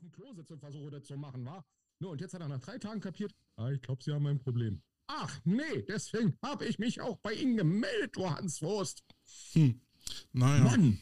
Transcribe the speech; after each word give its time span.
dem 0.00 0.12
Klo 0.12 0.32
sitze 0.34 0.54
und 0.54 0.60
versuche 0.60 0.90
das 0.90 1.04
zu 1.04 1.16
machen, 1.16 1.44
war. 1.44 1.64
Ne, 2.00 2.08
und 2.08 2.20
jetzt 2.20 2.34
hat 2.34 2.40
er 2.40 2.48
nach 2.48 2.60
drei 2.60 2.78
Tagen 2.78 3.00
kapiert, 3.00 3.32
ah, 3.56 3.70
ich 3.70 3.82
glaube, 3.82 4.02
Sie 4.02 4.12
haben 4.12 4.26
ein 4.26 4.38
Problem. 4.38 4.80
Ach 5.06 5.40
nee, 5.44 5.82
deswegen 5.88 6.36
habe 6.42 6.64
ich 6.66 6.78
mich 6.78 7.00
auch 7.00 7.18
bei 7.18 7.32
Ihnen 7.32 7.56
gemeldet, 7.56 8.16
du 8.16 8.30
Hans 8.30 8.62
Wurst. 8.62 9.02
Hm. 9.52 9.80
Naja. 10.32 10.64
Mann. 10.64 10.98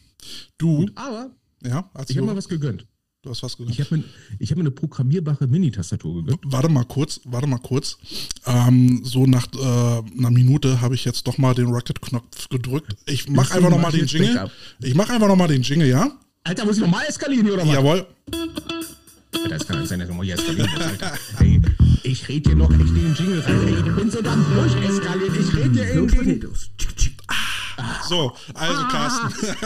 Du. 0.56 0.78
Gut, 0.78 0.92
aber 0.96 1.30
Ja, 1.62 1.90
ich 2.08 2.16
habe 2.16 2.26
mal 2.26 2.36
was 2.36 2.48
gegönnt. 2.48 2.86
Du 3.22 3.30
hast 3.30 3.42
was 3.42 3.52
Ich 3.58 3.66
gesagt. 3.66 3.90
habe 3.90 3.98
mir, 3.98 4.04
ich 4.38 4.50
hab 4.50 4.56
mir 4.56 4.62
eine 4.62 4.70
programmierbare 4.70 5.46
Mini-Tastatur 5.46 6.22
gegönnt. 6.24 6.40
Warte 6.44 6.68
mal 6.68 6.84
kurz, 6.84 7.20
warte 7.24 7.46
mal 7.46 7.58
kurz. 7.58 7.98
Ähm, 8.46 9.04
so 9.04 9.26
nach 9.26 9.46
äh, 9.54 10.18
einer 10.18 10.30
Minute 10.30 10.80
habe 10.80 10.94
ich 10.94 11.04
jetzt 11.04 11.26
doch 11.26 11.36
mal 11.36 11.54
den 11.54 11.66
Rocket-Knopf 11.66 12.48
gedrückt. 12.48 12.96
Ich 13.06 13.28
mache 13.28 13.54
einfach 13.54 13.70
noch 13.70 13.76
mal 13.76 13.88
mach 13.88 13.94
ich 13.94 14.10
den 14.12 14.22
Jingle. 14.22 14.50
Ich 14.80 14.94
mache 14.94 15.12
einfach 15.12 15.28
noch 15.28 15.36
mal 15.36 15.48
den 15.48 15.62
Jingle, 15.62 15.88
ja? 15.88 16.16
Alter, 16.44 16.64
muss 16.64 16.76
ich 16.76 16.82
nochmal 16.82 17.04
eskalieren 17.06 17.44
hier 17.44 17.54
oder 17.54 17.66
was? 17.66 17.74
Jawohl. 17.74 18.06
Das 19.48 19.66
kann 19.66 19.80
nicht 19.80 19.88
sein, 19.88 19.98
dass 20.00 20.08
ich 20.08 20.10
nochmal 20.10 20.26
hier 20.26 20.34
eskalieren 20.34 20.82
Alter. 20.82 21.18
Ey, 21.40 21.60
ich 22.02 22.28
rede 22.28 22.50
hier 22.50 22.56
noch 22.56 22.70
echt 22.70 22.80
in 22.80 22.94
den 22.94 23.14
Jingle 23.14 23.40
rein. 23.40 23.68
Ey, 23.68 23.74
ich 23.74 23.94
bin 23.96 24.10
so 24.10 24.22
dann 24.22 24.44
durcheskaliert. 24.54 25.36
Ich 25.36 25.56
rede 25.56 25.84
hier 25.84 26.22
in 26.22 26.40
den... 26.40 26.48
So, 28.08 28.34
also 28.54 28.82
Ah. 28.82 28.88
Carsten. 28.90 29.56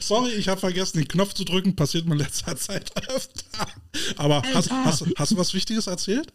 Sorry, 0.00 0.32
ich 0.32 0.48
habe 0.48 0.60
vergessen, 0.60 0.98
den 0.98 1.08
Knopf 1.08 1.32
zu 1.34 1.44
drücken. 1.44 1.74
Passiert 1.74 2.06
mir 2.06 2.12
in 2.12 2.18
letzter 2.18 2.56
Zeit 2.56 2.92
öfter. 3.08 3.66
Aber 4.16 4.42
hast, 4.54 4.70
hast, 4.70 5.04
hast 5.16 5.30
du 5.32 5.36
was 5.36 5.54
Wichtiges 5.54 5.86
erzählt? 5.86 6.32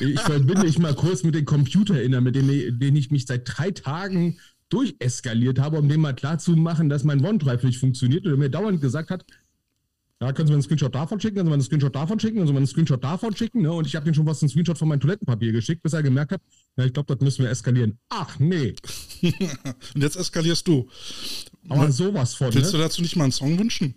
Ich 0.00 0.20
verbinde 0.20 0.66
ich 0.66 0.78
mal 0.78 0.94
kurz 0.94 1.22
mit 1.22 1.34
dem 1.34 1.44
Computer 1.44 1.94
erinnern, 1.94 2.24
mit 2.24 2.34
dem, 2.34 2.46
den 2.78 2.96
ich 2.96 3.10
mich 3.10 3.26
seit 3.26 3.42
drei 3.46 3.70
Tagen 3.70 4.38
durcheskaliert 4.68 5.58
habe, 5.58 5.78
um 5.78 5.88
dem 5.88 6.00
mal 6.00 6.14
klarzumachen, 6.14 6.88
dass 6.88 7.04
mein 7.04 7.24
OneDrive 7.24 7.62
nicht 7.64 7.78
funktioniert 7.78 8.24
und 8.26 8.32
er 8.32 8.36
mir 8.38 8.50
dauernd 8.50 8.80
gesagt 8.80 9.10
hat, 9.10 9.24
ja, 10.20 10.32
können 10.32 10.48
Sie 10.48 10.52
mir 10.52 10.56
einen 10.56 10.62
Screenshot 10.64 10.92
davon 10.94 11.20
schicken, 11.20 11.36
können 11.36 11.46
Sie 11.46 11.50
mir 11.50 11.54
einen 11.54 11.62
Screenshot 11.62 11.94
davon 11.94 12.18
schicken, 12.18 12.34
können 12.36 12.46
Sie 12.48 12.52
mir 12.52 12.58
einen 12.58 12.66
Screenshot 12.66 13.04
davon 13.04 13.36
schicken, 13.36 13.62
ne? 13.62 13.72
Und 13.72 13.86
ich 13.86 13.94
habe 13.94 14.08
ihm 14.08 14.14
schon 14.14 14.26
was 14.26 14.42
einen 14.42 14.48
Screenshot 14.48 14.76
von 14.76 14.88
meinem 14.88 14.98
Toilettenpapier 14.98 15.52
geschickt, 15.52 15.80
bis 15.84 15.92
er 15.92 16.02
gemerkt 16.02 16.32
hat, 16.32 16.40
ja, 16.76 16.84
ich 16.84 16.92
glaube, 16.92 17.14
das 17.14 17.22
müssen 17.22 17.44
wir 17.44 17.50
eskalieren. 17.50 17.98
Ach 18.08 18.36
nee, 18.40 18.74
Und 19.22 20.02
jetzt 20.02 20.16
eskalierst 20.16 20.66
du. 20.66 20.88
aber 21.68 21.92
sowas 21.92 22.34
von, 22.34 22.52
Willst 22.52 22.72
du 22.72 22.78
ne? 22.78 22.82
dazu 22.82 23.00
nicht 23.00 23.14
mal 23.14 23.24
einen 23.24 23.32
Song 23.32 23.56
wünschen? 23.58 23.94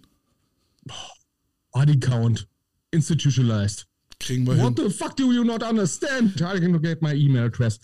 Body 1.71 1.99
Count, 1.99 2.47
institutionalized. 2.91 3.87
Kriegen 4.19 4.45
wir 4.45 4.57
What 4.57 4.77
hin. 4.77 4.89
the 4.89 4.93
fuck 4.95 5.15
do 5.15 5.31
you 5.31 5.43
not 5.43 5.63
understand? 5.63 6.35
I 6.41 6.59
can 6.59 6.79
get 6.81 7.01
my 7.01 7.13
email 7.15 7.45
address. 7.45 7.79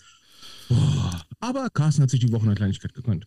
Aber 1.40 1.70
Carsten 1.70 2.02
hat 2.02 2.10
sich 2.10 2.20
die 2.20 2.32
Woche 2.32 2.46
eine 2.46 2.54
Kleinigkeit 2.54 2.94
gegönnt. 2.94 3.26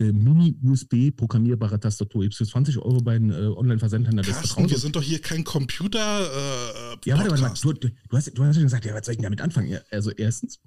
Äh, 0.00 0.12
Mini-USB 0.12 1.14
programmierbare 1.14 1.78
Tastatur. 1.78 2.22
Gibst 2.22 2.40
du 2.40 2.44
20 2.46 2.78
Euro 2.78 3.02
bei 3.02 3.16
einem 3.16 3.30
äh, 3.30 3.46
Online-Versandhändler 3.48 4.22
des 4.22 4.36
Vertrauens? 4.36 4.70
wir 4.70 4.78
sind 4.78 4.96
doch 4.96 5.02
hier 5.02 5.20
kein 5.20 5.44
Computer. 5.44 5.98
Äh, 5.98 6.96
ja, 7.04 7.18
warte, 7.18 7.30
warte, 7.30 7.42
warte. 7.42 7.60
Du, 7.60 7.88
du, 8.08 8.16
hast, 8.16 8.36
du 8.36 8.44
hast 8.44 8.56
ja 8.56 8.62
gesagt, 8.62 8.84
ja, 8.86 8.94
was 8.94 9.04
soll 9.04 9.12
ich 9.12 9.18
denn 9.18 9.24
damit 9.24 9.42
anfangen? 9.42 9.68
Ja, 9.68 9.80
Also 9.90 10.10
erstens, 10.10 10.58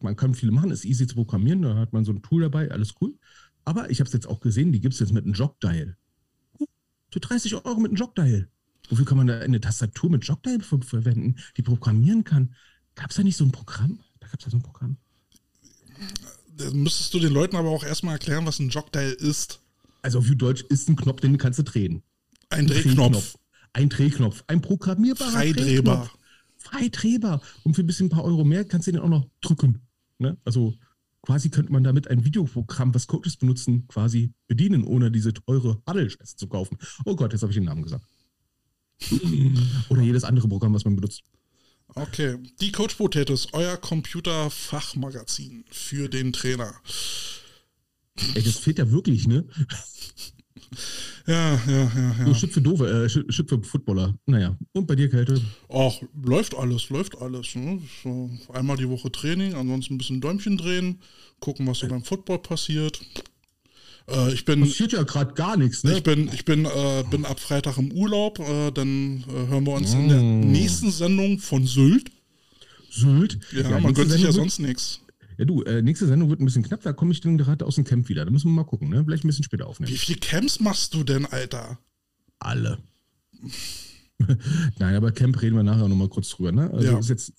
man 0.00 0.16
kann 0.16 0.34
viele 0.34 0.50
machen, 0.50 0.70
ist 0.72 0.84
easy 0.84 1.06
zu 1.06 1.14
programmieren, 1.14 1.62
da 1.62 1.76
hat 1.76 1.92
man 1.92 2.04
so 2.04 2.12
ein 2.12 2.22
Tool 2.22 2.42
dabei, 2.42 2.70
alles 2.70 2.94
cool. 3.00 3.14
Aber 3.64 3.90
ich 3.90 4.00
habe 4.00 4.08
es 4.08 4.12
jetzt 4.12 4.26
auch 4.26 4.40
gesehen, 4.40 4.72
die 4.72 4.80
gibt 4.80 4.94
es 4.94 5.00
jetzt 5.00 5.12
mit 5.12 5.24
einem 5.24 5.34
Jogdial. 5.34 5.96
Für 7.10 7.20
30 7.20 7.54
Euro 7.54 7.78
mit 7.78 7.90
einem 7.90 7.96
Jogdial. 7.96 8.48
Wofür 8.88 9.04
kann 9.04 9.18
man 9.18 9.28
da 9.28 9.38
eine 9.38 9.60
Tastatur 9.60 10.10
mit 10.10 10.24
Jogdial 10.24 10.60
ver 10.60 10.80
verwenden, 10.80 11.36
die 11.56 11.62
programmieren 11.62 12.24
kann? 12.24 12.54
Gab 12.96 13.10
es 13.10 13.16
da 13.16 13.22
nicht 13.22 13.36
so 13.36 13.44
ein 13.44 13.52
Programm? 13.52 14.00
Gab 14.32 14.40
es 14.40 14.46
ja 14.46 14.50
so 14.50 14.56
ein 14.56 14.62
Programm. 14.62 14.96
Da 16.56 16.70
müsstest 16.70 17.12
du 17.12 17.18
den 17.18 17.34
Leuten 17.34 17.54
aber 17.54 17.68
auch 17.68 17.84
erstmal 17.84 18.14
erklären, 18.14 18.46
was 18.46 18.60
ein 18.60 18.70
Jogdial 18.70 19.12
ist. 19.12 19.60
Also 20.00 20.20
auf 20.20 20.30
Deutsch 20.30 20.62
ist 20.70 20.88
ein 20.88 20.96
Knopf, 20.96 21.20
den 21.20 21.36
kannst 21.36 21.58
du 21.58 21.64
drehen. 21.64 22.02
Ein 22.48 22.66
Drehknopf. 22.66 23.36
Ein 23.74 23.90
Drehknopf. 23.90 24.42
Ein 24.46 24.62
programmierbarer 24.62 25.32
Freidrehbar. 25.32 25.96
Drehknopf. 25.96 26.18
Freidrehbar. 26.56 27.42
Und 27.62 27.74
für 27.74 27.82
ein 27.82 27.86
bisschen 27.86 28.06
ein 28.06 28.10
paar 28.10 28.24
Euro 28.24 28.42
mehr 28.42 28.64
kannst 28.64 28.86
du 28.86 28.92
den 28.92 29.02
auch 29.02 29.08
noch 29.10 29.28
drücken. 29.42 29.82
Ne? 30.18 30.38
Also 30.46 30.74
quasi 31.20 31.50
könnte 31.50 31.70
man 31.70 31.84
damit 31.84 32.08
ein 32.08 32.24
Videoprogramm, 32.24 32.94
was 32.94 33.06
Coaches 33.06 33.36
benutzen, 33.36 33.86
quasi 33.86 34.32
bedienen, 34.48 34.82
ohne 34.84 35.10
diese 35.10 35.34
teure 35.34 35.82
Huddle-Scheiße 35.86 36.36
zu 36.36 36.46
kaufen. 36.46 36.78
Oh 37.04 37.16
Gott, 37.16 37.32
jetzt 37.32 37.42
habe 37.42 37.52
ich 37.52 37.58
den 37.58 37.66
Namen 37.66 37.82
gesagt. 37.82 38.06
Oder 39.90 40.00
jedes 40.00 40.24
andere 40.24 40.48
Programm, 40.48 40.72
was 40.72 40.86
man 40.86 40.96
benutzt. 40.96 41.22
Okay. 41.94 42.38
Die 42.60 42.72
Coach 42.72 42.94
Potatoes, 42.94 43.48
euer 43.52 43.76
Computerfachmagazin 43.76 45.64
für 45.70 46.08
den 46.08 46.32
Trainer. 46.32 46.74
Ey, 48.34 48.42
das 48.42 48.58
fehlt 48.58 48.78
ja 48.78 48.90
wirklich, 48.90 49.26
ne? 49.26 49.44
Ja, 51.26 51.54
ja, 51.66 51.92
ja, 51.94 52.14
So 52.18 52.30
ja. 52.30 52.34
Shit 52.34 52.52
für 52.52 52.60
Doofe, 52.60 52.86
äh, 53.04 53.08
Shit 53.08 53.32
Shit 53.32 53.48
für 53.48 53.62
Footballer. 53.62 54.18
Naja. 54.26 54.56
Und 54.72 54.86
bei 54.86 54.96
dir, 54.96 55.08
Kälte? 55.08 55.40
Ach, 55.68 55.92
läuft 56.24 56.54
alles, 56.54 56.88
läuft 56.90 57.18
alles. 57.18 57.54
Ne? 57.54 57.80
So 58.02 58.30
einmal 58.52 58.76
die 58.76 58.88
Woche 58.88 59.12
Training, 59.12 59.54
ansonsten 59.54 59.94
ein 59.94 59.98
bisschen 59.98 60.20
Däumchen 60.20 60.56
drehen, 60.56 61.00
gucken, 61.40 61.66
was 61.66 61.78
so 61.78 61.88
beim 61.88 62.02
Football 62.02 62.38
passiert. 62.38 63.00
Äh, 64.08 64.32
ich 64.32 64.44
bin, 64.44 64.60
Passiert 64.60 64.92
ja 64.92 65.02
gerade 65.04 65.34
gar 65.34 65.56
nichts, 65.56 65.84
ne? 65.84 65.96
ich 65.98 66.02
bin, 66.02 66.28
ich 66.32 66.44
bin, 66.44 66.64
äh, 66.64 67.04
bin 67.10 67.24
ab 67.24 67.38
Freitag 67.40 67.78
im 67.78 67.92
Urlaub. 67.92 68.38
Äh, 68.40 68.70
dann 68.72 69.24
äh, 69.28 69.46
hören 69.48 69.64
wir 69.66 69.72
uns 69.74 69.92
in 69.94 70.08
der 70.08 70.20
Mm. 70.22 70.50
nächsten 70.52 70.90
Sendung 70.90 71.38
von 71.38 71.66
Sylt. 71.66 72.10
Sylt. 72.90 73.38
Ja, 73.52 73.62
man 73.70 73.82
nächste 73.82 73.94
gönnt 73.94 74.10
sich 74.12 74.22
ja 74.22 74.32
sonst 74.32 74.58
nichts. 74.58 75.00
Ja, 75.38 75.44
du, 75.46 75.62
äh, 75.62 75.80
nächste 75.82 76.06
Sendung 76.06 76.28
wird 76.28 76.40
ein 76.40 76.44
bisschen 76.44 76.62
knapp, 76.62 76.82
da 76.82 76.92
komme 76.92 77.12
ich 77.12 77.20
dann 77.20 77.38
gerade 77.38 77.64
aus 77.64 77.76
dem 77.76 77.84
Camp 77.84 78.08
wieder. 78.08 78.24
Da 78.24 78.30
müssen 78.30 78.48
wir 78.48 78.52
mal 78.54 78.64
gucken, 78.64 78.90
ne? 78.90 79.02
Vielleicht 79.04 79.24
ein 79.24 79.28
bisschen 79.28 79.44
später 79.44 79.66
aufnehmen. 79.66 79.90
Wie 79.92 79.96
viele 79.96 80.18
Camps 80.18 80.60
machst 80.60 80.92
du 80.94 81.02
denn, 81.04 81.24
Alter? 81.26 81.78
Alle. 82.38 82.78
Nein, 84.78 84.94
aber 84.94 85.10
Camp 85.12 85.40
reden 85.42 85.56
wir 85.56 85.62
nachher 85.62 85.88
nochmal 85.88 86.08
kurz 86.08 86.28
drüber, 86.30 86.52
ne? 86.52 86.70
Also 86.70 86.86
Ja. 86.92 86.98
ist 86.98 87.08
jetzt 87.08 87.32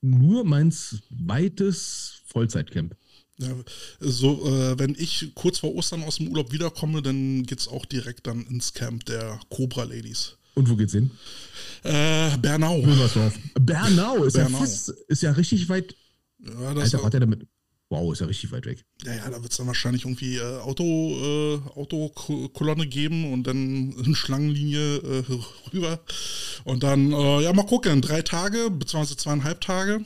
nur 0.00 0.44
mein 0.44 0.70
zweites 0.70 2.22
Vollzeitcamp. 2.26 2.94
Ja, 3.38 3.54
so, 4.00 4.46
äh, 4.46 4.78
wenn 4.78 4.94
ich 4.98 5.32
kurz 5.34 5.58
vor 5.58 5.74
Ostern 5.74 6.02
aus 6.04 6.16
dem 6.16 6.28
Urlaub 6.28 6.52
wiederkomme, 6.52 7.02
dann 7.02 7.42
geht's 7.42 7.68
auch 7.68 7.84
direkt 7.84 8.26
dann 8.26 8.46
ins 8.46 8.72
Camp 8.72 9.04
der 9.04 9.38
Cobra 9.50 9.84
Ladies. 9.84 10.36
Und 10.54 10.70
wo 10.70 10.76
geht's 10.76 10.92
hin? 10.92 11.10
Äh, 11.82 12.36
Bernau. 12.38 12.82
Wilmersdorf. 12.82 13.38
Bernau 13.60 14.24
ist 14.24 14.34
Bernau. 14.34 14.58
ja 14.58 14.64
fast, 14.64 14.88
ist 14.88 15.22
ja 15.22 15.32
richtig 15.32 15.68
weit. 15.68 15.94
Ja, 16.38 16.72
das, 16.72 16.94
Alter, 16.94 17.04
hat 17.04 17.14
er 17.14 17.20
damit. 17.20 17.46
Wow, 17.90 18.12
ist 18.12 18.20
ja 18.20 18.26
richtig 18.26 18.50
weit 18.50 18.66
weg. 18.66 18.84
ja, 19.04 19.14
ja, 19.14 19.30
da 19.30 19.42
wird 19.42 19.52
es 19.52 19.58
dann 19.58 19.66
wahrscheinlich 19.68 20.04
irgendwie 20.04 20.36
äh, 20.36 20.58
Auto, 20.60 20.82
äh, 20.84 21.78
Autokolonne 21.78 22.86
geben 22.86 23.32
und 23.32 23.44
dann 23.44 23.92
in 23.92 24.14
Schlangenlinie 24.14 24.96
äh, 24.96 25.24
rüber. 25.72 26.00
Und 26.64 26.82
dann, 26.82 27.12
äh, 27.12 27.42
ja, 27.42 27.52
mal 27.52 27.66
gucken, 27.66 28.00
drei 28.00 28.22
Tage, 28.22 28.70
beziehungsweise 28.70 29.16
zweieinhalb 29.16 29.60
Tage. 29.60 30.00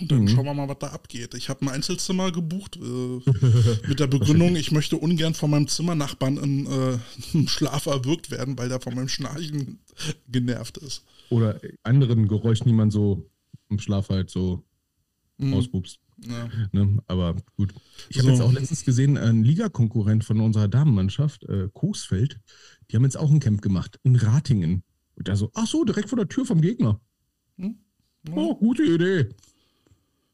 Und 0.00 0.10
dann 0.10 0.28
schauen 0.28 0.44
wir 0.44 0.54
mal, 0.54 0.68
was 0.68 0.78
da 0.78 0.88
abgeht. 0.88 1.34
Ich 1.34 1.48
habe 1.48 1.62
ein 1.62 1.68
Einzelzimmer 1.68 2.32
gebucht 2.32 2.76
äh, 2.76 3.88
mit 3.88 4.00
der 4.00 4.06
Begründung, 4.06 4.56
ich 4.56 4.72
möchte 4.72 4.96
ungern 4.96 5.34
von 5.34 5.50
meinem 5.50 5.68
Zimmernachbarn 5.68 6.36
im, 6.38 6.66
äh, 6.66 6.98
im 7.34 7.48
Schlaf 7.48 7.86
erwürgt 7.86 8.30
werden, 8.30 8.56
weil 8.58 8.68
der 8.68 8.80
von 8.80 8.94
meinem 8.94 9.08
Schnarchen 9.08 9.78
genervt 10.28 10.78
ist. 10.78 11.04
Oder 11.28 11.60
anderen 11.82 12.28
Geräuschen, 12.28 12.66
die 12.66 12.72
man 12.72 12.90
so 12.90 13.28
im 13.68 13.78
Schlaf 13.78 14.08
halt 14.08 14.30
so 14.30 14.64
Mhm. 15.38 15.54
auspupst. 15.54 15.98
Ja. 16.18 16.48
Ne? 16.72 16.98
Aber 17.06 17.34
gut. 17.56 17.72
Ich 18.10 18.18
habe 18.18 18.26
So. 18.28 18.32
jetzt 18.34 18.42
auch 18.42 18.52
letztens 18.52 18.84
gesehen, 18.84 19.16
ein 19.16 19.42
Ligakonkurrent 19.42 20.22
von 20.22 20.40
unserer 20.40 20.68
Damenmannschaft, 20.68 21.44
äh, 21.44 21.68
Coesfeld, 21.72 22.38
die 22.90 22.96
haben 22.96 23.04
jetzt 23.04 23.16
auch 23.16 23.30
ein 23.30 23.40
Camp 23.40 23.62
gemacht 23.62 23.98
in 24.02 24.16
Ratingen. 24.16 24.82
Und 25.14 25.28
da 25.28 25.36
so, 25.36 25.50
ach 25.54 25.66
so, 25.66 25.84
direkt 25.84 26.10
vor 26.10 26.18
der 26.18 26.28
Tür 26.28 26.44
vom 26.44 26.60
Gegner. 26.60 27.00
Hm? 27.56 27.76
Oh, 28.34 28.54
gute 28.54 28.82
Idee. 28.82 29.30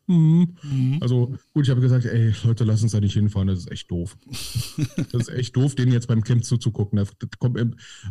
Mhm. 0.06 0.56
Mhm. 0.62 0.99
Also 1.00 1.34
gut, 1.53 1.65
ich 1.65 1.71
habe 1.71 1.81
gesagt, 1.81 2.05
ey, 2.05 2.33
Leute, 2.44 2.65
lass 2.65 2.83
uns 2.83 2.93
da 2.93 3.00
nicht 3.00 3.15
hinfahren, 3.15 3.49
das 3.49 3.61
ist 3.61 3.71
echt 3.71 3.91
doof. 3.91 4.17
das 5.12 5.22
ist 5.22 5.28
echt 5.31 5.56
doof, 5.56 5.75
denen 5.75 5.93
jetzt 5.93 6.06
beim 6.06 6.23
Camp 6.23 6.44
zuzugucken. 6.44 6.97
Das 6.99 7.11
kommt, 7.38 7.58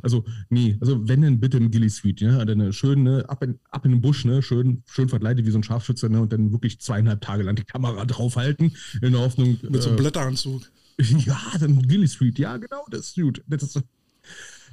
also, 0.02 0.26
nee, 0.50 0.78
also 0.82 1.08
wenn 1.08 1.22
denn 1.22 1.40
bitte 1.40 1.58
im 1.58 1.72
Gilly 1.72 1.90
Suite, 1.90 2.22
ja, 2.22 2.44
dann 2.44 2.62
eine 2.62 2.74
schön, 2.74 3.04
ne, 3.04 3.24
ab 3.28 3.44
in, 3.44 3.60
ab 3.72 3.86
in 3.86 3.92
den 3.92 4.02
Busch, 4.02 4.26
ne, 4.26 4.42
schön, 4.42 4.84
schön 4.88 5.10
verkleidet 5.10 5.46
wie 5.46 5.52
so 5.52 5.60
ein 5.60 5.64
Scharfschütze, 5.64 6.10
ne, 6.10 6.22
und 6.22 6.34
dann 6.34 6.52
wirklich 6.52 6.80
zweieinhalb 6.82 7.22
Tage 7.22 7.44
lang 7.44 7.56
die 7.56 7.64
Kamera 7.64 8.06
draufhalten, 8.06 8.76
in 9.02 9.12
der 9.12 9.22
Hoffnung, 9.22 9.58
Mit 9.62 9.82
so 9.82 9.90
einem 9.90 9.98
äh, 9.98 10.02
Blätteranzug. 10.02 10.64
ja, 11.26 11.40
dann 11.60 11.82
Gilly 11.88 12.08
Street, 12.08 12.40
ja, 12.40 12.58
genau, 12.58 12.86
das 12.90 13.08
ist 13.08 13.16
gut. 13.16 13.42
Das 13.48 13.64
ist, 13.64 13.82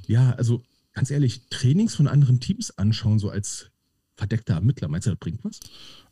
ja, 0.06 0.32
also 0.32 0.62
ganz 0.92 1.10
ehrlich, 1.10 1.42
Trainings 1.50 1.94
von 1.94 2.08
anderen 2.08 2.40
Teams 2.40 2.76
anschauen, 2.78 3.18
so 3.18 3.30
als 3.30 3.71
verdeckter 4.22 4.54
Ermittler, 4.54 4.88
meinst 4.88 5.06
du, 5.06 5.10
das 5.10 5.18
bringt 5.18 5.44
was? 5.44 5.58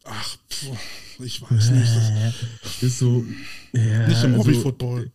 Ach, 0.04 0.36
puh, 0.48 1.24
ich 1.24 1.40
weiß 1.42 1.70
nicht. 1.70 1.96
Das, 1.96 2.34
Das 2.62 2.82
ist 2.82 2.98
so. 2.98 3.24
Ja, 3.72 4.08
nicht 4.08 4.24
im 4.24 4.34
also, 4.34 4.38
Hobby-Football. 4.38 5.12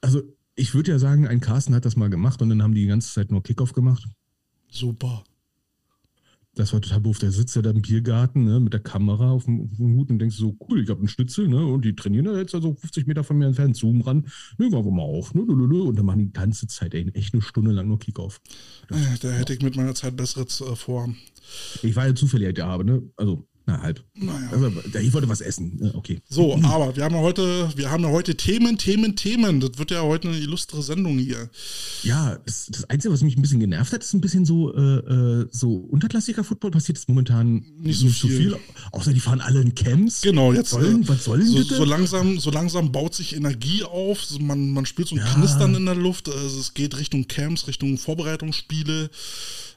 Also, 0.00 0.22
ich 0.56 0.74
würde 0.74 0.90
ja 0.92 0.98
sagen, 0.98 1.28
ein 1.28 1.40
Carsten 1.40 1.74
hat 1.74 1.84
das 1.84 1.96
mal 1.96 2.10
gemacht 2.10 2.42
und 2.42 2.48
dann 2.48 2.62
haben 2.62 2.74
die 2.74 2.82
die 2.82 2.86
ganze 2.88 3.12
Zeit 3.12 3.30
nur 3.30 3.42
Kickoff 3.42 3.72
gemacht. 3.72 4.04
Super. 4.68 5.22
Das 6.54 6.72
war 6.72 6.80
total 6.80 7.00
doof. 7.00 7.18
Der 7.18 7.32
sitzt 7.32 7.56
ja 7.56 7.62
da 7.62 7.70
im 7.70 7.82
Biergarten 7.82 8.44
ne, 8.44 8.60
mit 8.60 8.72
der 8.72 8.80
Kamera 8.80 9.30
auf 9.30 9.44
dem, 9.44 9.62
auf 9.62 9.76
dem 9.76 9.94
Hut 9.94 10.10
und 10.10 10.18
denkst 10.18 10.36
so, 10.36 10.56
cool, 10.68 10.82
ich 10.82 10.88
habe 10.88 11.00
einen 11.00 11.08
Schnitzel, 11.08 11.48
ne? 11.48 11.64
Und 11.64 11.84
die 11.84 11.94
trainieren 11.94 12.26
da 12.26 12.36
jetzt 12.36 12.54
also 12.54 12.74
50 12.74 13.06
Meter 13.06 13.24
von 13.24 13.38
mir 13.38 13.46
entfernt, 13.46 13.76
Zoom 13.76 14.00
ran. 14.02 14.26
Ne, 14.58 14.70
wir 14.70 14.82
mal 14.82 15.02
auf. 15.02 15.34
Ne, 15.34 15.42
und 15.42 15.96
dann 15.96 16.06
machen 16.06 16.26
die 16.26 16.32
ganze 16.32 16.66
Zeit 16.66 16.94
ey, 16.94 17.10
echt 17.14 17.34
eine 17.34 17.42
Stunde 17.42 17.72
lang 17.72 17.88
nur 17.88 17.98
Kickoff. 17.98 18.40
Äh, 18.90 19.18
da 19.20 19.30
hätte 19.30 19.54
ich 19.54 19.62
mit 19.62 19.76
meiner 19.76 19.94
Zeit 19.94 20.16
Besseres 20.16 20.60
äh, 20.60 20.76
vor. 20.76 21.08
Ich 21.82 21.96
war 21.96 22.06
ja 22.06 22.14
zufällig 22.14 22.54
da, 22.54 22.78
ne? 22.78 23.02
Also 23.16 23.46
na, 23.66 23.80
halb. 23.80 24.04
Naja. 24.14 24.50
Also, 24.52 24.70
ich 25.00 25.12
wollte 25.14 25.28
was 25.28 25.40
essen. 25.40 25.90
Okay. 25.94 26.20
So, 26.28 26.54
aber 26.64 26.94
wir 26.96 27.04
haben 27.04 27.14
ja 27.14 27.20
heute, 27.22 27.72
wir 27.76 27.90
haben 27.90 28.02
ja 28.02 28.10
heute 28.10 28.34
Themen, 28.34 28.76
Themen, 28.76 29.16
Themen. 29.16 29.60
Das 29.60 29.78
wird 29.78 29.90
ja 29.90 30.02
heute 30.02 30.28
eine 30.28 30.36
illustre 30.36 30.82
Sendung 30.82 31.18
hier. 31.18 31.48
Ja, 32.02 32.36
das, 32.44 32.66
das 32.70 32.84
Einzige, 32.90 33.14
was 33.14 33.22
mich 33.22 33.38
ein 33.38 33.42
bisschen 33.42 33.60
genervt 33.60 33.94
hat, 33.94 34.02
ist 34.02 34.12
ein 34.12 34.20
bisschen 34.20 34.44
so, 34.44 34.74
äh, 34.74 34.80
äh 34.80 35.48
so 35.50 35.76
unterklassiger 35.76 36.44
Football 36.44 36.72
passiert 36.72 36.98
ist 36.98 37.08
momentan 37.08 37.64
nicht 37.78 38.00
so, 38.00 38.06
nicht 38.06 38.20
viel. 38.20 38.30
so 38.30 38.36
viel. 38.36 38.56
Außer 38.92 39.14
die 39.14 39.20
fahren 39.20 39.40
alle 39.40 39.62
in 39.62 39.74
Camps. 39.74 40.20
Genau, 40.20 40.52
jetzt. 40.52 40.74
Was 40.74 40.82
sollen, 40.82 41.08
was 41.08 41.24
sollen 41.24 41.46
so, 41.46 41.62
so, 41.62 41.84
langsam, 41.84 42.38
so 42.38 42.50
langsam 42.50 42.92
baut 42.92 43.14
sich 43.14 43.34
Energie 43.34 43.82
auf. 43.82 44.26
Man, 44.40 44.72
man 44.72 44.84
spürt 44.84 45.08
so 45.08 45.14
ein 45.14 45.24
ja. 45.24 45.32
Knistern 45.32 45.74
in 45.74 45.86
der 45.86 45.94
Luft. 45.94 46.28
Also 46.28 46.60
es 46.60 46.74
geht 46.74 46.98
Richtung 46.98 47.28
Camps, 47.28 47.66
Richtung 47.66 47.96
Vorbereitungsspiele. 47.96 49.08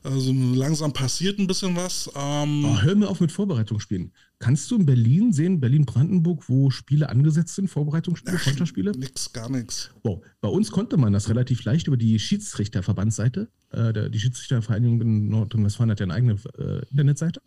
Also 0.07 0.31
langsam 0.31 0.93
passiert 0.93 1.37
ein 1.37 1.47
bisschen 1.47 1.75
was. 1.75 2.09
Ähm 2.15 2.63
oh, 2.63 2.81
hör 2.81 2.95
mir 2.95 3.09
auf 3.09 3.19
mit 3.19 3.29
Vorbereitungsspielen. 3.29 4.13
Kannst 4.39 4.71
du 4.71 4.77
in 4.77 4.85
Berlin 4.85 5.33
sehen, 5.33 5.59
Berlin-Brandenburg, 5.59 6.47
wo 6.47 6.69
Spiele 6.69 7.09
angesetzt 7.09 7.55
sind, 7.55 7.67
Vorbereitungsspiele, 7.67 8.37
Konterspiele? 8.37 8.91
Nix, 8.91 9.33
gar 9.33 9.49
nichts. 9.49 9.91
Wow. 10.03 10.23
Bei 10.39 10.47
uns 10.47 10.71
konnte 10.71 10.95
man 10.95 11.11
das 11.11 11.27
relativ 11.27 11.63
leicht 11.65 11.87
über 11.87 11.97
die 11.97 12.19
Schiedsrichterverbandsseite. 12.19 13.49
Äh, 13.71 14.09
die 14.09 14.19
Schiedsrichtervereinigung 14.19 15.01
in 15.01 15.27
Nordrhein-Westfalen 15.27 15.91
hat 15.91 15.99
ja 15.99 16.05
eine 16.05 16.13
eigene 16.13 16.35
äh, 16.57 16.87
Internetseite. 16.89 17.41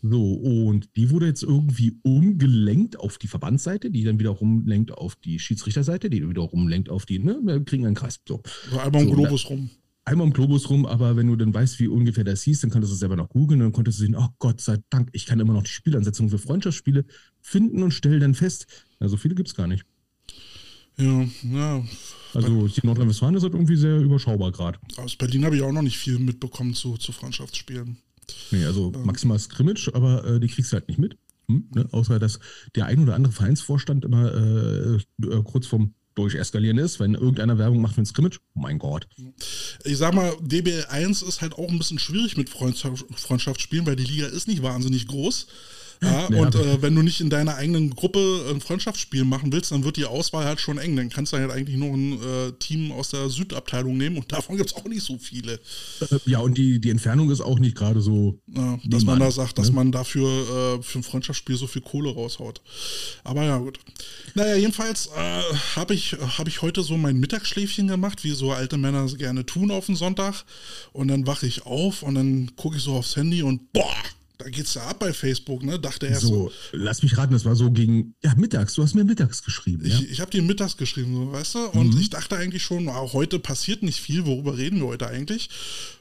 So, 0.00 0.34
und 0.34 0.94
die 0.94 1.10
wurde 1.10 1.26
jetzt 1.26 1.42
irgendwie 1.42 1.98
umgelenkt 2.02 3.00
auf 3.00 3.18
die 3.18 3.28
Verbandsseite, 3.28 3.90
die 3.90 4.04
dann 4.04 4.20
wiederum 4.20 4.64
lenkt 4.64 4.92
auf 4.92 5.16
die 5.16 5.40
Schiedsrichterseite, 5.40 6.08
die 6.08 6.28
wiederum 6.28 6.68
lenkt 6.68 6.88
auf 6.88 7.04
die, 7.04 7.18
ne, 7.18 7.40
wir 7.42 7.64
kriegen 7.64 7.84
einen 7.84 7.96
Kreis. 7.96 8.20
So, 8.28 8.42
so 8.70 8.78
einmal 8.78 9.02
um 9.02 9.08
so, 9.08 9.14
Globus 9.16 9.50
rum 9.50 9.70
einmal 10.06 10.26
im 10.26 10.32
Globus 10.32 10.70
rum, 10.70 10.86
aber 10.86 11.16
wenn 11.16 11.26
du 11.26 11.36
dann 11.36 11.52
weißt, 11.52 11.78
wie 11.80 11.88
ungefähr 11.88 12.24
das 12.24 12.42
hieß, 12.42 12.60
dann 12.60 12.70
konntest 12.70 12.92
du 12.92 12.94
es 12.94 13.00
selber 13.00 13.16
noch 13.16 13.28
googeln 13.28 13.60
und 13.60 13.66
dann 13.66 13.72
konntest 13.72 13.98
du 13.98 14.04
sehen, 14.04 14.16
oh 14.16 14.28
Gott 14.38 14.60
sei 14.60 14.78
Dank, 14.88 15.10
ich 15.12 15.26
kann 15.26 15.40
immer 15.40 15.52
noch 15.52 15.64
die 15.64 15.70
Spielansetzungen 15.70 16.30
für 16.30 16.38
Freundschaftsspiele 16.38 17.04
finden 17.40 17.82
und 17.82 17.92
stelle 17.92 18.18
dann 18.18 18.34
fest, 18.34 18.66
na, 19.00 19.08
so 19.08 19.16
viele 19.16 19.34
gibt 19.34 19.48
es 19.48 19.54
gar 19.54 19.66
nicht. 19.66 19.84
Ja, 20.96 21.26
ja. 21.52 21.84
Also 22.32 22.68
die 22.68 22.86
Nordrhein-Westfalen 22.86 23.34
ist 23.34 23.42
halt 23.42 23.52
irgendwie 23.52 23.76
sehr 23.76 23.98
überschaubar 23.98 24.52
gerade. 24.52 24.78
Aus 24.96 25.16
Berlin 25.16 25.44
habe 25.44 25.56
ich 25.56 25.62
auch 25.62 25.72
noch 25.72 25.82
nicht 25.82 25.98
viel 25.98 26.18
mitbekommen 26.18 26.74
zu, 26.74 26.96
zu 26.96 27.12
Freundschaftsspielen. 27.12 27.98
Nee, 28.50 28.64
also 28.64 28.92
ähm. 28.94 29.04
maximal 29.04 29.38
Scrimmage, 29.38 29.90
aber 29.92 30.24
äh, 30.24 30.40
die 30.40 30.48
kriegst 30.48 30.72
du 30.72 30.76
halt 30.76 30.88
nicht 30.88 30.98
mit. 30.98 31.18
Hm, 31.48 31.68
ne? 31.74 31.88
Außer 31.92 32.18
dass 32.18 32.40
der 32.74 32.86
ein 32.86 33.00
oder 33.00 33.14
andere 33.14 33.32
Vereinsvorstand 33.32 34.04
immer 34.04 34.32
äh, 34.32 34.94
äh, 34.96 35.42
kurz 35.44 35.66
vorm 35.66 35.94
durcheskalieren 36.16 36.78
ist, 36.78 36.98
wenn 36.98 37.14
irgendeiner 37.14 37.58
Werbung 37.58 37.80
macht 37.80 37.94
für 37.94 38.02
ein 38.02 38.06
Scrimmage, 38.06 38.40
oh 38.54 38.60
mein 38.60 38.78
Gott. 38.78 39.06
Ich 39.84 39.98
sag 39.98 40.14
mal, 40.14 40.30
DBL1 40.32 41.26
ist 41.26 41.40
halt 41.42 41.54
auch 41.54 41.68
ein 41.68 41.78
bisschen 41.78 41.98
schwierig 41.98 42.36
mit 42.36 42.50
Freundschaft, 42.50 43.04
Freundschaftsspielen, 43.14 43.86
weil 43.86 43.96
die 43.96 44.04
Liga 44.04 44.26
ist 44.26 44.48
nicht 44.48 44.62
wahnsinnig 44.62 45.06
groß. 45.06 45.46
Ja, 46.02 46.28
ja, 46.30 46.40
und 46.40 46.54
äh, 46.54 46.82
wenn 46.82 46.94
du 46.94 47.02
nicht 47.02 47.20
in 47.20 47.30
deiner 47.30 47.56
eigenen 47.56 47.90
Gruppe 47.90 48.46
ein 48.50 48.60
Freundschaftsspiel 48.60 49.24
machen 49.24 49.52
willst, 49.52 49.72
dann 49.72 49.84
wird 49.84 49.96
die 49.96 50.04
Auswahl 50.04 50.44
halt 50.44 50.60
schon 50.60 50.78
eng. 50.78 50.96
Dann 50.96 51.08
kannst 51.08 51.32
du 51.32 51.38
halt 51.38 51.50
eigentlich 51.50 51.76
nur 51.76 51.94
ein 51.94 52.12
äh, 52.12 52.52
Team 52.58 52.92
aus 52.92 53.10
der 53.10 53.30
Südabteilung 53.30 53.96
nehmen 53.96 54.18
und 54.18 54.30
davon 54.30 54.56
gibt 54.56 54.70
es 54.70 54.76
auch 54.76 54.84
nicht 54.84 55.02
so 55.02 55.18
viele. 55.18 55.54
Äh, 56.00 56.18
ja, 56.26 56.38
und 56.40 56.58
die, 56.58 56.80
die 56.80 56.90
Entfernung 56.90 57.30
ist 57.30 57.40
auch 57.40 57.58
nicht 57.58 57.76
gerade 57.76 58.00
so. 58.00 58.38
Ja, 58.46 58.78
dass 58.84 59.04
man 59.04 59.18
da 59.18 59.30
sagt, 59.30 59.56
ne? 59.56 59.62
dass 59.62 59.72
man 59.72 59.92
dafür 59.92 60.78
äh, 60.78 60.82
für 60.82 60.98
ein 60.98 61.02
Freundschaftsspiel 61.02 61.56
so 61.56 61.66
viel 61.66 61.82
Kohle 61.82 62.12
raushaut. 62.12 62.60
Aber 63.24 63.44
ja, 63.44 63.58
gut. 63.58 63.78
Naja, 64.34 64.56
jedenfalls 64.56 65.08
äh, 65.16 65.42
habe 65.76 65.94
ich, 65.94 66.16
hab 66.38 66.48
ich 66.48 66.62
heute 66.62 66.82
so 66.82 66.96
mein 66.96 67.18
Mittagsschläfchen 67.18 67.88
gemacht, 67.88 68.24
wie 68.24 68.32
so 68.32 68.52
alte 68.52 68.76
Männer 68.76 69.06
gerne 69.16 69.46
tun 69.46 69.70
auf 69.70 69.86
den 69.86 69.96
Sonntag. 69.96 70.44
Und 70.92 71.08
dann 71.08 71.26
wache 71.26 71.46
ich 71.46 71.64
auf 71.64 72.02
und 72.02 72.14
dann 72.14 72.52
gucke 72.56 72.76
ich 72.76 72.82
so 72.82 72.94
aufs 72.94 73.16
Handy 73.16 73.42
und 73.42 73.72
boah! 73.72 73.94
Da 74.38 74.48
geht's 74.48 74.74
ja 74.74 74.82
ab 74.82 74.98
bei 74.98 75.12
Facebook, 75.12 75.62
ne? 75.62 75.78
Dachte 75.78 76.08
er 76.08 76.20
so. 76.20 76.52
Lass 76.72 77.02
mich 77.02 77.16
raten, 77.16 77.32
das 77.32 77.44
war 77.44 77.56
so 77.56 77.70
gegen, 77.70 78.14
ja, 78.22 78.34
mittags. 78.36 78.74
Du 78.74 78.82
hast 78.82 78.94
mir 78.94 79.04
mittags 79.04 79.42
geschrieben. 79.42 79.84
Ich, 79.84 80.00
ja? 80.00 80.06
ich 80.10 80.20
habe 80.20 80.30
dir 80.30 80.42
mittags 80.42 80.76
geschrieben, 80.76 81.14
so, 81.14 81.32
weißt 81.32 81.54
du? 81.54 81.58
Und 81.70 81.94
mhm. 81.94 82.00
ich 82.00 82.10
dachte 82.10 82.36
eigentlich 82.36 82.62
schon, 82.62 82.88
auch 82.88 83.12
heute 83.12 83.38
passiert 83.38 83.82
nicht 83.82 84.00
viel, 84.00 84.26
worüber 84.26 84.58
reden 84.58 84.80
wir 84.80 84.88
heute 84.88 85.06
eigentlich? 85.08 85.48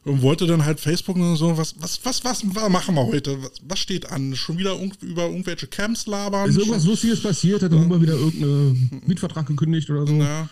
Und 0.05 0.21
wollte 0.21 0.45
dann 0.45 0.63
halt 0.63 0.79
Facebook 0.79 1.15
und 1.15 1.35
so, 1.35 1.57
was, 1.57 1.73
was, 1.79 1.99
was, 2.03 2.23
was 2.23 2.43
machen 2.69 2.93
wir 2.93 3.07
heute? 3.07 3.41
Was, 3.41 3.53
was 3.67 3.79
steht 3.79 4.11
an? 4.11 4.35
Schon 4.35 4.59
wieder 4.59 4.77
über 5.01 5.23
irgendwelche 5.23 5.65
Camps 5.65 6.05
labern? 6.05 6.47
Ist 6.47 6.57
irgendwas 6.57 6.85
Lustiges 6.85 7.23
passiert? 7.23 7.63
Hat 7.63 7.71
dann 7.71 7.89
ja. 7.89 8.01
wieder 8.01 8.13
irgendeinen 8.13 9.01
Mietvertrag 9.07 9.47
gekündigt 9.47 9.89
oder 9.89 10.05
so? 10.05 10.13
Ja. 10.13 10.47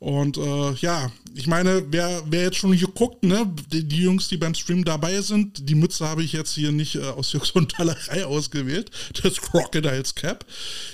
Und 0.00 0.38
äh, 0.38 0.72
ja, 0.80 1.12
ich 1.34 1.46
meine, 1.46 1.84
wer, 1.90 2.22
wer 2.26 2.44
jetzt 2.44 2.56
schon 2.56 2.72
hier 2.72 2.88
guckt, 2.88 3.22
ne, 3.22 3.46
die, 3.70 3.84
die, 3.84 4.02
Jungs, 4.02 4.28
die 4.28 4.38
beim 4.38 4.54
Stream 4.54 4.82
dabei 4.82 5.20
sind, 5.20 5.68
die 5.68 5.74
Mütze 5.74 6.08
habe 6.08 6.22
ich 6.22 6.32
jetzt 6.32 6.54
hier 6.54 6.72
nicht 6.72 6.96
äh, 6.96 7.02
aus 7.02 7.32
Jux 7.32 7.50
und 7.50 7.72
Tallerei 7.72 8.24
ausgewählt, 8.26 8.90
das 9.22 9.40
Crocodiles 9.40 10.14
Cap. 10.14 10.46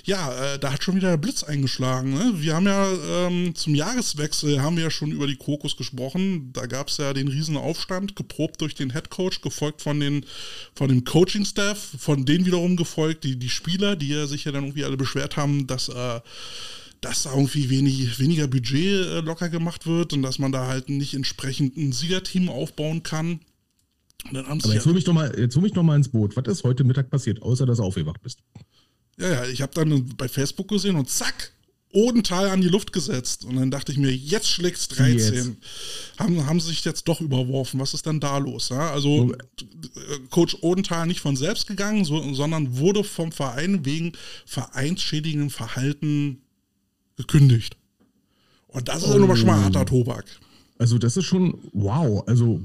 Ja, 0.05 0.55
äh, 0.55 0.59
da 0.59 0.73
hat 0.73 0.83
schon 0.83 0.97
wieder 0.97 1.11
der 1.11 1.17
Blitz 1.19 1.45
eingeschlagen. 1.45 2.15
Ne? 2.15 2.35
Wir 2.37 2.55
haben 2.55 2.67
ja 2.67 2.89
ähm, 3.27 3.55
zum 3.55 3.77
Jahreswechsel 3.77 4.61
haben 4.61 4.77
wir 4.77 4.85
ja 4.85 4.91
schon 4.91 5.13
über 5.13 5.29
die 5.29 5.37
Kokos 5.37 5.77
gesprochen. 5.77 6.53
Da 6.53 6.67
gab 6.67 6.89
es 6.89 6.97
ja 6.97 7.13
den 7.13 7.29
riesen 7.29 7.57
Aufstand, 7.57 7.96
geprobt 8.01 8.61
durch 8.61 8.75
den 8.75 8.93
Head 8.93 9.11
Coach, 9.11 9.41
gefolgt 9.41 9.83
von, 9.83 10.01
den, 10.01 10.25
von 10.75 10.89
dem 10.89 11.05
Coaching-Staff, 11.05 11.97
von 11.99 12.25
denen 12.25 12.47
wiederum 12.47 12.77
gefolgt 12.77 13.25
die, 13.25 13.39
die 13.39 13.49
Spieler, 13.49 13.97
die 13.97 14.09
ja 14.09 14.27
sich 14.27 14.45
ja 14.45 14.53
dann 14.53 14.65
irgendwie 14.65 14.85
alle 14.85 14.97
beschwert 14.97 15.37
haben, 15.37 15.67
dass 15.67 15.89
äh, 15.89 16.21
dass 17.01 17.25
da 17.25 17.35
irgendwie 17.35 17.71
wenig, 17.71 18.19
weniger 18.19 18.49
Budget 18.49 19.07
äh, 19.07 19.21
locker 19.21 19.49
gemacht 19.49 19.87
wird 19.87 20.13
und 20.13 20.23
dass 20.23 20.39
man 20.39 20.53
da 20.53 20.67
halt 20.67 20.89
nicht 20.89 21.15
entsprechend 21.15 21.77
ein 21.77 21.93
Siegerteam 21.93 22.49
aufbauen 22.49 23.03
kann. 23.03 23.41
Aber 24.33 24.75
jetzt 24.75 24.87
hol 24.87 24.95
mich 24.95 25.05
doch 25.05 25.13
mal, 25.13 25.33
jetzt 25.39 25.55
hol 25.55 25.63
mich 25.63 25.75
noch 25.75 25.83
mal 25.83 25.97
ins 25.97 26.09
Boot. 26.09 26.37
Was 26.37 26.49
ist 26.49 26.65
heute 26.65 26.85
Mittag 26.85 27.11
passiert, 27.11 27.43
außer 27.43 27.67
dass 27.67 27.79
du 27.79 27.85
aufgewacht 27.85 28.23
bist? 28.23 28.41
Ja, 29.19 29.29
ja, 29.29 29.47
ich 29.47 29.63
habe 29.63 29.73
dann 29.75 30.17
bei 30.17 30.29
Facebook 30.29 30.69
gesehen 30.69 30.97
und 30.97 31.09
zack, 31.09 31.53
Odenthal 31.97 32.51
an 32.51 32.61
die 32.61 32.69
Luft 32.69 32.93
gesetzt. 32.93 33.47
Und 33.47 33.57
dann 33.57 33.71
dachte 33.71 33.91
ich 33.91 33.97
mir, 33.97 34.15
jetzt 34.15 34.49
schlägt's 34.49 34.87
13. 34.89 35.35
Jetzt. 35.35 35.51
Haben, 36.19 36.47
haben 36.47 36.61
sich 36.61 36.85
jetzt 36.85 37.09
doch 37.09 37.23
überworfen. 37.23 37.81
Was 37.81 37.95
ist 37.95 38.05
denn 38.05 38.21
da 38.21 38.37
los? 38.37 38.69
Ja? 38.69 38.93
Also 38.93 39.33
Coach 40.31 40.59
Odenthal 40.61 41.07
nicht 41.07 41.21
von 41.21 41.37
selbst 41.37 41.67
gegangen, 41.67 42.05
so, 42.05 42.35
sondern 42.35 42.77
wurde 42.77 43.03
vom 43.03 43.33
Verein 43.33 43.87
wegen 43.87 44.13
vereinsschädigendem 44.45 45.49
Verhalten 45.49 46.43
gekündigt. 47.17 47.79
Und 48.69 48.89
das 48.89 49.03
ist 49.03 49.15
oh. 49.15 49.19
nochmal 49.19 49.39
schon 49.39 49.47
mal 49.47 49.65
harter 49.65 49.87
Tobak. 49.87 50.27
Also, 50.79 50.99
das 50.99 51.17
ist 51.17 51.25
schon, 51.25 51.59
wow. 51.73 52.23
Also, 52.27 52.61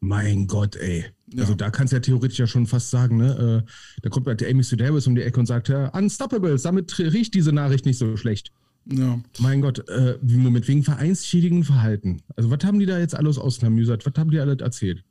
mein 0.00 0.48
Gott, 0.48 0.74
ey. 0.74 1.04
Ja. 1.32 1.42
Also, 1.42 1.54
da 1.54 1.70
kannst 1.70 1.92
du 1.92 1.96
ja 1.96 2.00
theoretisch 2.00 2.38
ja 2.38 2.46
schon 2.46 2.66
fast 2.66 2.90
sagen, 2.90 3.18
ne? 3.18 3.64
Äh, 3.66 3.70
da 4.02 4.08
kommt 4.08 4.26
halt 4.26 4.40
der 4.40 4.50
Amy 4.50 4.62
Davis 4.62 5.06
um 5.06 5.14
die 5.14 5.22
Ecke 5.22 5.38
und 5.40 5.46
sagt, 5.46 5.68
ja, 5.68 5.88
Unstoppables, 5.88 6.62
damit 6.62 6.98
riecht 6.98 7.34
diese 7.34 7.52
Nachricht 7.52 7.86
nicht 7.86 7.98
so 7.98 8.16
schlecht. 8.16 8.52
Ja. 8.90 9.20
Mein 9.38 9.60
Gott, 9.60 9.86
äh, 9.88 10.16
Moment, 10.22 10.66
wegen 10.66 10.82
vereinsschädigenden 10.82 11.64
Verhalten. 11.64 12.22
Also, 12.36 12.50
was 12.50 12.64
haben 12.64 12.78
die 12.78 12.86
da 12.86 12.98
jetzt 12.98 13.14
alles 13.14 13.38
ausklamüsert? 13.38 14.06
Was 14.06 14.14
haben 14.16 14.30
die 14.30 14.38
alle 14.38 14.56
erzählt? 14.58 15.04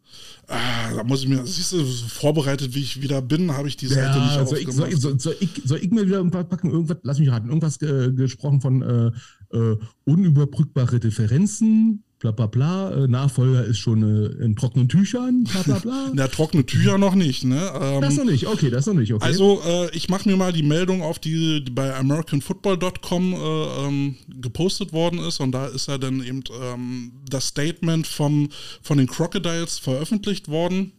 Ah, 0.47 0.93
da 0.95 1.03
muss 1.03 1.21
ich 1.21 1.29
mir, 1.29 1.45
siehst 1.45 1.73
du, 1.73 1.85
vorbereitet, 1.85 2.73
wie 2.73 2.79
ich 2.79 3.01
wieder 3.01 3.21
bin, 3.21 3.51
habe 3.51 3.67
ich 3.67 3.77
die 3.77 3.87
Seite 3.87 4.17
ja, 4.17 4.23
nicht 4.23 4.49
soll 4.49 4.57
ich, 4.59 4.71
soll, 4.71 4.95
soll, 4.95 5.19
soll, 5.19 5.35
ich, 5.39 5.61
soll 5.63 5.79
ich 5.79 5.91
mir 5.91 6.07
wieder 6.07 6.17
irgendwas 6.17 6.47
packen? 6.47 6.71
Irgendwas, 6.71 6.97
lass 7.03 7.19
mich 7.19 7.29
raten, 7.29 7.49
irgendwas 7.49 7.79
äh, 7.81 8.11
gesprochen 8.13 8.61
von 8.61 8.81
äh, 8.81 9.55
äh, 9.55 9.77
unüberbrückbare 10.05 10.99
Differenzen, 10.99 12.03
bla 12.19 12.31
bla 12.31 12.47
bla, 12.47 12.91
äh, 12.91 13.07
Nachfolger 13.07 13.63
ist 13.63 13.77
schon 13.77 14.01
äh, 14.01 14.43
in 14.43 14.55
trockenen 14.55 14.89
Tüchern, 14.89 15.43
bla 15.43 15.61
bla 15.61 15.79
bla. 15.79 16.09
Na, 16.13 16.27
trockene 16.27 16.65
Tücher 16.65 16.97
noch 16.97 17.15
nicht, 17.15 17.43
ne? 17.43 17.71
Ähm, 17.79 18.01
das 18.01 18.15
noch 18.15 18.25
nicht, 18.25 18.47
okay, 18.47 18.69
das 18.69 18.87
noch 18.87 18.95
nicht, 18.95 19.13
okay. 19.13 19.23
Also, 19.23 19.61
äh, 19.65 19.95
ich 19.95 20.09
mache 20.09 20.27
mir 20.27 20.35
mal 20.35 20.51
die 20.51 20.63
Meldung 20.63 21.03
auf, 21.03 21.19
die, 21.19 21.63
die 21.63 21.71
bei 21.71 21.95
AmericanFootball.com 21.95 23.33
äh, 23.33 23.37
ähm, 23.37 24.15
gepostet 24.41 24.93
worden 24.93 25.19
ist 25.19 25.39
und 25.39 25.51
da 25.51 25.67
ist 25.67 25.87
ja 25.87 25.97
dann 25.97 26.23
eben 26.23 26.43
ähm, 26.61 27.11
das 27.29 27.47
Statement 27.47 28.07
vom, 28.07 28.49
von 28.81 28.97
den 28.97 29.07
Crocodiles 29.07 29.77
veröffentlicht 29.79 30.47
worden 30.47 30.91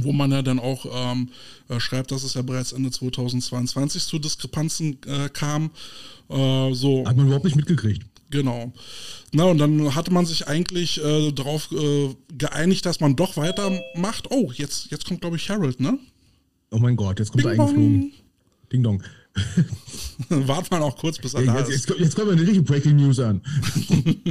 wo 0.00 0.12
man 0.12 0.30
ja 0.30 0.42
dann 0.42 0.58
auch 0.58 0.84
ähm, 0.92 1.30
äh, 1.68 1.80
schreibt, 1.80 2.10
dass 2.10 2.22
es 2.22 2.34
ja 2.34 2.42
bereits 2.42 2.72
Ende 2.72 2.90
2022 2.90 4.04
zu 4.04 4.18
Diskrepanzen 4.18 4.98
äh, 5.06 5.30
kam. 5.30 5.70
Äh, 6.28 6.74
so. 6.74 7.06
Hat 7.06 7.16
man 7.16 7.26
überhaupt 7.26 7.46
nicht 7.46 7.56
mitgekriegt. 7.56 8.04
Genau. 8.30 8.72
Na, 9.32 9.44
und 9.44 9.58
dann 9.58 9.94
hatte 9.94 10.12
man 10.12 10.26
sich 10.26 10.46
eigentlich 10.48 11.02
äh, 11.02 11.32
darauf 11.32 11.70
äh, 11.72 12.14
geeinigt, 12.36 12.84
dass 12.86 13.00
man 13.00 13.16
doch 13.16 13.36
weitermacht. 13.36 14.30
Oh, 14.30 14.52
jetzt, 14.54 14.90
jetzt 14.90 15.06
kommt, 15.06 15.20
glaube 15.22 15.36
ich, 15.36 15.48
Harold, 15.48 15.80
ne? 15.80 15.98
Oh 16.70 16.78
mein 16.78 16.96
Gott, 16.96 17.18
jetzt 17.18 17.30
kommt 17.32 17.44
Ding 17.44 17.52
er 17.52 17.60
eingeflogen. 17.62 18.12
Ding 18.72 18.82
Dong. 18.82 19.02
Warten 20.28 20.70
wir 20.70 20.78
noch 20.80 20.96
kurz, 20.96 21.18
bis 21.18 21.32
er 21.34 21.44
da 21.44 21.58
jetzt, 21.58 21.70
ist. 21.70 21.88
Jetzt, 21.88 22.00
jetzt 22.00 22.16
kommen 22.16 22.30
wir 22.30 22.36
die 22.36 22.42
richtige 22.42 22.62
Breaking 22.62 22.96
News 22.96 23.18
an. 23.20 23.40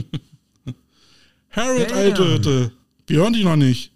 Harold, 1.49 1.91
hey, 1.91 2.11
alte 2.11 2.33
Hütte. 2.33 2.71
Wir 3.07 3.17
hören 3.19 3.33
dich 3.33 3.43
noch 3.43 3.55
nicht. 3.55 3.91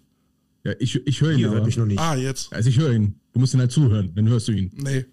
Ja, 0.64 0.72
ich, 0.78 0.94
ich 1.06 1.20
höre 1.20 1.32
ihn 1.32 1.38
Ihr 1.40 1.50
hört 1.50 1.66
mich 1.66 1.76
noch 1.76 1.86
nicht. 1.86 1.98
Ah, 1.98 2.16
jetzt. 2.16 2.52
Also 2.52 2.68
ich 2.70 2.78
höre 2.78 2.92
ihn. 2.92 3.14
Du 3.32 3.40
musst 3.40 3.54
ihn 3.54 3.60
halt 3.60 3.72
zuhören, 3.72 4.12
dann 4.14 4.28
hörst 4.28 4.48
du 4.48 4.52
ihn. 4.52 4.70
Nee. 4.74 5.04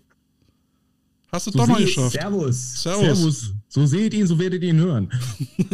Hast 1.31 1.47
du 1.47 1.51
So 1.51 1.59
doch 1.59 1.79
ich- 1.79 1.85
geschafft. 1.87 2.13
Servus. 2.13 2.81
Servus. 2.81 3.01
Servus. 3.05 3.53
So 3.71 3.85
seht 3.85 4.15
ihn, 4.15 4.25
so 4.25 4.39
werdet 4.39 4.63
ihr 4.63 4.69
ihn 4.71 4.79
hören. 4.79 5.11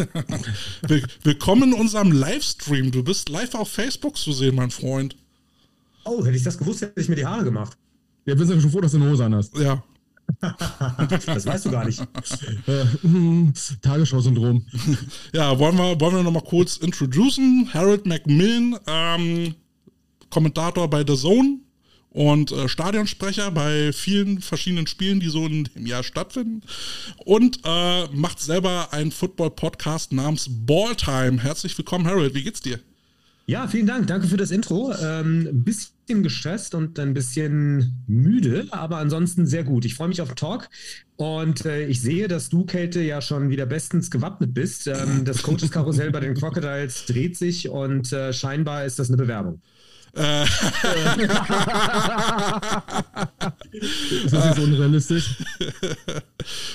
Will- 0.88 1.06
Willkommen 1.24 1.72
in 1.74 1.80
unserem 1.80 2.12
Livestream. 2.12 2.92
Du 2.92 3.04
bist 3.04 3.30
live 3.30 3.56
auf 3.56 3.70
Facebook 3.70 4.18
zu 4.18 4.34
sehen, 4.34 4.56
mein 4.56 4.70
Freund. 4.70 5.16
Oh, 6.04 6.24
hätte 6.25 6.36
ich 6.36 6.44
das 6.44 6.58
gewusst, 6.58 6.82
hätte 6.82 7.00
ich 7.00 7.08
mir 7.08 7.16
die 7.16 7.25
Haare 7.25 7.46
gemacht. 7.46 7.78
Ja, 8.25 8.38
wir 8.38 8.46
sind 8.46 8.62
schon 8.62 8.70
froh, 8.72 8.82
dass 8.82 8.92
du 8.92 8.98
eine 8.98 9.10
Hose 9.10 9.24
an 9.25 9.36
hast. 9.36 9.58
Ja. 9.58 9.82
Das 11.25 11.46
weißt 11.46 11.66
du 11.68 11.72
gar 11.72 11.86
nicht. 11.86 12.02
Äh, 12.68 13.08
mm, 13.08 13.54
Tagesschau-Syndrom. 13.82 14.66
Ja, 15.34 15.58
wollen 15.60 15.78
wir, 15.78 16.00
wollen 16.02 16.16
wir 16.16 16.24
nochmal 16.24 16.44
kurz 16.44 16.78
introducen. 16.78 17.70
Harold 17.74 18.06
Macmillan, 18.08 18.75
ähm, 18.88 19.54
Kommentator 20.32 20.90
bei 20.90 21.06
The 21.08 21.16
Zone 21.16 21.60
und 22.15 22.53
äh, 22.53 22.69
Stadionsprecher 22.69 23.51
bei 23.51 23.91
vielen 23.91 24.39
verschiedenen 24.39 24.88
Spielen, 24.88 25.19
die 25.19 25.27
so 25.27 25.45
in 25.45 25.65
dem 25.65 25.86
Jahr 25.86 26.01
stattfinden. 26.01 26.62
Und 27.25 27.60
äh, 27.65 28.07
macht 28.13 28.39
selber 28.39 28.93
einen 28.93 29.12
Football-Podcast 29.12 30.13
namens 30.13 30.48
Balltime. 30.50 31.43
Herzlich 31.43 31.77
willkommen, 31.77 32.07
Harold. 32.07 32.34
Wie 32.34 32.43
geht's 32.43 32.62
dir? 32.62 32.79
Ja, 33.48 33.67
vielen 33.67 33.86
Dank. 33.86 34.07
Danke 34.07 34.27
für 34.27 34.38
das 34.38 34.50
Intro. 34.50 34.93
Ähm, 34.93 35.48
ein 35.51 35.63
bisschen 35.65 36.24
gestresst 36.24 36.74
und 36.74 36.98
ein 37.00 37.13
bisschen 37.13 38.03
müde, 38.07 38.67
aber 38.72 38.98
ansonsten 38.98 39.45
sehr 39.45 39.65
gut. 39.65 39.84
Ich 39.84 39.95
freue 39.95 40.07
mich 40.07 40.22
auf 40.22 40.29
den 40.29 40.38
Talk 40.38 40.69
und 41.17 41.65
äh, 41.65 41.86
ich 41.86 42.01
sehe, 42.01 42.29
dass 42.29 42.48
du, 42.48 42.65
Kälte, 42.65 43.01
ja 43.01 43.22
schon 43.22 43.50
wieder 43.50 43.65
bestens 43.65 44.10
gewappnet 44.10 44.53
bist. 44.53 44.88
Ähm, 44.88 45.25
das 45.25 45.43
Coaches-Karussell 45.43 46.12
bei 46.12 46.22
den 46.22 46.34
Crocodiles 46.39 47.05
dreht 47.07 47.38
sich 47.38 47.67
und 47.67 48.13
äh, 48.13 48.31
scheinbar 48.31 48.86
ist 48.86 49.00
das 49.00 49.10
eine 49.10 49.17
Bewerbung. 49.17 49.62
Ist 54.24 54.34
das 54.34 54.45
jetzt 54.45 54.60
unrealistisch? 54.60 55.36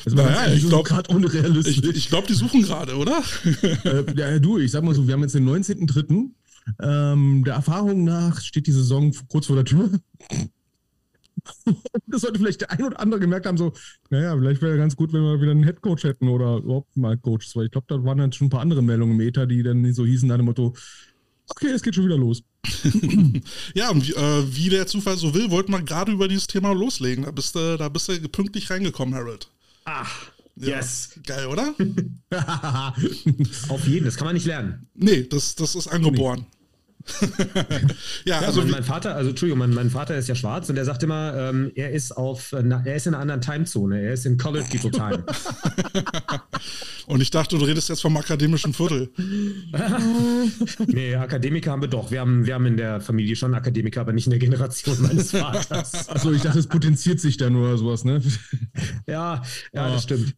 War 0.07 0.25
Naja, 0.31 0.53
ich 0.53 0.69
glaub- 0.69 0.85
gerade 0.85 1.15
unrealistisch. 1.15 1.79
Ich, 1.79 1.85
ich 1.97 2.09
glaube, 2.09 2.27
die 2.27 2.35
suchen 2.35 2.63
gerade, 2.63 2.97
oder? 2.97 3.23
äh, 3.63 4.05
ja, 4.15 4.39
du, 4.39 4.59
ich 4.59 4.71
sag 4.71 4.85
mal 4.85 4.95
so, 4.95 5.07
wir 5.07 5.15
haben 5.15 5.23
jetzt 5.23 5.35
den 5.35 5.49
19.03. 5.49 6.31
Ähm, 6.83 7.43
der 7.45 7.55
Erfahrung 7.55 8.05
nach 8.05 8.41
steht 8.41 8.67
die 8.67 8.73
Saison 8.73 9.13
kurz 9.29 9.47
vor 9.47 9.57
der 9.57 9.65
Tür. 9.65 9.91
das 12.07 12.21
sollte 12.21 12.39
vielleicht 12.39 12.61
der 12.61 12.71
ein 12.73 12.85
oder 12.85 13.01
andere 13.01 13.19
gemerkt 13.21 13.47
haben, 13.47 13.57
so, 13.57 13.73
naja, 14.11 14.37
vielleicht 14.37 14.61
wäre 14.61 14.73
ja 14.73 14.79
ganz 14.79 14.95
gut, 14.95 15.13
wenn 15.15 15.23
wir 15.23 15.41
wieder 15.41 15.53
einen 15.53 15.65
Headcoach 15.65 16.05
hätten 16.05 16.29
oder 16.29 16.59
überhaupt 16.59 16.95
mal 16.97 17.17
Coaches, 17.17 17.57
weil 17.57 17.65
ich 17.67 17.71
glaube, 17.71 17.87
da 17.89 18.05
waren 18.05 18.19
dann 18.19 18.33
schon 18.33 18.49
ein 18.49 18.51
paar 18.51 18.61
andere 18.61 18.83
Meldungen 18.83 19.19
im 19.19 19.27
Ether, 19.27 19.47
die 19.47 19.63
dann 19.63 19.91
so 19.95 20.05
hießen 20.05 20.29
nach 20.29 20.37
dem 20.37 20.45
Motto, 20.47 20.75
okay, 21.51 21.69
es 21.69 21.83
geht 21.83 21.95
schon 21.95 22.05
wieder 22.07 22.17
los. 22.19 22.43
Ja, 23.75 23.91
und 23.91 24.07
wie, 24.07 24.13
äh, 24.13 24.45
wie 24.57 24.69
der 24.69 24.87
Zufall 24.87 25.17
so 25.17 25.35
will, 25.35 25.51
wollten 25.51 25.73
wir 25.73 25.83
gerade 25.83 26.13
über 26.13 26.29
dieses 26.29 26.47
Thema 26.47 26.73
loslegen. 26.73 27.25
Da 27.25 27.31
bist 27.31 27.55
du, 27.55 27.77
da 27.79 27.89
bist 27.89 28.09
du 28.09 28.29
pünktlich 28.29 28.71
reingekommen, 28.71 29.15
Harold. 29.15 29.49
Ach, 29.85 30.31
Ja. 30.57 30.77
yes. 30.77 31.11
Geil, 31.27 31.47
oder? 31.47 31.75
Auf 33.69 33.87
jeden, 33.87 34.05
das 34.05 34.17
kann 34.17 34.27
man 34.27 34.35
nicht 34.35 34.47
lernen. 34.47 34.87
Nee, 34.95 35.23
das, 35.25 35.55
das 35.55 35.75
ist 35.75 35.89
angeboren. 35.89 36.47
ja, 38.25 38.41
Ja, 38.41 38.47
also 38.47 38.63
mein, 38.63 38.71
mein 38.71 38.85
Vater, 38.85 39.15
also 39.15 39.31
Entschuldigung, 39.31 39.59
mein, 39.59 39.75
mein 39.75 39.91
Vater 39.91 40.17
ist 40.17 40.29
ja 40.29 40.35
schwarz 40.35 40.69
und 40.69 40.77
der 40.77 40.85
sagt 40.85 41.03
immer, 41.03 41.35
ähm, 41.37 41.73
er 41.75 41.91
ist 41.91 42.13
auf, 42.17 42.55
na, 42.63 42.83
er 42.85 42.97
ist 42.97 43.07
in 43.07 43.15
einer 43.15 43.23
anderen 43.23 43.41
Timezone, 43.41 44.01
er 44.01 44.13
ist 44.13 44.27
in 44.27 44.39
Colored 44.39 44.69
People 44.71 44.91
Time. 44.91 45.25
und 47.07 47.21
ich 47.21 47.31
dachte, 47.31 47.59
du 47.59 47.65
redest 47.65 47.89
jetzt 47.89 48.03
vom 48.03 48.17
akademischen 48.17 48.73
Viertel. 48.73 49.11
nee, 50.87 51.15
Akademiker 51.15 51.73
haben 51.73 51.83
wir 51.83 51.89
doch. 51.89 52.11
Wir 52.11 52.21
haben, 52.21 52.47
wir 52.47 52.55
haben 52.55 52.67
in 52.67 52.77
der 52.77 53.01
Familie 53.01 53.37
schon 53.37 53.55
Akademiker, 53.55 54.01
aber 54.01 54.13
nicht 54.13 54.27
in 54.27 54.31
der 54.31 54.39
Generation 54.39 55.01
meines 55.03 55.33
Vaters. 55.33 56.09
Achso, 56.09 56.33
ich 56.33 56.43
dachte, 56.43 56.59
es 56.59 56.67
potenziert 56.67 57.21
sich 57.21 57.37
dann 57.37 57.57
oder 57.57 57.77
sowas, 57.77 58.05
ne? 58.05 58.23
ja, 59.07 59.43
ja, 59.73 59.91
das 59.91 60.05
stimmt. 60.05 60.35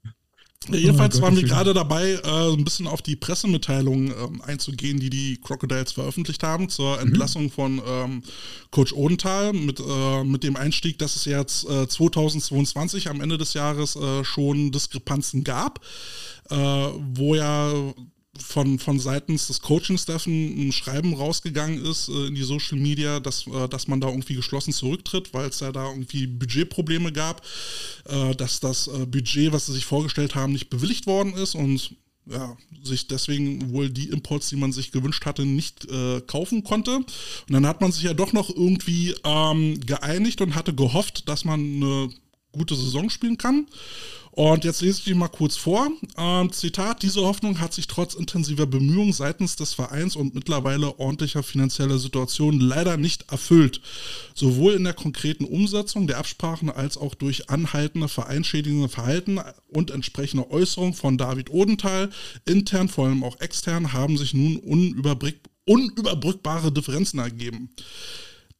Ja, 0.69 0.77
jedenfalls 0.77 1.19
Oh, 1.19 1.23
waren 1.23 1.37
wir 1.37 1.43
gerade 1.43 1.75
dabei, 1.75 2.13
äh, 2.13 2.53
ein 2.53 2.65
bisschen 2.65 2.87
auf 2.87 3.03
die 3.03 3.17
Pressemitteilung 3.17 4.09
ähm, 4.09 4.43
einzugehen, 4.43 5.01
die 5.01 5.11
die 5.11 5.39
Crocodiles 5.43 5.93
veröffentlicht 5.93 6.43
haben 6.43 6.69
zur 6.69 7.01
Entlassung 7.01 7.51
von 7.51 7.81
ähm, 7.87 8.23
Coach 8.71 8.93
Odenthal 8.93 9.53
mit, 9.53 9.81
äh, 9.81 10.25
mit 10.25 10.43
dem 10.45 10.57
Einstieg, 10.57 10.99
dass 10.99 11.17
es 11.17 11.25
jetzt 11.25 11.69
äh, 11.69 11.89
2022 11.89 13.11
am 13.11 13.21
Ende 13.21 13.39
des 13.39 13.55
Jahres 13.55 13.97
äh, 13.97 14.25
schon 14.25 14.71
Diskrepanzen 14.71 15.45
gab, 15.45 15.81
äh, 16.51 16.57
wo 16.57 17.35
ja 17.35 17.73
von, 18.39 18.79
von 18.79 18.99
seitens 18.99 19.49
des 19.49 19.61
Coaching-Staff 19.61 20.27
ein, 20.27 20.69
ein 20.69 20.73
Schreiben 20.73 21.15
rausgegangen 21.15 21.85
ist 21.85 22.09
äh, 22.09 22.27
in 22.27 22.35
die 22.35 22.43
Social 22.43 22.79
Media, 22.79 23.21
dass, 23.21 23.47
äh, 23.47 23.69
dass 23.69 23.89
man 23.89 24.01
da 24.01 24.09
irgendwie 24.09 24.35
geschlossen 24.35 24.73
zurücktritt, 24.73 25.35
weil 25.35 25.49
es 25.49 25.61
ja 25.61 25.71
da 25.71 25.91
irgendwie 25.91 26.27
Budgetprobleme 26.27 27.13
gab, 27.13 27.43
äh, 28.07 28.35
dass 28.35 28.61
das 28.61 28.89
äh, 28.89 29.07
Budget, 29.07 29.53
was 29.53 29.67
sie 29.67 29.73
sich 29.75 29.85
vorgestellt 29.85 30.35
haben, 30.35 30.53
nicht 30.53 30.71
bewilligt 30.71 31.07
worden 31.07 31.35
ist 31.35 31.55
und 31.55 31.97
ja, 32.27 32.57
sich 32.83 33.09
deswegen 33.09 33.73
wohl 33.73 33.91
die 33.91 34.09
Imports, 34.09 34.49
die 34.49 34.57
man 34.57 34.73
sich 34.73 34.93
gewünscht 34.93 35.27
hatte, 35.27 35.45
nicht 35.45 35.91
äh, 35.91 36.21
kaufen 36.21 36.63
konnte. 36.63 36.97
Und 36.99 37.07
dann 37.49 37.67
hat 37.67 37.81
man 37.81 37.91
sich 37.91 38.05
ja 38.05 38.15
doch 38.15 38.33
noch 38.33 38.49
irgendwie 38.49 39.15
ähm, 39.25 39.81
geeinigt 39.81 40.41
und 40.41 40.55
hatte 40.55 40.73
gehofft, 40.73 41.29
dass 41.29 41.45
man 41.45 41.61
eine 41.61 42.11
gute 42.53 42.75
Saison 42.77 43.11
spielen 43.11 43.39
kann. 43.39 43.67
Und 44.35 44.65
jetzt 44.65 44.81
lese 44.81 44.99
ich 44.99 45.05
die 45.05 45.15
mal 45.15 45.29
kurz 45.29 45.57
vor. 45.57 45.91
Ähm, 46.17 46.51
Zitat, 46.53 47.03
diese 47.03 47.21
Hoffnung 47.21 47.61
hat 47.61 47.75
sich 47.75 47.87
trotz 47.87 48.15
intensiver 48.15 48.65
Bemühungen 48.65 49.13
seitens 49.13 49.57
des 49.57 49.75
Vereins 49.75 50.17
und 50.17 50.35
mittlerweile 50.35 50.99
ordentlicher 50.99 51.43
finanzieller 51.43 51.99
Situation 51.99 52.59
leider 52.59 52.97
nicht 52.97 53.31
erfüllt. 53.31 53.83
Sowohl 54.35 54.73
in 54.73 54.85
der 54.85 54.95
konkreten 54.95 55.45
Umsetzung 55.45 56.07
der 56.07 56.17
Absprachen 56.17 56.71
als 56.71 56.97
auch 56.97 57.15
durch 57.15 57.51
anhaltende 57.51 58.09
vereinschädigende 58.09 58.89
Verhalten 58.89 59.39
und 59.69 59.91
entsprechende 59.91 60.51
Äußerungen 60.51 60.95
von 60.95 61.19
David 61.19 61.51
Odenthal, 61.51 62.09
intern, 62.47 62.89
vor 62.89 63.09
allem 63.09 63.25
auch 63.25 63.39
extern, 63.41 63.93
haben 63.93 64.17
sich 64.17 64.33
nun 64.33 64.57
unüberbrück 64.57 65.37
unüberbrückbare 65.65 66.73
Differenzen 66.73 67.21
ergeben. 67.21 67.71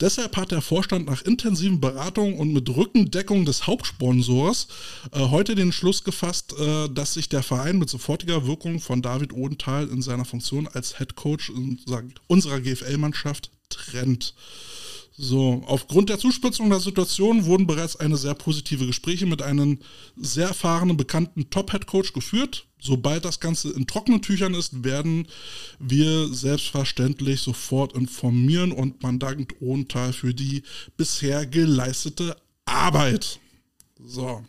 Deshalb 0.03 0.37
hat 0.37 0.51
der 0.51 0.63
Vorstand 0.63 1.07
nach 1.07 1.23
intensiven 1.23 1.81
Beratungen 1.81 2.37
und 2.37 2.53
mit 2.53 2.69
Rückendeckung 2.69 3.45
des 3.45 3.69
Hauptsponsors 3.69 4.67
äh, 5.13 5.21
heute 5.21 5.55
den 5.55 5.71
Schluss 5.71 6.03
gefasst, 6.03 6.55
äh, 6.59 6.89
dass 6.89 7.15
sich 7.15 7.29
der 7.29 7.45
Verein 7.45 7.79
mit 7.79 7.89
sofortiger 7.89 8.45
Wirkung 8.45 8.81
von 8.81 9.01
David 9.01 9.33
Odenthal 9.33 9.87
in 9.87 10.03
seiner 10.03 10.25
Funktion 10.25 10.67
als 10.67 10.99
Head 10.99 11.15
Coach 11.15 11.51
unserer, 11.51 12.03
unserer 12.27 12.61
GFL-Mannschaft 12.61 13.53
trennt. 13.69 14.35
So, 15.15 15.63
aufgrund 15.67 16.09
der 16.09 16.19
Zuspitzung 16.19 16.71
der 16.71 16.81
Situation 16.81 17.45
wurden 17.45 17.67
bereits 17.67 17.97
eine 17.97 18.17
sehr 18.17 18.35
positive 18.35 18.87
Gespräche 18.87 19.27
mit 19.27 19.43
einem 19.43 19.79
sehr 20.17 20.49
erfahrenen, 20.49 20.97
bekannten 20.97 21.51
Top-Head-Coach 21.51 22.15
geführt. 22.15 22.67
Sobald 22.81 23.25
das 23.25 23.39
Ganze 23.39 23.71
in 23.71 23.87
trockenen 23.87 24.23
Tüchern 24.23 24.55
ist, 24.55 24.85
werden 24.85 25.29
wir 25.79 26.29
selbstverständlich 26.29 27.43
sofort 27.43 27.93
informieren 27.93 28.73
und 28.73 29.03
man 29.03 29.19
dankt 29.19 29.61
Ohntal 29.61 30.13
für 30.15 30.33
die 30.33 30.63
bisher 30.97 31.47
geleistete 31.47 32.37
Arbeit. 32.65 33.39
So. 34.03 34.43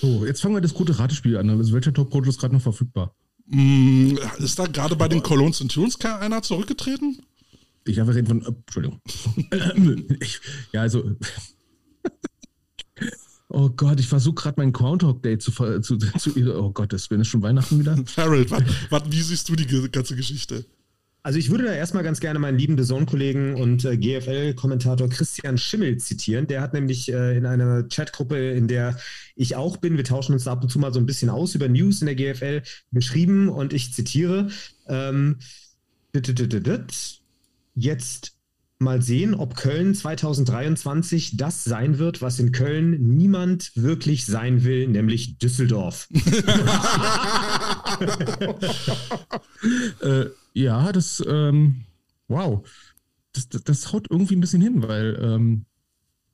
So, 0.00 0.26
jetzt 0.26 0.42
fangen 0.42 0.54
wir 0.54 0.60
das 0.60 0.74
gute 0.74 0.98
Ratespiel 0.98 1.36
an. 1.38 1.48
Also 1.48 1.72
welcher 1.72 1.94
Top-Coach 1.94 2.28
ist 2.28 2.40
gerade 2.40 2.54
noch 2.54 2.62
verfügbar? 2.62 3.14
Mm, 3.46 4.16
Ist 4.38 4.58
da 4.58 4.66
gerade 4.66 4.96
bei 4.96 5.08
den 5.08 5.22
Cologne 5.22 5.52
Centurions 5.52 5.98
einer 6.00 6.42
zurückgetreten? 6.42 7.22
Ich 7.86 7.98
habe 7.98 8.14
reden 8.14 8.26
von. 8.26 8.42
Äh, 8.42 8.48
Entschuldigung. 8.48 9.00
ich, 10.20 10.40
ja, 10.72 10.82
also. 10.82 11.16
oh 13.48 13.70
Gott, 13.70 14.00
ich 14.00 14.08
versuche 14.08 14.34
gerade 14.34 14.60
mein 14.60 14.72
Groundhog 14.72 15.22
Day 15.22 15.38
zu, 15.38 15.52
zu, 15.80 15.96
zu. 15.98 16.56
Oh 16.56 16.72
Gott, 16.72 16.92
das 16.92 17.06
ist 17.06 17.26
schon 17.26 17.42
Weihnachten 17.42 17.78
wieder. 17.78 17.96
Harold, 18.16 18.50
wat, 18.50 18.64
wat, 18.90 19.12
wie 19.12 19.22
siehst 19.22 19.48
du 19.48 19.56
die 19.56 19.66
ganze 19.90 20.16
Geschichte? 20.16 20.64
Also 21.26 21.40
ich 21.40 21.50
würde 21.50 21.64
da 21.64 21.72
erstmal 21.72 22.04
ganz 22.04 22.20
gerne 22.20 22.38
meinen 22.38 22.56
lieben 22.56 22.76
DAZN-Kollegen 22.76 23.56
und 23.56 23.84
äh, 23.84 23.96
GFL-Kommentator 23.96 25.08
Christian 25.08 25.58
Schimmel 25.58 25.96
zitieren. 25.96 26.46
Der 26.46 26.60
hat 26.60 26.72
nämlich 26.72 27.12
äh, 27.12 27.36
in 27.36 27.46
einer 27.46 27.82
Chatgruppe, 27.82 28.52
in 28.52 28.68
der 28.68 28.96
ich 29.34 29.56
auch 29.56 29.78
bin, 29.78 29.96
wir 29.96 30.04
tauschen 30.04 30.34
uns 30.34 30.44
da 30.44 30.52
ab 30.52 30.62
und 30.62 30.68
zu 30.68 30.78
mal 30.78 30.92
so 30.92 31.00
ein 31.00 31.06
bisschen 31.06 31.28
aus 31.28 31.56
über 31.56 31.68
News 31.68 32.00
in 32.00 32.06
der 32.06 32.14
GFL, 32.14 32.62
geschrieben 32.92 33.48
und 33.48 33.72
ich 33.72 33.92
zitiere, 33.92 34.50
ähm, 34.86 35.38
dit, 36.14 36.28
dit, 36.28 36.64
dit. 36.64 37.20
Jetzt 37.76 38.36
mal 38.78 39.00
sehen, 39.00 39.34
ob 39.34 39.56
Köln 39.56 39.94
2023 39.94 41.36
das 41.36 41.64
sein 41.64 41.98
wird, 41.98 42.20
was 42.20 42.38
in 42.38 42.52
Köln 42.52 43.16
niemand 43.16 43.72
wirklich 43.74 44.26
sein 44.26 44.64
will, 44.64 44.88
nämlich 44.88 45.38
Düsseldorf. 45.38 46.08
äh, 50.02 50.26
ja, 50.52 50.92
das. 50.92 51.24
Ähm, 51.26 51.84
wow. 52.28 52.68
Das, 53.32 53.48
das, 53.48 53.64
das 53.64 53.92
haut 53.92 54.08
irgendwie 54.10 54.36
ein 54.36 54.40
bisschen 54.40 54.62
hin, 54.62 54.82
weil. 54.82 55.18
Ähm, 55.22 55.64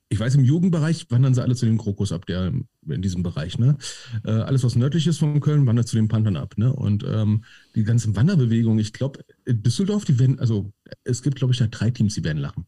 ich 0.08 0.20
weiß, 0.20 0.34
im 0.34 0.44
Jugendbereich 0.44 1.11
wandern 1.11 1.32
sie 1.32 1.42
alle 1.42 1.54
zu 1.54 1.64
dem 1.64 1.78
Krokus 1.78 2.12
ab, 2.12 2.26
der 2.26 2.52
in 2.88 3.02
diesem 3.02 3.22
Bereich. 3.22 3.58
Ne? 3.58 3.76
Äh, 4.24 4.30
alles, 4.30 4.64
was 4.64 4.76
nördlich 4.76 5.06
ist 5.06 5.18
von 5.18 5.40
Köln, 5.40 5.66
wandert 5.66 5.88
zu 5.88 5.96
den 5.96 6.08
Panthern 6.08 6.36
ab. 6.36 6.54
Ne? 6.56 6.72
Und 6.72 7.04
ähm, 7.04 7.44
die 7.74 7.84
ganzen 7.84 8.16
Wanderbewegungen, 8.16 8.78
ich 8.78 8.92
glaube, 8.92 9.24
Düsseldorf, 9.46 10.04
die 10.04 10.18
werden, 10.18 10.38
also 10.40 10.72
es 11.04 11.22
gibt, 11.22 11.36
glaube 11.36 11.52
ich, 11.52 11.58
da 11.58 11.66
drei 11.66 11.90
Teams, 11.90 12.14
die 12.14 12.24
werden 12.24 12.38
lachen. 12.38 12.66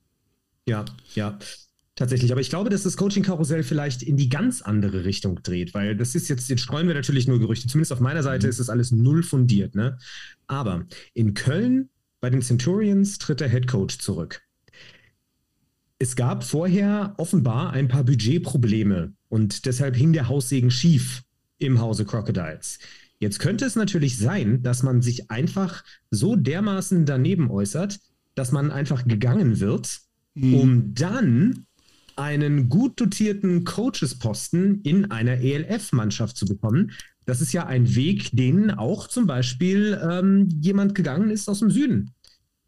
Ja, 0.67 0.85
ja. 1.15 1.39
Tatsächlich, 1.97 2.33
aber 2.33 2.41
ich 2.41 2.51
glaube, 2.51 2.71
dass 2.71 2.83
das 2.83 2.97
Coaching-Karussell 2.97 3.63
vielleicht 3.63 4.03
in 4.03 4.17
die 4.17 4.29
ganz 4.29 4.63
andere 4.63 5.05
Richtung 5.05 5.41
dreht, 5.45 5.75
weil 5.75 5.97
das 5.97 6.17
ist 6.17 6.29
jetzt, 6.29 6.49
jetzt 6.49 6.63
streuen 6.63 6.89
wir 6.89 6.95
natürlich 6.95 7.29
nur 7.29 7.39
Gerüchte. 7.39 7.69
Zumindest 7.69 7.93
auf 7.93 8.01
meiner 8.01 8.25
Seite 8.25 8.47
mhm. 8.47 8.51
ist 8.51 8.59
das 8.59 8.69
alles 8.69 8.91
null 8.91 9.23
fundiert. 9.23 9.77
Ne? 9.77 9.97
Aber 10.49 10.87
in 11.13 11.35
Köln 11.35 11.91
bei 12.21 12.31
den 12.31 12.43
Centurions 12.43 13.19
tritt 13.19 13.41
der 13.41 13.49
Head 13.49 13.69
Coach 13.69 13.99
zurück. 13.99 14.43
Es 15.99 16.17
gab 16.17 16.45
vorher 16.45 17.15
offenbar 17.19 17.73
ein 17.73 17.89
paar 17.89 18.05
Budgetprobleme 18.05 19.13
und 19.29 19.65
deshalb 19.67 19.97
hing 19.97 20.13
der 20.13 20.29
Haussegen 20.29 20.71
schief 20.71 21.23
im 21.59 21.81
Hause 21.81 22.05
Crocodiles. 22.05 22.79
Jetzt 23.21 23.39
könnte 23.39 23.65
es 23.65 23.77
natürlich 23.77 24.19
sein, 24.19 24.63
dass 24.63 24.83
man 24.83 25.03
sich 25.03 25.31
einfach 25.31 25.85
so 26.11 26.37
dermaßen 26.37 27.07
daneben 27.07 27.51
äußert, 27.51 28.01
dass 28.35 28.53
man 28.53 28.71
einfach 28.71 29.07
gegangen 29.07 29.61
wird, 29.61 30.01
mhm. 30.35 30.55
um 30.55 30.95
dann 30.95 31.67
einen 32.17 32.69
gut 32.69 33.01
dotierten 33.01 33.65
Coaches-Posten 33.65 34.83
in 34.83 35.11
einer 35.11 35.39
ELF-Mannschaft 35.41 36.37
zu 36.37 36.47
bekommen. 36.47 36.93
Das 37.27 37.41
ist 37.41 37.53
ja 37.53 37.67
ein 37.67 37.95
Weg, 37.95 38.31
den 38.33 38.71
auch 38.71 39.09
zum 39.09 39.27
Beispiel 39.27 39.99
ähm, 40.03 40.49
jemand 40.61 40.95
gegangen 40.95 41.31
ist 41.31 41.49
aus 41.49 41.61
dem 41.61 41.71
Süden. 41.71 42.11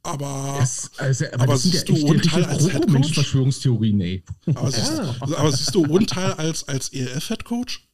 Aber, 0.07 0.57
das, 0.59 0.91
also, 0.97 1.25
aber, 1.33 1.43
aber 1.43 1.57
siehst 1.59 1.89
ja 1.89 1.95
du 1.95 2.07
Unteil 2.07 2.45
als 2.45 2.73
Headcoach? 2.73 3.15
Verschwörungstheorien, 3.15 3.97
nee. 3.97 4.23
Aber, 4.55 4.71
siehst, 4.71 4.99
ja. 4.99 5.17
aber 5.21 5.53
siehst 5.53 5.75
du 5.75 5.85
Unteil 5.85 6.33
als, 6.33 6.69
als 6.69 6.93
ELF-Headcoach? 6.93 7.87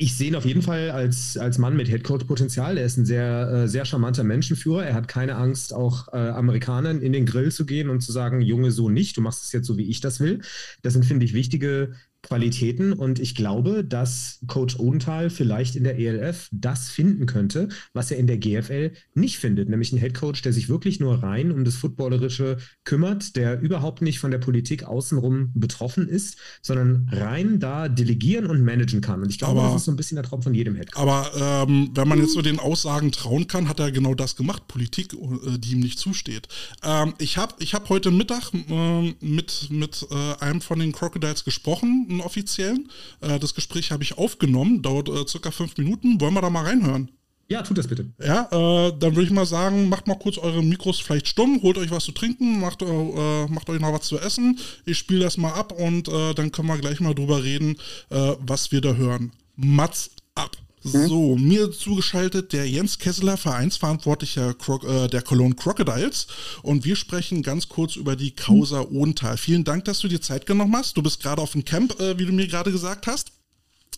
ich 0.00 0.16
sehe 0.16 0.28
ihn 0.28 0.36
auf 0.36 0.44
jeden 0.44 0.62
Fall 0.62 0.92
als, 0.92 1.36
als 1.36 1.58
Mann 1.58 1.76
mit 1.76 1.90
Headcoach-Potenzial. 1.90 2.78
Er 2.78 2.84
ist 2.84 2.96
ein 2.98 3.04
sehr, 3.04 3.50
äh, 3.50 3.68
sehr 3.68 3.84
charmanter 3.84 4.22
Menschenführer. 4.22 4.86
Er 4.86 4.94
hat 4.94 5.08
keine 5.08 5.34
Angst, 5.34 5.74
auch 5.74 6.12
äh, 6.12 6.16
Amerikanern 6.16 7.02
in 7.02 7.12
den 7.12 7.26
Grill 7.26 7.50
zu 7.50 7.66
gehen 7.66 7.90
und 7.90 8.00
zu 8.00 8.12
sagen, 8.12 8.40
Junge, 8.40 8.70
so 8.70 8.88
nicht, 8.88 9.16
du 9.16 9.20
machst 9.20 9.42
es 9.42 9.50
jetzt 9.50 9.66
so, 9.66 9.76
wie 9.76 9.90
ich 9.90 10.00
das 10.00 10.20
will. 10.20 10.40
Das 10.82 10.92
sind, 10.92 11.04
finde 11.04 11.24
ich, 11.24 11.34
wichtige 11.34 11.94
Qualitäten 12.22 12.92
und 12.92 13.20
ich 13.20 13.34
glaube, 13.34 13.84
dass 13.84 14.40
Coach 14.48 14.78
Odenthal 14.78 15.30
vielleicht 15.30 15.76
in 15.76 15.84
der 15.84 15.98
ELF 15.98 16.48
das 16.50 16.88
finden 16.88 17.26
könnte, 17.26 17.68
was 17.92 18.10
er 18.10 18.18
in 18.18 18.26
der 18.26 18.38
GFL 18.38 18.92
nicht 19.14 19.38
findet, 19.38 19.68
nämlich 19.68 19.92
ein 19.92 19.98
Headcoach, 19.98 20.42
der 20.42 20.52
sich 20.52 20.68
wirklich 20.68 20.98
nur 20.98 21.22
rein 21.22 21.52
um 21.52 21.64
das 21.64 21.76
Footballerische 21.76 22.58
kümmert, 22.84 23.36
der 23.36 23.60
überhaupt 23.60 24.02
nicht 24.02 24.18
von 24.18 24.32
der 24.32 24.38
Politik 24.38 24.82
außenrum 24.82 25.52
betroffen 25.54 26.08
ist, 26.08 26.38
sondern 26.60 27.08
rein 27.12 27.60
da 27.60 27.88
delegieren 27.88 28.46
und 28.46 28.64
managen 28.64 29.00
kann. 29.00 29.22
Und 29.22 29.30
ich 29.30 29.38
glaube, 29.38 29.60
aber, 29.60 29.70
das 29.70 29.82
ist 29.82 29.84
so 29.84 29.92
ein 29.92 29.96
bisschen 29.96 30.16
der 30.16 30.24
Traum 30.24 30.42
von 30.42 30.54
jedem 30.54 30.74
Headcoach. 30.74 31.00
Aber 31.00 31.30
ähm, 31.40 31.90
wenn 31.94 32.08
man 32.08 32.18
jetzt 32.18 32.32
so 32.32 32.42
den 32.42 32.58
Aussagen 32.58 33.12
trauen 33.12 33.46
kann, 33.46 33.68
hat 33.68 33.78
er 33.78 33.92
genau 33.92 34.14
das 34.14 34.34
gemacht, 34.34 34.66
Politik, 34.66 35.14
äh, 35.14 35.58
die 35.58 35.72
ihm 35.72 35.80
nicht 35.80 36.00
zusteht. 36.00 36.48
Ähm, 36.82 37.14
ich 37.18 37.38
habe 37.38 37.54
ich 37.60 37.74
hab 37.74 37.88
heute 37.88 38.10
Mittag 38.10 38.52
äh, 38.54 39.14
mit, 39.20 39.68
mit 39.70 40.06
äh, 40.10 40.44
einem 40.44 40.60
von 40.60 40.80
den 40.80 40.90
Crocodiles 40.90 41.44
gesprochen, 41.44 42.06
einen 42.08 42.20
offiziellen. 42.20 42.90
Äh, 43.20 43.38
das 43.38 43.54
Gespräch 43.54 43.90
habe 43.90 44.02
ich 44.02 44.18
aufgenommen, 44.18 44.82
dauert 44.82 45.08
äh, 45.08 45.26
circa 45.26 45.50
fünf 45.50 45.76
Minuten. 45.76 46.20
Wollen 46.20 46.34
wir 46.34 46.42
da 46.42 46.50
mal 46.50 46.64
reinhören? 46.64 47.10
Ja, 47.50 47.62
tut 47.62 47.78
das 47.78 47.88
bitte. 47.88 48.10
Ja, 48.22 48.42
äh, 48.50 48.92
dann 48.98 49.16
würde 49.16 49.22
ich 49.22 49.30
mal 49.30 49.46
sagen, 49.46 49.88
macht 49.88 50.06
mal 50.06 50.18
kurz 50.18 50.36
eure 50.36 50.62
Mikros 50.62 51.00
vielleicht 51.00 51.28
stumm, 51.28 51.62
holt 51.62 51.78
euch 51.78 51.90
was 51.90 52.04
zu 52.04 52.12
trinken, 52.12 52.60
macht, 52.60 52.82
äh, 52.82 53.46
macht 53.46 53.70
euch 53.70 53.80
noch 53.80 53.92
was 53.92 54.02
zu 54.02 54.18
essen. 54.18 54.58
Ich 54.84 54.98
spiele 54.98 55.20
das 55.20 55.38
mal 55.38 55.52
ab 55.52 55.72
und 55.72 56.08
äh, 56.08 56.34
dann 56.34 56.52
können 56.52 56.68
wir 56.68 56.76
gleich 56.76 57.00
mal 57.00 57.14
drüber 57.14 57.42
reden, 57.42 57.76
äh, 58.10 58.34
was 58.40 58.70
wir 58.70 58.82
da 58.82 58.94
hören. 58.94 59.32
Mats 59.56 60.10
ab. 60.34 60.56
Mhm. 60.82 61.08
So, 61.08 61.36
mir 61.36 61.70
zugeschaltet 61.70 62.52
der 62.52 62.68
Jens 62.68 62.98
Kesseler, 62.98 63.36
Vereinsverantwortlicher 63.36 64.54
äh, 64.84 65.08
der 65.08 65.22
Cologne 65.22 65.54
Crocodiles. 65.54 66.26
Und 66.62 66.84
wir 66.84 66.96
sprechen 66.96 67.42
ganz 67.42 67.68
kurz 67.68 67.96
über 67.96 68.16
die 68.16 68.30
Causa 68.30 68.82
Odenthal. 68.82 69.36
Vielen 69.36 69.64
Dank, 69.64 69.84
dass 69.84 70.00
du 70.00 70.08
dir 70.08 70.20
Zeit 70.20 70.46
genommen 70.46 70.74
hast. 70.76 70.96
Du 70.96 71.02
bist 71.02 71.22
gerade 71.22 71.42
auf 71.42 71.52
dem 71.52 71.64
Camp, 71.64 71.98
äh, 72.00 72.18
wie 72.18 72.26
du 72.26 72.32
mir 72.32 72.46
gerade 72.46 72.72
gesagt 72.72 73.06
hast. 73.06 73.32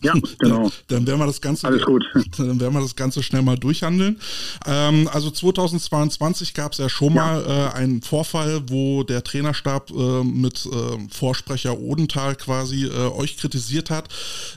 Ja, 0.02 0.14
genau. 0.38 0.70
Dann 0.88 1.06
werden 1.06 1.18
wir 1.18 1.26
das 1.26 1.40
Ganze, 1.40 1.66
Alles 1.66 1.84
gut. 1.84 2.04
Dann 2.36 2.60
werden 2.60 2.72
wir 2.72 2.80
das 2.80 2.96
Ganze 2.96 3.22
schnell 3.22 3.42
mal 3.42 3.56
durchhandeln. 3.56 4.18
Ähm, 4.66 5.08
also 5.12 5.30
2022 5.30 6.54
gab 6.54 6.72
es 6.72 6.78
ja 6.78 6.88
schon 6.88 7.14
ja. 7.14 7.24
mal 7.24 7.44
äh, 7.44 7.76
einen 7.76 8.02
Vorfall, 8.02 8.62
wo 8.68 9.02
der 9.02 9.22
Trainerstab 9.22 9.90
äh, 9.90 10.24
mit 10.24 10.66
äh, 10.66 11.08
Vorsprecher 11.10 11.78
Odenthal 11.78 12.36
quasi 12.36 12.86
äh, 12.86 13.08
euch 13.08 13.36
kritisiert 13.36 13.90
hat, 13.90 14.08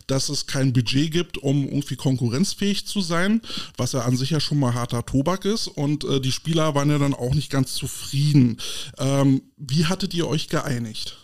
dass 0.08 0.30
es 0.30 0.48
kein 0.48 0.74
Budget 0.74 1.12
gibt, 1.12 1.38
um 1.38 1.66
irgendwie 1.66 1.96
konkurrenzfähig 1.96 2.86
zu 2.86 3.02
sein, 3.02 3.42
was 3.78 3.92
ja 3.92 4.02
an 4.02 4.18
sich 4.18 4.30
ja 4.30 4.40
schon 4.40 4.60
mal 4.60 4.74
harter 4.74 5.06
Tobak 5.06 5.46
ist. 5.46 5.68
Und 5.68 6.04
äh, 6.06 6.22
die 6.22 6.32
Spieler 6.32 6.76
waren 6.76 6.90
ja 6.90 7.00
dann 7.00 7.14
auch 7.14 7.34
nicht 7.34 7.50
ganz 7.50 7.74
zufrieden. 7.74 8.58
Ähm, 8.98 9.42
wie 9.58 9.86
hattet 9.86 10.14
ihr 10.14 10.28
euch 10.28 10.48
geeinigt? 10.48 11.18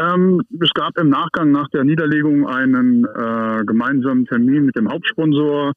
Ähm, 0.00 0.42
es 0.60 0.70
gab 0.74 0.98
im 0.98 1.08
Nachgang 1.08 1.52
nach 1.52 1.68
der 1.68 1.84
Niederlegung 1.84 2.46
einen 2.48 3.04
äh, 3.04 3.64
gemeinsamen 3.64 4.26
Termin 4.26 4.66
mit 4.66 4.76
dem 4.76 4.90
Hauptsponsor, 4.90 5.72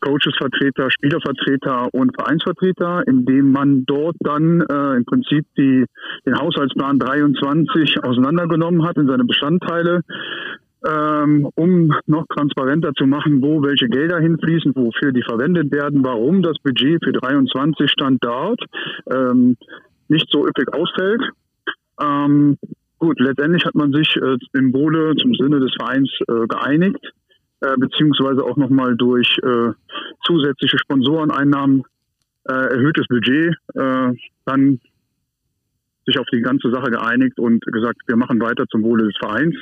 Coachesvertreter, 0.00 0.90
Spielervertreter 0.90 1.92
und 1.92 2.14
Vereinsvertreter, 2.14 3.06
in 3.06 3.26
dem 3.26 3.52
man 3.52 3.84
dort 3.84 4.16
dann 4.20 4.62
äh, 4.62 4.96
im 4.96 5.04
Prinzip 5.04 5.46
die, 5.56 5.84
den 6.26 6.38
Haushaltsplan 6.38 6.98
23 6.98 8.02
auseinandergenommen 8.02 8.84
hat 8.84 8.96
in 8.96 9.06
seine 9.06 9.24
Bestandteile, 9.24 10.00
ähm, 10.86 11.48
um 11.54 11.92
noch 12.06 12.26
transparenter 12.28 12.94
zu 12.94 13.06
machen, 13.06 13.42
wo 13.42 13.62
welche 13.62 13.88
Gelder 13.88 14.18
hinfließen, 14.20 14.74
wofür 14.74 15.12
die 15.12 15.22
verwendet 15.22 15.70
werden, 15.70 16.02
warum 16.02 16.42
das 16.42 16.56
Budget 16.62 17.04
für 17.04 17.12
23 17.12 17.90
stand 17.90 18.24
dort 18.24 18.60
ähm, 19.12 19.56
nicht 20.08 20.28
so 20.30 20.46
üppig 20.46 20.72
ausfällt. 20.72 21.22
Ähm, 22.00 22.56
Gut, 23.00 23.18
letztendlich 23.18 23.64
hat 23.64 23.74
man 23.74 23.92
sich 23.94 24.14
äh, 24.16 24.36
im 24.52 24.74
Wohle 24.74 25.16
zum 25.16 25.34
Sinne 25.34 25.58
des 25.58 25.72
Vereins 25.72 26.10
äh, 26.28 26.46
geeinigt, 26.46 27.00
äh, 27.62 27.74
beziehungsweise 27.78 28.44
auch 28.44 28.58
nochmal 28.58 28.94
durch 28.94 29.38
äh, 29.42 29.72
zusätzliche 30.26 30.78
Sponsoreneinnahmen 30.78 31.82
äh, 32.44 32.52
erhöhtes 32.52 33.06
Budget 33.08 33.56
äh, 33.74 34.12
dann 34.44 34.80
sich 36.04 36.18
auf 36.18 36.26
die 36.30 36.42
ganze 36.42 36.70
Sache 36.70 36.90
geeinigt 36.90 37.38
und 37.38 37.64
gesagt, 37.64 38.02
wir 38.06 38.16
machen 38.16 38.38
weiter 38.38 38.66
zum 38.68 38.82
Wohle 38.82 39.06
des 39.06 39.16
Vereins 39.18 39.56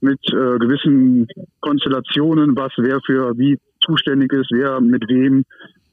mit 0.00 0.18
gewissen 0.24 1.28
Konstellationen, 1.60 2.56
was 2.56 2.72
wer 2.76 3.00
für 3.06 3.38
wie 3.38 3.56
zuständig 3.80 4.32
ist, 4.32 4.50
wer 4.50 4.80
mit 4.80 5.08
wem 5.08 5.44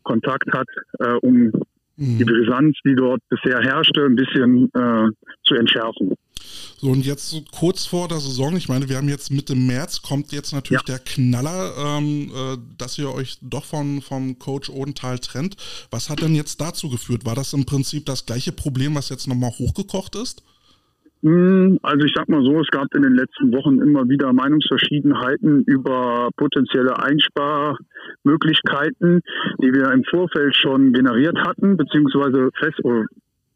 Kontakt 0.02 0.52
hat, 0.52 0.68
um 1.22 1.52
mhm. 1.96 2.18
die 2.18 2.26
Brisanz, 2.26 2.76
die 2.84 2.96
dort 2.96 3.22
bisher 3.30 3.60
herrschte, 3.60 4.04
ein 4.06 4.16
bisschen 4.16 4.72
zu 5.44 5.54
entschärfen. 5.54 6.16
So, 6.82 6.92
und 6.92 7.06
jetzt 7.06 7.30
so 7.30 7.42
kurz 7.52 7.86
vor 7.86 8.08
der 8.08 8.20
Saison, 8.20 8.56
ich 8.56 8.70
meine, 8.70 8.88
wir 8.88 8.96
haben 8.96 9.10
jetzt 9.10 9.32
Mitte 9.32 9.54
März, 9.54 10.02
kommt 10.02 10.32
jetzt 10.32 10.54
natürlich 10.54 10.88
ja. 10.88 10.96
der 10.96 11.00
Knaller, 11.00 11.74
ähm, 11.78 12.32
äh, 12.34 12.56
dass 12.78 12.98
ihr 12.98 13.14
euch 13.14 13.38
doch 13.42 13.66
von, 13.66 14.02
vom 14.02 14.40
Coach 14.40 14.70
Odenthal 14.70 15.20
trennt. 15.20 15.58
Was 15.92 16.10
hat 16.10 16.22
denn 16.22 16.36
jetzt 16.36 16.62
dazu 16.62 16.90
geführt? 16.90 17.26
War 17.26 17.36
das 17.36 17.52
im 17.52 17.66
Prinzip 17.66 18.06
das 18.06 18.26
gleiche 18.26 18.54
Problem, 18.54 18.96
was 18.96 19.10
jetzt 19.10 19.28
nochmal 19.28 19.52
hochgekocht 19.52 20.16
ist? 20.16 20.42
Hm, 21.22 21.80
also 21.84 22.06
ich 22.06 22.14
sag 22.16 22.30
mal 22.30 22.46
so, 22.46 22.62
es 22.62 22.70
gab 22.70 22.88
in 22.96 23.02
den 23.02 23.16
letzten 23.16 23.52
Wochen 23.52 23.82
immer 23.82 24.08
wieder 24.08 24.32
Meinungsverschiedenheiten 24.32 25.66
über 25.66 26.30
potenzielle 26.38 26.98
Einsparmöglichkeiten, 26.98 29.20
die 29.62 29.74
wir 29.74 29.92
im 29.92 30.06
Vorfeld 30.06 30.56
schon 30.56 30.94
generiert 30.94 31.38
hatten, 31.40 31.76
beziehungsweise 31.76 32.52
fest 32.58 32.80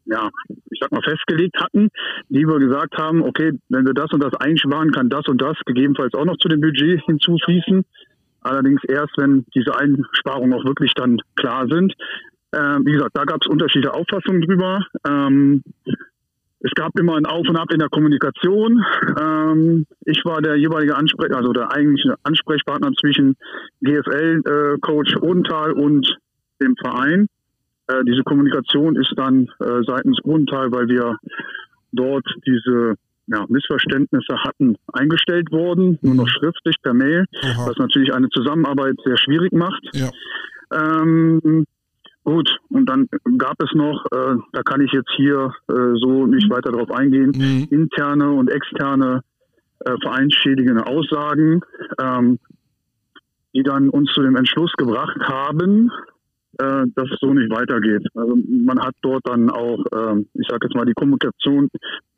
ja, 0.06 0.30
ich 0.70 0.78
sag 0.80 0.92
mal, 0.92 1.02
festgelegt 1.02 1.56
hatten, 1.60 1.88
die 2.28 2.46
wir 2.46 2.58
gesagt 2.58 2.96
haben, 2.96 3.22
okay, 3.22 3.52
wenn 3.68 3.86
wir 3.86 3.94
das 3.94 4.12
und 4.12 4.22
das 4.22 4.34
einsparen, 4.34 4.90
kann 4.92 5.08
das 5.08 5.26
und 5.26 5.40
das 5.40 5.56
gegebenenfalls 5.66 6.14
auch 6.14 6.24
noch 6.24 6.36
zu 6.38 6.48
dem 6.48 6.60
Budget 6.60 7.02
hinzufließen. 7.04 7.84
Allerdings 8.42 8.82
erst, 8.84 9.16
wenn 9.16 9.46
diese 9.54 9.76
Einsparungen 9.76 10.52
auch 10.52 10.64
wirklich 10.64 10.92
dann 10.94 11.18
klar 11.36 11.66
sind. 11.68 11.94
Ähm, 12.54 12.84
wie 12.84 12.92
gesagt, 12.92 13.16
da 13.16 13.24
gab 13.24 13.40
es 13.40 13.48
unterschiedliche 13.48 13.94
Auffassungen 13.94 14.42
drüber. 14.42 14.84
Ähm, 15.08 15.62
es 16.60 16.72
gab 16.74 16.98
immer 16.98 17.16
ein 17.16 17.26
Auf 17.26 17.46
und 17.48 17.56
Ab 17.56 17.72
in 17.72 17.78
der 17.78 17.88
Kommunikation. 17.88 18.84
Ähm, 19.20 19.86
ich 20.04 20.24
war 20.24 20.40
der 20.40 20.56
jeweilige 20.56 20.96
Ansprech, 20.96 21.34
also 21.34 21.52
der 21.52 21.72
eigentliche 21.72 22.14
Ansprechpartner 22.22 22.92
zwischen 23.00 23.36
GFL-Coach 23.82 25.14
äh, 25.14 25.18
Odenthal 25.18 25.72
und 25.72 26.16
dem 26.62 26.74
Verein. 26.76 27.26
Äh, 27.86 28.04
diese 28.04 28.22
Kommunikation 28.22 28.96
ist 28.96 29.12
dann 29.16 29.48
äh, 29.60 29.82
seitens 29.86 30.18
Grundteil, 30.22 30.72
weil 30.72 30.88
wir 30.88 31.18
dort 31.92 32.26
diese 32.46 32.94
ja, 33.26 33.44
Missverständnisse 33.48 34.36
hatten, 34.42 34.76
eingestellt 34.92 35.50
worden, 35.50 35.98
nur 36.02 36.14
noch 36.14 36.28
schriftlich 36.28 36.76
per 36.82 36.94
Mail, 36.94 37.24
Aha. 37.42 37.66
was 37.68 37.76
natürlich 37.78 38.12
eine 38.12 38.28
Zusammenarbeit 38.28 38.96
sehr 39.04 39.16
schwierig 39.16 39.52
macht. 39.52 39.82
Ja. 39.92 40.10
Ähm, 40.72 41.66
gut, 42.24 42.50
und 42.70 42.86
dann 42.88 43.08
gab 43.38 43.62
es 43.62 43.72
noch, 43.74 44.04
äh, 44.12 44.36
da 44.52 44.62
kann 44.62 44.80
ich 44.80 44.92
jetzt 44.92 45.10
hier 45.16 45.54
äh, 45.68 45.74
so 45.96 46.26
nicht 46.26 46.50
weiter 46.50 46.72
darauf 46.72 46.90
eingehen, 46.90 47.32
mhm. 47.34 47.66
interne 47.70 48.30
und 48.30 48.50
externe 48.50 49.22
äh, 49.80 49.96
vereinsschädigende 50.02 50.86
Aussagen, 50.86 51.62
ähm, 52.00 52.38
die 53.54 53.62
dann 53.62 53.88
uns 53.88 54.12
zu 54.12 54.22
dem 54.22 54.36
Entschluss 54.36 54.72
gebracht 54.72 55.20
haben, 55.20 55.90
äh, 56.58 56.84
dass 56.94 57.10
es 57.10 57.18
so 57.20 57.32
nicht 57.32 57.50
weitergeht. 57.50 58.06
Also 58.14 58.36
man 58.48 58.80
hat 58.80 58.94
dort 59.02 59.26
dann 59.26 59.50
auch, 59.50 59.78
äh, 59.92 60.20
ich 60.34 60.48
sage 60.48 60.66
jetzt 60.66 60.74
mal, 60.74 60.84
die 60.84 60.94
Kommunikation 60.94 61.68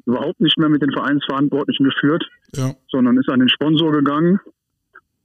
überhaupt 0.07 0.41
nicht 0.41 0.59
mehr 0.59 0.69
mit 0.69 0.83
den 0.83 0.93
Vereinsverantwortlichen 0.93 1.85
geführt, 1.85 2.25
Ja. 2.55 2.73
sondern 2.89 3.17
ist 3.19 3.29
an 3.29 3.41
den 3.41 3.49
Sponsor 3.49 3.93
gegangen 3.93 4.41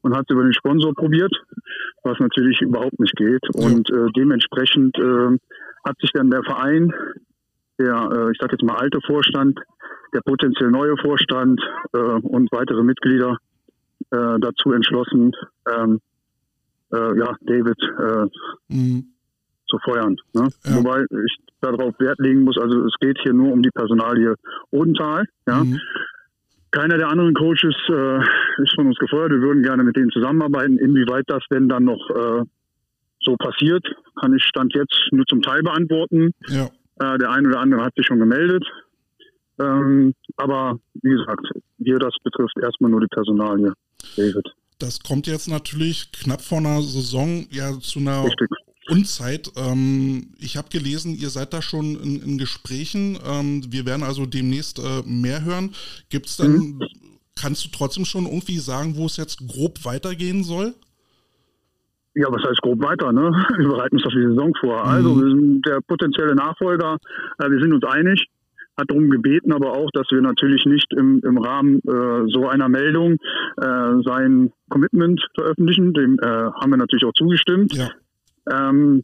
und 0.02 0.16
hat 0.16 0.26
es 0.28 0.34
über 0.34 0.44
den 0.44 0.54
Sponsor 0.54 0.94
probiert, 0.94 1.34
was 2.04 2.18
natürlich 2.20 2.62
überhaupt 2.62 3.00
nicht 3.00 3.16
geht. 3.16 3.44
Und 3.56 3.90
äh, 3.92 4.08
dementsprechend 4.16 4.98
äh, 4.98 5.38
hat 5.86 5.98
sich 6.00 6.12
dann 6.14 6.30
der 6.32 6.44
Verein, 6.44 6.92
der, 7.80 8.10
äh, 8.12 8.32
ich 8.32 8.38
sage 8.40 8.54
jetzt 8.54 8.64
mal, 8.64 8.78
alte 8.78 9.00
Vorstand, 9.06 9.60
der 10.14 10.22
potenziell 10.22 10.72
neue 10.72 10.98
Vorstand 10.98 11.62
äh, 11.94 11.98
und 11.98 12.52
weitere 12.52 12.84
Mitglieder 12.84 13.38
äh, 14.12 14.40
dazu 14.40 14.74
entschlossen, 14.74 15.32
ähm, 15.72 16.00
äh, 16.94 17.18
ja, 17.18 17.36
David 17.42 17.78
äh, 18.00 18.74
Mhm. 18.74 19.06
zu 19.68 19.78
feuern. 19.84 20.16
Ne? 20.34 20.50
Ja. 20.66 20.76
Wobei 20.76 21.04
ich 21.26 21.38
darauf 21.62 21.94
Wert 22.00 22.20
legen 22.20 22.44
muss, 22.44 22.58
also 22.58 22.86
es 22.86 22.94
geht 23.00 23.18
hier 23.24 23.34
nur 23.34 23.52
um 23.52 23.62
die 23.62 23.70
Personalie 23.72 24.36
Odenthal. 24.72 25.26
Ja? 25.48 25.64
Mhm. 25.64 25.80
Keiner 26.72 26.98
der 26.98 27.10
anderen 27.10 27.34
Coaches 27.34 27.76
äh, 27.90 28.18
ist 28.64 28.76
von 28.76 28.88
uns 28.88 28.98
gefeuert. 28.98 29.32
Wir 29.32 29.42
würden 29.42 29.62
gerne 29.62 29.84
mit 29.84 29.98
denen 29.98 30.10
zusammenarbeiten. 30.12 30.78
Inwieweit 30.78 31.26
das 31.28 31.44
denn 31.52 31.68
dann 31.68 31.84
noch 31.84 32.10
äh, 32.10 32.44
so 33.24 33.36
passiert, 33.36 33.86
kann 34.20 34.34
ich 34.34 34.44
Stand 34.44 34.74
jetzt 34.74 34.96
nur 35.12 35.26
zum 35.26 35.42
Teil 35.42 35.62
beantworten. 35.64 36.32
Ja. 36.48 36.70
Äh, 37.00 37.18
der 37.18 37.30
eine 37.32 37.50
oder 37.50 37.60
andere 37.60 37.84
hat 37.84 37.94
sich 37.96 38.06
schon 38.06 38.20
gemeldet. 38.20 38.66
Ähm, 39.60 40.14
aber 40.38 40.80
wie 41.02 41.10
gesagt, 41.12 41.46
hier 41.78 42.00
das 42.00 42.16
betrifft 42.24 42.58
erstmal 42.62 42.90
nur 42.90 43.02
die 43.02 43.08
Personalie, 43.08 43.74
David. 44.16 44.48
Das 44.82 45.00
kommt 45.02 45.28
jetzt 45.28 45.48
natürlich 45.48 46.12
knapp 46.12 46.42
vor 46.42 46.58
einer 46.58 46.82
Saison 46.82 47.46
ja 47.52 47.80
zu 47.80 48.00
einer 48.00 48.26
Richtig. 48.26 48.50
Unzeit. 48.90 49.52
Ähm, 49.56 50.34
ich 50.40 50.58
habe 50.58 50.70
gelesen, 50.70 51.16
ihr 51.16 51.30
seid 51.30 51.54
da 51.54 51.62
schon 51.62 51.96
in, 52.02 52.22
in 52.22 52.38
Gesprächen. 52.38 53.18
Ähm, 53.26 53.64
wir 53.70 53.86
werden 53.86 54.04
also 54.04 54.26
demnächst 54.26 54.80
äh, 54.80 55.04
mehr 55.06 55.46
hören. 55.46 55.74
Gibt 56.10 56.26
es 56.26 56.38
denn, 56.38 56.80
kannst 57.40 57.64
du 57.64 57.70
trotzdem 57.70 58.06
schon 58.06 58.26
irgendwie 58.26 58.58
sagen, 58.58 58.96
wo 58.98 59.06
es 59.06 59.18
jetzt 59.18 59.48
grob 59.48 59.86
weitergehen 59.86 60.44
soll? 60.44 60.74
Ja, 62.16 62.28
was 62.30 62.44
heißt 62.44 62.62
grob 62.62 62.82
weiter, 62.84 63.12
ne? 63.12 63.32
Wir 63.58 63.70
bereiten 63.70 63.96
uns 63.96 64.06
auf 64.06 64.14
die 64.14 64.28
Saison 64.28 64.52
vor. 64.60 64.84
Also, 64.84 65.16
wir 65.16 65.30
sind 65.30 65.66
der 65.66 65.80
potenzielle 65.88 66.36
Nachfolger, 66.36 66.98
äh, 67.38 67.50
wir 67.50 67.62
sind 67.62 67.72
uns 67.72 67.86
einig, 67.86 68.26
hat 68.78 68.90
darum 68.90 69.10
gebeten, 69.10 69.52
aber 69.52 69.74
auch, 69.74 69.90
dass 69.94 70.08
wir 70.12 70.22
natürlich 70.22 70.66
nicht 70.66 70.92
im, 70.94 71.22
im 71.24 71.38
Rahmen 71.38 71.80
äh, 71.80 72.32
so 72.32 72.48
einer 72.48 72.70
Meldung 72.70 73.18
äh, 73.58 74.02
sein 74.06 74.52
Commitment 74.70 75.22
veröffentlichen. 75.36 75.94
Dem 75.94 76.18
äh, 76.20 76.26
haben 76.26 76.72
wir 76.72 76.78
natürlich 76.78 77.06
auch 77.06 77.14
zugestimmt. 77.14 77.74
Ja. 77.74 77.90
Ähm, 78.50 79.04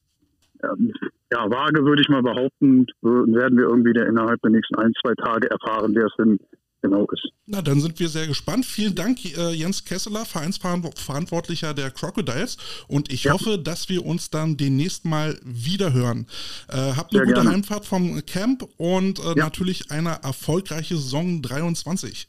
ähm, 0.63 0.93
ja, 1.31 1.49
vage 1.49 1.85
würde 1.85 2.01
ich 2.01 2.09
mal 2.09 2.23
behaupten, 2.23 2.87
werden 3.01 3.57
wir 3.57 3.65
irgendwie 3.65 3.93
der 3.93 4.07
innerhalb 4.07 4.41
der 4.41 4.51
nächsten 4.51 4.75
ein, 4.75 4.93
zwei 5.01 5.13
Tage 5.13 5.49
erfahren, 5.51 5.93
wer 5.93 6.05
es 6.05 6.15
denn 6.17 6.39
genau 6.81 7.05
ist. 7.11 7.27
Na, 7.45 7.61
dann 7.61 7.79
sind 7.81 7.99
wir 7.99 8.09
sehr 8.09 8.27
gespannt. 8.27 8.65
Vielen 8.65 8.93
Dank, 8.95 9.23
äh, 9.25 9.51
Jens 9.51 9.83
Kesseler, 9.85 10.25
Vereinsverantwortlicher 10.25 11.73
der 11.73 11.91
Crocodiles. 11.91 12.57
Und 12.87 13.11
ich 13.11 13.23
Ja. 13.25 13.33
hoffe, 13.33 13.57
dass 13.57 13.89
wir 13.89 14.05
uns 14.05 14.29
dann 14.29 14.57
demnächst 14.57 15.05
mal 15.05 15.39
wieder 15.43 15.93
hören. 15.93 16.27
Äh, 16.69 16.75
habt 16.95 17.11
eine 17.13 17.19
Sehr 17.19 17.25
gute 17.25 17.33
gerne. 17.35 17.51
Heimfahrt 17.51 17.85
vom 17.85 18.25
Camp 18.25 18.67
und 18.77 19.19
äh, 19.19 19.23
Ja. 19.29 19.35
natürlich 19.35 19.91
eine 19.91 20.19
erfolgreiche 20.23 20.95
Saison 20.97 21.41
23. 21.41 22.27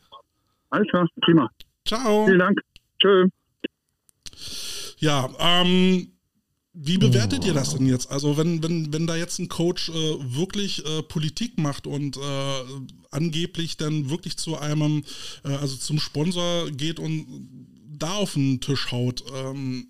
Alles 0.70 0.88
klar, 0.88 1.08
prima. 1.22 1.50
Ciao. 1.86 2.26
Vielen 2.26 2.38
Dank. 2.38 2.60
Tschö. 3.00 3.26
Ja, 4.98 5.28
ähm, 5.38 6.12
wie 6.80 6.96
bewertet 6.96 7.44
ihr 7.44 7.54
das 7.54 7.74
denn 7.74 7.86
jetzt? 7.86 8.08
Also 8.10 8.36
wenn, 8.36 8.62
wenn, 8.62 8.92
wenn 8.92 9.08
da 9.08 9.16
jetzt 9.16 9.40
ein 9.40 9.48
Coach 9.48 9.88
äh, 9.88 9.92
wirklich 9.92 10.84
äh, 10.86 11.02
Politik 11.02 11.58
macht 11.58 11.88
und 11.88 12.16
äh, 12.16 12.20
angeblich 13.10 13.76
dann 13.76 14.10
wirklich 14.10 14.36
zu 14.36 14.56
einem, 14.56 15.02
äh, 15.44 15.48
also 15.48 15.76
zum 15.76 15.98
Sponsor 15.98 16.70
geht 16.70 17.00
und 17.00 17.26
da 17.98 18.12
auf 18.14 18.34
den 18.34 18.60
Tisch 18.60 18.92
haut, 18.92 19.24
ähm, 19.34 19.88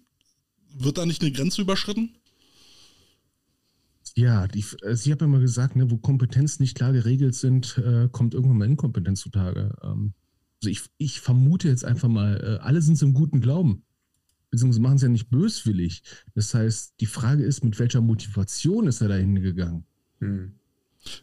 wird 0.78 0.96
da 0.96 1.04
nicht 1.04 1.20
eine 1.20 1.30
Grenze 1.30 1.60
überschritten? 1.60 2.16
Ja, 4.14 4.46
die, 4.48 4.64
Sie 4.92 5.12
haben 5.12 5.20
ja 5.20 5.26
mal 5.26 5.40
gesagt, 5.40 5.76
ne, 5.76 5.90
wo 5.90 5.98
Kompetenz 5.98 6.58
nicht 6.58 6.74
klar 6.74 6.92
geregelt 6.92 7.34
sind, 7.34 7.76
äh, 7.78 8.08
kommt 8.10 8.32
irgendwann 8.32 8.58
mal 8.58 8.64
Inkompetenz 8.68 9.20
zutage. 9.20 9.74
Ähm, 9.82 10.14
also 10.60 10.70
ich, 10.70 10.80
ich 10.96 11.20
vermute 11.20 11.68
jetzt 11.68 11.84
einfach 11.84 12.08
mal, 12.08 12.58
äh, 12.60 12.64
alle 12.64 12.80
sind 12.80 12.96
so 12.96 13.04
im 13.04 13.12
guten 13.12 13.40
Glauben. 13.42 13.84
Beziehungsweise 14.50 14.80
machen 14.80 14.96
es 14.96 15.02
ja 15.02 15.08
nicht 15.08 15.30
böswillig. 15.30 16.02
Das 16.34 16.54
heißt, 16.54 16.94
die 17.00 17.06
Frage 17.06 17.44
ist, 17.44 17.64
mit 17.64 17.78
welcher 17.78 18.00
Motivation 18.00 18.86
ist 18.86 19.00
er 19.00 19.08
da 19.08 19.16
hingegangen? 19.16 19.84
Hm. 20.20 20.52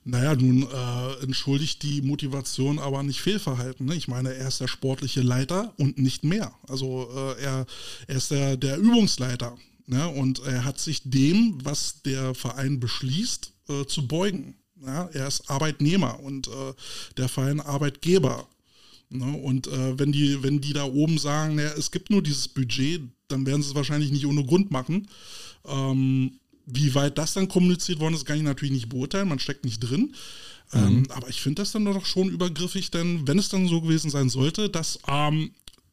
Naja, 0.04 0.36
nun 0.36 0.64
äh, 0.64 1.24
entschuldigt 1.24 1.84
die 1.84 2.02
Motivation 2.02 2.80
aber 2.80 3.04
nicht 3.04 3.22
Fehlverhalten. 3.22 3.86
Ne? 3.86 3.96
Ich 3.96 4.08
meine, 4.08 4.34
er 4.34 4.48
ist 4.48 4.62
der 4.62 4.68
sportliche 4.68 5.22
Leiter 5.22 5.74
und 5.78 5.98
nicht 5.98 6.24
mehr. 6.24 6.54
Also 6.68 7.10
äh, 7.14 7.42
er, 7.44 7.66
er 8.08 8.16
ist 8.16 8.32
der, 8.32 8.58
der 8.58 8.78
Übungsleiter. 8.78 9.58
Ne? 9.88 10.08
Und 10.08 10.40
er 10.40 10.64
hat 10.64 10.80
sich 10.80 11.02
dem, 11.04 11.60
was 11.64 12.02
der 12.04 12.34
Verein 12.34 12.80
beschließt, 12.80 13.54
äh, 13.70 13.86
zu 13.86 14.08
beugen. 14.08 14.56
Ja? 14.84 15.10
Er 15.14 15.28
ist 15.28 15.50
Arbeitnehmer 15.50 16.20
und 16.20 16.48
äh, 16.48 16.74
der 17.18 17.30
Verein 17.30 17.60
Arbeitgeber. 17.60 18.48
Ne? 19.10 19.38
Und 19.38 19.68
äh, 19.68 20.00
wenn, 20.00 20.12
die, 20.12 20.42
wenn 20.42 20.62
die 20.62 20.74
da 20.74 20.86
oben 20.86 21.18
sagen, 21.18 21.56
naja, 21.56 21.74
es 21.78 21.92
gibt 21.92 22.10
nur 22.10 22.24
dieses 22.24 22.48
Budget, 22.48 23.02
dann 23.28 23.46
werden 23.46 23.62
sie 23.62 23.70
es 23.70 23.76
wahrscheinlich 23.76 24.12
nicht 24.12 24.26
ohne 24.26 24.46
Grund 24.46 24.72
machen. 24.72 25.08
Ähm, 25.66 26.40
wie 26.66 26.96
weit 26.96 27.18
das 27.18 27.34
dann 27.34 27.48
kommuniziert 27.48 28.00
worden 28.00 28.16
ist, 28.16 28.26
kann 28.26 28.38
ich 28.38 28.44
natürlich 28.44 28.74
nicht 28.74 28.90
beurteilen, 28.90 29.30
man 29.30 29.40
steckt 29.40 29.66
nicht 29.66 29.80
drin. 29.80 30.16
Ähm, 30.74 31.04
aber 31.10 31.30
ich 31.30 31.42
finde 31.42 31.62
das 31.62 31.72
dann 31.72 31.86
doch 31.86 32.06
schon 32.06 32.30
übergriffig, 32.30 32.90
denn 32.90 33.28
wenn 33.28 33.38
es 33.38 33.50
dann 33.50 33.68
so 33.68 33.82
gewesen 33.82 34.10
sein 34.10 34.30
sollte, 34.30 34.70
dass, 34.70 35.00
ähm, 35.08 35.52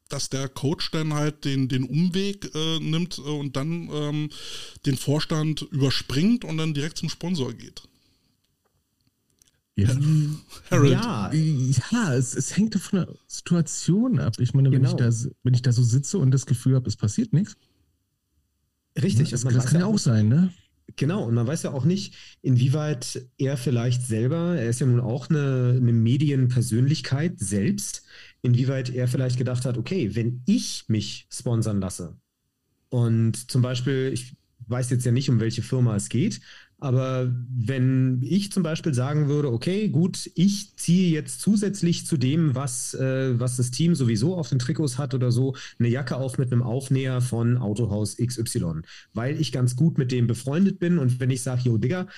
dass 0.08 0.30
der 0.30 0.48
Coach 0.48 0.90
dann 0.90 1.12
halt 1.12 1.44
den, 1.44 1.68
den 1.68 1.84
Umweg 1.84 2.50
äh, 2.54 2.78
nimmt 2.80 3.18
äh, 3.18 3.22
und 3.22 3.54
dann 3.56 3.90
ähm, 3.92 4.30
den 4.86 4.96
Vorstand 4.96 5.62
überspringt 5.70 6.44
und 6.44 6.56
dann 6.56 6.74
direkt 6.74 6.98
zum 6.98 7.10
Sponsor 7.10 7.52
geht. 7.52 7.82
Ja, 9.74 9.88
Harold. 10.70 10.90
Ja, 10.92 11.32
ja 11.32 12.14
es, 12.14 12.34
es 12.34 12.56
hängt 12.56 12.74
von 12.74 13.00
der 13.00 13.14
Situation 13.26 14.18
ab. 14.18 14.34
Ich 14.38 14.52
meine, 14.54 14.70
wenn, 14.70 14.82
Genau. 14.82 14.90
ich 14.90 14.96
da, 14.96 15.10
wenn 15.42 15.54
ich 15.54 15.62
da 15.62 15.72
so 15.72 15.82
sitze 15.82 16.18
und 16.18 16.30
das 16.30 16.44
Gefühl 16.46 16.74
habe, 16.74 16.88
es 16.88 16.96
passiert 16.96 17.32
nichts, 17.32 17.56
richtig. 19.02 19.30
das, 19.30 19.44
Und 19.44 19.46
man 19.46 19.54
das 19.54 19.64
weiß 19.64 19.70
kann 19.72 19.80
ja 19.80 19.86
ja 19.86 19.92
auch 19.92 19.98
sein, 19.98 20.28
ne? 20.28 20.52
Genau, 20.96 21.24
und 21.24 21.34
man 21.34 21.46
weiß 21.46 21.62
ja 21.62 21.70
auch 21.72 21.84
nicht, 21.84 22.14
inwieweit 22.42 23.26
er 23.38 23.56
vielleicht 23.56 24.02
selber, 24.02 24.56
er 24.58 24.68
ist 24.68 24.80
ja 24.80 24.86
nun 24.86 25.00
auch 25.00 25.30
eine, 25.30 25.74
eine 25.80 25.92
Medienpersönlichkeit 25.92 27.38
selbst, 27.38 28.02
inwieweit 28.42 28.90
er 28.90 29.08
vielleicht 29.08 29.38
gedacht 29.38 29.64
hat, 29.64 29.78
okay, 29.78 30.14
wenn 30.14 30.42
ich 30.44 30.84
mich 30.88 31.26
sponsern 31.30 31.80
lasse 31.80 32.16
und 32.90 33.50
zum 33.50 33.62
Beispiel, 33.62 34.10
ich 34.12 34.36
weiß 34.66 34.90
jetzt 34.90 35.06
ja 35.06 35.12
nicht, 35.12 35.30
um 35.30 35.40
welche 35.40 35.62
Firma 35.62 35.96
es 35.96 36.08
geht, 36.10 36.40
aber 36.82 37.32
wenn 37.48 38.20
ich 38.22 38.50
zum 38.50 38.64
Beispiel 38.64 38.92
sagen 38.92 39.28
würde, 39.28 39.52
okay, 39.52 39.88
gut, 39.88 40.28
ich 40.34 40.74
ziehe 40.74 41.12
jetzt 41.12 41.40
zusätzlich 41.40 42.06
zu 42.06 42.16
dem, 42.16 42.56
was, 42.56 42.92
äh, 42.94 43.38
was 43.38 43.56
das 43.56 43.70
Team 43.70 43.94
sowieso 43.94 44.36
auf 44.36 44.48
den 44.48 44.58
Trikots 44.58 44.98
hat 44.98 45.14
oder 45.14 45.30
so, 45.30 45.54
eine 45.78 45.88
Jacke 45.88 46.16
auf 46.16 46.38
mit 46.38 46.50
einem 46.50 46.62
Aufnäher 46.62 47.20
von 47.20 47.56
Autohaus 47.56 48.16
XY, 48.16 48.82
weil 49.14 49.40
ich 49.40 49.52
ganz 49.52 49.76
gut 49.76 49.96
mit 49.96 50.10
dem 50.10 50.26
befreundet 50.26 50.80
bin 50.80 50.98
und 50.98 51.20
wenn 51.20 51.30
ich 51.30 51.44
sage, 51.44 51.62
yo, 51.66 51.78
Digga, 51.78 52.08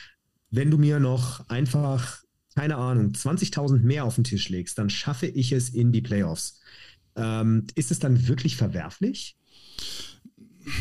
wenn 0.50 0.70
du 0.70 0.78
mir 0.78 0.98
noch 0.98 1.46
einfach, 1.50 2.22
keine 2.54 2.76
Ahnung, 2.76 3.12
20.000 3.12 3.80
mehr 3.80 4.06
auf 4.06 4.14
den 4.14 4.24
Tisch 4.24 4.48
legst, 4.48 4.78
dann 4.78 4.88
schaffe 4.88 5.26
ich 5.26 5.52
es 5.52 5.68
in 5.68 5.92
die 5.92 6.00
Playoffs. 6.00 6.62
Ähm, 7.16 7.66
ist 7.74 7.90
es 7.90 7.98
dann 7.98 8.28
wirklich 8.28 8.56
verwerflich? 8.56 9.36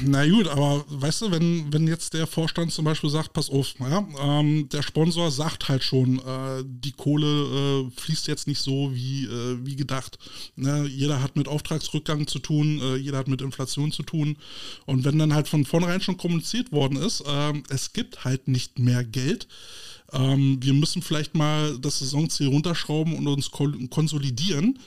Na 0.03 0.25
gut, 0.27 0.47
aber 0.47 0.85
weißt 0.87 1.23
du, 1.23 1.31
wenn, 1.31 1.71
wenn 1.73 1.87
jetzt 1.87 2.13
der 2.13 2.25
Vorstand 2.25 2.71
zum 2.71 2.85
Beispiel 2.85 3.09
sagt, 3.09 3.33
pass 3.33 3.49
auf, 3.49 3.73
ja, 3.79 4.07
ähm, 4.19 4.69
der 4.69 4.81
Sponsor 4.81 5.29
sagt 5.29 5.67
halt 5.67 5.83
schon, 5.83 6.19
äh, 6.19 6.63
die 6.65 6.93
Kohle 6.93 7.87
äh, 7.87 7.91
fließt 7.99 8.27
jetzt 8.27 8.47
nicht 8.47 8.59
so 8.59 8.93
wie, 8.93 9.25
äh, 9.25 9.57
wie 9.65 9.75
gedacht. 9.75 10.17
Ne? 10.55 10.87
Jeder 10.87 11.21
hat 11.21 11.35
mit 11.35 11.49
Auftragsrückgang 11.49 12.27
zu 12.27 12.39
tun, 12.39 12.79
äh, 12.81 12.95
jeder 12.95 13.17
hat 13.17 13.27
mit 13.27 13.41
Inflation 13.41 13.91
zu 13.91 14.03
tun. 14.03 14.37
Und 14.85 15.03
wenn 15.03 15.19
dann 15.19 15.33
halt 15.33 15.49
von 15.49 15.65
vornherein 15.65 16.01
schon 16.01 16.17
kommuniziert 16.17 16.71
worden 16.71 16.97
ist, 16.97 17.23
ähm, 17.27 17.63
es 17.69 17.91
gibt 17.91 18.23
halt 18.23 18.47
nicht 18.47 18.79
mehr 18.79 19.03
Geld, 19.03 19.47
ähm, 20.13 20.59
wir 20.61 20.73
müssen 20.73 21.01
vielleicht 21.01 21.35
mal 21.35 21.77
das 21.79 21.99
Saisonziel 21.99 22.47
runterschrauben 22.47 23.15
und 23.15 23.27
uns 23.27 23.51
konsolidieren, 23.51 24.79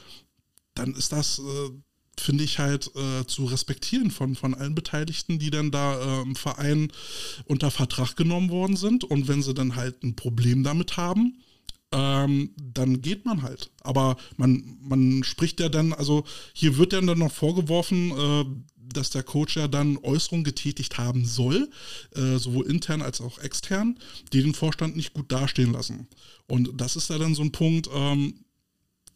dann 0.74 0.94
ist 0.94 1.12
das, 1.12 1.38
äh, 1.38 1.70
finde 2.18 2.44
ich 2.44 2.58
halt 2.58 2.90
äh, 2.96 3.26
zu 3.26 3.44
respektieren 3.44 4.10
von, 4.10 4.34
von 4.34 4.54
allen 4.54 4.74
Beteiligten, 4.74 5.38
die 5.38 5.50
dann 5.50 5.70
da 5.70 6.20
äh, 6.20 6.22
im 6.22 6.36
Verein 6.36 6.92
unter 7.44 7.70
Vertrag 7.70 8.16
genommen 8.16 8.50
worden 8.50 8.76
sind. 8.76 9.04
Und 9.04 9.28
wenn 9.28 9.42
sie 9.42 9.54
dann 9.54 9.76
halt 9.76 10.02
ein 10.02 10.16
Problem 10.16 10.62
damit 10.62 10.96
haben, 10.96 11.38
ähm, 11.92 12.50
dann 12.56 13.00
geht 13.00 13.24
man 13.24 13.42
halt. 13.42 13.70
Aber 13.80 14.16
man, 14.36 14.78
man 14.80 15.22
spricht 15.24 15.60
ja 15.60 15.68
dann, 15.68 15.92
also 15.92 16.24
hier 16.52 16.78
wird 16.78 16.92
ja 16.92 17.00
dann 17.00 17.18
noch 17.18 17.32
vorgeworfen, 17.32 18.10
äh, 18.10 18.44
dass 18.92 19.10
der 19.10 19.22
Coach 19.22 19.56
ja 19.56 19.68
dann 19.68 19.98
Äußerungen 19.98 20.44
getätigt 20.44 20.98
haben 20.98 21.24
soll, 21.24 21.70
äh, 22.14 22.38
sowohl 22.38 22.66
intern 22.66 23.02
als 23.02 23.20
auch 23.20 23.38
extern, 23.38 23.98
die 24.32 24.42
den 24.42 24.54
Vorstand 24.54 24.96
nicht 24.96 25.12
gut 25.12 25.30
dastehen 25.30 25.72
lassen. 25.72 26.08
Und 26.46 26.80
das 26.80 26.96
ist 26.96 27.10
ja 27.10 27.18
dann 27.18 27.34
so 27.34 27.42
ein 27.42 27.52
Punkt, 27.52 27.88
ähm, 27.92 28.45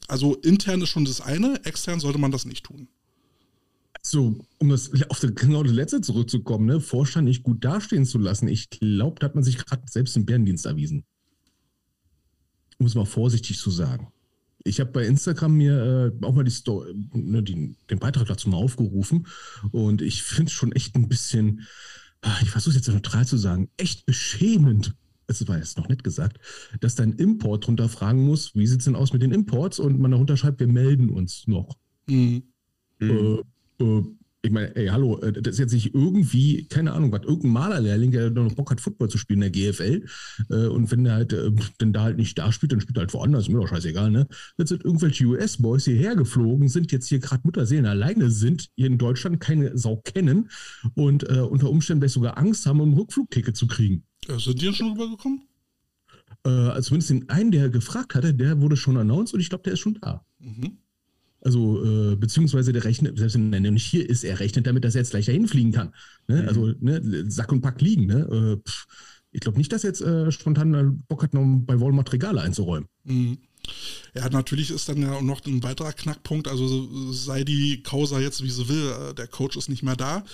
also 0.09 0.35
intern 0.37 0.83
ist 0.83 0.91
schon 0.91 1.05
das 1.05 1.21
eine, 1.21 1.65
extern 1.65 2.01
sollte 2.01 2.19
man 2.19 2.31
das 2.31 2.45
nicht 2.45 2.65
tun. 2.65 2.89
So, 4.03 4.39
um 4.59 4.69
das 4.71 4.91
auf 5.09 5.21
das, 5.21 5.35
genau 5.35 5.63
das 5.63 5.73
letzte 5.73 6.01
zurückzukommen, 6.01 6.67
ne, 6.67 6.81
Vorstand 6.81 7.27
nicht 7.27 7.43
gut 7.43 7.65
dastehen 7.65 8.07
zu 8.07 8.19
lassen, 8.19 8.49
ich 8.49 8.71
glaube, 8.71 9.21
da 9.21 9.27
hat 9.27 9.35
man 9.35 9.45
sich 9.45 9.59
gerade 9.59 9.83
selbst 9.91 10.17
im 10.17 10.25
Bärendienst 10.25 10.67
erwiesen. 10.67 11.05
Um 12.79 12.87
es 12.87 12.95
mal 12.95 13.05
vorsichtig 13.05 13.59
zu 13.59 13.71
sagen. 13.71 14.11
Ich 14.65 14.81
habe 14.81 14.91
bei 14.91 15.07
Instagram 15.07 15.53
mir 15.53 16.13
äh, 16.23 16.25
auch 16.25 16.35
mal 16.35 16.45
die 16.45 16.51
Story, 16.51 16.95
ne, 17.13 17.43
die, 17.43 17.77
den 17.91 17.99
Beitrag 17.99 18.27
dazu 18.27 18.49
mal 18.49 18.57
aufgerufen 18.57 19.27
und 19.71 20.03
ich 20.03 20.23
finde 20.23 20.51
es 20.51 20.53
schon 20.53 20.73
echt 20.73 20.95
ein 20.97 21.09
bisschen, 21.09 21.67
ah, 22.23 22.39
ich 22.43 22.51
versuche 22.51 22.71
es 22.71 22.87
jetzt 22.87 22.93
neutral 22.93 23.27
zu 23.27 23.37
sagen, 23.37 23.71
echt 23.77 24.07
beschämend. 24.07 24.95
Es 25.31 25.47
war 25.49 25.59
jetzt 25.59 25.79
noch 25.79 25.89
nicht 25.89 26.05
gesagt, 26.05 26.39
dass 26.81 26.95
dein 26.95 27.13
Import 27.13 27.67
drunter 27.67 27.89
fragen 27.89 28.25
muss, 28.25 28.55
wie 28.55 28.67
sieht 28.67 28.81
es 28.81 28.85
denn 28.87 28.97
aus 28.97 29.13
mit 29.13 29.23
den 29.23 29.33
Imports 29.33 29.79
und 29.79 30.01
man 30.01 30.11
darunter 30.11 30.37
schreibt, 30.37 30.61
wir 30.61 30.69
melden 30.69 31.11
uns 31.11 31.47
noch. 31.47 31.77
Mhm. 32.09 32.43
Äh, 33.01 33.39
äh, 33.81 34.03
ich 34.43 34.51
meine, 34.51 34.75
ey, 34.75 34.87
hallo, 34.87 35.19
äh, 35.19 35.33
das 35.33 35.55
ist 35.55 35.59
jetzt 35.59 35.73
nicht 35.73 35.95
irgendwie, 35.95 36.67
keine 36.67 36.93
Ahnung, 36.93 37.13
was, 37.13 37.23
irgendein 37.23 37.53
Malerlehrling, 37.53 38.11
der 38.11 38.31
noch 38.31 38.55
Bock 38.55 38.71
hat, 38.71 38.81
Football 38.81 39.09
zu 39.09 39.19
spielen 39.19 39.43
in 39.43 39.53
der 39.53 39.73
GFL. 39.73 40.05
Äh, 40.49 40.67
und 40.67 40.91
wenn 40.91 41.05
der 41.05 41.15
halt, 41.15 41.37
denn 41.81 41.93
da 41.93 42.03
halt 42.03 42.17
nicht 42.17 42.39
da 42.39 42.51
spielt, 42.51 42.73
dann 42.73 42.81
spielt 42.81 42.97
er 42.97 43.03
halt 43.03 43.13
woanders, 43.13 43.43
ist 43.43 43.49
mir 43.51 43.61
doch 43.61 43.69
scheißegal, 43.69 44.11
ne? 44.11 44.27
Jetzt 44.57 44.71
sind 44.71 44.85
irgendwelche 44.85 45.27
US-Boys 45.27 45.85
hierher 45.85 46.17
geflogen, 46.17 46.69
sind 46.69 46.91
jetzt 46.93 47.09
hier 47.09 47.19
gerade 47.19 47.43
Mutterseelen 47.45 47.87
alleine 47.87 48.31
sind, 48.31 48.69
hier 48.77 48.87
in 48.87 48.99
Deutschland 48.99 49.41
keine 49.41 49.77
Sau 49.77 49.97
kennen 49.97 50.51
und 50.95 51.29
äh, 51.29 51.41
unter 51.41 51.69
Umständen 51.69 52.01
vielleicht 52.01 52.15
sogar 52.15 52.39
Angst 52.39 52.65
haben, 52.67 52.81
um 52.81 52.93
ein 52.93 52.99
Rückflugticket 52.99 53.57
zu 53.57 53.67
kriegen. 53.67 54.05
Sind 54.27 54.61
die 54.61 54.67
denn 54.67 54.75
schon 54.75 54.93
rübergekommen? 54.93 55.43
Äh, 56.45 56.49
also 56.49 56.89
zumindest 56.89 57.11
den 57.11 57.29
einen, 57.29 57.51
der 57.51 57.69
gefragt 57.71 58.15
hatte, 58.15 58.35
der 58.35 58.61
wurde 58.61 58.77
schon 58.77 58.97
announced 58.97 59.35
und 59.35 59.41
ich 59.41 59.49
glaube, 59.49 59.65
der 59.65 59.75
ist 59.75 59.81
schon 59.81 59.99
da. 60.01 60.25
Mhm. 60.39 60.79
Also, 61.43 61.83
äh, 61.83 62.17
beziehungsweise 62.17 62.73
der 62.73 62.85
rechnet, 62.85 63.19
selbst 63.19 63.35
wenn 63.35 63.53
er 63.53 63.71
nicht 63.71 63.87
hier 63.87 64.09
ist, 64.09 64.25
er 64.25 64.41
rechnet 64.41 64.67
damit, 64.67 64.85
dass 64.85 64.95
er 64.95 65.01
jetzt 65.01 65.11
gleich 65.11 65.25
dahin 65.25 65.49
fliegen 65.49 65.73
kann. 65.73 65.95
Ne? 66.29 66.43
Mhm. 66.43 66.49
Also, 66.49 66.75
ne, 66.81 67.31
Sack 67.31 67.51
und 67.51 67.63
Pack 67.63 67.81
liegen. 67.81 68.07
Ne? 68.07 68.61
Äh, 68.67 68.71
ich 69.33 69.41
glaube 69.41 69.57
nicht, 69.57 69.73
dass 69.73 69.85
er 69.85 69.91
jetzt 69.91 70.03
äh, 70.03 70.31
spontan 70.33 71.03
Bock 71.09 71.23
hat, 71.23 71.33
noch 71.33 71.45
bei 71.65 71.81
Walmart 71.81 72.13
Regale 72.13 72.43
einzuräumen. 72.43 72.89
Mhm. 73.05 73.39
Ja, 74.15 74.29
natürlich 74.29 74.71
ist 74.71 74.89
dann 74.89 75.01
ja 75.01 75.21
noch 75.23 75.45
ein 75.47 75.63
weiterer 75.63 75.93
Knackpunkt, 75.93 76.49
also 76.49 77.13
sei 77.13 77.45
die 77.45 77.83
Causa 77.83 78.19
jetzt 78.19 78.43
wie 78.43 78.51
sie 78.51 78.69
will, 78.69 78.91
äh, 78.91 79.15
der 79.15 79.29
Coach 79.29 79.57
ist 79.57 79.69
nicht 79.69 79.83
mehr 79.83 79.97
da. 79.97 80.25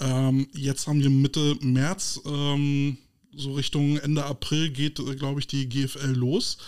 Ähm, 0.00 0.46
jetzt 0.52 0.86
haben 0.86 1.02
wir 1.02 1.10
Mitte 1.10 1.56
März 1.60 2.20
ähm, 2.24 2.98
so 3.36 3.52
Richtung 3.52 3.96
Ende 3.98 4.24
April 4.24 4.70
geht, 4.70 4.98
äh, 4.98 5.14
glaube 5.16 5.40
ich, 5.40 5.46
die 5.46 5.68
GFL 5.68 6.12
los. 6.12 6.58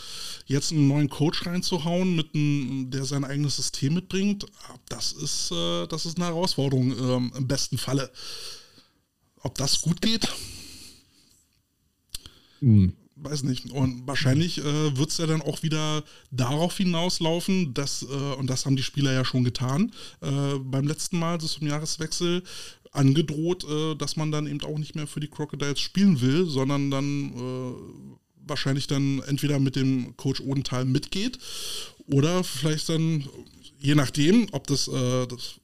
Jetzt 0.47 0.73
einen 0.73 0.89
neuen 0.89 1.09
Coach 1.09 1.47
reinzuhauen, 1.47 2.15
mit 2.15 2.35
einem, 2.35 2.91
der 2.91 3.05
sein 3.05 3.25
eigenes 3.25 3.57
System 3.57 3.95
mitbringt, 3.95 4.47
das 4.89 5.13
ist, 5.13 5.51
äh, 5.51 5.87
das 5.87 6.07
ist 6.07 6.17
eine 6.19 6.27
Herausforderung 6.27 6.93
ähm, 6.99 7.33
im 7.37 7.47
besten 7.49 7.79
Falle. 7.79 8.11
Ob 9.43 9.55
das 9.57 9.81
gut 9.81 10.01
geht? 10.01 10.29
Hm. 12.61 12.95
Weiß 13.19 13.45
nicht. 13.45 13.71
Und 13.71 14.07
wahrscheinlich 14.07 14.59
äh, 14.59 14.97
wird 14.97 15.09
es 15.09 15.17
ja 15.17 15.27
dann 15.27 15.41
auch 15.41 15.63
wieder 15.63 16.05
darauf 16.31 16.77
hinauslaufen, 16.77 17.73
dass, 17.73 18.03
äh, 18.03 18.07
und 18.07 18.51
das 18.51 18.67
haben 18.67 18.77
die 18.77 18.83
Spieler 18.83 19.11
ja 19.13 19.25
schon 19.25 19.43
getan, 19.43 19.91
äh, 20.21 20.59
beim 20.59 20.87
letzten 20.87 21.19
Mal, 21.19 21.39
das 21.39 21.53
zum 21.53 21.67
Jahreswechsel, 21.67 22.43
angedroht, 22.97 23.65
äh, 23.65 23.95
dass 23.95 24.17
man 24.17 24.31
dann 24.33 24.47
eben 24.47 24.61
auch 24.63 24.79
nicht 24.79 24.95
mehr 24.95 25.07
für 25.07 25.21
die 25.21 25.29
Crocodiles 25.29 25.81
spielen 25.81 26.21
will, 26.21 26.47
sondern 26.47 26.91
dann 26.91 27.33
äh, 27.33 27.73
wahrscheinlich 28.47 28.87
dann 28.87 29.23
entweder 29.27 29.59
mit 29.59 29.77
dem 29.77 30.17
Coach 30.17 30.41
Odenthal 30.41 30.85
mitgeht 30.85 31.39
oder 32.07 32.45
vielleicht 32.45 32.89
dann, 32.89 33.29
je 33.79 33.95
nachdem, 33.95 34.49
ob 34.53 34.67
das, 34.67 34.89
äh, 34.89 35.27
das 35.27 35.61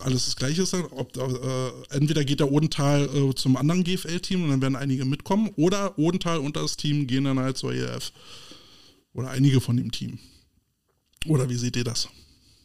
alles 0.00 0.26
das 0.26 0.36
Gleiche 0.36 0.62
ist, 0.62 0.74
ob, 0.74 1.16
äh, 1.16 1.94
entweder 1.94 2.24
geht 2.24 2.40
der 2.40 2.52
Odenthal 2.52 3.08
äh, 3.14 3.34
zum 3.34 3.56
anderen 3.56 3.84
GFL-Team 3.84 4.44
und 4.44 4.50
dann 4.50 4.62
werden 4.62 4.76
einige 4.76 5.04
mitkommen 5.04 5.50
oder 5.56 5.98
Odenthal 5.98 6.38
und 6.38 6.56
das 6.56 6.76
Team 6.76 7.06
gehen 7.06 7.24
dann 7.24 7.38
halt 7.38 7.56
zur 7.56 7.72
ELF. 7.72 8.12
Oder 9.14 9.30
einige 9.30 9.60
von 9.60 9.76
dem 9.76 9.92
Team. 9.92 10.18
Oder 11.26 11.48
wie 11.48 11.54
seht 11.54 11.76
ihr 11.76 11.84
das? 11.84 12.08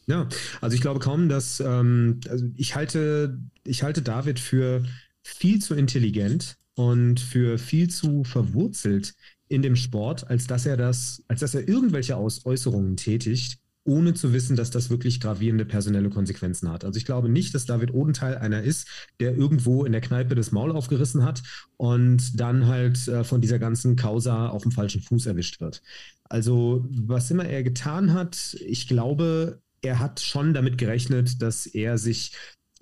Ja, 0.10 0.28
also 0.60 0.74
ich 0.74 0.82
glaube 0.82 1.00
kaum, 1.00 1.30
dass 1.30 1.60
ähm, 1.60 2.19
also 2.28 2.45
ich 2.56 2.76
halte, 2.76 3.39
ich 3.63 3.84
halte 3.84 4.02
David 4.02 4.39
für 4.39 4.84
viel 5.22 5.62
zu 5.62 5.76
intelligent 5.76 6.58
und 6.74 7.19
für 7.19 7.60
viel 7.60 7.89
zu 7.91 8.24
verwurzelt 8.24 9.13
in 9.50 9.62
dem 9.62 9.76
Sport, 9.76 10.28
als 10.28 10.48
dass 10.48 10.65
er 10.65 10.78
das, 10.78 11.24
als 11.28 11.41
dass 11.41 11.54
er 11.54 11.67
irgendwelche 11.67 12.15
Aus 12.15 12.43
Äußerungen 12.45 12.98
tätigt, 12.98 13.60
ohne 13.84 14.15
zu 14.15 14.34
wissen, 14.34 14.56
dass 14.56 14.72
das 14.72 14.89
wirklich 14.89 15.19
gravierende 15.19 15.65
personelle 15.65 16.10
Konsequenzen 16.10 16.72
hat. 16.72 16.86
Also 16.86 16.98
ich 16.98 17.06
glaube 17.06 17.30
nicht, 17.30 17.54
dass 17.54 17.65
David 17.65 17.93
Odenthal 17.93 18.38
einer 18.38 18.63
ist, 18.63 18.88
der 19.19 19.36
irgendwo 19.36 19.86
in 19.86 19.91
der 19.91 20.02
Kneipe 20.02 20.34
das 20.34 20.52
Maul 20.52 20.72
aufgerissen 20.72 21.24
hat 21.24 21.43
und 21.78 22.39
dann 22.39 22.65
halt 22.65 23.08
äh, 23.08 23.24
von 23.24 23.41
dieser 23.41 23.60
ganzen 23.60 23.95
Causa 23.95 24.50
auf 24.50 24.63
dem 24.63 24.72
falschen 24.72 25.02
Fuß 25.02 25.28
erwischt 25.28 25.62
wird. 25.62 25.84
Also 26.24 26.86
was 26.89 27.30
immer 27.30 27.45
er 27.45 27.63
getan 27.63 28.13
hat, 28.13 28.56
ich 28.60 28.88
glaube, 28.88 29.62
er 29.82 30.00
hat 30.00 30.20
schon 30.20 30.54
damit 30.54 30.78
gerechnet, 30.78 31.42
dass 31.42 31.65
er 31.65 31.98
sich 31.98 32.34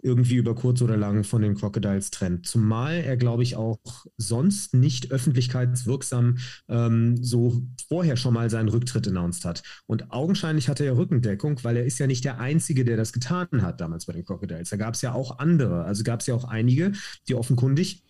irgendwie 0.02 0.36
über 0.36 0.54
kurz 0.54 0.82
oder 0.82 0.96
lang 0.96 1.24
von 1.24 1.42
den 1.42 1.56
Crocodiles 1.56 2.12
trennt. 2.12 2.46
Zumal 2.46 2.96
er, 2.96 3.18
glaube 3.18 3.44
ich, 3.44 3.56
auch 3.56 3.80
sonst 4.18 4.74
nicht 4.74 5.12
öffentlichkeitswirksam 5.12 6.38
ähm, 6.70 7.22
so 7.24 7.62
vorher 7.88 8.16
schon 8.16 8.34
mal 8.34 8.50
seinen 8.50 8.70
Rücktritt 8.70 9.08
announced 9.08 9.46
hat. 9.46 9.64
Und 9.88 10.12
augenscheinlich 10.12 10.70
hatte 10.70 10.86
er 10.86 10.98
Rückendeckung, 10.98 11.64
weil 11.64 11.78
er 11.78 11.86
ist 11.86 12.00
ja 12.00 12.08
nicht 12.08 12.26
der 12.26 12.40
Einzige, 12.40 12.86
der 12.86 12.98
das 12.98 13.12
getan 13.12 13.48
hat 13.62 13.82
damals 13.82 14.06
bei 14.06 14.14
den 14.14 14.26
Crocodiles. 14.26 14.70
Da 14.70 14.78
gab 14.78 14.94
es 14.94 15.02
ja 15.02 15.14
auch 15.14 15.40
andere. 15.40 15.84
Also 15.84 16.04
gab 16.04 16.20
es 16.20 16.28
ja 16.28 16.36
auch 16.36 16.46
einige, 16.46 16.92
die 17.28 17.36
offenkundig 17.36 18.04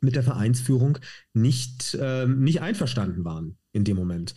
mit 0.00 0.14
der 0.14 0.22
Vereinsführung 0.22 0.98
nicht, 1.32 1.94
äh, 2.00 2.26
nicht 2.26 2.60
einverstanden 2.60 3.24
waren 3.24 3.58
in 3.72 3.84
dem 3.84 3.96
Moment. 3.96 4.34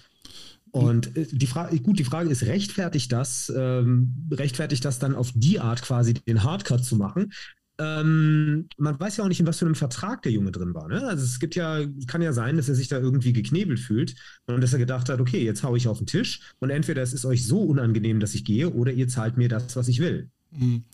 Und 0.78 1.16
äh, 1.18 1.28
die 1.32 1.48
Frage, 1.48 1.80
gut, 1.80 2.00
die 2.00 2.04
Frage 2.04 2.30
ist, 2.30 2.44
rechtfertigt 2.44 3.12
das, 3.12 3.52
ähm, 3.56 4.28
rechtfertigt 4.32 4.86
das 4.86 5.00
dann 5.00 5.16
auf 5.16 5.32
die 5.34 5.60
Art 5.60 5.82
quasi 5.82 6.14
den 6.14 6.44
Hardcut 6.44 6.84
zu 6.84 6.96
machen? 6.96 7.32
Ähm, 7.80 8.68
man 8.78 9.00
weiß 9.00 9.18
ja 9.18 9.24
auch 9.24 9.28
nicht, 9.28 9.40
in 9.40 9.46
was 9.46 9.60
für 9.60 9.66
einem 9.66 9.76
Vertrag 9.76 10.24
der 10.24 10.32
Junge 10.32 10.52
drin 10.52 10.74
war. 10.74 10.88
Ne? 10.88 11.04
Also 11.04 11.24
es 11.24 11.40
gibt 11.40 11.56
ja, 11.56 11.82
kann 12.08 12.24
ja 12.24 12.34
sein, 12.34 12.58
dass 12.58 12.70
er 12.70 12.76
sich 12.76 12.88
da 12.88 12.98
irgendwie 12.98 13.34
geknebelt 13.34 13.80
fühlt 13.80 14.16
und 14.48 14.62
dass 14.62 14.74
er 14.74 14.80
gedacht 14.80 15.10
hat, 15.10 15.20
okay, 15.20 15.44
jetzt 15.44 15.64
haue 15.64 15.78
ich 15.78 15.88
auf 15.88 16.00
den 16.00 16.08
Tisch 16.08 16.42
und 16.60 16.72
entweder 16.72 17.04
es 17.04 17.14
ist 17.14 17.26
euch 17.26 17.46
so 17.46 17.62
unangenehm, 17.62 18.20
dass 18.20 18.34
ich 18.34 18.46
gehe, 18.46 18.72
oder 18.72 18.92
ihr 18.92 19.08
zahlt 19.08 19.38
mir 19.38 19.48
das, 19.48 19.76
was 19.76 19.88
ich 19.90 20.00
will. 20.00 20.32
Hm. 20.58 20.86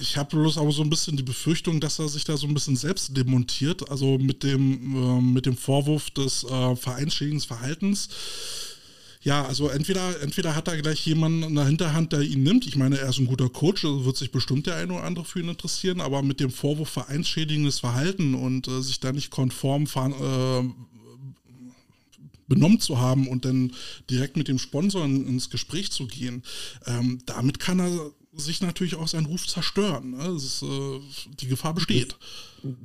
Ich 0.00 0.16
habe 0.16 0.36
bloß 0.36 0.56
aber 0.56 0.72
so 0.72 0.82
ein 0.82 0.90
bisschen 0.90 1.16
die 1.16 1.22
Befürchtung, 1.22 1.80
dass 1.80 1.98
er 1.98 2.08
sich 2.08 2.24
da 2.24 2.36
so 2.36 2.46
ein 2.46 2.54
bisschen 2.54 2.76
selbst 2.76 3.16
demontiert, 3.16 3.90
also 3.90 4.16
mit 4.16 4.42
dem, 4.42 4.96
äh, 4.96 5.20
mit 5.20 5.44
dem 5.44 5.56
Vorwurf 5.56 6.10
des 6.10 6.44
äh, 6.44 6.76
vereinschädigenden 6.76 7.46
Verhaltens 7.46 8.08
ja, 9.22 9.44
also 9.44 9.68
entweder, 9.68 10.20
entweder 10.22 10.56
hat 10.56 10.68
er 10.68 10.80
gleich 10.80 11.04
jemanden 11.06 11.42
in 11.42 11.54
der 11.54 11.66
Hinterhand, 11.66 12.12
der 12.12 12.22
ihn 12.22 12.42
nimmt. 12.42 12.66
Ich 12.66 12.76
meine, 12.76 12.98
er 12.98 13.10
ist 13.10 13.18
ein 13.18 13.26
guter 13.26 13.50
Coach, 13.50 13.84
also 13.84 14.06
wird 14.06 14.16
sich 14.16 14.32
bestimmt 14.32 14.66
der 14.66 14.76
eine 14.76 14.94
oder 14.94 15.04
andere 15.04 15.26
für 15.26 15.40
ihn 15.40 15.48
interessieren, 15.48 16.00
aber 16.00 16.22
mit 16.22 16.40
dem 16.40 16.50
Vorwurf 16.50 16.88
vereinsschädigendes 16.88 17.80
Verhalten 17.80 18.34
und 18.34 18.66
äh, 18.68 18.80
sich 18.80 18.98
da 18.98 19.12
nicht 19.12 19.30
konform 19.30 19.84
äh, 19.84 20.62
benommen 22.48 22.80
zu 22.80 22.98
haben 22.98 23.28
und 23.28 23.44
dann 23.44 23.72
direkt 24.08 24.38
mit 24.38 24.48
dem 24.48 24.58
Sponsor 24.58 25.04
ins 25.04 25.50
Gespräch 25.50 25.92
zu 25.92 26.06
gehen, 26.06 26.42
ähm, 26.86 27.20
damit 27.26 27.60
kann 27.60 27.78
er 27.78 28.10
sich 28.32 28.62
natürlich 28.62 28.94
auch 28.96 29.08
seinen 29.08 29.26
Ruf 29.26 29.46
zerstören. 29.46 30.12
Ne? 30.12 30.28
Ist, 30.36 30.62
äh, 30.62 31.00
die 31.40 31.46
Gefahr 31.46 31.74
besteht. 31.74 32.16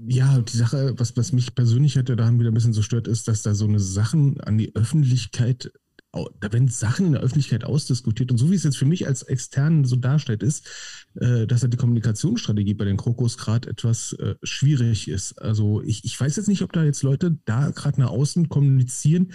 Ja, 0.08 0.40
die 0.40 0.58
Sache, 0.58 0.94
was, 0.98 1.16
was 1.16 1.32
mich 1.32 1.56
persönlich 1.56 1.96
hätte 1.96 2.16
daran 2.16 2.40
wieder 2.40 2.52
ein 2.52 2.54
bisschen 2.54 2.74
so 2.74 2.82
stört, 2.82 3.08
ist, 3.08 3.28
dass 3.28 3.42
da 3.42 3.56
so 3.56 3.66
eine 3.66 3.80
Sachen 3.80 4.40
an 4.42 4.58
die 4.58 4.76
Öffentlichkeit 4.76 5.72
da 6.40 6.54
werden 6.54 6.68
Sachen 6.68 7.08
in 7.08 7.12
der 7.14 7.22
Öffentlichkeit 7.22 7.64
ausdiskutiert. 7.64 8.32
Und 8.32 8.38
so 8.38 8.50
wie 8.50 8.56
es 8.56 8.64
jetzt 8.64 8.78
für 8.78 8.86
mich 8.86 9.08
als 9.08 9.24
Externen 9.24 9.86
so 9.86 9.96
darstellt, 9.96 10.44
ist, 10.44 10.68
äh, 11.16 11.46
dass 11.46 11.62
halt 11.62 11.74
die 11.74 11.78
Kommunikationsstrategie 11.78 12.74
bei 12.74 12.86
den 12.86 12.98
Krokos 12.98 13.38
gerade 13.38 13.70
etwas 13.70 14.14
äh, 14.14 14.36
schwierig 14.44 15.08
ist. 15.08 15.42
Also 15.42 15.82
ich, 15.82 16.06
ich 16.06 16.20
weiß 16.20 16.36
jetzt 16.38 16.48
nicht, 16.48 16.62
ob 16.62 16.74
da 16.74 16.84
jetzt 16.84 17.04
Leute 17.04 17.38
da 17.46 17.72
gerade 17.72 18.00
nach 18.00 18.10
außen 18.10 18.50
kommunizieren, 18.50 19.34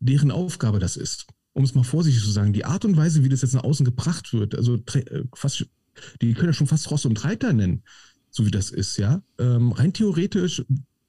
deren 0.00 0.30
Aufgabe 0.30 0.78
das 0.78 0.96
ist. 0.96 1.26
Um 1.52 1.64
es 1.64 1.74
mal 1.74 1.84
vorsichtig 1.84 2.22
zu 2.22 2.30
sagen, 2.30 2.52
die 2.52 2.64
Art 2.64 2.84
und 2.84 2.96
Weise, 2.96 3.24
wie 3.24 3.28
das 3.28 3.42
jetzt 3.42 3.54
nach 3.54 3.64
außen 3.64 3.84
gebracht 3.84 4.32
wird, 4.32 4.54
also 4.54 4.76
äh, 4.94 5.24
fast, 5.34 5.66
die 6.20 6.34
können 6.34 6.48
ja 6.48 6.52
schon 6.52 6.66
fast 6.66 6.90
Ross 6.90 7.06
und 7.06 7.24
Reiter 7.24 7.52
nennen, 7.52 7.82
so 8.30 8.44
wie 8.44 8.50
das 8.50 8.70
ist, 8.70 8.98
ja. 8.98 9.22
Ähm, 9.38 9.72
rein 9.72 9.92
theoretisch 9.92 10.62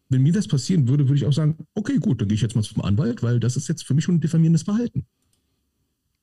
wenn 0.09 0.23
mir 0.23 0.33
das 0.33 0.47
passieren 0.47 0.87
würde, 0.87 1.07
würde 1.07 1.17
ich 1.17 1.25
auch 1.25 1.33
sagen, 1.33 1.57
okay, 1.73 1.97
gut, 1.97 2.21
dann 2.21 2.27
gehe 2.27 2.35
ich 2.35 2.41
jetzt 2.41 2.55
mal 2.55 2.63
zum 2.63 2.83
Anwalt, 2.83 3.23
weil 3.23 3.39
das 3.39 3.57
ist 3.57 3.67
jetzt 3.67 3.83
für 3.83 3.93
mich 3.93 4.05
schon 4.05 4.15
ein 4.15 4.21
diffamierendes 4.21 4.63
Verhalten. 4.63 5.05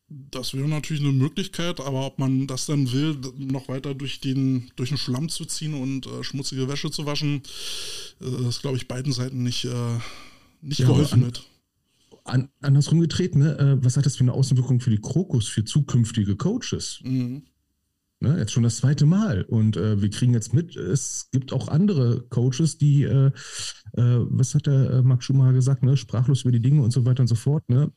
Das 0.08 0.54
wäre 0.54 0.68
natürlich 0.68 1.02
eine 1.02 1.12
Möglichkeit, 1.12 1.80
aber 1.80 2.06
ob 2.06 2.18
man 2.18 2.46
das 2.46 2.66
dann 2.66 2.92
will, 2.92 3.16
noch 3.38 3.68
weiter 3.68 3.94
durch 3.94 4.20
den, 4.20 4.70
durch 4.76 4.90
den 4.90 4.98
Schlamm 4.98 5.28
zu 5.28 5.44
ziehen 5.44 5.74
und 5.74 6.06
äh, 6.06 6.22
schmutzige 6.22 6.68
Wäsche 6.68 6.90
zu 6.90 7.06
waschen, 7.06 7.42
äh, 8.20 8.48
ist, 8.48 8.60
glaube 8.60 8.76
ich, 8.76 8.86
beiden 8.86 9.12
Seiten 9.12 9.42
nicht, 9.42 9.64
äh, 9.64 9.98
nicht 10.60 10.80
ja, 10.80 10.86
geholfen 10.86 11.20
an, 11.20 11.26
mit. 11.26 11.42
An, 12.24 12.48
andersrum 12.60 13.00
getreten, 13.00 13.40
ne? 13.40 13.58
Äh, 13.58 13.84
was 13.84 13.96
hat 13.96 14.06
das 14.06 14.16
für 14.16 14.24
eine 14.24 14.32
Außenwirkung 14.32 14.80
für 14.80 14.90
die 14.90 15.00
Krokus, 15.00 15.48
für 15.48 15.64
zukünftige 15.64 16.36
Coaches? 16.36 17.00
Mhm. 17.02 17.42
Ne, 18.24 18.38
jetzt 18.38 18.52
schon 18.52 18.62
das 18.62 18.78
zweite 18.78 19.04
Mal. 19.04 19.42
Und 19.42 19.76
äh, 19.76 20.00
wir 20.00 20.08
kriegen 20.08 20.32
jetzt 20.32 20.54
mit, 20.54 20.76
es 20.76 21.28
gibt 21.30 21.52
auch 21.52 21.68
andere 21.68 22.22
Coaches, 22.30 22.78
die, 22.78 23.02
äh, 23.02 23.26
äh, 23.26 23.32
was 24.30 24.54
hat 24.54 24.64
der 24.64 24.90
äh, 24.90 25.02
Marc 25.02 25.22
Schumacher 25.22 25.52
gesagt, 25.52 25.82
ne? 25.82 25.94
sprachlos 25.94 26.40
über 26.40 26.52
die 26.52 26.60
Dinge 26.60 26.80
und 26.80 26.90
so 26.90 27.04
weiter 27.04 27.20
und 27.20 27.26
so 27.26 27.34
fort. 27.34 27.68
Ne? 27.68 27.92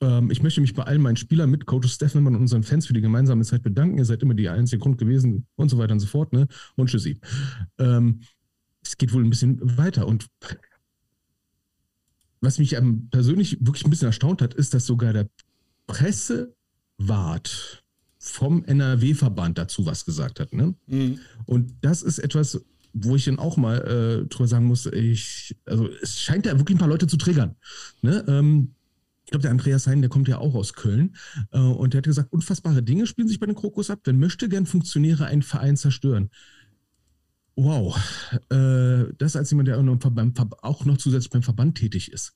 Ähm, 0.00 0.30
ich 0.30 0.40
möchte 0.40 0.60
mich 0.60 0.72
bei 0.74 0.84
allen 0.84 1.02
meinen 1.02 1.16
Spielern, 1.16 1.50
mit 1.50 1.66
Coaches 1.66 1.94
Steffenmann 1.94 2.36
und 2.36 2.42
unseren 2.42 2.62
Fans 2.62 2.86
für 2.86 2.92
die 2.92 3.00
gemeinsame 3.00 3.42
Zeit 3.42 3.64
bedanken. 3.64 3.98
Ihr 3.98 4.04
seid 4.04 4.22
immer 4.22 4.34
die 4.34 4.48
einzige 4.48 4.78
Grund 4.78 4.98
gewesen 4.98 5.48
und 5.56 5.68
so 5.68 5.78
weiter 5.78 5.94
und 5.94 6.00
so 6.00 6.06
fort. 6.06 6.32
Ne? 6.32 6.46
Und 6.76 6.88
tschüssi. 6.88 7.18
Ähm, 7.78 8.20
es 8.84 8.96
geht 8.96 9.12
wohl 9.12 9.24
ein 9.24 9.30
bisschen 9.30 9.58
weiter. 9.76 10.06
Und 10.06 10.28
was 12.40 12.60
mich 12.60 12.76
persönlich 13.10 13.58
wirklich 13.60 13.84
ein 13.84 13.90
bisschen 13.90 14.06
erstaunt 14.06 14.42
hat, 14.42 14.54
ist, 14.54 14.74
dass 14.74 14.86
sogar 14.86 15.12
der 15.12 15.28
Pressewart 15.88 16.54
vom 18.28 18.64
NRW-Verband 18.64 19.58
dazu 19.58 19.86
was 19.86 20.04
gesagt 20.04 20.40
hat. 20.40 20.52
Ne? 20.52 20.74
Mhm. 20.86 21.20
Und 21.44 21.74
das 21.80 22.02
ist 22.02 22.18
etwas, 22.18 22.60
wo 22.92 23.16
ich 23.16 23.24
dann 23.26 23.38
auch 23.38 23.56
mal 23.56 23.78
äh, 23.78 24.28
drüber 24.28 24.48
sagen 24.48 24.66
muss, 24.66 24.86
ich, 24.86 25.56
also 25.64 25.88
es 26.02 26.20
scheint 26.20 26.46
ja 26.46 26.58
wirklich 26.58 26.76
ein 26.76 26.80
paar 26.80 26.88
Leute 26.88 27.06
zu 27.06 27.16
triggern. 27.16 27.56
Ne? 28.02 28.24
Ähm, 28.26 28.74
ich 29.24 29.30
glaube, 29.30 29.42
der 29.42 29.50
Andreas 29.50 29.86
Hein, 29.86 30.02
der 30.02 30.10
kommt 30.10 30.28
ja 30.28 30.38
auch 30.38 30.54
aus 30.54 30.72
Köln 30.72 31.16
äh, 31.50 31.58
und 31.58 31.92
der 31.92 31.98
hat 31.98 32.04
gesagt, 32.04 32.32
unfassbare 32.32 32.82
Dinge 32.82 33.06
spielen 33.06 33.28
sich 33.28 33.40
bei 33.40 33.46
den 33.46 33.56
Krokus 33.56 33.90
ab, 33.90 34.00
wenn 34.04 34.18
möchte 34.18 34.48
gern 34.48 34.66
Funktionäre 34.66 35.26
einen 35.26 35.42
Verein 35.42 35.76
zerstören. 35.76 36.30
Wow, 37.56 37.96
äh, 38.50 39.12
das 39.18 39.34
als 39.34 39.50
jemand, 39.50 39.68
der 39.68 39.78
auch 39.78 40.84
noch 40.84 40.98
zusätzlich 40.98 41.30
beim 41.30 41.42
Verband 41.42 41.76
tätig 41.76 42.12
ist. 42.12 42.34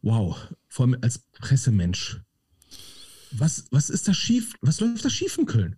Wow, 0.00 0.54
vor 0.68 0.86
allem 0.86 0.96
als 1.02 1.18
Pressemensch 1.32 2.20
was, 3.38 3.64
was 3.70 3.90
ist 3.90 4.08
da 4.08 4.14
schief? 4.14 4.54
Was 4.60 4.80
läuft 4.80 5.04
da 5.04 5.10
schief 5.10 5.38
in 5.38 5.46
Köln? 5.46 5.76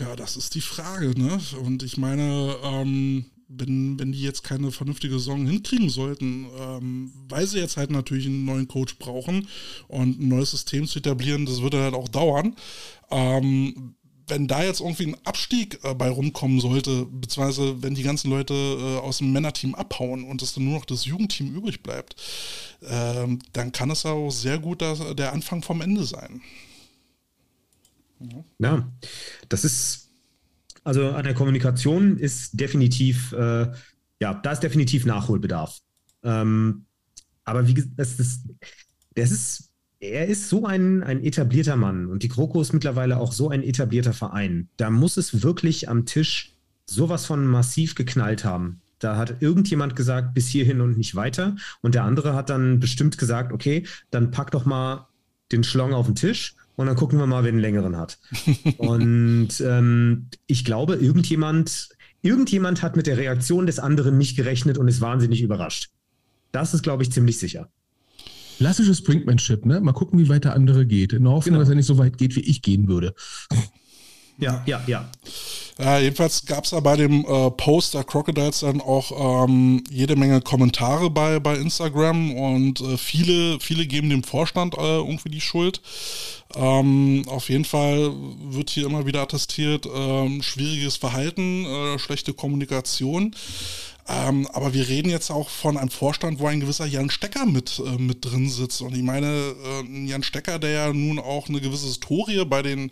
Ja, 0.00 0.16
das 0.16 0.36
ist 0.36 0.54
die 0.54 0.60
Frage, 0.60 1.18
ne? 1.18 1.40
Und 1.64 1.82
ich 1.82 1.96
meine, 1.96 2.56
ähm, 2.62 3.26
wenn, 3.48 3.98
wenn 3.98 4.12
die 4.12 4.22
jetzt 4.22 4.42
keine 4.42 4.72
vernünftige 4.72 5.14
Saison 5.14 5.46
hinkriegen 5.46 5.90
sollten, 5.90 6.46
ähm, 6.58 7.12
weil 7.28 7.46
sie 7.46 7.58
jetzt 7.58 7.76
halt 7.76 7.90
natürlich 7.90 8.26
einen 8.26 8.44
neuen 8.44 8.66
Coach 8.66 8.98
brauchen 8.98 9.48
und 9.88 10.20
ein 10.20 10.28
neues 10.28 10.50
System 10.50 10.86
zu 10.86 10.98
etablieren, 10.98 11.46
das 11.46 11.62
würde 11.62 11.82
halt 11.82 11.94
auch 11.94 12.08
dauern. 12.08 12.56
Ähm, 13.10 13.94
wenn 14.26 14.48
da 14.48 14.62
jetzt 14.62 14.80
irgendwie 14.80 15.08
ein 15.08 15.16
Abstieg 15.24 15.78
äh, 15.84 15.94
bei 15.94 16.08
rumkommen 16.08 16.60
sollte, 16.60 17.06
beziehungsweise 17.06 17.82
wenn 17.82 17.94
die 17.94 18.02
ganzen 18.02 18.30
Leute 18.30 18.54
äh, 18.54 18.98
aus 18.98 19.18
dem 19.18 19.32
Männerteam 19.32 19.74
abhauen 19.74 20.24
und 20.24 20.42
es 20.42 20.54
dann 20.54 20.64
nur 20.64 20.78
noch 20.78 20.84
das 20.84 21.04
Jugendteam 21.04 21.54
übrig 21.54 21.82
bleibt, 21.82 22.16
äh, 22.80 23.26
dann 23.52 23.72
kann 23.72 23.90
es 23.90 24.06
auch 24.06 24.30
sehr 24.30 24.58
gut 24.58 24.82
das, 24.82 25.00
der 25.16 25.32
Anfang 25.32 25.62
vom 25.62 25.80
Ende 25.80 26.04
sein. 26.04 26.40
Ja. 28.20 28.44
ja, 28.58 28.92
das 29.48 29.64
ist, 29.64 30.10
also 30.82 31.10
an 31.10 31.24
der 31.24 31.34
Kommunikation 31.34 32.16
ist 32.16 32.58
definitiv, 32.58 33.32
äh, 33.32 33.70
ja, 34.20 34.34
da 34.34 34.52
ist 34.52 34.62
definitiv 34.62 35.04
Nachholbedarf. 35.04 35.78
Ähm, 36.22 36.86
aber 37.44 37.66
wie 37.66 37.74
gesagt, 37.74 37.92
das, 37.96 38.16
das, 38.16 38.40
das 39.14 39.30
ist 39.30 39.70
er 40.10 40.26
ist 40.26 40.48
so 40.48 40.66
ein, 40.66 41.02
ein 41.02 41.22
etablierter 41.22 41.76
Mann 41.76 42.06
und 42.06 42.22
die 42.22 42.28
GroKo 42.28 42.60
ist 42.60 42.72
mittlerweile 42.72 43.18
auch 43.18 43.32
so 43.32 43.48
ein 43.48 43.62
etablierter 43.62 44.12
Verein. 44.12 44.68
Da 44.76 44.90
muss 44.90 45.16
es 45.16 45.42
wirklich 45.42 45.88
am 45.88 46.06
Tisch 46.06 46.52
sowas 46.86 47.26
von 47.26 47.46
massiv 47.46 47.94
geknallt 47.94 48.44
haben. 48.44 48.80
Da 48.98 49.16
hat 49.16 49.42
irgendjemand 49.42 49.96
gesagt, 49.96 50.34
bis 50.34 50.48
hierhin 50.48 50.80
und 50.80 50.96
nicht 50.96 51.14
weiter. 51.14 51.56
Und 51.82 51.94
der 51.94 52.04
andere 52.04 52.34
hat 52.34 52.50
dann 52.50 52.80
bestimmt 52.80 53.18
gesagt, 53.18 53.52
okay, 53.52 53.86
dann 54.10 54.30
pack 54.30 54.50
doch 54.50 54.64
mal 54.64 55.08
den 55.52 55.64
Schlong 55.64 55.92
auf 55.92 56.06
den 56.06 56.14
Tisch 56.14 56.54
und 56.76 56.86
dann 56.86 56.96
gucken 56.96 57.18
wir 57.18 57.26
mal, 57.26 57.44
wer 57.44 57.52
den 57.52 57.60
längeren 57.60 57.96
hat. 57.96 58.18
und 58.78 59.60
ähm, 59.60 60.26
ich 60.46 60.64
glaube, 60.64 60.94
irgendjemand, 60.96 61.90
irgendjemand 62.22 62.82
hat 62.82 62.96
mit 62.96 63.06
der 63.06 63.18
Reaktion 63.18 63.66
des 63.66 63.78
anderen 63.78 64.18
nicht 64.18 64.36
gerechnet 64.36 64.78
und 64.78 64.88
ist 64.88 65.00
wahnsinnig 65.00 65.42
überrascht. 65.42 65.90
Das 66.52 66.74
ist, 66.74 66.82
glaube 66.82 67.02
ich, 67.02 67.12
ziemlich 67.12 67.38
sicher. 67.38 67.68
Klassisches 68.58 69.02
Brinkmanship, 69.02 69.66
ne? 69.66 69.80
Mal 69.80 69.92
gucken, 69.92 70.18
wie 70.18 70.28
weit 70.28 70.44
der 70.44 70.54
andere 70.54 70.86
geht. 70.86 71.12
In 71.12 71.24
der 71.24 71.32
Hoffnung, 71.32 71.54
genau. 71.54 71.60
dass 71.60 71.68
er 71.68 71.74
nicht 71.74 71.86
so 71.86 71.98
weit 71.98 72.18
geht, 72.18 72.36
wie 72.36 72.40
ich 72.40 72.62
gehen 72.62 72.88
würde. 72.88 73.14
Ja, 74.38 74.62
ja, 74.66 74.82
ja. 74.86 75.08
Ja, 75.78 75.98
jedenfalls 75.98 76.46
gab 76.46 76.64
es 76.64 76.70
da 76.70 76.80
bei 76.80 76.96
dem 76.96 77.24
äh, 77.24 77.50
Post 77.50 77.94
der 77.94 78.04
Crocodiles 78.04 78.60
dann 78.60 78.80
auch 78.80 79.44
ähm, 79.44 79.82
jede 79.90 80.14
Menge 80.14 80.40
Kommentare 80.40 81.10
bei, 81.10 81.40
bei 81.40 81.56
Instagram 81.56 82.32
und 82.34 82.80
äh, 82.80 82.96
viele, 82.96 83.58
viele 83.58 83.86
geben 83.86 84.10
dem 84.10 84.22
Vorstand 84.22 84.74
äh, 84.74 84.98
irgendwie 84.98 85.30
die 85.30 85.40
Schuld. 85.40 85.80
Ähm, 86.54 87.24
auf 87.26 87.48
jeden 87.48 87.64
Fall 87.64 88.12
wird 88.44 88.70
hier 88.70 88.86
immer 88.86 89.06
wieder 89.06 89.22
attestiert, 89.22 89.86
ähm, 89.92 90.42
schwieriges 90.42 90.96
Verhalten, 90.96 91.64
äh, 91.64 91.98
schlechte 91.98 92.34
Kommunikation. 92.34 93.34
Ähm, 94.06 94.46
aber 94.52 94.74
wir 94.74 94.86
reden 94.86 95.08
jetzt 95.08 95.30
auch 95.30 95.48
von 95.48 95.78
einem 95.78 95.88
Vorstand, 95.88 96.38
wo 96.38 96.46
ein 96.46 96.60
gewisser 96.60 96.84
Jan 96.84 97.08
Stecker 97.08 97.46
mit, 97.46 97.78
äh, 97.78 97.96
mit 97.96 98.24
drin 98.24 98.50
sitzt. 98.50 98.82
Und 98.82 98.94
ich 98.94 99.02
meine, 99.02 99.26
äh, 99.26 100.06
Jan 100.06 100.22
Stecker, 100.22 100.58
der 100.58 100.70
ja 100.70 100.92
nun 100.92 101.18
auch 101.18 101.48
eine 101.48 101.60
gewisse 101.60 101.86
Historie 101.86 102.44
bei 102.44 102.60
den 102.60 102.90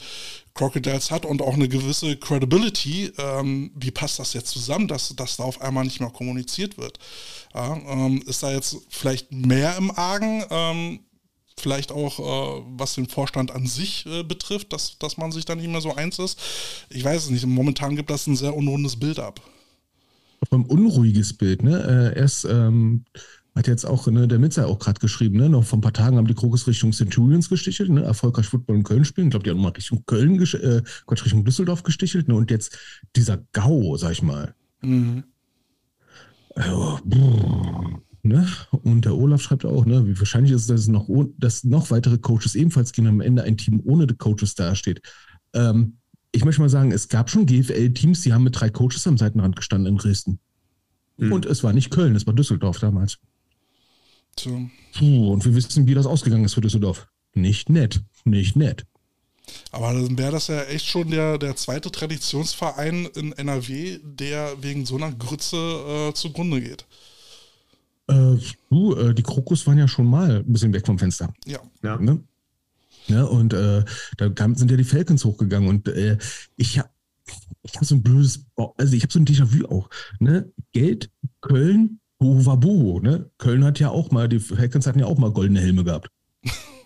Crocodiles 0.55 1.11
hat 1.11 1.27
und 1.27 1.43
auch 1.43 1.55
eine 1.55 1.69
gewisse 1.69 2.17
Credibility, 2.17 3.13
ähm, 3.19 3.73
wie 3.75 3.91
passt 3.91 4.19
das 4.19 4.33
jetzt 4.33 4.51
zusammen, 4.51 4.89
dass, 4.89 5.15
dass 5.15 5.37
da 5.37 5.45
auf 5.45 5.61
einmal 5.61 5.85
nicht 5.85 6.01
mehr 6.01 6.11
kommuniziert 6.11 6.79
wird? 6.79 6.99
Ja, 7.55 7.77
ähm, 7.77 8.23
ist 8.27 8.43
da 8.43 8.51
jetzt 8.51 8.79
vielleicht 8.89 9.33
mehr 9.33 9.77
im 9.77 9.91
Argen? 9.91 10.45
Ähm, 10.51 11.01
vielleicht 11.59 11.93
auch 11.93 12.19
äh, 12.19 12.65
was 12.79 12.95
den 12.95 13.07
Vorstand 13.07 13.51
an 13.51 13.67
sich 13.67 14.07
äh, 14.07 14.23
betrifft, 14.23 14.73
dass, 14.73 14.99
dass 14.99 15.19
man 15.19 15.31
sich 15.31 15.45
dann 15.45 15.59
nicht 15.59 15.71
mehr 15.71 15.83
so 15.83 15.95
eins 15.95 16.19
ist. 16.19 16.39
Ich 16.89 17.05
weiß 17.05 17.25
es 17.25 17.31
nicht. 17.31 17.45
Momentan 17.45 17.97
gibt 17.97 18.09
das 18.09 18.27
ein 18.27 18.37
sehr 18.37 18.57
unrundes 18.57 18.97
Bild 18.97 19.19
ab 19.19 19.43
ein 20.51 20.65
unruhiges 20.65 21.35
Bild. 21.35 21.63
Ne? 21.63 22.13
Äh, 22.15 22.19
erst 22.19 22.45
ähm, 22.45 23.05
hat 23.55 23.69
jetzt 23.69 23.85
auch 23.85 24.07
ne, 24.07 24.27
der 24.27 24.39
Mitzer 24.39 24.67
auch 24.67 24.79
gerade 24.79 25.01
geschrieben, 25.01 25.37
ne? 25.37 25.49
noch 25.49 25.65
vor 25.65 25.79
ein 25.79 25.83
paar 25.83 25.93
Tagen 25.93 26.17
haben 26.17 26.27
die 26.27 26.35
Krokus 26.35 26.67
Richtung 26.67 26.93
Centurions 26.93 27.49
gestichelt, 27.49 27.91
ne? 27.91 28.03
erfolgreich 28.03 28.47
Football 28.47 28.77
in 28.77 28.83
Köln 28.83 29.05
spielen. 29.05 29.29
Ich 29.29 29.33
glaube, 29.33 29.45
die 29.45 29.51
haben 29.51 29.61
mal 29.61 29.69
Richtung 29.69 30.05
Köln, 30.07 30.41
äh, 30.41 30.83
Quatsch, 31.07 31.25
Richtung 31.25 31.45
Düsseldorf 31.45 31.83
gestichelt. 31.83 32.29
Ne? 32.29 32.35
Und 32.35 32.51
jetzt 32.51 32.77
dieser 33.15 33.39
GAU, 33.53 33.97
sag 33.97 34.13
ich 34.13 34.23
mal. 34.23 34.55
Mhm. 34.81 35.25
Also, 36.55 36.99
ne? 38.23 38.47
Und 38.71 39.05
der 39.05 39.17
Olaf 39.17 39.43
schreibt 39.43 39.65
auch, 39.65 39.87
ne, 39.87 40.07
wie 40.07 40.19
wahrscheinlich 40.19 40.53
ist 40.53 40.63
es, 40.63 40.67
dass, 40.67 40.89
noch, 40.89 41.09
dass 41.39 41.65
noch 41.65 41.91
weitere 41.91 42.19
Coaches 42.19 42.55
ebenfalls 42.55 42.93
gehen, 42.93 43.07
am 43.07 43.21
Ende 43.21 43.43
ein 43.43 43.57
Team 43.57 43.81
ohne 43.85 44.07
die 44.07 44.17
Coaches 44.17 44.55
dasteht. 44.55 45.01
Ähm, 45.55 45.99
ich 46.33 46.45
möchte 46.45 46.61
mal 46.63 46.69
sagen, 46.69 46.93
es 46.93 47.09
gab 47.09 47.31
schon 47.31 47.47
GFL-Teams, 47.47 48.23
die 48.23 48.33
haben 48.33 48.45
mit 48.45 48.59
drei 48.59 48.71
Coaches 48.71 49.07
am 49.07 49.19
Seitenrand 49.19 49.55
gestanden 49.55 49.93
in 49.93 49.99
Dresden. 49.99 50.41
Mhm. 51.19 51.33
Und 51.33 51.47
es 51.47 51.63
war 51.63 51.73
nicht 51.73 51.91
Köln, 51.91 52.17
es 52.17 52.27
war 52.27 52.35
Düsseldorf 52.35 52.79
damals. 52.79 53.19
So. 54.39 54.69
Puh, 54.97 55.33
und 55.33 55.45
wir 55.45 55.55
wissen, 55.55 55.87
wie 55.87 55.95
das 55.95 56.07
ausgegangen 56.07 56.45
ist 56.45 56.55
für 56.55 56.63
Düsseldorf. 56.63 57.07
Nicht 57.35 57.69
nett, 57.69 58.03
nicht 58.25 58.57
nett. 58.57 58.87
Aber 59.71 59.93
dann 59.93 60.17
wäre 60.17 60.33
das 60.33 60.47
ja 60.47 60.63
echt 60.65 60.87
schon 60.87 61.11
der, 61.11 61.37
der 61.37 61.57
zweite 61.57 61.91
Traditionsverein 61.91 63.07
in 63.15 63.33
NRW, 63.33 63.99
der 64.03 64.63
wegen 64.63 64.87
so 64.87 64.97
einer 64.97 65.13
Grütze 65.13 65.57
äh, 65.57 66.15
zugrunde 66.15 66.61
geht. 66.61 66.87
Äh, 68.09 68.37
du, 68.71 68.95
äh, 68.95 69.15
die 69.15 69.23
Krokus 69.23 69.67
waren 69.67 69.79
ja 69.79 69.89
schon 69.89 70.07
mal 70.07 70.39
ein 70.39 70.53
bisschen 70.53 70.73
weg 70.73 70.87
vom 70.87 70.99
Fenster. 70.99 71.33
Ja. 71.47 71.61
ja. 71.83 71.97
Ne? 71.99 72.23
Ne? 73.09 73.27
Und 73.27 73.53
äh, 73.53 73.85
da 74.17 74.29
kam, 74.29 74.55
sind 74.55 74.71
ja 74.71 74.77
die 74.77 74.85
Falcons 74.85 75.25
hochgegangen 75.25 75.69
und 75.69 75.89
äh, 75.89 76.19
ich 76.57 76.79
habe 76.79 76.89
ich 77.63 77.77
hab 77.77 77.85
so 77.85 77.95
ein 77.95 78.03
blödes, 78.03 78.47
also 78.57 78.97
ich 78.97 79.03
habe 79.03 79.13
so 79.13 79.21
ein 79.21 79.25
Déjà-vu 79.25 79.67
auch. 79.67 79.89
Ne? 80.19 80.53
Geld, 80.73 81.11
Köln, 81.41 82.01
Boho 82.19 83.01
ne? 83.01 83.31
Köln 83.39 83.65
hat 83.65 83.79
ja 83.79 83.91
auch 83.91 84.11
mal, 84.11 84.29
die 84.29 84.41
Falcons 84.41 84.87
hatten 84.87 84.99
ja 84.99 85.07
auch 85.07 85.19
mal 85.19 85.33
goldene 85.33 85.61
Helme 85.61 85.85
gehabt. 85.85 86.11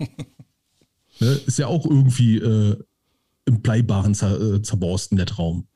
ne? 1.21 1.29
Ist 1.47 1.59
ja 1.59 1.67
auch 1.67 1.87
irgendwie 1.87 2.39
äh, 2.39 2.77
im 3.47 3.61
Bleibaren 3.61 4.15
zer, 4.15 4.41
äh, 4.41 4.63
zerborsten, 4.63 5.17
der 5.17 5.27
Traum. 5.27 5.67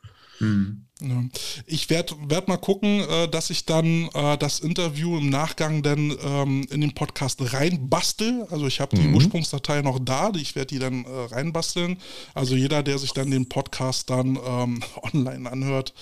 Mhm. 0.41 0.87
Ja. 1.03 1.25
Ich 1.67 1.89
werde 1.89 2.15
werd 2.29 2.49
mal 2.49 2.59
gucken, 2.59 3.01
äh, 3.01 3.29
dass 3.29 3.51
ich 3.51 3.65
dann 3.65 4.09
äh, 4.15 4.37
das 4.37 4.61
Interview 4.61 5.17
im 5.17 5.31
Nachgang 5.31 5.83
dann 5.83 6.15
ähm, 6.23 6.67
in 6.71 6.81
den 6.81 6.93
Podcast 6.93 7.41
reinbastel. 7.55 8.47
Also 8.51 8.67
ich 8.67 8.81
habe 8.81 8.97
die 8.97 9.03
mhm. 9.03 9.15
Ursprungsdatei 9.15 9.83
noch 9.83 9.99
da, 9.99 10.31
ich 10.37 10.57
werde 10.57 10.69
die 10.69 10.79
dann 10.79 11.05
äh, 11.05 11.35
reinbasteln. 11.35 11.97
Also 12.35 12.55
jeder, 12.55 12.83
der 12.83 12.99
sich 12.99 13.13
dann 13.13 13.31
den 13.31 13.49
Podcast 13.49 14.11
dann 14.11 14.39
ähm, 14.45 14.83
online 15.15 15.51
anhört. 15.51 15.95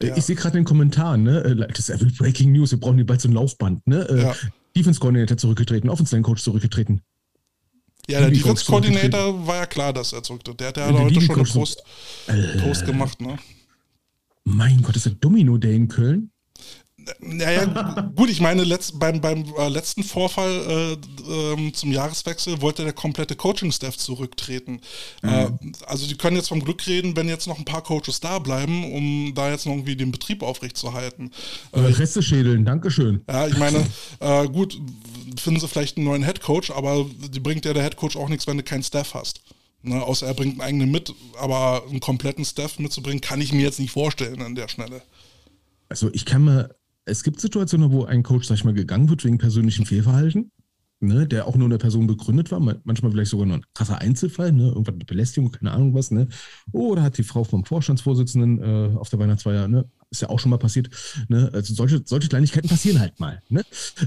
ich 0.00 0.24
sehe 0.24 0.36
gerade 0.36 0.58
in 0.58 0.62
den 0.62 0.68
Kommentaren, 0.68 1.24
ne? 1.24 1.68
Das 1.72 1.88
ist 1.88 2.18
Breaking 2.18 2.52
News, 2.52 2.70
wir 2.70 2.80
brauchen 2.80 2.96
die 2.96 3.04
bald 3.04 3.20
so 3.20 3.28
ein 3.28 3.32
Laufband, 3.32 3.86
ne? 3.86 4.06
Ja. 4.16 4.34
Defense 4.76 5.00
Coordinator 5.00 5.36
zurückgetreten, 5.36 5.88
Offensive 5.88 6.22
Coach 6.22 6.42
zurückgetreten. 6.42 7.00
Ja, 8.08 8.20
der 8.20 8.30
Defense 8.30 8.64
Coordinator 8.64 9.46
war 9.46 9.56
ja 9.56 9.66
klar, 9.66 9.92
dass 9.92 10.12
er 10.12 10.22
zurücktritt. 10.22 10.60
Der, 10.60 10.68
hat 10.68 10.76
heute 10.76 11.20
schon 11.20 11.36
einen 11.36 11.46
Post, 11.46 11.82
Post 12.62 12.86
gemacht, 12.86 13.20
ne? 13.20 13.38
Mein 14.44 14.82
Gott, 14.82 14.96
ist 14.96 15.06
der 15.06 15.12
Domino 15.12 15.56
Day 15.56 15.74
in 15.74 15.88
Köln? 15.88 16.30
Naja, 17.20 17.64
gut, 18.14 18.30
ich 18.30 18.40
meine, 18.40 18.64
letzt, 18.64 18.98
beim, 18.98 19.20
beim 19.20 19.44
äh, 19.58 19.68
letzten 19.68 20.02
Vorfall 20.04 20.96
äh, 20.96 21.52
äh, 21.52 21.72
zum 21.72 21.92
Jahreswechsel 21.92 22.62
wollte 22.62 22.82
der 22.84 22.92
komplette 22.92 23.36
Coaching-Staff 23.36 23.98
zurücktreten. 23.98 24.80
Mhm. 25.22 25.28
Äh, 25.28 25.50
also 25.86 26.06
die 26.06 26.16
können 26.16 26.36
jetzt 26.36 26.48
vom 26.48 26.64
Glück 26.64 26.86
reden, 26.86 27.16
wenn 27.16 27.28
jetzt 27.28 27.46
noch 27.46 27.58
ein 27.58 27.64
paar 27.64 27.82
Coaches 27.82 28.20
da 28.20 28.38
bleiben, 28.38 28.92
um 28.92 29.32
da 29.34 29.50
jetzt 29.50 29.66
noch 29.66 29.72
irgendwie 29.72 29.96
den 29.96 30.12
Betrieb 30.12 30.42
aufrechtzuerhalten. 30.42 31.30
Äh, 31.72 31.80
Reste 31.80 32.22
schädeln, 32.22 32.64
Dankeschön. 32.64 33.22
Ja, 33.28 33.46
ich 33.46 33.58
meine, 33.58 33.84
äh, 34.20 34.46
gut, 34.48 34.80
finden 35.38 35.60
sie 35.60 35.68
vielleicht 35.68 35.96
einen 35.96 36.06
neuen 36.06 36.22
Headcoach, 36.22 36.70
aber 36.74 37.06
die 37.32 37.40
bringt 37.40 37.64
ja 37.64 37.74
der 37.74 37.82
Headcoach 37.82 38.16
auch 38.16 38.28
nichts, 38.28 38.46
wenn 38.46 38.56
du 38.56 38.62
keinen 38.62 38.82
Staff 38.82 39.14
hast. 39.14 39.40
Ne, 39.86 40.02
außer 40.02 40.26
er 40.26 40.32
bringt 40.32 40.52
einen 40.52 40.62
eigenen 40.62 40.90
mit, 40.90 41.12
aber 41.38 41.84
einen 41.86 42.00
kompletten 42.00 42.44
Staff 42.46 42.78
mitzubringen, 42.78 43.20
kann 43.20 43.42
ich 43.42 43.52
mir 43.52 43.60
jetzt 43.60 43.78
nicht 43.78 43.90
vorstellen 43.90 44.40
an 44.40 44.54
der 44.54 44.68
Schnelle. 44.68 45.02
Also 45.90 46.08
ich 46.14 46.24
kann 46.24 46.42
mir, 46.44 46.74
es 47.04 47.22
gibt 47.22 47.38
Situationen, 47.38 47.92
wo 47.92 48.04
ein 48.04 48.22
Coach, 48.22 48.46
sag 48.46 48.54
ich 48.56 48.64
mal, 48.64 48.72
gegangen 48.72 49.10
wird 49.10 49.26
wegen 49.26 49.36
persönlichem 49.36 49.84
Fehlverhalten, 49.84 50.50
ne, 51.00 51.26
der 51.26 51.46
auch 51.46 51.56
nur 51.56 51.68
eine 51.68 51.76
Person 51.76 52.06
begründet 52.06 52.50
war, 52.50 52.60
manchmal 52.60 53.12
vielleicht 53.12 53.30
sogar 53.30 53.44
nur 53.44 53.56
ein 53.58 53.66
krasser 53.74 53.98
Einzelfall, 53.98 54.52
ne, 54.52 54.68
irgendwas 54.68 54.94
mit 54.94 55.06
Belästigung, 55.06 55.52
keine 55.52 55.72
Ahnung 55.72 55.92
was, 55.92 56.10
ne. 56.10 56.28
Oder 56.72 57.02
hat 57.02 57.18
die 57.18 57.22
Frau 57.22 57.44
vom 57.44 57.66
Vorstandsvorsitzenden 57.66 58.62
äh, 58.62 58.96
auf 58.96 59.10
der 59.10 59.18
Weihnachtsfeier, 59.18 59.68
ne, 59.68 59.84
ist 60.10 60.22
ja 60.22 60.28
auch 60.28 60.38
schon 60.38 60.50
mal 60.50 60.58
passiert. 60.58 60.90
Ne? 61.28 61.50
Also 61.52 61.74
solche, 61.74 62.02
solche 62.04 62.28
Kleinigkeiten 62.28 62.68
passieren 62.68 63.00
halt 63.00 63.18
mal. 63.20 63.42
Ne? 63.48 63.62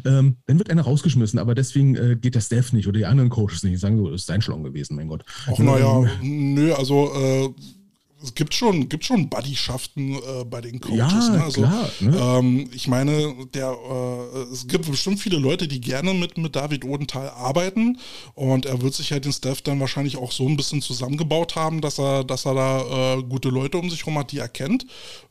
Ähm, 0.06 0.38
dann 0.46 0.58
wird 0.58 0.70
einer 0.70 0.84
rausgeschmissen, 0.84 1.40
aber 1.40 1.56
deswegen 1.56 1.96
äh, 1.96 2.16
geht 2.16 2.36
der 2.36 2.42
Staff 2.42 2.74
nicht 2.74 2.88
oder 2.88 2.98
die 2.98 3.06
anderen 3.06 3.30
Coaches 3.30 3.64
nicht. 3.64 3.74
Die 3.74 3.78
sagen 3.78 3.98
so, 3.98 4.10
das 4.10 4.22
ist 4.22 4.28
sein 4.28 4.42
Schlong 4.42 4.64
gewesen, 4.64 4.96
mein 4.96 5.08
Gott. 5.08 5.24
Ach 5.48 5.58
naja, 5.60 6.04
ähm, 6.22 6.54
nö, 6.54 6.74
also 6.74 7.14
äh, 7.14 7.50
es 8.24 8.34
gibt 8.34 8.54
schon, 8.54 8.90
gibt 8.90 9.06
schon 9.06 9.30
Buddyschaften 9.30 10.16
äh, 10.16 10.44
bei 10.46 10.62
den 10.62 10.80
Coaches. 10.80 11.28
Ja, 11.28 11.30
ne? 11.30 11.44
also, 11.44 11.62
klar. 11.62 11.90
Ne? 12.00 12.18
Ähm, 12.18 12.70
ich 12.74 12.88
meine, 12.88 13.36
der, 13.54 13.70
äh, 13.70 14.40
es 14.52 14.68
gibt 14.68 14.90
bestimmt 14.90 15.20
viele 15.20 15.38
Leute, 15.38 15.68
die 15.68 15.80
gerne 15.80 16.14
mit, 16.14 16.38
mit 16.38 16.56
David 16.56 16.84
Odenthal 16.86 17.30
arbeiten 17.30 18.00
und 18.34 18.66
er 18.66 18.82
wird 18.82 18.96
sich 18.96 19.12
halt 19.12 19.26
den 19.26 19.34
Staff 19.34 19.62
dann 19.62 19.80
wahrscheinlich 19.80 20.18
auch 20.18 20.32
so 20.32 20.48
ein 20.48 20.58
bisschen 20.58 20.82
zusammengebaut 20.82 21.56
haben, 21.56 21.82
dass 21.82 22.00
er, 22.00 22.24
dass 22.24 22.46
er 22.46 22.56
da 22.56 23.18
äh, 23.18 23.24
gute 23.24 23.50
Leute 23.50 23.78
um 23.78 23.90
sich 23.90 24.02
herum 24.02 24.18
hat, 24.18 24.32
die 24.32 24.40
er 24.40 24.50
kennt. 24.50 24.86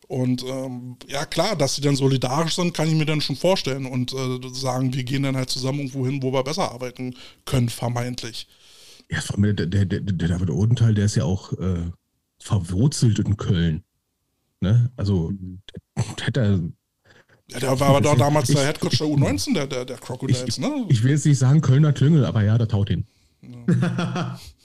Und 0.08 0.44
ähm, 0.44 0.96
ja, 1.08 1.26
klar, 1.26 1.56
dass 1.56 1.74
sie 1.74 1.80
dann 1.80 1.96
solidarisch 1.96 2.54
sind, 2.54 2.72
kann 2.72 2.88
ich 2.88 2.94
mir 2.94 3.06
dann 3.06 3.20
schon 3.20 3.34
vorstellen 3.34 3.86
und 3.86 4.12
äh, 4.12 4.48
sagen, 4.52 4.94
wir 4.94 5.02
gehen 5.02 5.24
dann 5.24 5.36
halt 5.36 5.50
zusammen 5.50 5.80
irgendwo 5.80 6.06
hin, 6.06 6.22
wo 6.22 6.32
wir 6.32 6.44
besser 6.44 6.70
arbeiten 6.70 7.16
können, 7.44 7.68
vermeintlich. 7.68 8.46
Ja, 9.10 9.20
der, 9.36 9.66
der, 9.66 9.84
der, 9.84 10.00
der 10.00 10.28
David 10.28 10.50
Odenthal, 10.50 10.94
der 10.94 11.06
ist 11.06 11.16
ja 11.16 11.24
auch 11.24 11.52
äh, 11.54 11.90
verwurzelt 12.38 13.18
in 13.18 13.36
Köln. 13.36 13.82
Ne? 14.60 14.90
Also, 14.96 15.30
mhm. 15.30 15.60
der, 16.18 16.30
der, 16.30 16.60
ja, 17.48 17.60
der 17.60 17.80
war 17.80 17.88
aber 17.90 18.00
doch 18.00 18.16
damals 18.16 18.48
ich, 18.48 18.56
der 18.56 18.66
Headcoach 18.66 18.98
der 18.98 19.06
U19 19.06 19.54
der, 19.54 19.66
der, 19.66 19.84
der 19.84 19.98
Crocodiles, 19.98 20.44
ich, 20.46 20.58
ne? 20.58 20.86
Ich 20.88 21.02
will 21.02 21.12
jetzt 21.12 21.26
nicht 21.26 21.38
sagen 21.38 21.60
Kölner 21.60 21.92
Klüngel, 21.92 22.24
aber 22.24 22.42
ja, 22.42 22.58
der 22.58 22.68
taut 22.68 22.90
ihn. 22.90 23.06
Ja. 23.42 24.38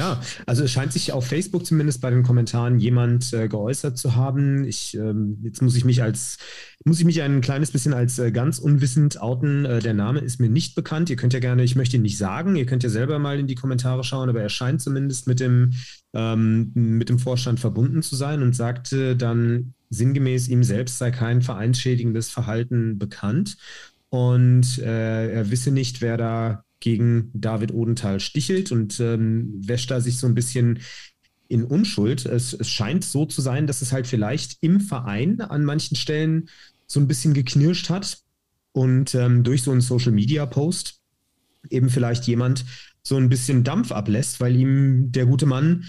Ja, 0.00 0.18
also 0.46 0.64
es 0.64 0.72
scheint 0.72 0.94
sich 0.94 1.12
auf 1.12 1.26
Facebook 1.26 1.66
zumindest 1.66 2.00
bei 2.00 2.08
den 2.08 2.22
Kommentaren 2.22 2.78
jemand 2.78 3.34
äh, 3.34 3.48
geäußert 3.48 3.98
zu 3.98 4.16
haben. 4.16 4.64
Ich, 4.64 4.96
ähm, 4.96 5.36
jetzt 5.42 5.60
muss 5.60 5.76
ich 5.76 5.84
mich 5.84 6.02
als, 6.02 6.38
muss 6.86 6.98
ich 7.00 7.04
mich 7.04 7.20
ein 7.20 7.42
kleines 7.42 7.70
bisschen 7.70 7.92
als 7.92 8.18
äh, 8.18 8.32
ganz 8.32 8.58
unwissend 8.58 9.20
outen. 9.20 9.66
Äh, 9.66 9.80
der 9.80 9.92
Name 9.92 10.20
ist 10.20 10.40
mir 10.40 10.48
nicht 10.48 10.74
bekannt. 10.74 11.10
Ihr 11.10 11.16
könnt 11.16 11.34
ja 11.34 11.38
gerne, 11.38 11.64
ich 11.64 11.76
möchte 11.76 11.96
ihn 11.96 12.02
nicht 12.02 12.16
sagen, 12.16 12.56
ihr 12.56 12.64
könnt 12.64 12.82
ja 12.82 12.88
selber 12.88 13.18
mal 13.18 13.38
in 13.38 13.46
die 13.46 13.56
Kommentare 13.56 14.02
schauen, 14.02 14.30
aber 14.30 14.40
er 14.40 14.48
scheint 14.48 14.80
zumindest 14.80 15.26
mit 15.26 15.38
dem, 15.38 15.74
ähm, 16.14 16.72
mit 16.74 17.10
dem 17.10 17.18
Vorstand 17.18 17.60
verbunden 17.60 18.00
zu 18.00 18.16
sein 18.16 18.42
und 18.42 18.56
sagte 18.56 19.16
dann 19.16 19.74
sinngemäß, 19.90 20.48
ihm 20.48 20.64
selbst 20.64 20.96
sei 20.96 21.10
kein 21.10 21.42
vereinsschädigendes 21.42 22.30
Verhalten 22.30 22.98
bekannt. 22.98 23.58
Und 24.08 24.78
äh, 24.78 25.30
er 25.30 25.50
wisse 25.50 25.72
nicht, 25.72 26.00
wer 26.00 26.16
da 26.16 26.64
gegen 26.80 27.30
David 27.34 27.72
Odenthal 27.72 28.20
stichelt 28.20 28.72
und 28.72 28.98
ähm, 29.00 29.60
wäscht 29.64 29.90
da 29.90 30.00
sich 30.00 30.18
so 30.18 30.26
ein 30.26 30.34
bisschen 30.34 30.80
in 31.48 31.64
Unschuld. 31.64 32.26
Es, 32.26 32.52
es 32.52 32.68
scheint 32.68 33.04
so 33.04 33.26
zu 33.26 33.42
sein, 33.42 33.66
dass 33.66 33.82
es 33.82 33.92
halt 33.92 34.06
vielleicht 34.06 34.58
im 34.60 34.80
Verein 34.80 35.40
an 35.40 35.64
manchen 35.64 35.96
Stellen 35.96 36.48
so 36.86 37.00
ein 37.00 37.08
bisschen 37.08 37.34
geknirscht 37.34 37.90
hat 37.90 38.18
und 38.72 39.14
ähm, 39.14 39.42
durch 39.42 39.62
so 39.62 39.72
einen 39.72 39.80
Social-Media-Post 39.80 41.00
eben 41.68 41.90
vielleicht 41.90 42.26
jemand 42.26 42.64
so 43.02 43.16
ein 43.16 43.28
bisschen 43.28 43.64
Dampf 43.64 43.92
ablässt, 43.92 44.40
weil 44.40 44.56
ihm 44.56 45.12
der 45.12 45.26
gute 45.26 45.46
Mann 45.46 45.84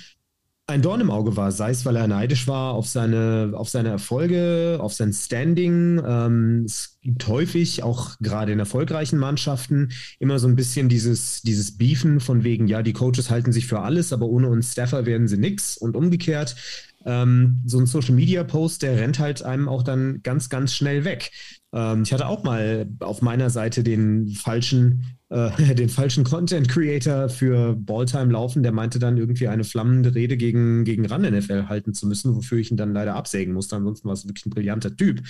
ein 0.71 0.81
Dorn 0.81 1.01
im 1.01 1.11
Auge 1.11 1.37
war, 1.37 1.51
sei 1.51 1.71
es, 1.71 1.85
weil 1.85 1.95
er 1.95 2.07
neidisch 2.07 2.47
war 2.47 2.73
auf 2.73 2.87
seine, 2.87 3.51
auf 3.53 3.69
seine 3.69 3.89
Erfolge, 3.89 4.77
auf 4.79 4.93
sein 4.93 5.13
Standing. 5.13 6.01
Ähm, 6.05 6.63
es 6.65 6.97
gibt 7.01 7.27
häufig, 7.27 7.83
auch 7.83 8.17
gerade 8.19 8.51
in 8.51 8.59
erfolgreichen 8.59 9.19
Mannschaften, 9.19 9.91
immer 10.19 10.39
so 10.39 10.47
ein 10.47 10.55
bisschen 10.55 10.89
dieses, 10.89 11.41
dieses 11.41 11.77
Beefen 11.77 12.19
von 12.19 12.43
wegen, 12.43 12.67
ja, 12.67 12.81
die 12.81 12.93
Coaches 12.93 13.29
halten 13.29 13.51
sich 13.51 13.67
für 13.67 13.81
alles, 13.81 14.13
aber 14.13 14.27
ohne 14.27 14.49
uns 14.49 14.71
Staffer 14.71 15.05
werden 15.05 15.27
sie 15.27 15.37
nix 15.37 15.77
und 15.77 15.95
umgekehrt. 15.95 16.55
Ähm, 17.05 17.61
so 17.65 17.79
ein 17.79 17.85
Social 17.85 18.15
Media 18.15 18.43
Post, 18.43 18.83
der 18.83 18.97
rennt 18.97 19.19
halt 19.19 19.43
einem 19.43 19.67
auch 19.67 19.83
dann 19.83 20.21
ganz, 20.23 20.49
ganz 20.49 20.73
schnell 20.73 21.03
weg. 21.03 21.31
Ähm, 21.73 22.03
ich 22.03 22.13
hatte 22.13 22.27
auch 22.27 22.43
mal 22.43 22.87
auf 22.99 23.21
meiner 23.21 23.49
Seite 23.49 23.83
den 23.83 24.29
falschen, 24.29 25.17
äh, 25.29 25.49
den 25.75 25.89
falschen 25.89 26.23
Content 26.23 26.69
Creator 26.69 27.29
für 27.29 27.75
Balltime 27.75 28.33
laufen, 28.33 28.63
der 28.63 28.71
meinte 28.71 28.99
dann 28.99 29.17
irgendwie 29.17 29.47
eine 29.47 29.63
flammende 29.63 30.13
Rede 30.13 30.37
gegen, 30.37 30.83
gegen 30.83 31.05
RAN 31.05 31.21
NFL 31.21 31.67
halten 31.67 31.93
zu 31.93 32.07
müssen, 32.07 32.35
wofür 32.35 32.59
ich 32.59 32.71
ihn 32.71 32.77
dann 32.77 32.93
leider 32.93 33.15
absägen 33.15 33.53
musste. 33.53 33.75
Ansonsten 33.75 34.07
war 34.07 34.13
es 34.13 34.27
wirklich 34.27 34.45
ein 34.45 34.51
brillanter 34.51 34.95
Typ. 34.95 35.21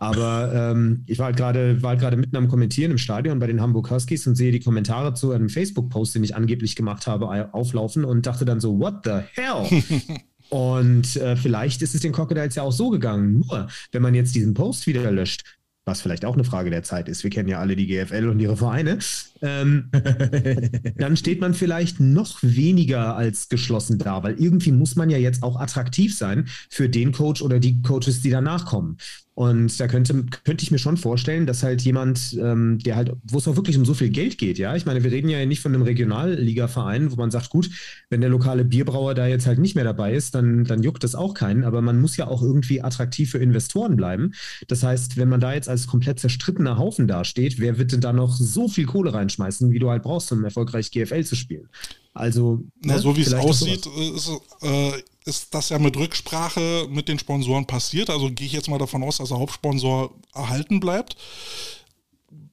Aber 0.00 0.52
ähm, 0.54 1.02
ich 1.06 1.18
war 1.18 1.26
halt 1.26 1.36
gerade 1.36 1.82
war 1.82 1.90
halt 1.90 2.00
gerade 2.00 2.16
mitten 2.16 2.36
am 2.36 2.46
Kommentieren 2.46 2.92
im 2.92 2.98
Stadion 2.98 3.40
bei 3.40 3.48
den 3.48 3.60
Hamburg 3.60 3.90
Huskies 3.90 4.28
und 4.28 4.36
sehe 4.36 4.52
die 4.52 4.60
Kommentare 4.60 5.14
zu 5.14 5.32
einem 5.32 5.48
Facebook-Post, 5.48 6.14
den 6.14 6.22
ich 6.22 6.36
angeblich 6.36 6.76
gemacht 6.76 7.08
habe, 7.08 7.52
auflaufen 7.52 8.04
und 8.04 8.24
dachte 8.24 8.44
dann 8.44 8.60
so, 8.60 8.78
what 8.78 9.00
the 9.04 9.22
hell? 9.34 9.66
Und 10.50 11.16
äh, 11.16 11.36
vielleicht 11.36 11.82
ist 11.82 11.94
es 11.94 12.00
den 12.00 12.12
Crocodiles 12.12 12.54
ja 12.54 12.62
auch 12.62 12.72
so 12.72 12.90
gegangen. 12.90 13.44
Nur, 13.46 13.68
wenn 13.92 14.02
man 14.02 14.14
jetzt 14.14 14.34
diesen 14.34 14.54
Post 14.54 14.86
wieder 14.86 15.10
löscht, 15.10 15.42
was 15.84 16.00
vielleicht 16.00 16.24
auch 16.24 16.34
eine 16.34 16.44
Frage 16.44 16.70
der 16.70 16.82
Zeit 16.82 17.08
ist, 17.08 17.24
wir 17.24 17.30
kennen 17.30 17.48
ja 17.48 17.58
alle 17.58 17.74
die 17.74 17.86
GFL 17.86 18.28
und 18.28 18.40
ihre 18.40 18.56
Vereine, 18.56 18.98
ähm, 19.42 19.90
dann 20.96 21.16
steht 21.16 21.40
man 21.40 21.54
vielleicht 21.54 22.00
noch 22.00 22.38
weniger 22.42 23.16
als 23.16 23.48
geschlossen 23.48 23.98
da, 23.98 24.22
weil 24.22 24.34
irgendwie 24.38 24.72
muss 24.72 24.96
man 24.96 25.10
ja 25.10 25.18
jetzt 25.18 25.42
auch 25.42 25.58
attraktiv 25.58 26.16
sein 26.16 26.46
für 26.70 26.88
den 26.88 27.12
Coach 27.12 27.42
oder 27.42 27.58
die 27.60 27.82
Coaches, 27.82 28.22
die 28.22 28.30
danach 28.30 28.66
kommen. 28.66 28.98
Und 29.38 29.78
da 29.78 29.86
könnte, 29.86 30.26
könnte 30.42 30.64
ich 30.64 30.72
mir 30.72 30.80
schon 30.80 30.96
vorstellen, 30.96 31.46
dass 31.46 31.62
halt 31.62 31.82
jemand, 31.82 32.36
ähm, 32.42 32.80
der 32.80 32.96
halt, 32.96 33.12
wo 33.22 33.38
es 33.38 33.46
auch 33.46 33.54
wirklich 33.54 33.78
um 33.78 33.84
so 33.84 33.94
viel 33.94 34.08
Geld 34.08 34.36
geht, 34.36 34.58
ja. 34.58 34.74
Ich 34.74 34.84
meine, 34.84 35.04
wir 35.04 35.12
reden 35.12 35.28
ja 35.28 35.46
nicht 35.46 35.60
von 35.60 35.72
einem 35.72 35.84
Regionalliga-Verein, 35.84 37.12
wo 37.12 37.14
man 37.14 37.30
sagt, 37.30 37.50
gut, 37.50 37.70
wenn 38.10 38.20
der 38.20 38.30
lokale 38.30 38.64
Bierbrauer 38.64 39.14
da 39.14 39.28
jetzt 39.28 39.46
halt 39.46 39.60
nicht 39.60 39.76
mehr 39.76 39.84
dabei 39.84 40.12
ist, 40.12 40.34
dann, 40.34 40.64
dann 40.64 40.82
juckt 40.82 41.04
das 41.04 41.14
auch 41.14 41.34
keinen. 41.34 41.62
Aber 41.62 41.82
man 41.82 42.00
muss 42.00 42.16
ja 42.16 42.26
auch 42.26 42.42
irgendwie 42.42 42.82
attraktiv 42.82 43.30
für 43.30 43.38
Investoren 43.38 43.94
bleiben. 43.94 44.32
Das 44.66 44.82
heißt, 44.82 45.16
wenn 45.16 45.28
man 45.28 45.38
da 45.38 45.54
jetzt 45.54 45.68
als 45.68 45.86
komplett 45.86 46.18
zerstrittener 46.18 46.76
Haufen 46.76 47.06
dasteht, 47.06 47.60
wer 47.60 47.78
wird 47.78 47.92
denn 47.92 48.00
da 48.00 48.12
noch 48.12 48.34
so 48.34 48.66
viel 48.66 48.86
Kohle 48.86 49.14
reinschmeißen, 49.28 49.70
wie 49.70 49.78
du 49.78 49.90
halt 49.90 50.02
brauchst, 50.02 50.32
um 50.32 50.44
erfolgreich 50.44 50.90
GFL 50.90 51.24
zu 51.24 51.36
spielen? 51.36 51.68
Also, 52.14 52.60
Na, 52.82 52.94
ne, 52.94 53.00
so 53.00 53.16
wie 53.16 53.20
es 53.20 53.34
aussieht, 53.34 53.86
ist, 53.86 54.30
äh, 54.62 54.92
ist 55.24 55.54
das 55.54 55.68
ja 55.68 55.78
mit 55.78 55.96
Rücksprache 55.96 56.88
mit 56.90 57.08
den 57.08 57.18
Sponsoren 57.18 57.66
passiert. 57.66 58.10
Also 58.10 58.30
gehe 58.30 58.46
ich 58.46 58.52
jetzt 58.52 58.68
mal 58.68 58.78
davon 58.78 59.02
aus, 59.02 59.18
dass 59.18 59.28
der 59.28 59.38
Hauptsponsor 59.38 60.14
erhalten 60.34 60.80
bleibt. 60.80 61.16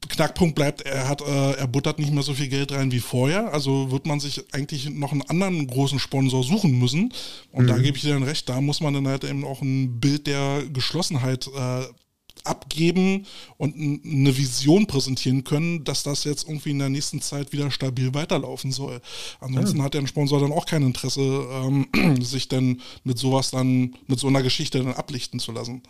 Knackpunkt 0.07 0.53
bleibt, 0.53 0.81
er 0.81 1.09
hat, 1.09 1.21
äh, 1.21 1.53
er 1.53 1.67
buttert 1.67 1.97
nicht 1.97 2.13
mehr 2.13 2.21
so 2.21 2.35
viel 2.35 2.47
Geld 2.47 2.71
rein 2.71 2.91
wie 2.91 2.99
vorher. 2.99 3.51
Also 3.53 3.89
wird 3.89 4.05
man 4.05 4.19
sich 4.19 4.43
eigentlich 4.53 4.87
noch 4.89 5.11
einen 5.11 5.23
anderen 5.23 5.65
großen 5.65 5.97
Sponsor 5.97 6.43
suchen 6.43 6.77
müssen. 6.77 7.11
Und 7.51 7.63
mhm. 7.63 7.67
da 7.69 7.77
gebe 7.79 7.97
ich 7.97 8.03
dir 8.03 8.13
dann 8.13 8.23
recht, 8.23 8.47
da 8.47 8.61
muss 8.61 8.81
man 8.81 8.93
dann 8.93 9.07
halt 9.07 9.23
eben 9.23 9.43
auch 9.43 9.63
ein 9.63 9.99
Bild 9.99 10.27
der 10.27 10.63
Geschlossenheit 10.71 11.47
äh, 11.47 11.85
abgeben 12.45 13.25
und 13.57 13.75
eine 13.75 14.37
Vision 14.37 14.87
präsentieren 14.87 15.43
können, 15.43 15.83
dass 15.83 16.03
das 16.03 16.23
jetzt 16.23 16.47
irgendwie 16.47 16.71
in 16.71 16.79
der 16.79 16.89
nächsten 16.89 17.21
Zeit 17.21 17.51
wieder 17.51 17.71
stabil 17.71 18.13
weiterlaufen 18.13 18.71
soll. 18.71 19.01
Ansonsten 19.39 19.77
ja. 19.79 19.83
hat 19.83 19.93
der 19.93 20.05
Sponsor 20.07 20.39
dann 20.39 20.51
auch 20.51 20.65
kein 20.65 20.83
Interesse, 20.83 21.21
ähm, 21.21 21.87
sich 22.21 22.47
dann 22.47 22.81
mit 23.03 23.17
sowas 23.17 23.51
dann, 23.51 23.95
mit 24.07 24.19
so 24.19 24.27
einer 24.27 24.43
Geschichte 24.43 24.79
dann 24.79 24.93
ablichten 24.93 25.39
zu 25.39 25.51
lassen. 25.51 25.81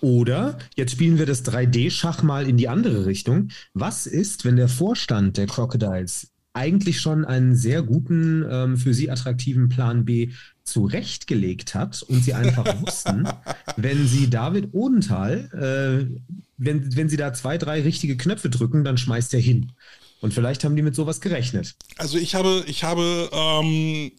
Oder 0.00 0.58
jetzt 0.76 0.92
spielen 0.92 1.18
wir 1.18 1.26
das 1.26 1.44
3D-Schach 1.44 2.22
mal 2.22 2.48
in 2.48 2.56
die 2.56 2.68
andere 2.68 3.06
Richtung. 3.06 3.48
Was 3.72 4.06
ist, 4.06 4.44
wenn 4.44 4.56
der 4.56 4.68
Vorstand 4.68 5.36
der 5.38 5.46
Crocodiles 5.46 6.28
eigentlich 6.56 7.00
schon 7.00 7.24
einen 7.24 7.54
sehr 7.54 7.82
guten, 7.82 8.44
ähm, 8.50 8.76
für 8.76 8.94
sie 8.94 9.10
attraktiven 9.10 9.68
Plan 9.68 10.04
B 10.04 10.30
zurechtgelegt 10.64 11.74
hat 11.74 12.02
und 12.02 12.24
sie 12.24 12.34
einfach 12.34 12.64
wussten, 12.82 13.28
wenn 13.76 14.08
sie 14.08 14.28
David 14.28 14.70
Odenthal, 14.72 15.50
äh, 15.52 16.36
wenn, 16.56 16.96
wenn 16.96 17.08
sie 17.08 17.16
da 17.16 17.32
zwei, 17.34 17.58
drei 17.58 17.82
richtige 17.82 18.16
Knöpfe 18.16 18.50
drücken, 18.50 18.82
dann 18.82 18.98
schmeißt 18.98 19.34
er 19.34 19.40
hin. 19.40 19.72
Und 20.20 20.32
vielleicht 20.32 20.64
haben 20.64 20.74
die 20.74 20.82
mit 20.82 20.94
sowas 20.94 21.20
gerechnet. 21.20 21.76
Also 21.98 22.16
ich 22.16 22.34
habe, 22.34 22.64
ich 22.66 22.84
habe 22.84 23.28
ähm, 23.32 24.12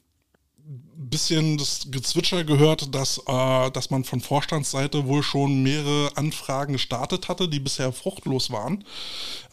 bisschen 1.09 1.57
das 1.57 1.87
Gezwitscher 1.89 2.43
gehört, 2.43 2.93
dass, 2.93 3.19
äh, 3.27 3.71
dass 3.71 3.89
man 3.89 4.03
von 4.03 4.19
Vorstandsseite 4.19 5.07
wohl 5.07 5.23
schon 5.23 5.63
mehrere 5.63 6.15
Anfragen 6.15 6.73
gestartet 6.73 7.29
hatte, 7.29 7.47
die 7.47 7.59
bisher 7.59 7.93
fruchtlos 7.93 8.51
waren. 8.51 8.83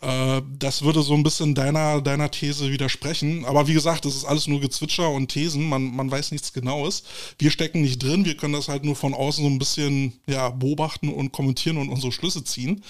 Äh, 0.00 0.42
das 0.58 0.82
würde 0.82 1.02
so 1.02 1.14
ein 1.14 1.22
bisschen 1.22 1.54
deiner, 1.54 2.00
deiner 2.00 2.30
These 2.30 2.70
widersprechen. 2.70 3.44
Aber 3.44 3.68
wie 3.68 3.74
gesagt, 3.74 4.04
das 4.04 4.16
ist 4.16 4.24
alles 4.24 4.46
nur 4.46 4.60
Gezwitscher 4.60 5.10
und 5.10 5.28
Thesen. 5.28 5.68
Man, 5.68 5.94
man 5.94 6.10
weiß 6.10 6.32
nichts 6.32 6.52
Genaues. 6.52 7.04
Wir 7.38 7.50
stecken 7.50 7.82
nicht 7.82 8.02
drin. 8.02 8.24
Wir 8.24 8.36
können 8.36 8.54
das 8.54 8.68
halt 8.68 8.84
nur 8.84 8.96
von 8.96 9.14
außen 9.14 9.44
so 9.44 9.50
ein 9.50 9.58
bisschen 9.58 10.20
ja, 10.26 10.50
beobachten 10.50 11.08
und 11.08 11.32
kommentieren 11.32 11.76
und 11.76 11.88
unsere 11.88 12.12
Schlüsse 12.12 12.44
ziehen 12.44 12.82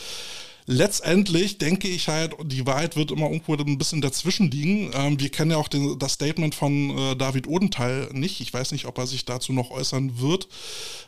letztendlich 0.66 1.58
denke 1.58 1.88
ich 1.88 2.08
halt, 2.08 2.34
die 2.44 2.66
Wahrheit 2.66 2.96
wird 2.96 3.10
immer 3.10 3.30
irgendwo 3.30 3.54
ein 3.54 3.78
bisschen 3.78 4.00
dazwischen 4.00 4.50
liegen. 4.50 4.90
Ähm, 4.94 5.20
wir 5.20 5.30
kennen 5.30 5.50
ja 5.50 5.56
auch 5.56 5.68
den, 5.68 5.98
das 5.98 6.14
Statement 6.14 6.54
von 6.54 6.96
äh, 6.96 7.16
David 7.16 7.46
Odenthal 7.48 8.08
nicht. 8.12 8.40
Ich 8.40 8.52
weiß 8.52 8.72
nicht, 8.72 8.86
ob 8.86 8.98
er 8.98 9.06
sich 9.06 9.24
dazu 9.24 9.52
noch 9.52 9.70
äußern 9.70 10.20
wird. 10.20 10.48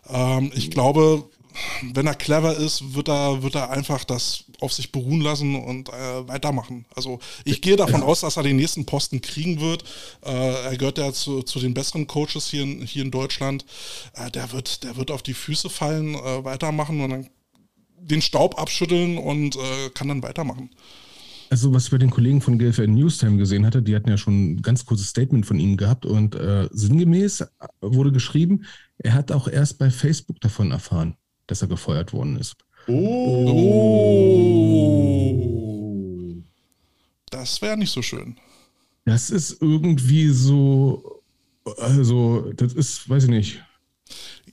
Ähm, 0.09 0.51
ich 0.55 0.71
glaube, 0.71 1.25
wenn 1.83 2.07
er 2.07 2.15
clever 2.15 2.57
ist, 2.57 2.95
wird 2.95 3.09
er, 3.09 3.43
wird 3.43 3.55
er 3.55 3.71
einfach 3.71 4.05
das 4.05 4.45
auf 4.61 4.73
sich 4.73 4.93
beruhen 4.93 5.21
lassen 5.21 5.55
und 5.55 5.89
äh, 5.89 6.29
weitermachen. 6.29 6.87
Also 6.95 7.19
ich 7.45 7.61
gehe 7.61 7.77
davon 7.77 8.03
aus, 8.03 8.21
dass 8.21 8.37
er 8.37 8.43
den 8.43 8.57
nächsten 8.57 8.87
Posten 8.87 9.21
kriegen 9.21 9.61
wird. 9.61 9.85
Äh, 10.25 10.31
er 10.31 10.77
gehört 10.77 10.99
ja 10.99 11.13
zu, 11.13 11.43
zu 11.43 11.61
den 11.61 11.75
besseren 11.75 12.07
Coaches 12.07 12.49
hier 12.49 12.63
in, 12.63 12.83
hier 12.83 13.03
in 13.03 13.11
Deutschland. 13.11 13.65
Äh, 14.15 14.31
der, 14.31 14.53
wird, 14.53 14.83
der 14.85 14.97
wird 14.97 15.11
auf 15.11 15.23
die 15.23 15.35
Füße 15.35 15.69
fallen, 15.69 16.15
äh, 16.15 16.45
weitermachen 16.45 17.01
und 17.01 17.11
dann 17.11 17.31
den 18.01 18.23
Staub 18.23 18.59
abschütteln 18.59 19.19
und 19.19 19.57
äh, 19.57 19.91
kann 19.95 20.09
dann 20.09 20.23
weitermachen. 20.23 20.71
Also, 21.49 21.73
was 21.73 21.85
ich 21.85 21.91
bei 21.91 21.99
den 21.99 22.11
Kollegen 22.11 22.41
von 22.41 22.59
GFN 22.59 22.95
Newstime 22.95 23.37
gesehen 23.37 23.65
hatte, 23.67 23.81
die 23.83 23.95
hatten 23.95 24.11
ja 24.11 24.17
schon 24.19 24.55
ein 24.55 24.63
ganz 24.63 24.85
kurzes 24.85 25.09
Statement 25.09 25.47
von 25.47 25.61
ihm 25.61 25.77
gehabt 25.77 26.05
und 26.05 26.35
äh, 26.35 26.69
sinngemäß 26.73 27.47
wurde 27.81 28.11
geschrieben, 28.11 28.65
er 28.99 29.15
hat 29.15 29.31
auch 29.31 29.47
erst 29.47 29.79
bei 29.79 29.91
Facebook 29.91 30.41
davon 30.41 30.73
erfahren, 30.73 31.17
dass 31.47 31.63
er 31.63 31.69
gefeuert 31.69 32.13
worden 32.13 32.37
ist. 32.37 32.57
Oh. 32.89 33.47
oh. 33.49 34.77
Das 37.31 37.63
wäre 37.63 37.77
nicht 37.77 37.93
so 37.93 38.03
schön. 38.03 38.37
Das 39.05 39.31
ist 39.31 39.63
irgendwie 39.63 40.29
so, 40.29 41.23
also, 41.79 42.53
das 42.55 42.73
ist, 42.73 43.09
weiß 43.09 43.25
ich 43.25 43.31
nicht. 43.31 43.63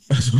Also, 0.09 0.37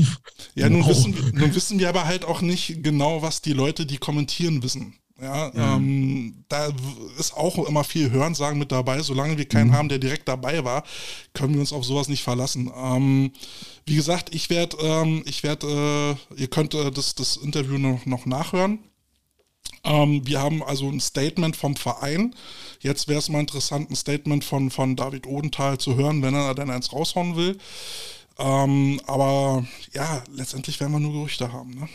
ja, 0.55 0.69
nun, 0.69 0.85
wissen, 0.87 1.15
nun 1.33 1.55
wissen 1.55 1.79
wir 1.79 1.89
aber 1.89 2.05
halt 2.05 2.25
auch 2.25 2.41
nicht 2.41 2.83
genau, 2.83 3.21
was 3.21 3.41
die 3.41 3.53
Leute, 3.53 3.85
die 3.85 3.97
kommentieren, 3.97 4.63
wissen. 4.63 4.95
Ja, 5.21 5.51
ja. 5.55 5.75
Ähm, 5.75 6.43
da 6.49 6.69
ist 7.17 7.35
auch 7.35 7.57
immer 7.67 7.83
viel 7.83 8.11
Hörensagen 8.11 8.59
mit 8.59 8.71
dabei. 8.71 9.01
Solange 9.01 9.37
wir 9.37 9.45
keinen 9.45 9.69
mhm. 9.69 9.73
haben, 9.73 9.89
der 9.89 9.99
direkt 9.99 10.27
dabei 10.27 10.63
war, 10.63 10.83
können 11.33 11.53
wir 11.53 11.61
uns 11.61 11.71
auf 11.71 11.85
sowas 11.85 12.07
nicht 12.07 12.23
verlassen. 12.23 12.71
Ähm, 12.75 13.31
wie 13.85 13.95
gesagt, 13.95 14.33
ich 14.33 14.49
werde, 14.49 14.77
ähm, 14.81 15.23
ich 15.25 15.43
werde, 15.43 16.17
äh, 16.37 16.41
ihr 16.41 16.47
könnt 16.47 16.73
äh, 16.73 16.91
das, 16.91 17.15
das 17.15 17.37
Interview 17.37 17.77
noch, 17.77 18.05
noch 18.05 18.25
nachhören. 18.25 18.79
Ähm, 19.83 20.25
wir 20.25 20.41
haben 20.41 20.63
also 20.63 20.89
ein 20.89 20.99
Statement 20.99 21.55
vom 21.55 21.75
Verein. 21.75 22.35
Jetzt 22.79 23.07
wäre 23.07 23.19
es 23.19 23.29
mal 23.29 23.39
interessant, 23.39 23.91
ein 23.91 23.95
Statement 23.95 24.43
von, 24.43 24.71
von 24.71 24.95
David 24.95 25.27
Odenthal 25.27 25.77
zu 25.77 25.95
hören, 25.95 26.21
wenn 26.21 26.33
er 26.33 26.55
dann 26.55 26.69
eins 26.69 26.91
raushauen 26.91 27.35
will. 27.35 27.57
Ähm, 28.39 28.99
aber 29.05 29.63
ja, 29.93 30.23
letztendlich 30.35 30.79
werden 30.79 30.93
wir 30.93 30.99
nur 30.99 31.13
Gerüchte 31.13 31.51
haben. 31.51 31.71
Ne? 31.71 31.87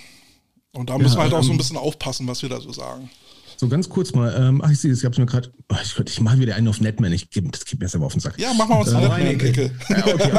Und 0.73 0.91
da 0.91 0.99
müssen 0.99 1.15
ja, 1.15 1.19
wir 1.19 1.23
halt 1.25 1.35
auch 1.35 1.43
so 1.43 1.49
ein 1.49 1.53
ähm, 1.53 1.59
bisschen 1.59 1.77
aufpassen, 1.77 2.27
was 2.27 2.43
wir 2.43 2.49
da 2.49 2.61
so 2.61 2.73
sagen. 2.73 3.11
So 3.57 3.67
ganz 3.67 3.89
kurz 3.89 4.15
mal, 4.15 4.33
ähm, 4.39 4.63
ach 4.65 4.71
ich 4.71 4.79
sehe, 4.79 4.93
es 4.93 5.03
gab 5.03 5.19
mir 5.19 5.27
gerade, 5.27 5.53
oh, 5.69 5.75
ich, 5.83 5.99
ich 5.99 6.21
mache 6.21 6.39
wieder 6.39 6.55
einen 6.55 6.69
auf 6.69 6.81
Netman, 6.81 7.13
ich 7.13 7.29
gebe 7.31 7.51
das 7.51 7.65
gibt 7.65 7.83
mir 7.83 7.89
selber 7.89 8.07
auf 8.07 8.13
den 8.13 8.21
Sack. 8.21 8.39
Ja, 8.39 8.55
machen 8.55 8.71
wir 8.71 8.79
uns 8.79 8.93
äh, 8.93 8.97
eine 8.97 9.09
Netman-Ecke. 9.09 9.73
Ja, 9.89 10.07
okay. 10.07 10.31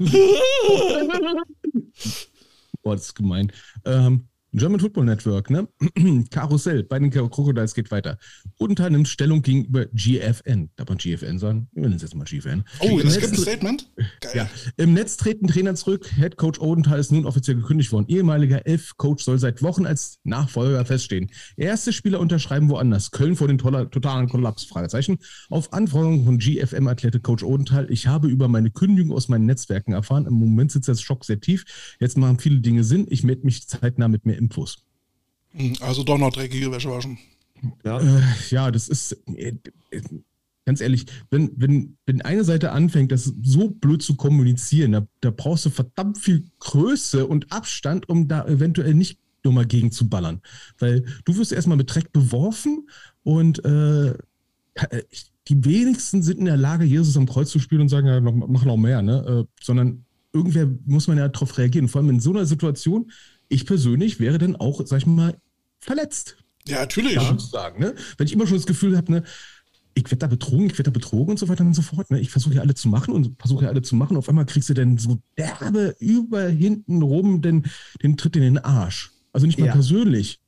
Boah, 2.82 2.96
das 2.96 3.06
ist 3.06 3.14
gemein. 3.14 3.52
Ähm, 3.84 4.26
German 4.58 4.80
Football 4.80 5.04
Network, 5.04 5.50
ne? 5.50 5.68
Karussell 6.30 6.82
bei 6.82 6.98
den 6.98 7.10
Crocodiles 7.10 7.74
geht 7.74 7.90
weiter. 7.90 8.18
Odenthal 8.58 8.90
nimmt 8.90 9.08
Stellung 9.08 9.42
gegenüber 9.42 9.86
GFN. 9.86 10.70
Darf 10.76 10.88
man 10.88 10.98
GFN 10.98 11.38
sagen? 11.38 11.68
Wir 11.72 11.82
nennen 11.82 11.94
es 11.94 12.02
jetzt 12.02 12.14
mal 12.14 12.24
GFN. 12.24 12.64
Oh, 12.80 12.98
das 13.00 13.18
gibt 13.18 13.32
ein 13.32 13.38
Statement? 13.38 13.90
Geil. 14.20 14.32
Ja. 14.34 14.50
Im 14.76 14.94
Netz 14.94 15.16
treten 15.16 15.46
Trainer 15.46 15.74
zurück. 15.74 16.10
Head 16.16 16.36
Coach 16.36 16.60
Odenthal 16.60 16.98
ist 16.98 17.12
nun 17.12 17.26
offiziell 17.26 17.56
gekündigt 17.56 17.92
worden. 17.92 18.06
Ehemaliger 18.08 18.66
Elf-Coach 18.66 19.24
soll 19.24 19.38
seit 19.38 19.62
Wochen 19.62 19.86
als 19.86 20.18
Nachfolger 20.24 20.84
feststehen. 20.84 21.30
Erste 21.56 21.92
Spieler 21.92 22.20
unterschreiben 22.20 22.68
woanders. 22.68 23.10
Köln 23.10 23.36
vor 23.36 23.48
den 23.48 23.58
totalen 23.58 24.28
Kollaps? 24.28 24.64
Fragezeichen. 24.64 25.18
Auf 25.50 25.72
Anforderung 25.72 26.24
von 26.24 26.38
GFM 26.38 26.86
erklärte 26.86 27.20
Coach 27.20 27.44
Odenthal, 27.44 27.90
ich 27.90 28.06
habe 28.06 28.28
über 28.28 28.48
meine 28.48 28.70
Kündigung 28.70 29.14
aus 29.14 29.28
meinen 29.28 29.46
Netzwerken 29.46 29.92
erfahren. 29.92 30.26
Im 30.26 30.34
Moment 30.34 30.72
sitzt 30.72 30.88
das 30.88 31.00
Schock 31.00 31.24
sehr 31.24 31.40
tief. 31.40 31.96
Jetzt 32.00 32.16
machen 32.16 32.38
viele 32.38 32.60
Dinge 32.60 32.84
Sinn. 32.84 33.06
Ich 33.08 33.22
melde 33.22 33.44
mich 33.44 33.68
zeitnah 33.68 34.08
mit 34.08 34.26
mehr 34.26 34.36
Infos. 34.48 34.78
Hm, 35.52 35.74
also 35.80 36.02
doch 36.02 36.18
noch 36.18 36.32
dreckige 36.32 36.70
Wäsche 36.72 36.90
waschen. 36.90 37.18
Ja, 37.84 38.00
äh, 38.00 38.22
ja 38.50 38.70
das 38.70 38.88
ist 38.88 39.12
äh, 39.34 39.54
ganz 40.64 40.80
ehrlich, 40.80 41.06
wenn, 41.30 41.50
wenn, 41.56 41.96
wenn 42.06 42.22
eine 42.22 42.44
Seite 42.44 42.72
anfängt, 42.72 43.12
das 43.12 43.32
so 43.42 43.70
blöd 43.70 44.02
zu 44.02 44.16
kommunizieren, 44.16 44.92
da, 44.92 45.06
da 45.20 45.30
brauchst 45.30 45.66
du 45.66 45.70
verdammt 45.70 46.18
viel 46.18 46.44
Größe 46.60 47.26
und 47.26 47.52
Abstand, 47.52 48.08
um 48.08 48.28
da 48.28 48.46
eventuell 48.46 48.94
nicht 48.94 49.18
nur 49.44 49.54
mal 49.54 49.66
gegen 49.66 49.90
zu 49.90 50.08
ballern. 50.08 50.40
Weil 50.78 51.04
du 51.24 51.36
wirst 51.36 51.52
erstmal 51.52 51.76
mit 51.76 51.94
Dreck 51.94 52.12
beworfen 52.12 52.88
und 53.22 53.64
äh, 53.64 54.14
die 55.48 55.64
wenigsten 55.64 56.22
sind 56.22 56.38
in 56.38 56.44
der 56.44 56.56
Lage, 56.56 56.84
Jesus 56.84 57.16
am 57.16 57.26
Kreuz 57.26 57.50
zu 57.50 57.58
spielen 57.58 57.82
und 57.82 57.88
sagen, 57.88 58.06
ja, 58.06 58.20
mach 58.20 58.64
noch 58.64 58.76
mehr, 58.76 59.02
ne? 59.02 59.46
Äh, 59.46 59.62
sondern 59.62 60.04
irgendwer 60.32 60.68
muss 60.84 61.08
man 61.08 61.18
ja 61.18 61.28
darauf 61.28 61.56
reagieren. 61.56 61.88
Vor 61.88 62.00
allem 62.00 62.10
in 62.10 62.20
so 62.20 62.30
einer 62.30 62.44
Situation, 62.44 63.10
ich 63.48 63.66
persönlich 63.66 64.20
wäre 64.20 64.38
dann 64.38 64.56
auch, 64.56 64.80
sag 64.84 64.98
ich 64.98 65.06
mal, 65.06 65.38
verletzt. 65.80 66.36
Ja, 66.66 66.80
natürlich. 66.80 67.14
Ja, 67.14 67.38
sagen, 67.38 67.80
ne? 67.80 67.94
Wenn 68.16 68.26
ich 68.26 68.32
immer 68.32 68.46
schon 68.46 68.56
das 68.56 68.66
Gefühl 68.66 68.96
habe, 68.96 69.10
ne, 69.10 69.24
ich 69.94 70.04
werde 70.04 70.18
da 70.18 70.26
betrogen, 70.26 70.66
ich 70.66 70.72
werde 70.72 70.84
da 70.84 70.90
betrogen 70.90 71.30
und 71.30 71.38
so 71.38 71.48
weiter 71.48 71.64
und 71.64 71.74
so 71.74 71.82
fort. 71.82 72.10
Ne? 72.10 72.20
Ich 72.20 72.30
versuche 72.30 72.54
ja 72.54 72.60
alle 72.60 72.74
zu 72.74 72.88
machen 72.88 73.12
und 73.12 73.34
versuche 73.38 73.64
ja 73.64 73.70
alle 73.70 73.82
zu 73.82 73.96
machen. 73.96 74.16
Auf 74.16 74.28
einmal 74.28 74.46
kriegst 74.46 74.68
du 74.68 74.74
dann 74.74 74.98
so 74.98 75.18
derbe 75.36 75.96
über 75.98 76.46
hinten 76.48 77.02
rum 77.02 77.42
den, 77.42 77.66
den 78.02 78.16
Tritt 78.16 78.36
in 78.36 78.42
den 78.42 78.58
Arsch. 78.58 79.10
Also 79.32 79.46
nicht 79.46 79.58
mal 79.58 79.66
ja. 79.66 79.72
persönlich. 79.72 80.40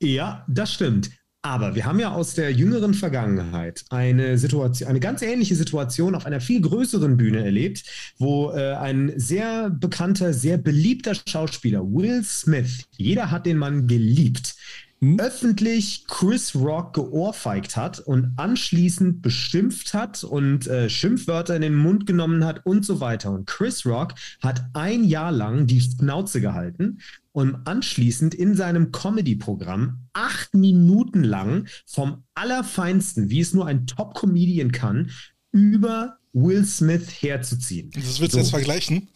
Ja, 0.00 0.44
das 0.48 0.72
stimmt. 0.72 1.10
Aber 1.42 1.76
wir 1.76 1.84
haben 1.84 2.00
ja 2.00 2.10
aus 2.10 2.34
der 2.34 2.52
jüngeren 2.52 2.94
Vergangenheit 2.94 3.84
eine 3.90 4.38
Situation, 4.38 4.88
eine 4.88 4.98
ganz 4.98 5.22
ähnliche 5.22 5.54
Situation 5.54 6.16
auf 6.16 6.26
einer 6.26 6.40
viel 6.40 6.60
größeren 6.60 7.16
Bühne 7.16 7.44
erlebt, 7.44 7.84
wo 8.18 8.50
äh, 8.50 8.74
ein 8.74 9.12
sehr 9.16 9.70
bekannter, 9.70 10.34
sehr 10.34 10.58
beliebter 10.58 11.14
Schauspieler, 11.14 11.82
Will 11.84 12.24
Smith, 12.24 12.86
jeder 12.96 13.30
hat 13.30 13.46
den 13.46 13.56
Mann 13.56 13.86
geliebt, 13.86 14.56
hm? 15.00 15.20
öffentlich 15.20 16.06
Chris 16.08 16.56
Rock 16.56 16.94
geohrfeigt 16.94 17.76
hat 17.76 18.00
und 18.00 18.32
anschließend 18.36 19.22
beschimpft 19.22 19.94
hat 19.94 20.24
und 20.24 20.66
äh, 20.66 20.90
Schimpfwörter 20.90 21.54
in 21.54 21.62
den 21.62 21.76
Mund 21.76 22.04
genommen 22.06 22.44
hat 22.44 22.66
und 22.66 22.84
so 22.84 23.00
weiter. 23.00 23.30
Und 23.30 23.46
Chris 23.46 23.86
Rock 23.86 24.14
hat 24.42 24.64
ein 24.72 25.04
Jahr 25.04 25.30
lang 25.30 25.68
die 25.68 25.80
Schnauze 25.80 26.40
gehalten 26.40 26.98
und 27.38 27.68
anschließend 27.68 28.34
in 28.34 28.56
seinem 28.56 28.90
Comedy-Programm 28.90 30.08
acht 30.12 30.54
Minuten 30.54 31.22
lang 31.22 31.68
vom 31.86 32.24
Allerfeinsten, 32.34 33.30
wie 33.30 33.38
es 33.38 33.54
nur 33.54 33.64
ein 33.64 33.86
Top-Comedian 33.86 34.72
kann, 34.72 35.12
über 35.52 36.18
Will 36.32 36.64
Smith 36.64 37.06
herzuziehen. 37.20 37.92
Das 37.94 38.18
willst 38.18 38.34
du 38.34 38.38
so. 38.38 38.38
jetzt 38.38 38.50
vergleichen? 38.50 39.06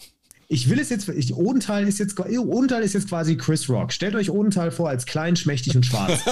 Ich 0.46 0.70
will 0.70 0.78
es 0.78 0.88
jetzt, 0.88 1.08
ich, 1.08 1.34
Odenthal 1.34 1.88
ist 1.88 1.98
jetzt, 1.98 2.16
Odenthal 2.20 2.84
ist 2.84 2.92
jetzt 2.92 3.08
quasi 3.08 3.36
Chris 3.36 3.68
Rock. 3.68 3.92
Stellt 3.92 4.14
euch 4.14 4.30
Odenthal 4.30 4.70
vor 4.70 4.88
als 4.88 5.04
klein, 5.04 5.34
schmächtig 5.34 5.74
und 5.74 5.84
schwarz. 5.84 6.20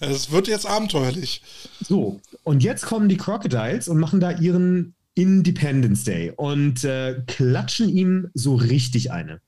Es 0.00 0.30
wird 0.30 0.48
jetzt 0.48 0.66
abenteuerlich. 0.66 1.42
So, 1.86 2.20
und 2.42 2.62
jetzt 2.62 2.86
kommen 2.86 3.08
die 3.08 3.18
Crocodiles 3.18 3.88
und 3.88 3.98
machen 3.98 4.18
da 4.18 4.30
ihren 4.30 4.94
Independence 5.14 6.04
Day 6.04 6.32
und 6.34 6.84
äh, 6.84 7.22
klatschen 7.26 7.88
ihm 7.88 8.30
so 8.34 8.54
richtig 8.54 9.10
eine. 9.10 9.40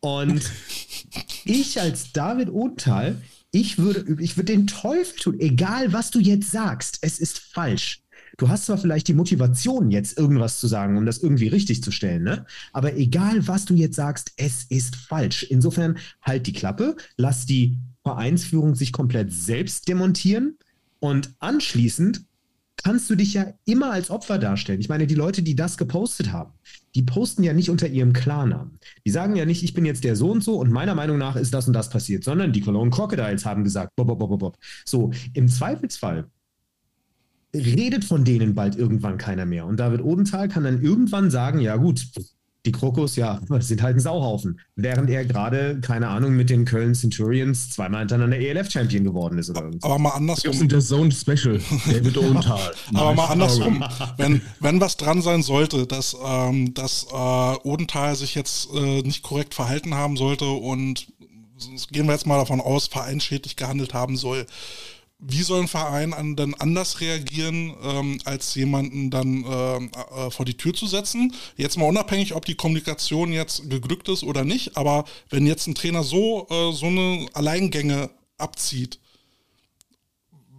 Und 0.00 0.50
ich 1.44 1.80
als 1.80 2.12
David 2.12 2.50
Othal, 2.50 3.20
ich 3.50 3.78
würde, 3.78 4.20
ich 4.22 4.36
würde 4.36 4.52
den 4.52 4.66
Teufel 4.66 5.18
tun, 5.18 5.40
egal 5.40 5.92
was 5.92 6.10
du 6.10 6.18
jetzt 6.18 6.50
sagst, 6.50 6.98
es 7.00 7.18
ist 7.18 7.38
falsch. 7.38 8.02
Du 8.38 8.48
hast 8.48 8.66
zwar 8.66 8.76
vielleicht 8.76 9.08
die 9.08 9.14
Motivation, 9.14 9.90
jetzt 9.90 10.18
irgendwas 10.18 10.60
zu 10.60 10.66
sagen, 10.66 10.98
um 10.98 11.06
das 11.06 11.18
irgendwie 11.18 11.48
richtig 11.48 11.82
zu 11.82 11.90
stellen, 11.90 12.22
ne? 12.22 12.44
aber 12.72 12.94
egal 12.96 13.48
was 13.48 13.64
du 13.64 13.74
jetzt 13.74 13.96
sagst, 13.96 14.32
es 14.36 14.64
ist 14.64 14.96
falsch. 14.96 15.44
Insofern 15.44 15.96
halt 16.20 16.46
die 16.46 16.52
Klappe, 16.52 16.96
lass 17.16 17.46
die 17.46 17.78
Vereinsführung 18.02 18.74
sich 18.74 18.92
komplett 18.92 19.32
selbst 19.32 19.88
demontieren 19.88 20.58
und 21.00 21.34
anschließend 21.38 22.24
kannst 22.82 23.08
du 23.10 23.14
dich 23.14 23.34
ja 23.34 23.46
immer 23.64 23.90
als 23.92 24.10
Opfer 24.10 24.38
darstellen. 24.38 24.80
Ich 24.80 24.88
meine, 24.88 25.06
die 25.06 25.14
Leute, 25.14 25.42
die 25.42 25.56
das 25.56 25.76
gepostet 25.76 26.32
haben, 26.32 26.52
die 26.94 27.02
posten 27.02 27.42
ja 27.42 27.52
nicht 27.52 27.70
unter 27.70 27.88
ihrem 27.88 28.12
Klarnamen. 28.12 28.78
Die 29.04 29.10
sagen 29.10 29.36
ja 29.36 29.44
nicht, 29.44 29.62
ich 29.62 29.74
bin 29.74 29.84
jetzt 29.84 30.04
der 30.04 30.16
so 30.16 30.30
und 30.30 30.42
so 30.42 30.58
und 30.58 30.70
meiner 30.70 30.94
Meinung 30.94 31.18
nach 31.18 31.36
ist 31.36 31.52
das 31.54 31.66
und 31.66 31.72
das 31.72 31.90
passiert, 31.90 32.24
sondern 32.24 32.52
die 32.52 32.60
Cologne 32.60 32.90
Crocodiles 32.90 33.44
haben 33.44 33.64
gesagt, 33.64 33.92
bob, 33.96 34.08
bob, 34.08 34.18
bob, 34.18 34.38
bob. 34.38 34.58
So, 34.84 35.10
im 35.34 35.48
Zweifelsfall 35.48 36.30
redet 37.54 38.04
von 38.04 38.24
denen 38.24 38.54
bald 38.54 38.76
irgendwann 38.76 39.18
keiner 39.18 39.46
mehr. 39.46 39.66
Und 39.66 39.78
David 39.78 40.02
Odenthal 40.02 40.48
kann 40.48 40.64
dann 40.64 40.82
irgendwann 40.82 41.30
sagen, 41.30 41.60
ja 41.60 41.76
gut, 41.76 42.06
die 42.66 42.72
Krokos, 42.72 43.16
ja, 43.16 43.40
sind 43.60 43.82
halt 43.82 43.96
ein 43.96 44.00
Sauhaufen. 44.00 44.60
Während 44.74 45.08
er 45.08 45.24
gerade, 45.24 45.80
keine 45.80 46.08
Ahnung, 46.08 46.34
mit 46.34 46.50
den 46.50 46.64
Köln 46.64 46.94
Centurions 46.94 47.70
zweimal 47.70 48.00
hintereinander 48.00 48.38
ELF-Champion 48.38 49.04
geworden 49.04 49.38
ist 49.38 49.50
oder 49.50 49.62
irgendwas. 49.62 49.84
Aber 49.84 49.98
mal 49.98 50.10
andersrum. 50.10 50.52
Das 50.52 50.60
ist 50.60 50.72
der 50.72 50.80
Zone 50.80 51.12
Special, 51.12 51.60
David 51.86 52.18
Odenthal. 52.18 52.72
Aber 52.94 53.14
mal 53.14 53.26
andersrum. 53.26 53.84
wenn, 54.16 54.42
wenn 54.60 54.80
was 54.80 54.96
dran 54.96 55.22
sein 55.22 55.42
sollte, 55.42 55.86
dass, 55.86 56.16
ähm, 56.22 56.74
dass 56.74 57.06
äh, 57.10 57.14
Odenthal 57.14 58.16
sich 58.16 58.34
jetzt 58.34 58.68
äh, 58.74 59.02
nicht 59.02 59.22
korrekt 59.22 59.54
verhalten 59.54 59.94
haben 59.94 60.16
sollte 60.16 60.46
und 60.46 61.06
gehen 61.90 62.06
wir 62.06 62.12
jetzt 62.12 62.26
mal 62.26 62.38
davon 62.38 62.60
aus, 62.60 62.86
vereinsschädlich 62.86 63.56
gehandelt 63.56 63.94
haben 63.94 64.16
soll, 64.16 64.46
wie 65.18 65.42
soll 65.42 65.62
ein 65.62 65.68
Verein 65.68 66.12
an, 66.12 66.36
dann 66.36 66.54
anders 66.54 67.00
reagieren, 67.00 67.74
ähm, 67.82 68.18
als 68.24 68.54
jemanden 68.54 69.10
dann 69.10 69.44
äh, 69.44 69.76
äh, 69.76 70.30
vor 70.30 70.44
die 70.44 70.56
Tür 70.56 70.74
zu 70.74 70.86
setzen? 70.86 71.34
Jetzt 71.56 71.78
mal 71.78 71.88
unabhängig, 71.88 72.34
ob 72.34 72.44
die 72.44 72.54
Kommunikation 72.54 73.32
jetzt 73.32 73.68
geglückt 73.70 74.08
ist 74.08 74.22
oder 74.22 74.44
nicht, 74.44 74.76
aber 74.76 75.04
wenn 75.30 75.46
jetzt 75.46 75.66
ein 75.66 75.74
Trainer 75.74 76.02
so, 76.02 76.46
äh, 76.50 76.72
so 76.72 76.86
eine 76.86 77.26
Alleingänge 77.32 78.10
abzieht, 78.36 79.00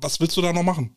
was 0.01 0.19
willst 0.19 0.37
du 0.37 0.41
da 0.41 0.53
noch 0.53 0.63
machen? 0.63 0.96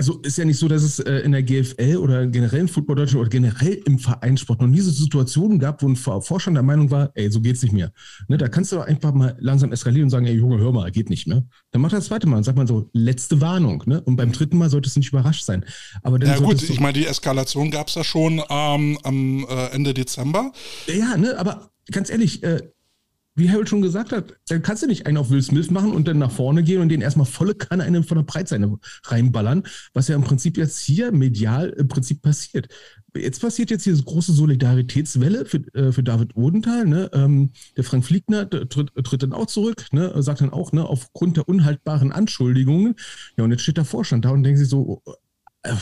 Also 0.00 0.18
ist 0.22 0.38
ja 0.38 0.46
nicht 0.46 0.58
so, 0.58 0.66
dass 0.66 0.82
es 0.82 0.98
äh, 0.98 1.16
in 1.18 1.32
der 1.32 1.42
GFL 1.42 1.98
oder 1.98 2.26
generell 2.26 2.60
im 2.60 2.68
Football 2.68 2.96
Deutschland 2.96 3.20
oder 3.20 3.28
generell 3.28 3.82
im 3.84 3.98
Vereinssport 3.98 4.58
noch 4.62 4.66
nie 4.66 4.80
so 4.80 4.90
Situationen 4.90 5.58
gab, 5.58 5.82
wo 5.82 5.88
ein 5.88 5.96
Vorstand 5.96 6.56
der 6.56 6.62
Meinung 6.62 6.90
war, 6.90 7.10
ey, 7.16 7.30
so 7.30 7.42
geht's 7.42 7.62
nicht 7.62 7.72
mehr. 7.72 7.92
Ne, 8.26 8.38
da 8.38 8.48
kannst 8.48 8.72
du 8.72 8.80
einfach 8.80 9.12
mal 9.12 9.36
langsam 9.40 9.72
eskalieren 9.72 10.04
und 10.04 10.10
sagen, 10.10 10.24
ey, 10.24 10.32
Junge, 10.32 10.56
hör 10.56 10.72
mal, 10.72 10.90
geht 10.90 11.10
nicht 11.10 11.26
mehr. 11.26 11.44
Dann 11.70 11.82
macht 11.82 11.92
er 11.92 11.98
das 11.98 12.06
zweite 12.06 12.26
Mal 12.26 12.38
und 12.38 12.44
sagt 12.44 12.56
man 12.56 12.66
so, 12.66 12.88
letzte 12.94 13.42
Warnung. 13.42 13.82
Ne? 13.84 14.00
Und 14.00 14.16
beim 14.16 14.32
dritten 14.32 14.56
Mal 14.56 14.70
solltest 14.70 14.96
du 14.96 15.00
nicht 15.00 15.10
überrascht 15.10 15.44
sein. 15.44 15.66
Aber 16.02 16.18
dann 16.18 16.30
ja 16.30 16.38
gut, 16.38 16.62
ich 16.62 16.80
meine, 16.80 16.94
die 16.94 17.04
Eskalation 17.04 17.70
gab 17.70 17.88
es 17.88 17.94
ja 17.94 18.02
schon 18.02 18.40
ähm, 18.48 18.98
am 19.02 19.46
äh, 19.50 19.66
Ende 19.72 19.92
Dezember. 19.92 20.50
Ja, 20.86 21.18
ne, 21.18 21.38
aber 21.38 21.72
ganz 21.90 22.08
ehrlich, 22.08 22.42
äh, 22.42 22.62
wie 23.40 23.50
Harold 23.50 23.68
schon 23.68 23.82
gesagt 23.82 24.12
hat, 24.12 24.34
dann 24.48 24.62
kannst 24.62 24.82
du 24.82 24.86
nicht 24.86 25.06
einen 25.06 25.16
auf 25.16 25.30
Will 25.30 25.42
Smith 25.42 25.70
machen 25.70 25.92
und 25.92 26.06
dann 26.06 26.18
nach 26.18 26.30
vorne 26.30 26.62
gehen 26.62 26.80
und 26.80 26.88
den 26.90 27.00
erstmal 27.00 27.26
volle 27.26 27.54
Kanne 27.54 27.82
einen 27.82 28.04
von 28.04 28.18
der 28.18 28.24
Breitseite 28.24 28.78
reinballern, 29.04 29.64
was 29.94 30.08
ja 30.08 30.14
im 30.14 30.22
Prinzip 30.22 30.56
jetzt 30.56 30.78
hier 30.78 31.10
medial 31.10 31.70
im 31.70 31.88
Prinzip 31.88 32.22
passiert. 32.22 32.68
Jetzt 33.16 33.40
passiert 33.40 33.70
jetzt 33.70 33.86
diese 33.86 34.04
große 34.04 34.32
Solidaritätswelle 34.32 35.44
für, 35.44 35.58
äh, 35.74 35.90
für 35.90 36.04
David 36.04 36.36
Odenthal. 36.36 36.84
Ne? 36.86 37.10
Ähm, 37.12 37.50
der 37.76 37.82
Frank 37.82 38.04
Fliegner 38.04 38.48
tritt, 38.48 38.92
tritt, 38.94 39.22
dann 39.22 39.32
auch 39.32 39.46
zurück, 39.46 39.86
ne? 39.90 40.22
sagt 40.22 40.42
dann 40.42 40.50
auch, 40.50 40.72
ne, 40.72 40.84
aufgrund 40.84 41.36
der 41.36 41.48
unhaltbaren 41.48 42.12
Anschuldigungen. 42.12 42.94
Ja, 43.36 43.44
und 43.44 43.50
jetzt 43.50 43.62
steht 43.62 43.78
der 43.78 43.84
Vorstand 43.84 44.24
da 44.24 44.30
und 44.30 44.44
denkt 44.44 44.60
sich 44.60 44.68
so. 44.68 45.02
Äh, 45.62 45.74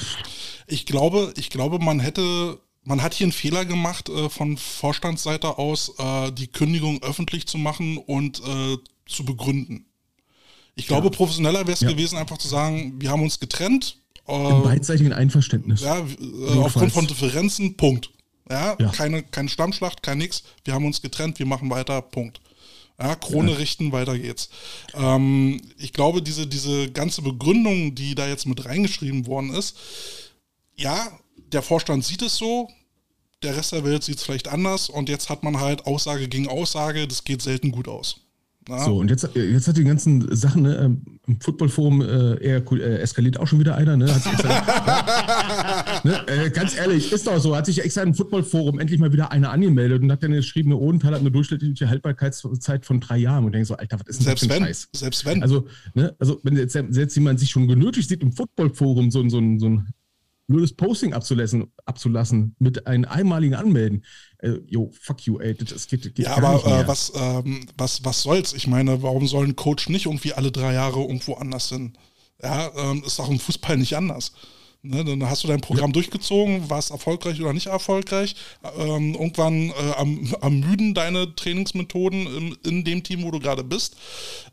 ich 0.67 0.87
glaube, 0.87 1.33
ich 1.37 1.51
glaube, 1.51 1.79
man 1.79 2.01
hätte 2.01 2.59
man 2.89 3.03
hat 3.03 3.15
hier 3.15 3.27
einen 3.27 3.33
Fehler 3.33 3.65
gemacht, 3.67 4.09
äh, 4.09 4.29
von 4.31 4.57
Vorstandsseite 4.57 5.59
aus 5.59 5.93
äh, 5.99 6.33
die 6.33 6.47
Kündigung 6.47 7.03
öffentlich 7.03 7.47
zu 7.47 7.59
machen 7.59 7.99
und 7.99 8.41
äh, 8.41 8.79
zu 9.07 9.25
begründen. 9.25 9.85
Ich 10.75 10.87
glaube, 10.87 11.09
ja. 11.09 11.13
professioneller 11.13 11.61
wäre 11.61 11.73
es 11.73 11.81
ja. 11.81 11.91
gewesen, 11.91 12.17
einfach 12.17 12.39
zu 12.39 12.49
sagen, 12.49 12.95
wir 12.99 13.11
haben 13.11 13.23
uns 13.23 13.41
getrennt. 13.41 13.99
Äh, 14.27 14.33
Im 14.33 14.63
beidseitigen 14.63 15.13
Einverständnis. 15.13 15.83
Ja, 15.83 15.99
äh, 15.99 16.59
aufgrund 16.59 16.93
von 16.93 17.07
Differenzen, 17.07 17.77
Punkt. 17.77 18.11
Ja, 18.51 18.77
ja, 18.79 18.89
Keine, 18.89 19.23
keine 19.23 19.51
Stammschlacht, 19.51 20.03
kein 20.03 20.19
nix. 20.19 20.43
Wir 20.65 20.73
haben 20.73 20.87
uns 20.87 21.03
getrennt, 21.03 21.39
wir 21.39 21.47
machen 21.47 21.69
weiter, 21.69 22.01
Punkt. 22.01 22.41
Ja, 22.99 23.15
Krone 23.15 23.59
richten, 23.59 23.93
weiter 23.93 24.19
geht's. 24.19 24.49
Ähm, 24.95 25.61
ich 25.77 25.93
glaube, 25.93 26.23
diese, 26.23 26.47
diese 26.47 26.91
ganze 26.91 27.21
Begründung, 27.21 27.95
die 27.95 28.15
da 28.15 28.27
jetzt 28.27 28.47
mit 28.47 28.65
reingeschrieben 28.65 29.27
worden 29.27 29.53
ist, 29.53 29.77
ja, 30.75 31.09
der 31.53 31.63
Vorstand 31.63 32.05
sieht 32.05 32.23
es 32.23 32.37
so, 32.37 32.69
der 33.43 33.57
Rest 33.57 33.73
der 33.73 33.85
Welt 33.85 34.03
sieht 34.03 34.19
es 34.19 34.25
vielleicht 34.25 34.49
anders 34.49 34.89
und 34.89 35.09
jetzt 35.09 35.31
hat 35.31 35.43
man 35.43 35.61
halt 35.61 35.87
Aussage 35.87 36.29
gegen 36.29 36.49
Aussage, 36.49 37.07
das 37.07 37.25
geht 37.25 37.43
selten 37.43 37.71
gut 37.71 37.89
aus. 37.89 38.21
Ja. 38.69 38.85
So, 38.85 38.99
und 38.99 39.09
jetzt, 39.09 39.27
jetzt 39.35 39.67
hat 39.67 39.79
die 39.79 39.85
ganzen 39.85 40.35
Sachen 40.37 40.63
ne, 40.63 40.77
ähm, 40.77 41.03
im 41.27 41.41
Footballforum 41.41 42.03
äh, 42.03 42.35
eher 42.45 42.63
äh, 42.73 42.99
eskaliert 42.99 43.41
auch 43.41 43.47
schon 43.47 43.61
wieder 43.61 43.77
einer. 43.77 43.97
Ne? 43.97 44.05
Extra, 44.05 46.01
ne? 46.05 46.27
Äh, 46.29 46.51
ganz 46.51 46.77
ehrlich, 46.77 47.11
ist 47.11 47.27
doch 47.27 47.39
so. 47.39 47.57
Hat 47.57 47.65
sich 47.65 47.83
extra 47.83 48.03
im 48.03 48.15
Footballforum 48.15 48.79
endlich 48.79 49.01
mal 49.01 49.11
wieder 49.11 49.33
einer 49.33 49.53
angemeldet 49.53 50.03
und 50.03 50.13
hat 50.13 50.23
dann 50.23 50.33
geschrieben, 50.33 50.71
eine 50.71 50.81
Odenthal 50.81 51.15
hat 51.15 51.21
eine 51.21 51.31
durchschnittliche 51.31 51.89
Haltbarkeitszeit 51.89 52.85
von 52.85 53.01
drei 53.01 53.17
Jahren. 53.17 53.47
Und 53.47 53.53
denkt 53.53 53.69
so, 53.69 53.75
Alter, 53.75 54.01
was 54.01 54.09
ist 54.09 54.21
denn 54.21 54.27
selbst 54.27 54.43
das 54.43 54.49
für 54.49 54.55
ein 54.55 54.61
wenn, 54.61 54.67
Scheiß? 54.69 54.89
Selbst 54.93 55.25
wenn. 55.25 55.43
Also, 55.43 55.67
ne, 55.95 56.15
also 56.19 56.39
wenn 56.43 56.57
jetzt, 56.57 56.75
jetzt 56.75 57.15
jemand 57.15 57.41
sich 57.41 57.49
schon 57.49 57.69
genötigt 57.69 58.11
sieht, 58.11 58.21
im 58.21 58.33
Footballforum 58.33 59.11
so, 59.11 59.27
so, 59.31 59.41
so 59.59 59.67
ein 59.67 59.89
nur 60.49 60.63
das 60.63 60.73
Posting 60.73 61.13
abzulassen, 61.13 61.71
abzulassen 61.85 62.57
mit 62.59 62.87
einem 62.87 63.05
einmaligen 63.05 63.55
Anmelden. 63.55 64.05
Äh, 64.39 64.55
yo, 64.67 64.91
fuck 64.99 65.21
you, 65.23 65.39
ey, 65.39 65.55
das 65.55 65.87
geht, 65.87 66.03
geht 66.03 66.19
Ja, 66.19 66.37
aber 66.37 66.65
äh, 66.65 66.89
was, 66.89 67.13
ähm, 67.15 67.67
was, 67.77 68.05
was 68.05 68.23
soll's? 68.23 68.55
Ich 68.55 68.67
meine, 68.67 69.03
warum 69.03 69.27
soll 69.27 69.47
ein 69.47 69.57
Coach 69.57 69.89
nicht 69.91 70.07
irgendwie 70.07 70.33
alle 70.33 70.51
drei 70.51 70.73
Jahre 70.73 71.01
irgendwo 71.01 71.35
anders 71.35 71.69
hin? 71.69 71.93
Ja, 72.43 72.71
ähm, 72.77 73.03
ist 73.05 73.21
auch 73.21 73.31
im 73.31 73.39
Fußball 73.39 73.77
nicht 73.77 73.95
anders. 73.95 74.33
Ne, 74.81 75.05
dann 75.05 75.29
hast 75.29 75.43
du 75.43 75.49
dein 75.49 75.61
Programm 75.61 75.91
ja. 75.91 75.95
durchgezogen, 75.95 76.71
warst 76.71 76.93
erfolgreich 76.93 77.41
oder 77.41 77.53
nicht 77.53 77.67
erfolgreich. 77.67 78.37
Ähm, 78.79 79.15
irgendwann 79.15 79.71
äh, 79.71 79.93
am, 79.97 80.35
am 80.41 80.61
müden 80.61 80.95
deine 80.95 81.35
Trainingsmethoden 81.35 82.27
im, 82.27 82.57
in 82.65 82.85
dem 82.85 83.03
Team, 83.03 83.25
wo 83.25 83.33
du 83.33 83.41
gerade 83.41 83.65
bist. 83.65 83.97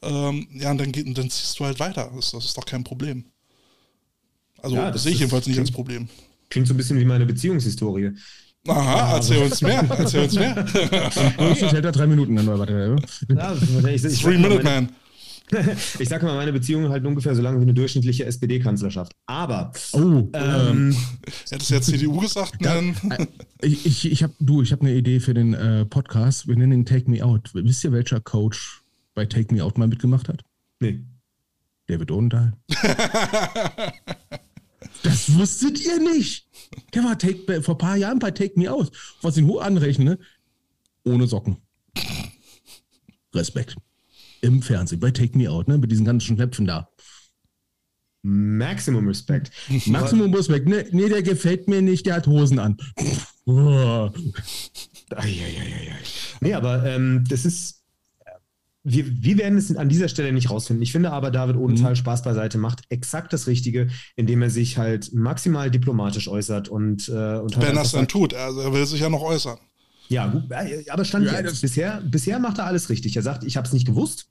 Ähm, 0.02 0.48
ja, 0.52 0.72
und 0.72 0.80
dann, 0.80 0.92
geht, 0.92 1.06
dann 1.16 1.30
ziehst 1.30 1.60
du 1.60 1.66
halt 1.66 1.80
weiter. 1.80 2.12
Das, 2.16 2.32
das 2.32 2.46
ist 2.46 2.58
doch 2.58 2.66
kein 2.66 2.84
Problem. 2.84 3.26
Also 4.66 4.78
ja, 4.78 4.90
das 4.90 5.04
sehe 5.04 5.12
ich 5.12 5.20
jedenfalls 5.20 5.46
nicht 5.46 5.60
als 5.60 5.70
Problem. 5.70 6.10
Klingt 6.50 6.68
so 6.68 6.74
ein 6.74 6.78
bisschen 6.78 7.00
wie 7.00 7.06
meine 7.06 7.28
Beziehungshistorie. 7.28 8.14
Aha, 8.68 9.18
erzähl 9.18 9.44
uns 9.44 9.62
mehr, 9.62 9.86
erzähl 9.96 10.24
uns 10.24 10.34
mehr. 10.34 10.66
Ich 11.54 11.62
hält 11.62 11.86
da 11.86 11.92
drei 11.92 12.08
Minuten 12.08 12.36
an, 12.40 12.48
warte. 12.48 12.96
Ja, 13.30 13.54
ich, 13.90 14.04
ich, 14.04 14.22
Three 14.24 14.40
Minute 14.40 14.64
Man. 14.64 14.90
Ich 16.00 16.10
sage 16.10 16.26
mal, 16.26 16.36
meine 16.36 16.52
Beziehung 16.52 16.90
halt 16.90 17.06
ungefähr 17.06 17.36
so 17.36 17.44
lange 17.44 17.60
wie 17.60 17.62
eine 17.62 17.76
durchschnittliche 17.76 18.26
SPD-Kanzlerschaft. 18.26 19.12
Aber. 19.28 19.72
Oh, 19.94 20.28
ähm, 20.34 20.98
hättest 21.52 21.70
du 21.70 21.76
jetzt 21.76 21.86
CDU 21.86 22.20
gesagt? 22.20 22.56
Ja, 22.60 22.80
äh, 22.80 23.28
ich 23.62 23.86
ich, 23.86 24.12
ich 24.12 24.24
habe 24.24 24.34
du, 24.40 24.64
ich 24.64 24.72
habe 24.72 24.82
eine 24.82 24.96
Idee 24.96 25.20
für 25.20 25.36
den 25.36 25.54
äh, 25.54 25.86
Podcast. 25.86 26.48
Wir 26.48 26.56
nennen 26.56 26.72
ihn 26.72 26.86
Take 26.88 27.08
Me 27.12 27.24
Out. 27.24 27.52
Wisst 27.54 27.84
ihr, 27.84 27.92
welcher 27.92 28.20
Coach 28.20 28.82
bei 29.14 29.28
Take 29.28 29.54
Me 29.54 29.64
Out 29.64 29.78
mal 29.78 29.88
mitgemacht 29.88 30.28
hat? 30.28 30.42
Nee. 30.80 31.02
David 31.86 32.10
Odendahl. 32.10 32.54
Das 35.04 35.34
wusstet 35.38 35.84
ihr 35.86 36.00
nicht. 36.00 36.48
Der 36.94 37.04
war 37.04 37.18
take, 37.18 37.62
vor 37.62 37.76
ein 37.76 37.78
paar 37.80 37.96
Jahren 37.96 38.20
bei 38.20 38.32
Take 38.32 38.60
Me 38.60 38.72
Out. 38.72 38.92
Was 39.22 39.38
ihn 39.38 39.48
hoch 39.48 39.62
anrechne, 39.62 40.20
ohne 41.04 41.28
Socken. 41.28 41.58
Respekt. 43.34 43.76
Im 44.42 44.62
Fernsehen, 44.62 45.00
bei 45.00 45.12
Take 45.12 45.38
Me 45.38 45.50
Out, 45.50 45.68
ne? 45.68 45.78
Mit 45.78 45.92
diesen 45.92 46.06
ganzen 46.06 46.36
Knöpfen 46.36 46.66
da. 46.66 46.90
Maximum 48.22 49.08
Respekt. 49.08 49.52
Maximum 49.86 50.34
Respekt. 50.34 50.68
Ne, 50.68 50.88
nee, 50.92 51.10
der 51.10 51.22
gefällt 51.22 51.68
mir 51.68 51.82
nicht, 51.82 52.08
der 52.08 52.16
hat 52.16 52.28
Hosen 52.28 52.58
an. 52.58 52.78
Oh. 53.46 54.10
Nee, 56.42 56.54
aber 56.56 56.84
ähm, 56.86 57.24
das 57.30 57.46
ist 57.46 57.85
wir, 58.86 59.24
wir 59.24 59.38
werden 59.40 59.58
es 59.58 59.76
an 59.76 59.90
dieser 59.90 60.08
Stelle 60.08 60.32
nicht 60.32 60.52
rausfinden. 60.52 60.84
Ich 60.84 60.92
finde 60.92 61.12
aber, 61.12 61.32
David 61.32 61.58
Odenthal 61.58 61.92
mhm. 61.92 61.96
Spaß 61.96 62.22
beiseite 62.22 62.60
macht 62.60 62.84
exakt 62.90 63.34
das 63.34 63.48
Richtige, 63.48 63.90
indem 64.16 64.44
er 64.44 64.52
sich 64.52 64.78
halt 64.78 65.12
maximal 65.12 65.72
diplomatisch 65.72 66.28
äußert 66.28 66.70
und, 66.70 67.10
äh, 67.10 67.38
und 67.38 67.60
Wenn 67.60 67.76
er 67.76 67.82
es 67.82 67.92
dann 67.92 68.08
tut, 68.08 68.36
also 68.36 68.62
er 68.62 68.72
will 68.72 68.86
sich 68.86 69.02
ja 69.02 69.10
noch 69.10 69.24
äußern. 69.24 69.58
Ja, 70.08 70.28
gut, 70.28 70.44
aber 70.90 71.04
stand 71.04 71.26
ja, 71.26 71.40
jetzt. 71.40 71.62
Bisher, 71.62 72.00
bisher 72.06 72.38
macht 72.38 72.60
er 72.60 72.68
alles 72.68 72.90
richtig. 72.90 73.16
Er 73.16 73.24
sagt, 73.24 73.44
ich 73.44 73.58
habe 73.58 73.66
es 73.66 73.74
nicht 73.74 73.88
gewusst. 73.88 74.28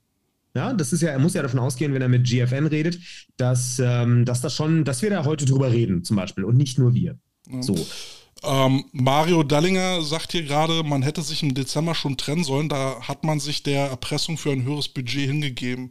Ja, 0.55 0.71
das 0.71 0.93
ist 0.93 1.01
ja, 1.01 1.09
er 1.09 1.19
muss 1.19 1.33
ja 1.33 1.41
davon 1.41 1.59
ausgehen, 1.59 1.93
wenn 1.93 2.01
er 2.01 2.07
mit 2.07 2.25
GFN 2.25 2.67
redet, 2.67 2.97
dass, 3.35 3.77
ähm, 3.83 4.23
dass 4.23 4.39
das 4.39 4.55
schon, 4.55 4.85
dass 4.85 5.01
wir 5.01 5.09
da 5.09 5.25
heute 5.25 5.43
drüber 5.43 5.69
reden, 5.69 6.05
zum 6.05 6.15
Beispiel, 6.15 6.45
und 6.45 6.55
nicht 6.55 6.79
nur 6.79 6.93
wir. 6.93 7.19
Mhm. 7.49 7.61
So. 7.61 7.75
Ähm, 8.47 8.85
Mario 8.91 9.43
Dallinger 9.43 10.01
sagt 10.01 10.31
hier 10.31 10.43
gerade, 10.43 10.83
man 10.83 11.01
hätte 11.01 11.21
sich 11.21 11.43
im 11.43 11.53
Dezember 11.53 11.95
schon 11.95 12.17
trennen 12.17 12.43
sollen. 12.43 12.69
Da 12.69 13.01
hat 13.01 13.23
man 13.23 13.39
sich 13.39 13.63
der 13.63 13.87
Erpressung 13.87 14.37
für 14.37 14.51
ein 14.51 14.63
höheres 14.63 14.87
Budget 14.87 15.27
hingegeben. 15.27 15.89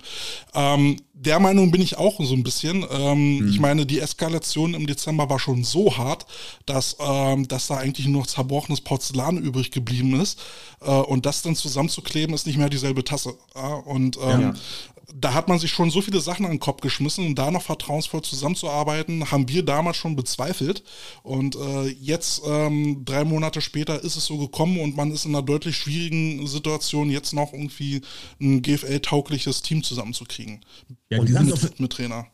Ähm, 0.55 0.97
der 1.13 1.41
Meinung 1.41 1.71
bin 1.71 1.81
ich 1.81 1.97
auch 1.97 2.19
so 2.21 2.35
ein 2.35 2.43
bisschen. 2.43 2.85
Ähm, 2.91 3.39
mhm. 3.39 3.49
Ich 3.49 3.61
meine, 3.61 3.87
die 3.87 4.01
Eskalation 4.01 4.75
im 4.75 4.87
Dezember 4.87 5.29
war 5.31 5.39
schon 5.39 5.65
so 5.65 5.97
hart, 5.97 6.27
dass, 6.67 6.97
ähm, 7.01 7.49
dass 7.49 7.67
da 7.69 7.77
eigentlich 7.77 8.07
nur 8.07 8.23
noch 8.23 8.27
zerbrochenes 8.27 8.81
Porzellan 8.81 9.39
übrig 9.39 9.71
geblieben 9.71 10.21
ist. 10.21 10.41
Äh, 10.81 10.91
und 10.91 11.27
das 11.27 11.43
dann 11.43 11.57
zusammenzukleben, 11.57 12.35
ist 12.35 12.47
nicht 12.47 12.59
mehr 12.59 12.71
dieselbe 12.71 13.05
Tasse. 13.05 13.35
Ja? 13.55 13.75
Und 13.75 14.19
ähm, 14.23 14.41
ja 14.41 14.55
da 15.13 15.35
hat 15.35 15.49
man 15.49 15.59
sich 15.59 15.71
schon 15.71 15.91
so 15.91 16.01
viele 16.01 16.21
Sachen 16.21 16.45
an 16.45 16.53
den 16.53 16.61
Kopf 16.61 16.81
geschmissen 16.81 17.27
und 17.27 17.35
da 17.37 17.51
noch 17.51 17.63
vertrauensvoll 17.63 18.23
zusammenzuarbeiten, 18.23 19.31
haben 19.31 19.49
wir 19.49 19.65
damals 19.65 19.97
schon 19.97 20.17
bezweifelt. 20.17 20.83
Und 21.23 21.57
äh, 21.57 21.89
jetzt, 21.89 22.43
ähm, 22.47 23.05
drei 23.05 23.25
Monate 23.25 23.61
später, 23.61 24.03
ist 24.03 24.17
es 24.17 24.27
so 24.27 24.39
gekommen 24.39 24.79
und 24.81 24.97
man 24.97 25.11
ist 25.11 25.25
in 25.25 25.35
einer 25.35 25.45
deutlich 25.45 25.77
schwierigen 25.77 26.47
Situation, 26.47 27.11
jetzt 27.11 27.33
noch 27.33 27.53
irgendwie 27.53 28.03
ein 28.41 28.63
GFL-taugliches 28.63 29.63
Team 29.63 29.83
zusammenzukriegen. 29.83 30.61
Ja, 31.11 31.21
und 31.21 31.29
die 31.29 31.33
sind 31.33 31.53
auf, 31.53 31.79
mit 31.79 31.93
Trainer. 31.93 32.27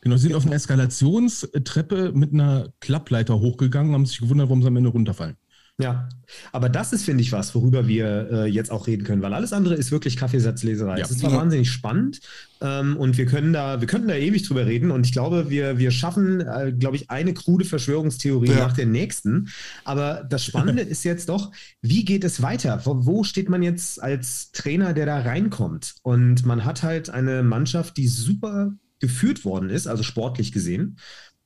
Genau, 0.00 0.16
sie 0.16 0.28
sind 0.28 0.34
auf 0.34 0.46
einer 0.46 0.54
Eskalationstreppe 0.54 2.12
mit 2.12 2.32
einer 2.32 2.72
Klappleiter 2.80 3.38
hochgegangen 3.38 3.90
und 3.90 3.94
haben 3.94 4.06
sich 4.06 4.18
gewundert, 4.18 4.48
warum 4.48 4.62
sie 4.62 4.68
am 4.68 4.76
Ende 4.76 4.90
runterfallen. 4.90 5.36
Ja, 5.82 6.08
aber 6.52 6.68
das 6.68 6.92
ist, 6.92 7.04
finde 7.04 7.22
ich, 7.22 7.32
was, 7.32 7.54
worüber 7.54 7.88
wir 7.88 8.28
äh, 8.30 8.46
jetzt 8.46 8.70
auch 8.70 8.86
reden 8.86 9.04
können, 9.04 9.22
weil 9.22 9.34
alles 9.34 9.52
andere 9.52 9.74
ist 9.74 9.90
wirklich 9.90 10.16
Kaffeesatzleserei. 10.16 10.98
Ja. 10.98 11.04
Es 11.04 11.10
ist 11.10 11.20
zwar 11.20 11.32
ja. 11.32 11.38
wahnsinnig 11.38 11.70
spannend 11.70 12.20
ähm, 12.60 12.96
und 12.96 13.18
wir 13.18 13.26
können 13.26 13.52
da, 13.52 13.80
wir 13.80 13.88
könnten 13.88 14.08
da 14.08 14.14
ewig 14.14 14.46
drüber 14.46 14.66
reden 14.66 14.90
und 14.90 15.06
ich 15.06 15.12
glaube, 15.12 15.50
wir, 15.50 15.78
wir 15.78 15.90
schaffen, 15.90 16.40
äh, 16.40 16.72
glaube 16.72 16.96
ich, 16.96 17.10
eine 17.10 17.34
krude 17.34 17.64
Verschwörungstheorie 17.64 18.50
ja. 18.50 18.58
nach 18.58 18.72
der 18.72 18.86
nächsten. 18.86 19.48
Aber 19.84 20.26
das 20.28 20.44
Spannende 20.44 20.82
ist 20.90 21.04
jetzt 21.04 21.28
doch, 21.28 21.52
wie 21.82 22.04
geht 22.04 22.24
es 22.24 22.42
weiter? 22.42 22.80
Wo, 22.84 23.06
wo 23.06 23.24
steht 23.24 23.48
man 23.48 23.62
jetzt 23.62 24.02
als 24.02 24.52
Trainer, 24.52 24.92
der 24.92 25.06
da 25.06 25.20
reinkommt? 25.20 25.94
Und 26.02 26.44
man 26.46 26.64
hat 26.64 26.82
halt 26.82 27.10
eine 27.10 27.42
Mannschaft, 27.42 27.96
die 27.96 28.08
super 28.08 28.72
geführt 29.00 29.44
worden 29.44 29.70
ist, 29.70 29.86
also 29.86 30.02
sportlich 30.02 30.52
gesehen 30.52 30.98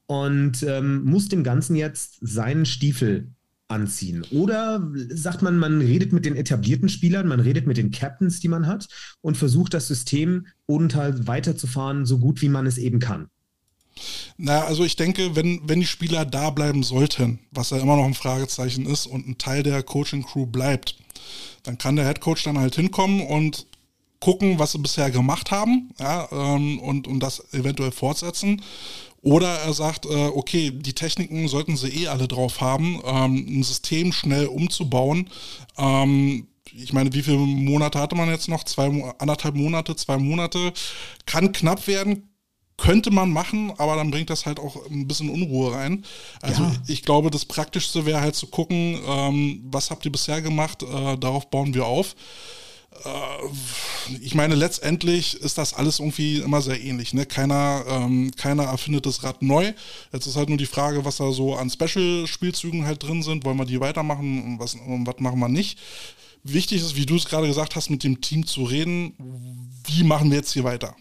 und 0.07 0.62
ähm, 0.62 1.05
muss 1.05 1.28
dem 1.28 1.45
Ganzen 1.45 1.76
jetzt 1.76 2.18
seinen 2.20 2.66
Stiefel 2.66 3.34
anziehen? 3.69 4.25
Oder 4.31 4.91
sagt 5.09 5.43
man, 5.43 5.57
man 5.57 5.81
redet 5.81 6.12
mit 6.12 6.25
den 6.25 6.37
etablierten 6.37 6.89
Spielern, 6.89 7.29
man 7.29 7.41
redet 7.41 7.67
mit 7.67 7.77
den 7.77 7.91
Captains, 7.91 8.41
die 8.41 8.49
man 8.49 8.67
hat 8.67 8.89
und 9.21 9.37
versucht 9.37 9.75
das 9.75 9.89
System 9.89 10.47
Odenthal 10.67 11.27
weiterzufahren, 11.27 12.07
so 12.07 12.19
gut 12.19 12.43
wie 12.43 12.49
man 12.49 12.67
es 12.67 12.79
eben 12.79 12.99
kann? 12.99 13.29
Na, 14.37 14.65
also 14.65 14.85
ich 14.85 14.97
denke, 14.97 15.37
wenn, 15.37 15.61
wenn 15.65 15.81
die 15.81 15.87
Spieler 15.87 16.25
da 16.25 16.51
bleiben 16.51 16.83
sollten, 16.83 17.39
was 17.53 17.71
ja 17.71 17.79
immer 17.79 17.97
noch 17.97 18.05
ein 18.05 18.15
Fragezeichen 18.15 18.87
ist 18.87 19.07
und 19.07 19.29
ein 19.29 19.39
Teil 19.39 19.62
der 19.62 19.83
Coaching-Crew 19.83 20.47
bleibt, 20.47 20.97
dann 21.62 21.79
kann 21.79 21.97
der 21.97 22.05
Headcoach 22.05 22.43
dann 22.43 22.59
halt 22.59 22.75
hinkommen 22.75 23.21
und 23.21 23.67
gucken, 24.25 24.59
was 24.59 24.72
sie 24.72 24.79
bisher 24.79 25.11
gemacht 25.11 25.51
haben 25.51 25.91
ja, 26.01 26.27
ähm, 26.33 26.79
und, 26.79 27.07
und 27.07 27.20
das 27.20 27.53
eventuell 27.53 27.93
fortsetzen. 27.93 28.62
Oder 29.20 29.49
er 29.49 29.75
sagt, 29.75 30.07
äh, 30.07 30.29
okay, 30.29 30.70
die 30.70 30.95
Techniken 30.95 31.47
sollten 31.47 31.77
sie 31.77 31.89
eh 31.89 32.09
alle 32.09 32.27
drauf 32.27 32.62
haben, 32.62 33.03
ähm, 33.05 33.47
ein 33.47 33.62
System 33.62 34.12
schnell 34.12 34.47
umzubauen. 34.47 35.29
Ähm, 35.77 36.47
ich 36.72 36.95
meine, 36.95 37.12
wie 37.12 37.22
viele 37.22 37.37
Monate 37.37 37.99
hatte 37.99 38.16
man 38.16 38.31
jetzt 38.31 38.49
noch? 38.49 38.64
Zwei, 38.64 38.87
anderthalb 39.18 39.57
Monate, 39.57 39.95
zwei 39.95 40.16
Monate. 40.16 40.72
Kann 41.27 41.53
knapp 41.53 41.87
werden, 41.87 42.31
könnte 42.79 43.11
man 43.11 43.31
machen, 43.31 43.72
aber 43.77 43.97
dann 43.97 44.11
bringt 44.11 44.31
das 44.31 44.47
halt 44.47 44.59
auch 44.59 44.87
ein 44.91 45.07
bisschen 45.07 45.29
Unruhe 45.29 45.75
rein. 45.75 46.03
Also 46.41 46.62
ja. 46.62 46.72
ich 46.87 47.03
glaube, 47.03 47.31
das 47.31 47.45
Praktischste 47.45 48.07
wäre 48.07 48.22
halt 48.22 48.37
zu 48.37 48.47
gucken, 48.47 48.99
ähm, 49.07 49.61
was 49.70 49.91
habt 49.91 50.07
ihr 50.07 50.12
bisher 50.12 50.41
gemacht, 50.41 50.83
äh, 50.83 51.18
darauf 51.18 51.51
bauen 51.51 51.75
wir 51.75 51.85
auf. 51.85 52.16
Äh, 53.05 54.17
ich 54.21 54.35
meine, 54.35 54.55
letztendlich 54.55 55.41
ist 55.41 55.59
das 55.59 55.75
alles 55.75 55.99
irgendwie 55.99 56.39
immer 56.39 56.61
sehr 56.63 56.83
ähnlich. 56.83 57.15
Ne? 57.15 57.27
Keiner, 57.27 57.85
ähm, 57.89 58.31
keiner 58.37 58.65
erfindet 58.65 59.07
das 59.07 59.23
Rad 59.23 59.43
neu. 59.43 59.73
Jetzt 60.13 60.27
ist 60.27 60.37
halt 60.37 60.49
nur 60.49 60.59
die 60.59 60.67
Frage, 60.67 61.05
was 61.05 61.17
da 61.17 61.33
so 61.33 61.55
an 61.55 61.71
Special-Spielzügen 61.71 62.87
halt 62.87 63.03
drin 63.03 63.23
sind. 63.23 63.45
Wollen 63.45 63.59
wir 63.59 63.65
die 63.65 63.81
weitermachen 63.81 64.45
und 64.45 64.59
was, 64.59 64.75
und 64.75 65.07
was 65.07 65.19
machen 65.19 65.41
wir 65.41 65.49
nicht? 65.49 65.79
Wichtig 66.43 66.83
ist, 66.83 66.97
wie 66.97 67.07
du 67.07 67.17
es 67.17 67.25
gerade 67.25 67.47
gesagt 67.47 67.75
hast, 67.75 67.89
mit 67.91 68.05
dem 68.05 68.21
Team 68.21 68.47
zu 68.47 68.65
reden. 68.65 69.15
Wie 69.87 70.05
machen 70.05 70.31
wir 70.31 70.39
jetzt 70.39 70.53
hier 70.53 70.65
weiter? 70.65 70.95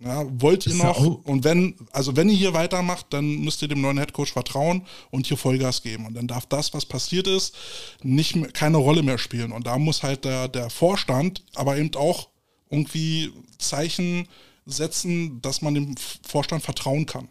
Ja, 0.00 0.24
wollt 0.40 0.66
ihr 0.66 0.74
noch? 0.74 1.24
Und 1.24 1.44
wenn, 1.44 1.74
also 1.92 2.16
wenn 2.16 2.28
ihr 2.28 2.34
hier 2.34 2.52
weitermacht, 2.52 3.06
dann 3.10 3.40
müsst 3.40 3.62
ihr 3.62 3.68
dem 3.68 3.80
neuen 3.80 3.98
Headcoach 3.98 4.32
vertrauen 4.32 4.82
und 5.10 5.26
hier 5.26 5.36
Vollgas 5.36 5.82
geben. 5.82 6.06
Und 6.06 6.14
dann 6.14 6.26
darf 6.26 6.46
das, 6.46 6.74
was 6.74 6.84
passiert 6.84 7.26
ist, 7.26 7.54
nicht 8.02 8.36
mehr, 8.36 8.50
keine 8.50 8.76
Rolle 8.78 9.02
mehr 9.02 9.18
spielen. 9.18 9.52
Und 9.52 9.66
da 9.66 9.78
muss 9.78 10.02
halt 10.02 10.24
der, 10.24 10.48
der 10.48 10.68
Vorstand 10.68 11.44
aber 11.54 11.76
eben 11.78 11.94
auch 11.94 12.28
irgendwie 12.70 13.32
Zeichen 13.58 14.28
setzen, 14.66 15.40
dass 15.42 15.62
man 15.62 15.74
dem 15.74 15.94
Vorstand 16.26 16.62
vertrauen 16.62 17.06
kann. 17.06 17.28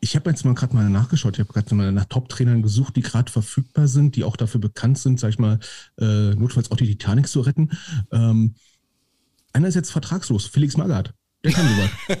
Ich 0.00 0.16
habe 0.16 0.28
jetzt 0.28 0.44
mal 0.44 0.54
gerade 0.54 0.74
mal 0.74 0.88
nachgeschaut. 0.90 1.34
Ich 1.34 1.40
habe 1.40 1.52
gerade 1.52 1.74
mal 1.74 1.92
nach 1.92 2.04
Top-Trainern 2.04 2.62
gesucht, 2.62 2.96
die 2.96 3.02
gerade 3.02 3.30
verfügbar 3.32 3.88
sind, 3.88 4.16
die 4.16 4.24
auch 4.24 4.36
dafür 4.36 4.60
bekannt 4.60 4.98
sind, 4.98 5.18
sag 5.18 5.30
ich 5.30 5.38
mal, 5.38 5.58
äh, 5.98 6.34
notfalls 6.34 6.70
auch 6.70 6.76
die 6.76 6.86
Titanic 6.86 7.28
zu 7.28 7.40
retten. 7.40 7.70
Ähm, 8.12 8.54
einer 9.52 9.68
ist 9.68 9.76
jetzt 9.76 9.90
vertragslos, 9.90 10.46
Felix 10.46 10.76
Magath. 10.76 11.14
Der 11.44 11.52
kann 11.52 11.68
sowas. 11.68 11.90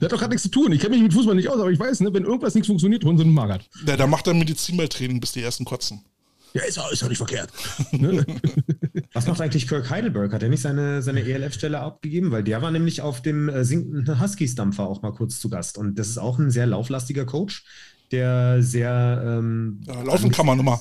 der 0.00 0.04
hat 0.04 0.12
doch 0.12 0.18
gerade 0.18 0.30
nichts 0.30 0.44
zu 0.44 0.50
tun. 0.50 0.72
Ich 0.72 0.80
kenne 0.80 0.94
mich 0.94 1.02
mit 1.02 1.12
Fußball 1.12 1.34
nicht 1.34 1.48
aus, 1.48 1.60
aber 1.60 1.70
ich 1.70 1.78
weiß, 1.78 2.00
ne, 2.00 2.12
wenn 2.14 2.24
irgendwas 2.24 2.54
nicht 2.54 2.66
funktioniert, 2.66 3.04
holen 3.04 3.18
sie 3.18 3.24
einen 3.24 3.34
Magath. 3.34 3.68
Ja, 3.86 3.96
da 3.96 4.06
macht 4.06 4.26
er 4.26 4.34
Medizinballtraining, 4.34 5.20
bis 5.20 5.32
die 5.32 5.42
ersten 5.42 5.64
kotzen. 5.64 6.04
Ja, 6.54 6.62
ist 6.62 6.78
auch, 6.78 6.90
ist 6.90 7.02
auch 7.04 7.08
nicht 7.08 7.18
verkehrt. 7.18 7.50
Ne? 7.92 8.24
Was 9.12 9.26
macht 9.26 9.40
eigentlich 9.40 9.68
Kirk 9.68 9.90
Heidelberg? 9.90 10.32
Hat 10.32 10.42
er 10.42 10.48
nicht 10.48 10.62
seine, 10.62 11.02
seine 11.02 11.20
ELF-Stelle 11.20 11.80
abgegeben? 11.80 12.30
Weil 12.30 12.44
der 12.44 12.62
war 12.62 12.70
nämlich 12.70 13.02
auf 13.02 13.20
dem 13.20 13.48
äh, 13.48 13.64
sinkenden 13.64 14.20
Huskies-Dampfer 14.20 14.86
auch 14.86 15.02
mal 15.02 15.12
kurz 15.12 15.38
zu 15.38 15.50
Gast. 15.50 15.76
Und 15.76 15.98
das 15.98 16.08
ist 16.08 16.18
auch 16.18 16.38
ein 16.38 16.50
sehr 16.50 16.66
lauflastiger 16.66 17.26
Coach, 17.26 17.64
der 18.10 18.62
sehr. 18.62 19.22
Ähm, 19.24 19.82
ja, 19.86 20.02
laufen 20.02 20.30
kann 20.30 20.46
man 20.46 20.58
immer. 20.58 20.80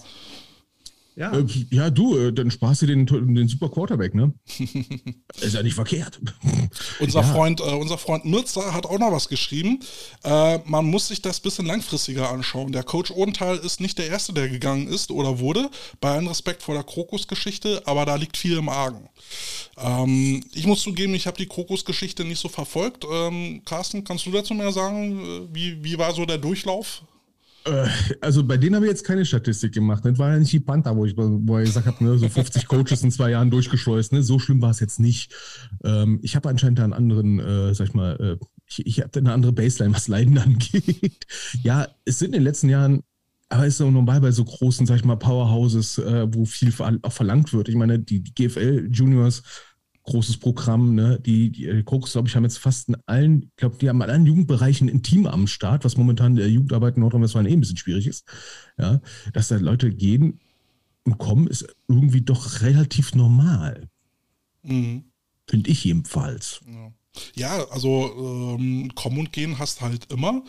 Ja, 1.15 1.31
äh, 1.31 1.45
ja 1.71 1.89
du, 1.89 2.17
äh, 2.17 2.33
dann 2.33 2.51
sparst 2.51 2.81
du 2.81 2.87
den, 2.87 3.05
den 3.05 3.47
super 3.47 3.69
Quarterback, 3.69 4.13
ne? 4.13 4.33
ist 5.41 5.53
ja 5.53 5.63
nicht 5.63 5.75
verkehrt. 5.75 6.19
unser, 6.99 7.21
ja. 7.21 7.25
Freund, 7.25 7.61
äh, 7.61 7.63
unser 7.63 7.97
Freund 7.97 8.25
Mirza 8.25 8.73
hat 8.73 8.85
auch 8.85 8.99
noch 8.99 9.13
was 9.13 9.29
geschrieben. 9.29 9.79
Äh, 10.23 10.59
man 10.65 10.85
muss 10.85 11.07
sich 11.07 11.21
das 11.21 11.39
ein 11.39 11.43
bisschen 11.43 11.65
langfristiger 11.65 12.29
anschauen. 12.29 12.73
Der 12.73 12.83
Coach 12.83 13.11
Odenthal 13.11 13.57
ist 13.57 13.79
nicht 13.79 13.97
der 13.97 14.07
Erste, 14.07 14.33
der 14.33 14.49
gegangen 14.49 14.87
ist 14.87 15.09
oder 15.09 15.39
wurde, 15.39 15.69
bei 16.01 16.11
allem 16.11 16.27
Respekt 16.27 16.63
vor 16.63 16.75
der 16.75 16.83
Krokus-Geschichte, 16.83 17.83
aber 17.85 18.05
da 18.05 18.15
liegt 18.15 18.35
viel 18.35 18.57
im 18.57 18.67
Argen. 18.67 19.07
Ähm, 19.77 20.43
ich 20.53 20.67
muss 20.67 20.81
zugeben, 20.81 21.15
ich 21.15 21.27
habe 21.27 21.37
die 21.37 21.47
Krokus-Geschichte 21.47 22.25
nicht 22.25 22.39
so 22.39 22.49
verfolgt. 22.49 23.05
Ähm, 23.09 23.61
Carsten, 23.63 24.03
kannst 24.03 24.25
du 24.25 24.31
dazu 24.31 24.53
mehr 24.53 24.73
sagen? 24.73 25.47
Wie, 25.53 25.81
wie 25.81 25.97
war 25.97 26.13
so 26.13 26.25
der 26.25 26.39
Durchlauf? 26.39 27.03
Äh, 27.65 27.87
also 28.21 28.43
bei 28.43 28.57
denen 28.57 28.75
habe 28.75 28.85
ich 28.85 28.91
jetzt 28.91 29.03
keine 29.03 29.25
Statistik 29.25 29.73
gemacht. 29.73 30.05
Das 30.05 30.17
war 30.17 30.31
ja 30.31 30.39
nicht 30.39 30.53
die 30.53 30.59
Panther, 30.59 30.95
wo 30.95 31.05
ich, 31.05 31.15
wo 31.17 31.59
ich 31.59 31.65
gesagt 31.65 31.87
habe, 31.87 32.03
ne, 32.03 32.17
so 32.17 32.29
50 32.29 32.67
Coaches 32.67 33.03
in 33.03 33.11
zwei 33.11 33.31
Jahren 33.31 33.49
durchgeschleust. 33.51 34.13
Ne? 34.13 34.23
So 34.23 34.39
schlimm 34.39 34.61
war 34.61 34.71
es 34.71 34.79
jetzt 34.79 34.99
nicht. 34.99 35.33
Ähm, 35.83 36.19
ich 36.21 36.35
habe 36.35 36.49
anscheinend 36.49 36.79
einen 36.79 36.93
anderen, 36.93 37.39
äh, 37.39 37.73
sag 37.73 37.87
ich 37.87 37.93
mal, 37.93 38.15
äh, 38.41 38.45
ich, 38.67 38.85
ich 38.85 39.01
habe 39.01 39.19
eine 39.19 39.33
andere 39.33 39.53
Baseline, 39.53 39.95
was 39.95 40.07
Leiden 40.07 40.37
angeht. 40.39 41.25
ja, 41.63 41.87
es 42.05 42.19
sind 42.19 42.27
in 42.27 42.33
den 42.33 42.43
letzten 42.43 42.69
Jahren, 42.69 43.01
aber 43.49 43.67
es 43.67 43.75
ist 43.75 43.81
auch 43.81 43.91
normal 43.91 44.21
bei 44.21 44.31
so 44.31 44.43
großen, 44.43 44.85
sag 44.85 44.97
ich 44.97 45.05
mal, 45.05 45.17
Powerhouses, 45.17 45.97
äh, 45.99 46.27
wo 46.33 46.45
viel 46.45 46.73
auch 47.01 47.11
verlangt 47.11 47.53
wird. 47.53 47.69
Ich 47.69 47.75
meine, 47.75 47.99
die, 47.99 48.21
die 48.21 48.33
GFL 48.33 48.89
Juniors 48.91 49.43
großes 50.05 50.37
Programm. 50.37 50.95
Ne? 50.95 51.19
Die, 51.25 51.51
die 51.51 51.83
Krokus, 51.83 52.13
glaube 52.13 52.27
ich, 52.27 52.35
haben 52.35 52.43
jetzt 52.43 52.59
fast 52.59 52.89
in 52.89 52.97
allen, 53.05 53.43
ich 53.43 53.55
glaube, 53.57 53.77
die 53.77 53.89
haben 53.89 54.01
in 54.01 54.09
allen 54.09 54.25
Jugendbereichen 54.25 54.89
ein 54.89 55.03
Team 55.03 55.27
am 55.27 55.47
Start, 55.47 55.83
was 55.83 55.97
momentan 55.97 56.35
der 56.35 56.49
Jugendarbeit 56.49 56.95
in 56.95 57.01
Nordrhein-Westfalen 57.01 57.47
eh 57.47 57.53
ein 57.53 57.59
bisschen 57.59 57.77
schwierig 57.77 58.07
ist. 58.07 58.25
Ja? 58.77 59.01
Dass 59.33 59.47
da 59.49 59.57
Leute 59.57 59.91
gehen 59.91 60.39
und 61.03 61.17
kommen, 61.17 61.47
ist 61.47 61.67
irgendwie 61.87 62.21
doch 62.21 62.61
relativ 62.61 63.15
normal. 63.15 63.89
Mhm. 64.63 65.05
Finde 65.47 65.69
ich 65.69 65.83
jedenfalls. 65.83 66.61
Ja. 66.67 66.91
Ja, 67.35 67.65
also 67.69 68.57
ähm, 68.57 68.91
kommen 68.95 69.19
und 69.19 69.31
gehen 69.31 69.57
hast 69.57 69.81
halt 69.81 70.11
immer. 70.11 70.43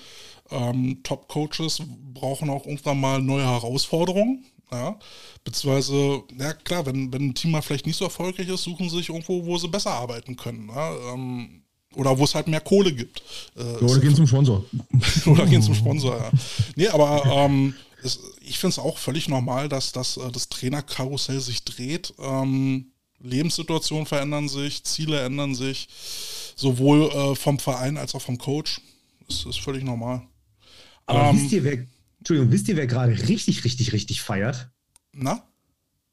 Ähm, 0.51 1.01
Top-Coaches 1.03 1.83
brauchen 2.13 2.51
auch 2.51 2.67
irgendwann 2.67 3.01
mal 3.01 3.23
neue 3.23 3.45
Herausforderungen. 3.45 4.45
Ja, 4.73 4.99
beziehungsweise, 5.45 6.23
ja 6.39 6.53
klar, 6.53 6.85
wenn, 6.87 7.13
wenn 7.13 7.29
ein 7.29 7.35
Team 7.35 7.53
mal 7.53 7.63
vielleicht 7.63 7.87
nicht 7.87 7.97
so 7.97 8.05
erfolgreich 8.05 8.49
ist, 8.49 8.65
suchen 8.65 8.91
sie 8.91 8.97
sich 8.97 9.09
irgendwo, 9.09 9.45
wo 9.47 9.57
sie 9.59 9.69
besser 9.69 9.93
arbeiten 9.93 10.35
können. 10.35 10.69
Ja, 10.69 10.93
ähm, 11.13 11.63
oder 11.95 12.19
wo 12.19 12.25
es 12.25 12.35
halt 12.35 12.49
mehr 12.49 12.61
Kohle 12.61 12.93
gibt. 12.93 13.23
Äh, 13.57 13.63
oder 13.85 13.99
gehen 14.01 14.15
zum 14.15 14.27
Sponsor. 14.27 14.65
oder 15.27 15.47
gehen 15.47 15.63
zum 15.63 15.75
Sponsor, 15.75 16.17
ja. 16.17 16.31
Nee, 16.75 16.89
aber 16.89 17.25
ähm, 17.27 17.75
es, 18.03 18.21
ich 18.41 18.59
finde 18.59 18.73
es 18.73 18.79
auch 18.79 18.99
völlig 18.99 19.29
normal, 19.29 19.69
dass, 19.69 19.93
dass 19.93 20.17
äh, 20.17 20.31
das 20.33 20.49
Trainerkarussell 20.49 21.41
sich 21.41 21.65
dreht. 21.65 22.13
Ähm, 22.19 22.93
Lebenssituationen 23.21 24.07
verändern 24.07 24.49
sich, 24.49 24.85
Ziele 24.85 25.21
ändern 25.21 25.55
sich, 25.55 25.89
sowohl 26.55 27.11
äh, 27.11 27.35
vom 27.35 27.59
Verein 27.59 27.97
als 27.97 28.15
auch 28.15 28.23
vom 28.23 28.37
Coach. 28.37 28.81
Das 29.29 29.45
ist 29.45 29.61
völlig 29.61 29.83
normal. 29.83 30.23
Aber 31.07 31.31
ähm, 31.31 31.41
wisst 31.41 31.53
ihr, 31.53 31.65
wer 31.65 31.79
Entschuldigung, 32.27 32.51
wisst 32.51 32.67
ihr, 32.67 32.77
wer 32.77 32.89
gerade 32.89 33.13
richtig, 33.29 33.63
richtig, 33.63 33.93
richtig 33.93 34.21
feiert? 34.21 34.69
Na? 35.13 35.49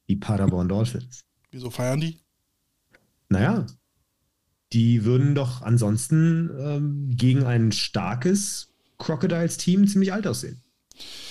Die 0.08 0.16
Paderborn 0.16 0.70
Dolphins. 0.70 1.22
Wieso 1.50 1.72
feiern 1.72 2.02
die? 2.02 2.20
Naja, 3.30 3.66
die 4.74 5.06
würden 5.06 5.34
doch 5.34 5.64
ansonsten 5.64 6.52
ähm, 6.60 7.10
gegen 7.16 7.42
ein 7.46 7.72
starkes 7.72 8.68
Crocodiles-Team 9.00 9.88
ziemlich 9.88 10.14
alt 10.14 10.28
aussehen. 10.28 10.62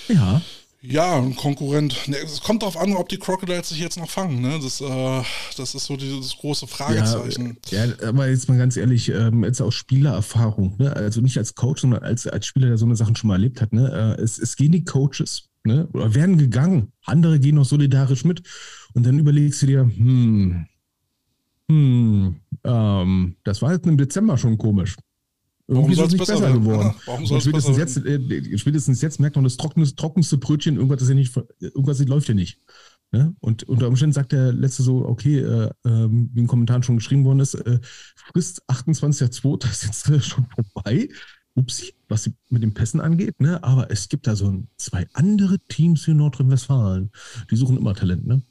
Ja. 0.09 0.41
Ja, 0.85 1.17
ein 1.17 1.33
Konkurrent. 1.37 2.09
Ne, 2.09 2.17
es 2.17 2.41
kommt 2.41 2.61
darauf 2.61 2.75
an, 2.75 2.91
ob 2.93 3.07
die 3.07 3.17
Crocodiles 3.17 3.69
sich 3.69 3.79
jetzt 3.79 3.97
noch 3.97 4.09
fangen. 4.09 4.41
Ne? 4.41 4.59
Das, 4.61 4.81
äh, 4.81 5.23
das 5.55 5.75
ist 5.75 5.85
so 5.85 5.95
dieses 5.95 6.35
große 6.35 6.67
Fragezeichen. 6.67 7.57
Ja, 7.69 7.85
ja 7.85 8.09
aber 8.09 8.27
jetzt 8.27 8.49
mal 8.49 8.57
ganz 8.57 8.75
ehrlich, 8.75 9.07
ähm, 9.07 9.45
jetzt 9.45 9.61
aus 9.61 9.75
Spielererfahrung, 9.75 10.75
ne? 10.79 10.93
also 10.93 11.21
nicht 11.21 11.37
als 11.37 11.55
Coach, 11.55 11.81
sondern 11.81 12.03
als, 12.03 12.27
als 12.27 12.45
Spieler, 12.45 12.67
der 12.67 12.77
so 12.77 12.85
eine 12.85 12.97
Sachen 12.97 13.15
schon 13.15 13.29
mal 13.29 13.35
erlebt 13.35 13.61
hat. 13.61 13.71
Ne? 13.71 14.17
Äh, 14.19 14.21
es, 14.21 14.37
es 14.37 14.57
gehen 14.57 14.73
die 14.73 14.83
Coaches 14.83 15.47
ne? 15.63 15.87
oder 15.93 16.15
werden 16.15 16.37
gegangen. 16.37 16.91
Andere 17.05 17.39
gehen 17.39 17.55
noch 17.55 17.65
solidarisch 17.65 18.25
mit. 18.25 18.43
Und 18.93 19.05
dann 19.05 19.17
überlegst 19.17 19.61
du 19.61 19.67
dir, 19.67 19.83
hm, 19.83 20.65
hm, 21.69 22.35
ähm, 22.65 23.35
das 23.45 23.61
war 23.61 23.71
jetzt 23.71 23.87
im 23.87 23.97
Dezember 23.97 24.37
schon 24.37 24.57
komisch. 24.57 24.97
Irgendwie 25.67 25.93
ist 25.93 25.99
es 25.99 26.11
nicht 26.11 26.19
besser, 26.19 26.39
besser 26.39 26.53
geworden. 26.53 26.93
Ja, 27.07 27.39
spätestens, 27.39 27.77
jetzt, 27.77 27.97
äh, 27.97 28.57
spätestens 28.57 29.01
jetzt 29.01 29.19
merkt 29.19 29.35
man 29.35 29.45
das 29.45 29.57
trockenste, 29.57 29.95
trockenste 29.95 30.37
Brötchen, 30.37 30.75
irgendwas, 30.75 31.01
ist 31.01 31.09
ja 31.09 31.15
nicht, 31.15 31.35
irgendwas 31.59 32.05
läuft 32.05 32.27
ja 32.27 32.33
nicht. 32.33 32.59
Ne? 33.11 33.35
Und 33.39 33.63
unter 33.69 33.87
Umständen 33.87 34.13
sagt 34.13 34.31
der 34.31 34.51
Letzte 34.51 34.83
so, 34.83 35.05
okay, 35.05 35.39
äh, 35.39 35.69
äh, 35.85 36.07
wie 36.09 36.39
in 36.39 36.47
Kommentaren 36.47 36.83
schon 36.83 36.97
geschrieben 36.97 37.23
worden 37.25 37.39
ist, 37.39 37.53
äh, 37.53 37.79
Frist 38.15 38.63
28.02. 38.67 39.57
das 39.59 39.83
ist 39.83 40.07
jetzt 40.09 40.27
schon 40.27 40.47
vorbei. 40.47 41.07
Upsi, 41.55 41.93
was 42.07 42.31
mit 42.49 42.63
den 42.63 42.73
Pässen 42.73 42.99
angeht, 42.99 43.39
ne? 43.39 43.63
Aber 43.63 43.91
es 43.91 44.09
gibt 44.09 44.25
da 44.25 44.35
so 44.35 44.63
zwei 44.77 45.07
andere 45.13 45.59
Teams 45.59 46.07
in 46.07 46.17
Nordrhein-Westfalen, 46.17 47.11
die 47.51 47.55
suchen 47.55 47.77
immer 47.77 47.93
Talent, 47.93 48.25
ne? 48.25 48.41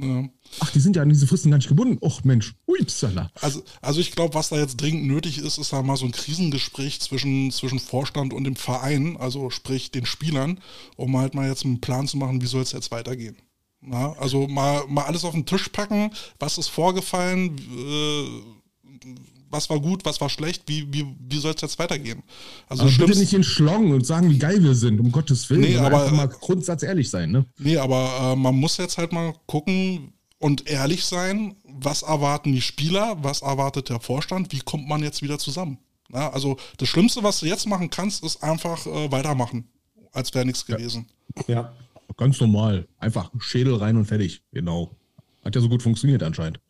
Ja. 0.00 0.28
Ach, 0.60 0.70
die 0.70 0.80
sind 0.80 0.94
ja 0.94 1.02
an 1.02 1.08
diese 1.08 1.26
Fristen 1.26 1.50
gar 1.50 1.58
nicht 1.58 1.68
gebunden. 1.68 1.98
Och 2.00 2.22
Mensch, 2.24 2.54
upsala. 2.66 3.30
Also, 3.40 3.62
also 3.82 4.00
ich 4.00 4.12
glaube, 4.12 4.34
was 4.34 4.48
da 4.48 4.56
jetzt 4.56 4.76
dringend 4.76 5.06
nötig 5.06 5.38
ist, 5.38 5.58
ist 5.58 5.72
da 5.72 5.82
mal 5.82 5.96
so 5.96 6.06
ein 6.06 6.12
Krisengespräch 6.12 7.00
zwischen, 7.00 7.50
zwischen 7.50 7.80
Vorstand 7.80 8.32
und 8.32 8.44
dem 8.44 8.56
Verein, 8.56 9.16
also 9.16 9.50
sprich 9.50 9.90
den 9.90 10.06
Spielern, 10.06 10.60
um 10.96 11.16
halt 11.16 11.34
mal 11.34 11.48
jetzt 11.48 11.64
einen 11.64 11.80
Plan 11.80 12.06
zu 12.06 12.16
machen, 12.16 12.40
wie 12.40 12.46
soll 12.46 12.62
es 12.62 12.72
jetzt 12.72 12.92
weitergehen. 12.92 13.36
Na, 13.80 14.12
also 14.14 14.46
mal, 14.46 14.86
mal 14.88 15.04
alles 15.04 15.24
auf 15.24 15.34
den 15.34 15.46
Tisch 15.46 15.68
packen, 15.68 16.10
was 16.38 16.58
ist 16.58 16.68
vorgefallen, 16.68 17.56
äh, 17.58 19.08
was 19.50 19.70
war 19.70 19.80
gut, 19.80 20.04
was 20.04 20.20
war 20.20 20.28
schlecht, 20.28 20.64
wie, 20.66 20.92
wie, 20.92 21.06
wie 21.18 21.38
soll 21.38 21.54
es 21.54 21.60
jetzt 21.60 21.78
weitergehen? 21.78 22.22
Also 22.68 22.84
aber 22.84 22.92
bitte 23.06 23.18
nicht 23.18 23.32
in 23.32 23.44
Schlong 23.44 23.92
und 23.92 24.06
sagen, 24.06 24.30
wie 24.30 24.38
geil 24.38 24.62
wir 24.62 24.74
sind, 24.74 25.00
um 25.00 25.12
Gottes 25.12 25.48
Willen. 25.50 25.62
Nee, 25.62 25.76
aber 25.76 26.10
mal 26.10 26.28
Grundsatz 26.28 26.82
ehrlich 26.82 27.10
sein, 27.10 27.30
ne? 27.30 27.46
Nee, 27.58 27.76
aber 27.76 28.32
äh, 28.32 28.36
man 28.36 28.54
muss 28.56 28.76
jetzt 28.76 28.98
halt 28.98 29.12
mal 29.12 29.34
gucken 29.46 30.12
und 30.38 30.68
ehrlich 30.68 31.04
sein, 31.04 31.56
was 31.64 32.02
erwarten 32.02 32.52
die 32.52 32.60
Spieler, 32.60 33.16
was 33.22 33.42
erwartet 33.42 33.88
der 33.88 34.00
Vorstand, 34.00 34.52
wie 34.52 34.60
kommt 34.60 34.88
man 34.88 35.02
jetzt 35.02 35.22
wieder 35.22 35.38
zusammen? 35.38 35.78
Ja, 36.12 36.30
also 36.30 36.56
das 36.78 36.88
Schlimmste, 36.88 37.22
was 37.22 37.40
du 37.40 37.46
jetzt 37.46 37.66
machen 37.66 37.90
kannst, 37.90 38.24
ist 38.24 38.42
einfach 38.42 38.86
äh, 38.86 39.10
weitermachen, 39.12 39.68
als 40.12 40.34
wäre 40.34 40.46
nichts 40.46 40.64
gewesen. 40.64 41.06
Ja. 41.46 41.54
ja, 41.54 41.72
ganz 42.16 42.40
normal. 42.40 42.88
Einfach 42.98 43.30
Schädel 43.40 43.74
rein 43.74 43.96
und 43.96 44.06
fertig. 44.06 44.42
Genau. 44.52 44.96
Hat 45.44 45.54
ja 45.54 45.60
so 45.60 45.68
gut 45.68 45.82
funktioniert 45.82 46.22
anscheinend. 46.22 46.60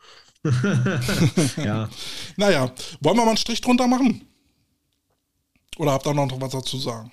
ja. 1.57 1.89
Naja, 2.37 2.73
wollen 3.01 3.17
wir 3.17 3.25
mal 3.25 3.29
einen 3.29 3.37
Strich 3.37 3.61
drunter 3.61 3.87
machen? 3.87 4.23
Oder 5.79 5.93
habt 5.93 6.07
ihr 6.07 6.15
noch 6.15 6.41
was 6.41 6.53
dazu 6.53 6.79
sagen? 6.79 7.11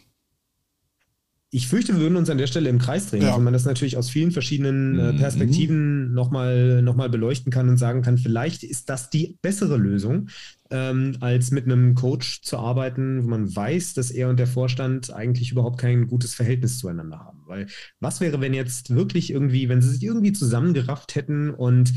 Ich 1.52 1.70
fürchte, 1.70 1.94
wir 1.94 2.02
würden 2.02 2.18
uns 2.18 2.30
an 2.30 2.38
der 2.38 2.48
Stelle 2.48 2.70
im 2.70 2.80
Kreis 2.80 3.10
drehen, 3.10 3.22
ja. 3.22 3.34
weil 3.34 3.40
man 3.40 3.54
das 3.54 3.64
natürlich 3.64 3.96
aus 3.96 4.10
vielen 4.10 4.32
verschiedenen 4.32 5.00
äh, 5.00 5.14
mhm. 5.14 5.18
Perspektiven 5.18 6.08
mhm. 6.10 6.14
nochmal 6.14 6.82
noch 6.82 6.96
mal 6.96 7.08
beleuchten 7.08 7.50
kann 7.50 7.70
und 7.70 7.78
sagen 7.78 8.02
kann, 8.02 8.18
vielleicht 8.18 8.64
ist 8.64 8.90
das 8.90 9.10
die 9.10 9.38
bessere 9.42 9.78
Lösung, 9.78 10.28
ähm, 10.70 11.16
als 11.22 11.52
mit 11.52 11.64
einem 11.64 11.96
Coach 11.96 12.42
zu 12.42 12.58
arbeiten, 12.58 13.24
wo 13.24 13.30
man 13.30 13.56
weiß, 13.56 13.94
dass 13.94 14.12
er 14.12 14.28
und 14.28 14.38
der 14.38 14.48
Vorstand 14.48 15.14
eigentlich 15.14 15.52
überhaupt 15.52 15.80
kein 15.80 16.08
gutes 16.08 16.34
Verhältnis 16.34 16.78
zueinander 16.78 17.20
haben. 17.20 17.44
Weil 17.46 17.68
was 18.02 18.20
wäre, 18.20 18.42
wenn 18.42 18.54
jetzt 18.54 18.94
wirklich 18.94 19.32
irgendwie, 19.32 19.70
wenn 19.70 19.82
sie 19.82 19.92
sich 19.92 20.04
irgendwie 20.04 20.34
zusammengerafft 20.34 21.16
hätten 21.16 21.52
und 21.52 21.94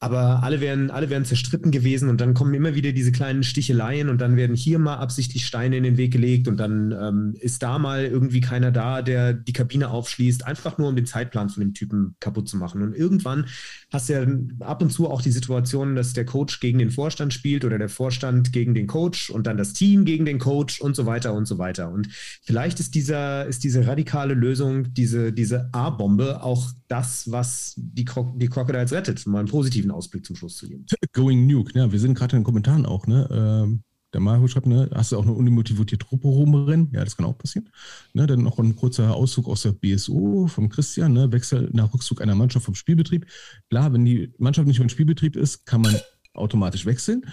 aber 0.00 0.44
alle 0.44 0.60
wären, 0.60 0.90
alle 0.90 1.10
wären 1.10 1.24
zerstritten 1.24 1.72
gewesen 1.72 2.08
und 2.08 2.20
dann 2.20 2.32
kommen 2.32 2.54
immer 2.54 2.76
wieder 2.76 2.92
diese 2.92 3.10
kleinen 3.10 3.42
Sticheleien 3.42 4.08
und 4.08 4.20
dann 4.20 4.36
werden 4.36 4.54
hier 4.54 4.78
mal 4.78 4.96
absichtlich 4.96 5.44
Steine 5.44 5.76
in 5.76 5.82
den 5.82 5.96
Weg 5.96 6.12
gelegt 6.12 6.46
und 6.46 6.56
dann 6.56 6.92
ähm, 6.92 7.34
ist 7.40 7.64
da 7.64 7.80
mal 7.80 8.04
irgendwie 8.04 8.40
keiner 8.40 8.70
da, 8.70 9.02
der 9.02 9.32
die 9.32 9.52
Kabine 9.52 9.90
aufschließt, 9.90 10.46
einfach 10.46 10.78
nur 10.78 10.88
um 10.88 10.96
den 10.96 11.06
Zeitplan 11.06 11.48
von 11.48 11.62
dem 11.62 11.74
Typen 11.74 12.14
kaputt 12.20 12.48
zu 12.48 12.56
machen. 12.56 12.82
Und 12.82 12.94
irgendwann 12.94 13.46
hast 13.90 14.08
ja 14.08 14.26
ab 14.60 14.82
und 14.82 14.90
zu 14.90 15.08
auch 15.08 15.22
die 15.22 15.30
Situation, 15.30 15.94
dass 15.94 16.12
der 16.12 16.26
Coach 16.26 16.60
gegen 16.60 16.78
den 16.78 16.90
Vorstand 16.90 17.32
spielt 17.32 17.64
oder 17.64 17.78
der 17.78 17.88
Vorstand 17.88 18.52
gegen 18.52 18.74
den 18.74 18.86
Coach 18.86 19.30
und 19.30 19.46
dann 19.46 19.56
das 19.56 19.72
Team 19.72 20.04
gegen 20.04 20.26
den 20.26 20.38
Coach 20.38 20.80
und 20.80 20.94
so 20.94 21.06
weiter 21.06 21.32
und 21.32 21.46
so 21.46 21.58
weiter. 21.58 21.90
Und 21.90 22.08
vielleicht 22.42 22.80
ist 22.80 22.94
dieser, 22.94 23.46
ist 23.46 23.64
diese 23.64 23.86
radikale 23.86 24.34
Lösung, 24.34 24.92
diese, 24.92 25.32
diese 25.32 25.70
A-Bombe 25.72 26.42
auch 26.42 26.70
das, 26.88 27.30
was 27.30 27.74
die, 27.76 28.04
Cro 28.04 28.34
die 28.36 28.48
Crocodiles 28.48 28.92
rettet, 28.92 29.26
mal 29.26 29.40
einen 29.40 29.48
positiven 29.48 29.90
Ausblick 29.90 30.24
zum 30.26 30.36
Schluss 30.36 30.56
zu 30.56 30.68
geben. 30.68 30.84
Going 31.12 31.46
Nuke, 31.46 31.76
ne? 31.76 31.90
Wir 31.90 31.98
sind 31.98 32.14
gerade 32.14 32.36
in 32.36 32.40
den 32.40 32.44
Kommentaren 32.44 32.84
auch, 32.84 33.06
ne? 33.06 33.28
Ähm, 33.30 33.82
der 34.12 34.20
Mario 34.20 34.48
schreibt, 34.48 34.66
ne, 34.66 34.88
hast 34.94 35.12
du 35.12 35.18
auch 35.18 35.22
eine 35.22 35.32
unmotivierte 35.32 35.98
Truppe 35.98 36.28
rumrennen? 36.28 36.90
Ja, 36.92 37.04
das 37.04 37.16
kann 37.16 37.26
auch 37.26 37.36
passieren. 37.36 37.68
Ne, 38.14 38.26
dann 38.26 38.42
noch 38.42 38.58
ein 38.58 38.74
kurzer 38.74 39.14
Auszug 39.14 39.48
aus 39.48 39.62
der 39.62 39.72
BSO 39.72 40.46
von 40.46 40.68
Christian, 40.68 41.12
ne, 41.12 41.30
Wechsel 41.30 41.68
nach 41.72 41.92
Rückzug 41.92 42.22
einer 42.22 42.34
Mannschaft 42.34 42.64
vom 42.64 42.74
Spielbetrieb. 42.74 43.26
Klar, 43.68 43.92
wenn 43.92 44.04
die 44.04 44.32
Mannschaft 44.38 44.66
nicht 44.66 44.78
mehr 44.78 44.86
im 44.86 44.90
Spielbetrieb 44.90 45.36
ist, 45.36 45.66
kann 45.66 45.82
man 45.82 45.96
automatisch 46.32 46.86
wechseln. 46.86 47.26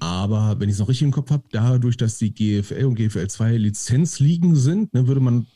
Aber 0.00 0.58
wenn 0.58 0.68
ich 0.68 0.74
es 0.74 0.78
noch 0.80 0.88
richtig 0.88 1.06
im 1.06 1.12
Kopf 1.12 1.30
habe, 1.30 1.44
dadurch, 1.52 1.96
dass 1.96 2.18
die 2.18 2.34
GFL 2.34 2.84
und 2.84 2.96
GFL 2.96 3.28
2 3.28 3.56
Lizenzligen 3.56 4.56
sind, 4.56 4.92
ne, 4.94 5.06
würde 5.06 5.20
man 5.20 5.46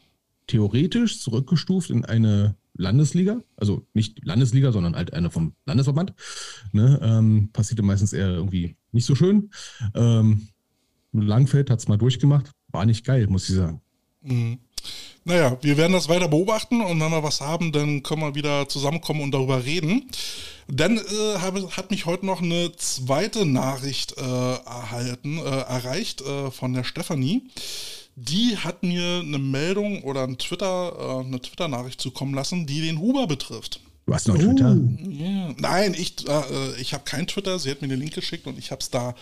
theoretisch 0.46 1.20
zurückgestuft 1.20 1.90
in 1.90 2.04
eine 2.04 2.56
Landesliga, 2.74 3.42
also 3.56 3.86
nicht 3.92 4.24
Landesliga, 4.24 4.72
sondern 4.72 4.96
halt 4.96 5.12
eine 5.12 5.30
vom 5.30 5.54
Landesverband. 5.66 6.14
Ne, 6.72 6.98
ähm, 7.02 7.50
passierte 7.52 7.82
meistens 7.82 8.12
eher 8.12 8.28
irgendwie 8.28 8.76
nicht 8.92 9.06
so 9.06 9.14
schön. 9.14 9.50
Ähm, 9.94 10.48
Langfeld 11.12 11.70
hat 11.70 11.80
es 11.80 11.88
mal 11.88 11.98
durchgemacht, 11.98 12.50
war 12.68 12.86
nicht 12.86 13.04
geil, 13.04 13.26
muss 13.28 13.48
ich 13.48 13.56
sagen. 13.56 13.80
Mhm. 14.22 14.58
Naja, 15.24 15.58
wir 15.61 15.76
werden 15.76 15.92
das 15.92 16.08
weiter 16.08 16.28
beobachten 16.28 16.80
und 16.80 16.98
wenn 17.00 17.11
wir 17.11 17.22
was 17.22 17.40
haben, 17.40 17.72
dann 17.72 18.02
können 18.02 18.22
wir 18.22 18.34
wieder 18.34 18.68
zusammenkommen 18.68 19.20
und 19.20 19.32
darüber 19.32 19.64
reden. 19.64 20.08
Dann 20.66 20.96
äh, 20.96 21.38
habe, 21.38 21.68
hat 21.76 21.90
mich 21.90 22.06
heute 22.06 22.24
noch 22.24 22.40
eine 22.40 22.72
zweite 22.76 23.44
Nachricht 23.44 24.16
äh, 24.16 24.22
erhalten, 24.22 25.38
äh, 25.38 25.42
erreicht 25.42 26.22
äh, 26.22 26.50
von 26.50 26.72
der 26.72 26.84
Stefanie 26.84 27.42
die 28.16 28.56
hat 28.58 28.82
mir 28.82 29.20
eine 29.20 29.38
Meldung 29.38 30.02
oder 30.02 30.24
ein 30.24 30.36
Twitter, 30.36 30.92
äh, 30.98 31.26
eine 31.26 31.40
Twitter-Nachricht 31.40 32.00
zukommen 32.00 32.34
lassen, 32.34 32.66
die 32.66 32.82
den 32.82 32.98
Huber 32.98 33.26
betrifft. 33.26 33.80
Du 34.11 34.14
hast 34.16 34.26
noch 34.26 34.34
oh. 34.34 34.38
Twitter? 34.38 34.76
Yeah. 35.08 35.54
Nein, 35.58 35.94
ich, 35.96 36.28
äh, 36.28 36.80
ich 36.80 36.94
habe 36.94 37.04
kein 37.04 37.28
Twitter. 37.28 37.61
Sie 37.61 37.70
hat 37.70 37.80
mir 37.80 37.86
den 37.86 38.00
Link 38.00 38.12
geschickt 38.12 38.48
und 38.48 38.58
ich 38.58 38.72
habe 38.72 38.80
es 38.80 38.90
da 38.90 39.14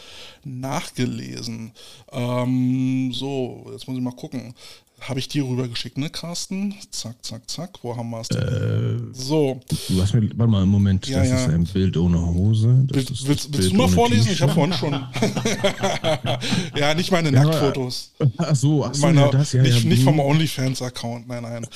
nachgelesen. 0.44 1.72
Ähm, 2.10 3.12
so, 3.12 3.66
jetzt 3.70 3.86
muss 3.86 3.98
ich 3.98 4.02
mal 4.02 4.16
gucken. 4.16 4.54
Habe 5.00 5.20
ich 5.20 5.28
dir 5.28 5.44
rübergeschickt, 5.44 5.96
ne, 5.96 6.10
Carsten? 6.10 6.74
Zack, 6.90 7.24
zack, 7.24 7.48
zack. 7.48 7.78
Wo 7.82 7.96
haben 7.96 8.10
wir 8.10 8.20
es 8.20 8.28
denn? 8.28 8.42
Äh, 8.42 8.98
so. 9.12 9.60
Du 9.88 10.02
hast 10.02 10.12
mir, 10.12 10.28
warte 10.36 10.50
mal, 10.50 10.62
einen 10.62 10.70
Moment. 10.70 11.06
Ja, 11.06 11.20
das 11.20 11.28
ja. 11.28 11.36
ist 11.36 11.48
ein 11.48 11.64
Bild 11.64 11.96
ohne 11.96 12.20
Hose. 12.20 12.84
Will, 12.88 12.94
willst, 12.94 13.52
willst 13.52 13.70
du 13.70 13.76
mal 13.76 13.88
vorlesen? 13.88 14.32
Ich 14.32 14.42
habe 14.42 14.52
vorhin 14.52 14.74
schon. 14.74 14.92
ja, 16.76 16.94
nicht 16.94 17.12
meine 17.12 17.30
ja, 17.30 17.44
Nacktfotos. 17.44 18.12
Ach 18.38 18.56
so, 18.56 18.84
ach 18.84 18.94
so 18.94 19.06
Meine, 19.06 19.20
ja, 19.20 19.30
das, 19.30 19.52
ja, 19.52 19.62
nicht, 19.62 19.84
nicht 19.84 20.02
vom 20.02 20.18
OnlyFans-Account, 20.18 21.28
nein, 21.28 21.42
nein. 21.42 21.66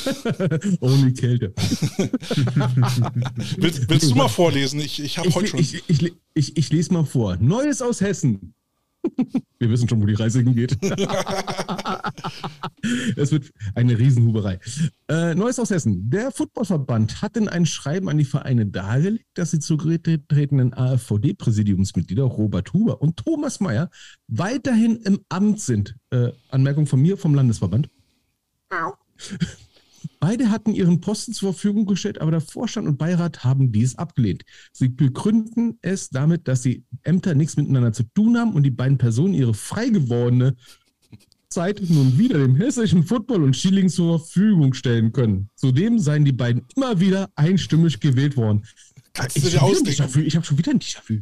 Only 0.80 1.12
Kälte. 1.12 1.52
willst, 3.58 3.88
willst 3.88 4.10
du 4.10 4.14
mal 4.14 4.28
vorlesen? 4.28 4.80
Ich, 4.80 5.02
ich 5.02 5.18
habe 5.18 5.32
heute 5.34 5.48
schon. 5.48 5.60
Ich, 5.60 5.82
ich, 5.88 6.12
ich, 6.34 6.56
ich 6.56 6.70
lese 6.70 6.92
mal 6.92 7.04
vor. 7.04 7.36
Neues 7.36 7.82
aus 7.82 8.00
Hessen. 8.00 8.54
Wir 9.58 9.70
wissen 9.70 9.88
schon, 9.88 10.00
wo 10.02 10.06
die 10.06 10.14
Reise 10.14 10.40
hingeht. 10.40 10.76
es 13.16 13.32
wird 13.32 13.50
eine 13.74 13.98
Riesenhuberei. 13.98 14.58
Äh, 15.08 15.34
Neues 15.34 15.58
aus 15.58 15.70
Hessen. 15.70 16.10
Der 16.10 16.30
Footballverband 16.30 17.22
hat 17.22 17.36
in 17.36 17.48
einem 17.48 17.66
Schreiben 17.66 18.08
an 18.08 18.18
die 18.18 18.24
Vereine 18.24 18.66
dargelegt, 18.66 19.26
dass 19.34 19.50
die 19.50 19.60
zurückgetretenen 19.60 20.72
AfVD-Präsidiumsmitglieder 20.74 22.24
Robert 22.24 22.72
Huber 22.72 23.02
und 23.02 23.16
Thomas 23.16 23.60
Mayer 23.60 23.90
weiterhin 24.28 24.96
im 25.04 25.20
Amt 25.28 25.60
sind. 25.60 25.96
Äh, 26.10 26.32
Anmerkung 26.48 26.86
von 26.86 27.00
mir, 27.00 27.16
vom 27.16 27.34
Landesverband. 27.34 27.88
Beide 30.22 30.50
hatten 30.52 30.72
ihren 30.72 31.00
Posten 31.00 31.32
zur 31.32 31.52
Verfügung 31.52 31.84
gestellt, 31.84 32.20
aber 32.20 32.30
der 32.30 32.40
Vorstand 32.40 32.86
und 32.86 32.96
Beirat 32.96 33.42
haben 33.42 33.72
dies 33.72 33.96
abgelehnt. 33.98 34.44
Sie 34.70 34.88
begründen 34.88 35.80
es 35.82 36.10
damit, 36.10 36.46
dass 36.46 36.62
die 36.62 36.84
Ämter 37.02 37.34
nichts 37.34 37.56
miteinander 37.56 37.92
zu 37.92 38.04
tun 38.04 38.38
haben 38.38 38.52
und 38.52 38.62
die 38.62 38.70
beiden 38.70 38.98
Personen 38.98 39.34
ihre 39.34 39.52
frei 39.52 39.88
gewordene 39.88 40.54
Zeit 41.48 41.82
nun 41.88 42.18
wieder 42.18 42.38
dem 42.38 42.54
hessischen 42.54 43.02
Football 43.02 43.42
und 43.42 43.56
Schilling 43.56 43.88
zur 43.88 44.20
Verfügung 44.20 44.74
stellen 44.74 45.12
können. 45.12 45.50
Zudem 45.56 45.98
seien 45.98 46.24
die 46.24 46.30
beiden 46.30 46.62
immer 46.76 47.00
wieder 47.00 47.28
einstimmig 47.34 47.98
gewählt 47.98 48.36
worden. 48.36 48.64
Kannst 49.14 49.38
ich 49.38 49.42
du 49.42 49.50
dir 49.50 49.62
ausdenken? 49.64 50.22
Ich 50.24 50.36
habe 50.36 50.46
schon 50.46 50.56
wieder 50.56 50.70
ein 50.70 50.78
Déjà-vu. 50.78 51.18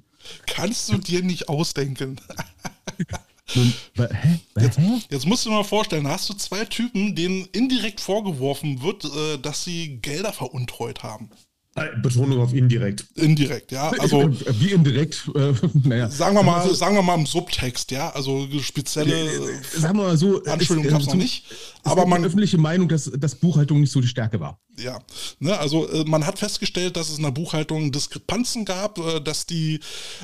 Kannst 0.46 0.92
du 0.92 0.98
dir 0.98 1.22
nicht 1.22 1.48
ausdenken. 1.48 2.20
Hä? 3.54 4.40
Jetzt, 4.60 4.78
jetzt 5.10 5.26
musst 5.26 5.44
du 5.44 5.50
dir 5.50 5.56
mal 5.56 5.64
vorstellen, 5.64 6.04
da 6.04 6.10
hast 6.10 6.28
du 6.28 6.34
zwei 6.34 6.64
Typen, 6.64 7.14
denen 7.14 7.46
indirekt 7.52 8.00
vorgeworfen 8.00 8.82
wird, 8.82 9.04
äh, 9.04 9.38
dass 9.38 9.64
sie 9.64 9.98
Gelder 9.98 10.32
veruntreut 10.32 11.02
haben. 11.02 11.30
Äh, 11.76 11.96
Betonung 12.02 12.40
auf 12.40 12.52
indirekt. 12.52 13.04
Indirekt, 13.14 13.70
ja. 13.70 13.90
Also 13.90 14.28
Wie 14.58 14.72
indirekt, 14.72 15.30
äh, 15.36 15.52
naja. 15.84 16.10
sagen 16.10 16.34
wir 16.34 16.42
mal, 16.42 16.62
Also, 16.62 16.74
sagen 16.74 16.96
wir 16.96 17.02
mal 17.02 17.14
im 17.14 17.26
Subtext, 17.26 17.92
ja. 17.92 18.10
Also 18.10 18.48
spezielle 18.60 19.14
äh, 19.14 19.38
sagen 19.78 19.96
wir 19.98 20.04
mal 20.06 20.16
so, 20.16 20.42
Anspielung 20.44 20.84
es- 20.84 20.90
gab 20.90 21.00
es 21.00 21.06
äh, 21.06 21.10
noch 21.10 21.14
nicht. 21.16 21.44
Aber 21.84 22.02
man 22.02 22.20
man, 22.20 22.24
öffentliche 22.24 22.58
Meinung, 22.58 22.88
dass, 22.88 23.04
dass 23.16 23.36
Buchhaltung 23.36 23.80
nicht 23.80 23.92
so 23.92 24.00
die 24.00 24.08
Stärke 24.08 24.40
war. 24.40 24.58
ja, 24.82 24.98
ne, 25.38 25.56
also 25.58 25.88
äh, 25.88 26.04
man 26.06 26.26
hat 26.26 26.40
festgestellt, 26.40 26.96
dass 26.96 27.08
es 27.08 27.18
in 27.18 27.22
der 27.22 27.30
Buchhaltung 27.30 27.92
Diskrepanzen 27.92 28.64
gab, 28.64 28.98
äh, 28.98 29.20
dass 29.20 29.46
die, 29.46 29.78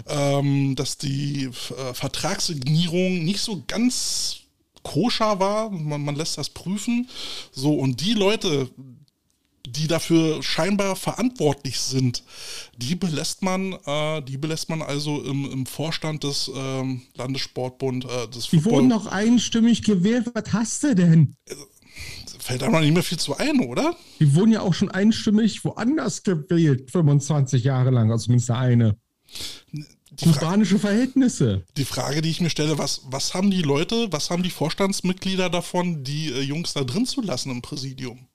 ähm, 0.08 0.74
dass 0.74 0.98
die 0.98 1.44
äh, 1.44 1.94
Vertragssignierung 1.94 3.24
nicht 3.24 3.40
so 3.40 3.62
ganz 3.68 4.38
koscher 4.82 5.38
war. 5.38 5.70
Man, 5.70 6.04
man 6.04 6.16
lässt 6.16 6.38
das 6.38 6.50
prüfen. 6.50 7.08
So, 7.52 7.72
und 7.74 8.00
die 8.00 8.14
Leute, 8.14 8.68
die 9.66 9.86
dafür 9.86 10.42
scheinbar 10.42 10.96
verantwortlich 10.96 11.78
sind, 11.78 12.22
die 12.76 12.94
belässt 12.94 13.42
man, 13.42 13.74
äh, 13.86 14.22
die 14.22 14.38
belässt 14.38 14.68
man 14.68 14.82
also 14.82 15.22
im, 15.22 15.50
im 15.50 15.66
Vorstand 15.66 16.24
des 16.24 16.50
ähm, 16.54 17.02
Landessportbund, 17.16 18.04
äh, 18.04 18.28
des 18.28 18.48
Die 18.50 18.64
wurden 18.64 18.90
doch 18.90 19.06
einstimmig 19.06 19.82
gewählt. 19.82 20.30
Was 20.34 20.52
hast 20.52 20.82
du 20.84 20.94
denn? 20.94 21.36
Fällt 22.38 22.62
da 22.62 22.68
noch 22.68 22.80
nicht 22.80 22.94
mehr 22.94 23.02
viel 23.02 23.18
zu 23.18 23.36
ein, 23.36 23.60
oder? 23.60 23.96
Die 24.20 24.34
wurden 24.34 24.52
ja 24.52 24.60
auch 24.60 24.74
schon 24.74 24.90
einstimmig 24.90 25.64
woanders 25.64 26.22
gewählt, 26.22 26.90
25 26.90 27.64
Jahre 27.64 27.90
lang, 27.90 28.10
also 28.12 28.26
zumindest 28.26 28.50
der 28.50 28.58
eine. 28.58 28.96
Die, 29.72 30.24
Kubanische 30.24 30.78
Verhältnisse. 30.78 31.64
die 31.76 31.84
Frage, 31.84 32.22
die 32.22 32.30
ich 32.30 32.40
mir 32.40 32.48
stelle, 32.48 32.78
was, 32.78 33.02
was 33.06 33.34
haben 33.34 33.50
die 33.50 33.62
Leute, 33.62 34.06
was 34.12 34.30
haben 34.30 34.42
die 34.42 34.50
Vorstandsmitglieder 34.50 35.50
davon, 35.50 36.04
die 36.04 36.30
äh, 36.30 36.40
Jungs 36.40 36.72
da 36.72 36.84
drin 36.84 37.04
zu 37.04 37.20
lassen 37.20 37.50
im 37.50 37.60
Präsidium? 37.60 38.28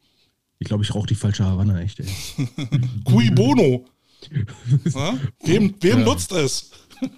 Ich 0.62 0.68
glaube, 0.68 0.84
ich 0.84 0.94
rauche 0.94 1.08
die 1.08 1.16
falsche 1.16 1.44
Havanna, 1.44 1.82
echt. 1.82 2.00
Ey. 2.02 2.06
Cui 3.04 3.32
bono. 3.32 3.86
Wem, 5.44 5.74
wem 5.82 6.00
Ja. 6.00 6.06
nutzt 6.06 6.32
es? 6.32 6.70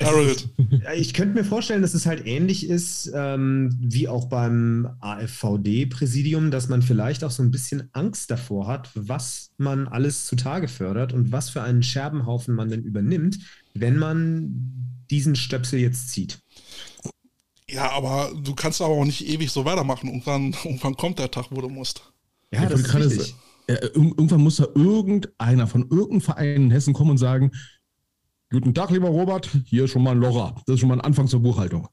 Harold. 0.00 0.48
Ich 0.96 1.12
könnte 1.12 1.34
mir 1.34 1.44
vorstellen, 1.44 1.82
dass 1.82 1.94
es 1.94 2.06
halt 2.06 2.24
ähnlich 2.24 2.68
ist 2.68 3.10
ähm, 3.12 3.76
wie 3.80 4.06
auch 4.06 4.26
beim 4.28 4.88
AfVD-Präsidium, 5.00 6.52
dass 6.52 6.68
man 6.68 6.82
vielleicht 6.82 7.24
auch 7.24 7.32
so 7.32 7.42
ein 7.42 7.50
bisschen 7.50 7.88
Angst 7.92 8.30
davor 8.30 8.68
hat, 8.68 8.90
was 8.94 9.50
man 9.58 9.88
alles 9.88 10.26
zutage 10.26 10.68
fördert 10.68 11.12
und 11.12 11.32
was 11.32 11.50
für 11.50 11.62
einen 11.62 11.82
Scherbenhaufen 11.82 12.54
man 12.54 12.68
denn 12.68 12.84
übernimmt, 12.84 13.38
wenn 13.74 13.98
man 13.98 14.72
diesen 15.10 15.34
Stöpsel 15.34 15.80
jetzt 15.80 16.10
zieht. 16.10 16.38
Ja, 17.76 17.90
aber 17.92 18.32
du 18.42 18.54
kannst 18.54 18.80
aber 18.80 18.94
auch 18.94 19.04
nicht 19.04 19.26
ewig 19.28 19.50
so 19.52 19.64
weitermachen. 19.66 20.08
Irgendwann, 20.08 20.52
irgendwann 20.64 20.96
kommt 20.96 21.18
der 21.18 21.30
Tag, 21.30 21.46
wo 21.50 21.60
du 21.60 21.68
musst. 21.68 22.02
Ja, 22.50 22.62
Ich 22.62 22.68
das 22.70 22.80
ist 22.80 22.94
richtig. 22.94 23.18
sagen, 23.28 23.38
äh, 23.68 23.72
ir- 23.74 23.94
irgendwann 23.94 24.40
muss 24.42 24.56
da 24.56 24.64
irgendeiner 24.74 25.66
von 25.66 25.82
irgendeinem 25.82 26.20
Verein 26.22 26.54
in 26.56 26.70
Hessen 26.70 26.94
kommen 26.94 27.10
und 27.12 27.18
sagen, 27.18 27.50
guten 28.50 28.72
Tag, 28.74 28.90
lieber 28.90 29.08
Robert, 29.08 29.50
hier 29.66 29.84
ist 29.84 29.90
schon 29.90 30.02
mal 30.02 30.12
ein 30.12 30.18
Locher. 30.20 30.54
Das 30.66 30.74
ist 30.74 30.80
schon 30.80 30.88
mal 30.88 30.94
ein 30.96 31.00
Anfang 31.02 31.28
zur 31.28 31.40
Buchhaltung. 31.40 31.88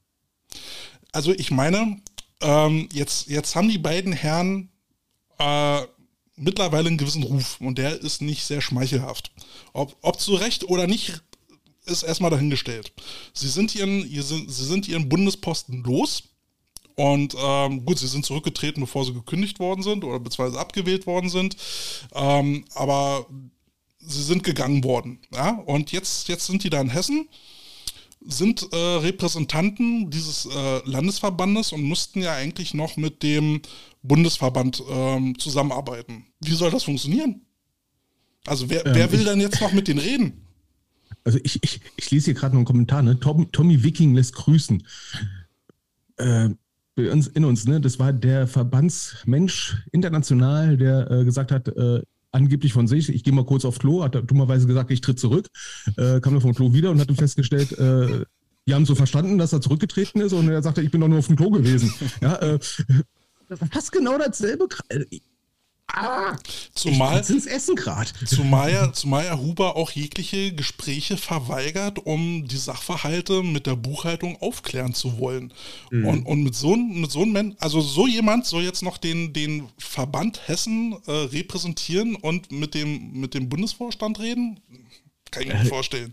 Also 1.12 1.32
ich 1.32 1.50
meine, 1.50 1.98
ähm, 2.40 2.88
jetzt, 2.92 3.28
jetzt 3.28 3.54
haben 3.56 3.68
die 3.68 3.78
beiden 3.78 4.12
Herren 4.12 4.70
äh, 5.38 5.80
mittlerweile 6.36 6.88
einen 6.88 6.98
gewissen 6.98 7.22
Ruf 7.24 7.60
und 7.60 7.78
der 7.78 8.00
ist 8.00 8.22
nicht 8.22 8.44
sehr 8.44 8.60
schmeichelhaft. 8.60 9.32
Ob, 9.72 9.96
ob 10.02 10.18
zu 10.20 10.34
Recht 10.34 10.64
oder 10.64 10.86
nicht, 10.86 11.22
ist 11.86 12.02
erstmal 12.02 12.30
dahingestellt. 12.30 12.92
Sie 13.32 13.48
sind 13.48 13.74
ihren, 13.74 14.02
sie 14.08 14.64
sind 14.64 14.88
ihren 14.88 15.08
Bundesposten 15.08 15.82
los 15.84 16.22
und 16.96 17.34
ähm, 17.38 17.84
gut, 17.84 17.98
sie 17.98 18.06
sind 18.06 18.24
zurückgetreten, 18.24 18.80
bevor 18.82 19.04
sie 19.04 19.12
gekündigt 19.12 19.58
worden 19.58 19.82
sind 19.82 20.04
oder 20.04 20.20
beziehungsweise 20.20 20.60
abgewählt 20.60 21.06
worden 21.06 21.28
sind. 21.28 21.56
Ähm, 22.14 22.64
aber 22.74 23.26
sie 23.98 24.22
sind 24.22 24.44
gegangen 24.44 24.84
worden. 24.84 25.18
Ja? 25.34 25.50
Und 25.66 25.92
jetzt, 25.92 26.28
jetzt 26.28 26.46
sind 26.46 26.62
die 26.64 26.70
da 26.70 26.80
in 26.80 26.90
Hessen 26.90 27.28
sind 28.26 28.66
äh, 28.72 28.76
Repräsentanten 28.76 30.10
dieses 30.10 30.46
äh, 30.46 30.80
Landesverbandes 30.88 31.72
und 31.72 31.82
müssten 31.86 32.22
ja 32.22 32.32
eigentlich 32.34 32.72
noch 32.72 32.96
mit 32.96 33.22
dem 33.22 33.60
Bundesverband 34.02 34.82
ähm, 34.88 35.38
zusammenarbeiten. 35.38 36.24
Wie 36.40 36.54
soll 36.54 36.70
das 36.70 36.84
funktionieren? 36.84 37.42
Also 38.46 38.70
wer, 38.70 38.86
Ähm, 38.86 38.94
wer 38.94 39.12
will 39.12 39.20
ich- 39.20 39.26
denn 39.26 39.40
jetzt 39.40 39.60
noch 39.60 39.72
mit 39.72 39.88
denen 39.88 39.98
reden? 39.98 40.43
Also 41.24 41.38
ich, 41.42 41.62
ich, 41.62 41.80
ich 41.96 42.10
lese 42.10 42.26
hier 42.26 42.34
gerade 42.34 42.54
noch 42.54 42.60
einen 42.60 42.66
Kommentar, 42.66 43.02
ne? 43.02 43.18
Tom, 43.18 43.50
Tommy 43.50 43.82
Wiking 43.82 44.14
lässt 44.14 44.34
grüßen. 44.34 44.86
Äh, 46.16 46.50
uns, 46.96 47.26
in 47.28 47.44
uns, 47.44 47.64
ne? 47.66 47.80
Das 47.80 47.98
war 47.98 48.12
der 48.12 48.46
Verbandsmensch 48.46 49.84
international, 49.90 50.76
der 50.76 51.10
äh, 51.10 51.24
gesagt 51.24 51.50
hat, 51.50 51.68
äh, 51.68 52.02
angeblich 52.30 52.72
von 52.72 52.86
sich, 52.86 53.08
ich 53.08 53.24
gehe 53.24 53.32
mal 53.32 53.46
kurz 53.46 53.64
auf 53.64 53.78
Klo, 53.78 54.02
hat 54.02 54.14
er 54.14 54.22
dummerweise 54.22 54.66
gesagt, 54.66 54.90
ich 54.90 55.00
tritt 55.00 55.18
zurück, 55.18 55.48
äh, 55.96 56.20
kam 56.20 56.34
dann 56.34 56.40
vom 56.40 56.54
Klo 56.54 56.72
wieder 56.74 56.90
und 56.90 57.00
hat 57.00 57.08
dann 57.08 57.16
festgestellt, 57.16 57.72
äh, 57.78 58.24
die 58.66 58.74
haben 58.74 58.86
so 58.86 58.94
verstanden, 58.94 59.38
dass 59.38 59.52
er 59.52 59.60
zurückgetreten 59.60 60.20
ist 60.20 60.32
und 60.32 60.48
er 60.48 60.62
sagte, 60.62 60.82
ich 60.82 60.90
bin 60.90 61.00
doch 61.00 61.08
nur 61.08 61.18
auf 61.18 61.26
dem 61.26 61.36
Klo 61.36 61.50
gewesen. 61.50 61.92
Ja, 62.20 62.36
äh, 62.36 62.58
fast 63.70 63.92
genau 63.92 64.18
dasselbe. 64.18 64.68
Ah, 65.86 66.36
Zumal, 66.74 67.20
ich 67.20 67.30
ins 67.30 67.46
Essen 67.46 67.76
gerade. 67.76 68.10
zumal, 68.24 68.72
ja, 68.72 68.92
zumal 68.92 69.26
ja 69.26 69.38
Huber 69.38 69.76
auch 69.76 69.92
jegliche 69.92 70.52
Gespräche 70.52 71.16
verweigert, 71.16 72.04
um 72.04 72.48
die 72.48 72.56
Sachverhalte 72.56 73.42
mit 73.42 73.66
der 73.66 73.76
Buchhaltung 73.76 74.36
aufklären 74.40 74.92
zu 74.94 75.18
wollen. 75.18 75.52
Und, 75.90 76.26
und 76.26 76.42
mit 76.42 76.54
so 76.54 76.72
einem 76.72 77.00
mit 77.00 77.12
so 77.12 77.22
einem 77.22 77.54
also 77.60 77.80
so 77.80 78.06
jemand 78.08 78.46
soll 78.46 78.64
jetzt 78.64 78.82
noch 78.82 78.98
den, 78.98 79.32
den 79.32 79.68
Verband 79.78 80.48
Hessen 80.48 80.96
äh, 81.06 81.12
repräsentieren 81.12 82.16
und 82.16 82.50
mit 82.50 82.74
dem, 82.74 83.12
mit 83.12 83.34
dem 83.34 83.48
Bundesvorstand 83.48 84.18
reden? 84.18 84.60
Kann 85.30 85.42
ich 85.44 85.48
mir 85.48 85.58
nicht 85.60 85.68
vorstellen. 85.68 86.12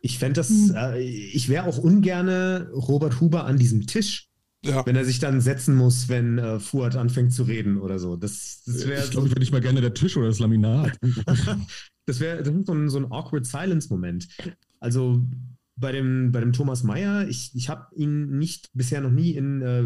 Ich 0.00 0.18
fände 0.18 0.40
das, 0.40 0.50
äh, 0.74 1.00
ich 1.00 1.48
wäre 1.48 1.66
auch 1.66 1.78
ungerne 1.78 2.68
Robert 2.74 3.20
Huber 3.20 3.44
an 3.44 3.58
diesem 3.58 3.86
Tisch, 3.86 4.31
Ja. 4.64 4.86
wenn 4.86 4.94
er 4.94 5.04
sich 5.04 5.18
dann 5.18 5.40
setzen 5.40 5.74
muss, 5.74 6.08
wenn 6.08 6.38
äh, 6.38 6.60
Fuad 6.60 6.94
anfängt 6.94 7.32
zu 7.32 7.42
reden 7.42 7.78
oder 7.78 7.98
so. 7.98 8.16
Das, 8.16 8.62
das 8.64 8.86
wäre 8.86 9.02
Ich 9.02 9.10
glaube, 9.10 9.26
ich 9.26 9.32
wäre 9.32 9.40
nicht 9.40 9.50
mal 9.50 9.60
gerne 9.60 9.80
der 9.80 9.92
Tisch 9.92 10.16
oder 10.16 10.28
das 10.28 10.38
Laminat. 10.38 10.96
das 12.06 12.20
wäre 12.20 12.44
so 12.44 12.72
ein, 12.72 12.88
so 12.88 12.98
ein 12.98 13.10
awkward 13.10 13.44
Silence-Moment. 13.44 14.28
Also 14.78 15.26
bei 15.76 15.90
dem, 15.90 16.30
bei 16.30 16.40
dem 16.40 16.52
Thomas 16.52 16.84
Mayer, 16.84 17.26
ich, 17.28 17.50
ich 17.54 17.68
habe 17.68 17.92
ihn 17.96 18.38
nicht 18.38 18.70
bisher 18.72 19.00
noch 19.00 19.10
nie 19.10 19.32
in 19.32 19.62
äh, 19.62 19.84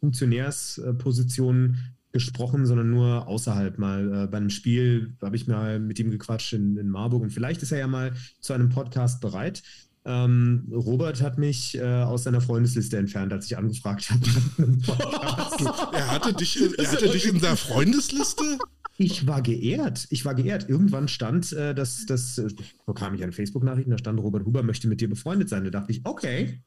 Funktionärspositionen 0.00 1.94
gesprochen, 2.12 2.64
sondern 2.64 2.90
nur 2.90 3.26
außerhalb 3.26 3.78
mal. 3.78 4.24
Äh, 4.24 4.26
bei 4.28 4.38
einem 4.38 4.50
Spiel 4.50 5.16
habe 5.22 5.36
ich 5.36 5.46
mal 5.46 5.80
mit 5.80 5.98
ihm 5.98 6.10
gequatscht 6.10 6.52
in, 6.52 6.76
in 6.78 6.88
Marburg 6.88 7.22
und 7.22 7.30
vielleicht 7.30 7.62
ist 7.62 7.72
er 7.72 7.78
ja 7.78 7.86
mal 7.86 8.14
zu 8.40 8.52
einem 8.52 8.70
Podcast 8.70 9.20
bereit. 9.20 9.62
Ähm, 10.06 10.70
Robert 10.70 11.22
hat 11.22 11.38
mich 11.38 11.76
äh, 11.78 11.82
aus 11.82 12.24
seiner 12.24 12.40
Freundesliste 12.42 12.98
entfernt, 12.98 13.32
als 13.32 13.46
ich 13.46 13.56
angefragt 13.56 14.10
habe. 14.10 14.24
Er 15.92 16.10
hatte 16.10 16.32
dich, 16.34 16.60
in- 16.60 16.74
er 16.74 16.92
hatte 16.92 17.08
dich 17.08 17.26
in 17.26 17.40
seiner 17.40 17.56
Freundesliste? 17.56 18.58
Ich 18.98 19.26
war 19.26 19.42
geehrt. 19.42 20.06
Ich 20.10 20.24
war 20.24 20.34
geehrt. 20.34 20.68
Irgendwann 20.68 21.08
stand, 21.08 21.52
äh, 21.52 21.74
dass 21.74 22.04
das, 22.06 22.38
äh, 22.38 22.48
so 22.86 22.92
kam 22.92 23.14
ich 23.14 23.24
an 23.24 23.32
Facebook-Nachrichten, 23.32 23.90
da 23.90 23.98
stand 23.98 24.20
Robert 24.20 24.44
Huber 24.44 24.62
möchte 24.62 24.88
mit 24.88 25.00
dir 25.00 25.08
befreundet 25.08 25.48
sein. 25.48 25.64
Da 25.64 25.70
dachte 25.70 25.92
ich, 25.92 26.00
okay. 26.04 26.62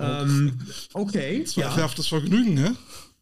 Ähm, 0.00 0.58
okay. 0.92 1.38
Ja. 1.40 1.44
Zweifelhaftes 1.46 2.08
Vergnügen, 2.08 2.54
ne? 2.54 2.74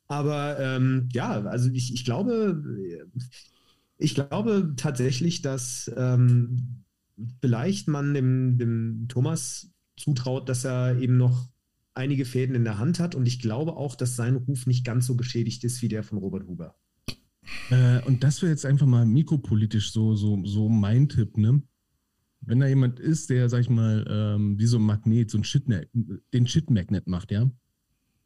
Aber 0.09 0.59
ähm, 0.59 1.09
ja, 1.13 1.43
also 1.43 1.71
ich, 1.73 1.95
ich 1.95 2.05
glaube, 2.05 3.09
ich 3.99 4.15
glaube 4.17 4.73
tatsächlich, 4.77 5.43
dass 5.43 5.89
ähm, 5.97 6.80
vielleicht 7.41 7.89
man 7.89 8.15
dem, 8.15 8.59
dem 8.59 9.07
Thomas 9.09 9.71
zutraut, 9.97 10.49
dass 10.49 10.65
er 10.65 10.99
eben 10.99 11.17
noch 11.17 11.49
einige 11.95 12.25
Fäden 12.25 12.55
in 12.55 12.65
der 12.65 12.79
Hand 12.79 13.01
hat. 13.01 13.15
Und 13.15 13.27
ich 13.27 13.41
glaube 13.41 13.77
auch, 13.77 13.95
dass 13.95 14.17
sein 14.17 14.37
Ruf 14.37 14.67
nicht 14.67 14.85
ganz 14.85 15.07
so 15.07 15.17
geschädigt 15.17 15.65
ist 15.65 15.83
wie 15.83 15.89
der 15.89 16.03
von 16.03 16.19
Robert 16.19 16.47
Huber. 16.47 16.77
Äh, 17.71 18.01
und 18.07 18.23
das 18.23 18.43
wäre 18.43 18.53
jetzt 18.53 18.67
einfach 18.67 18.87
mal 18.87 19.07
mikropolitisch 19.07 19.93
so, 19.93 20.15
so, 20.15 20.45
so 20.45 20.69
mein 20.69 21.09
Tipp, 21.09 21.37
ne? 21.37 21.63
Wenn 22.43 22.61
da 22.61 22.67
jemand 22.67 22.99
ist, 22.99 23.29
der, 23.29 23.51
sag 23.51 23.61
ich 23.61 23.69
mal, 23.69 24.07
ähm, 24.09 24.59
wie 24.59 24.67
so 24.67 24.79
ein 24.79 24.83
Magnet, 24.83 25.31
so 25.31 25.37
ein 25.37 25.45
Shit 25.45 25.65
den 26.33 26.47
Shit-Magnet 26.47 27.07
macht, 27.07 27.31
ja, 27.33 27.51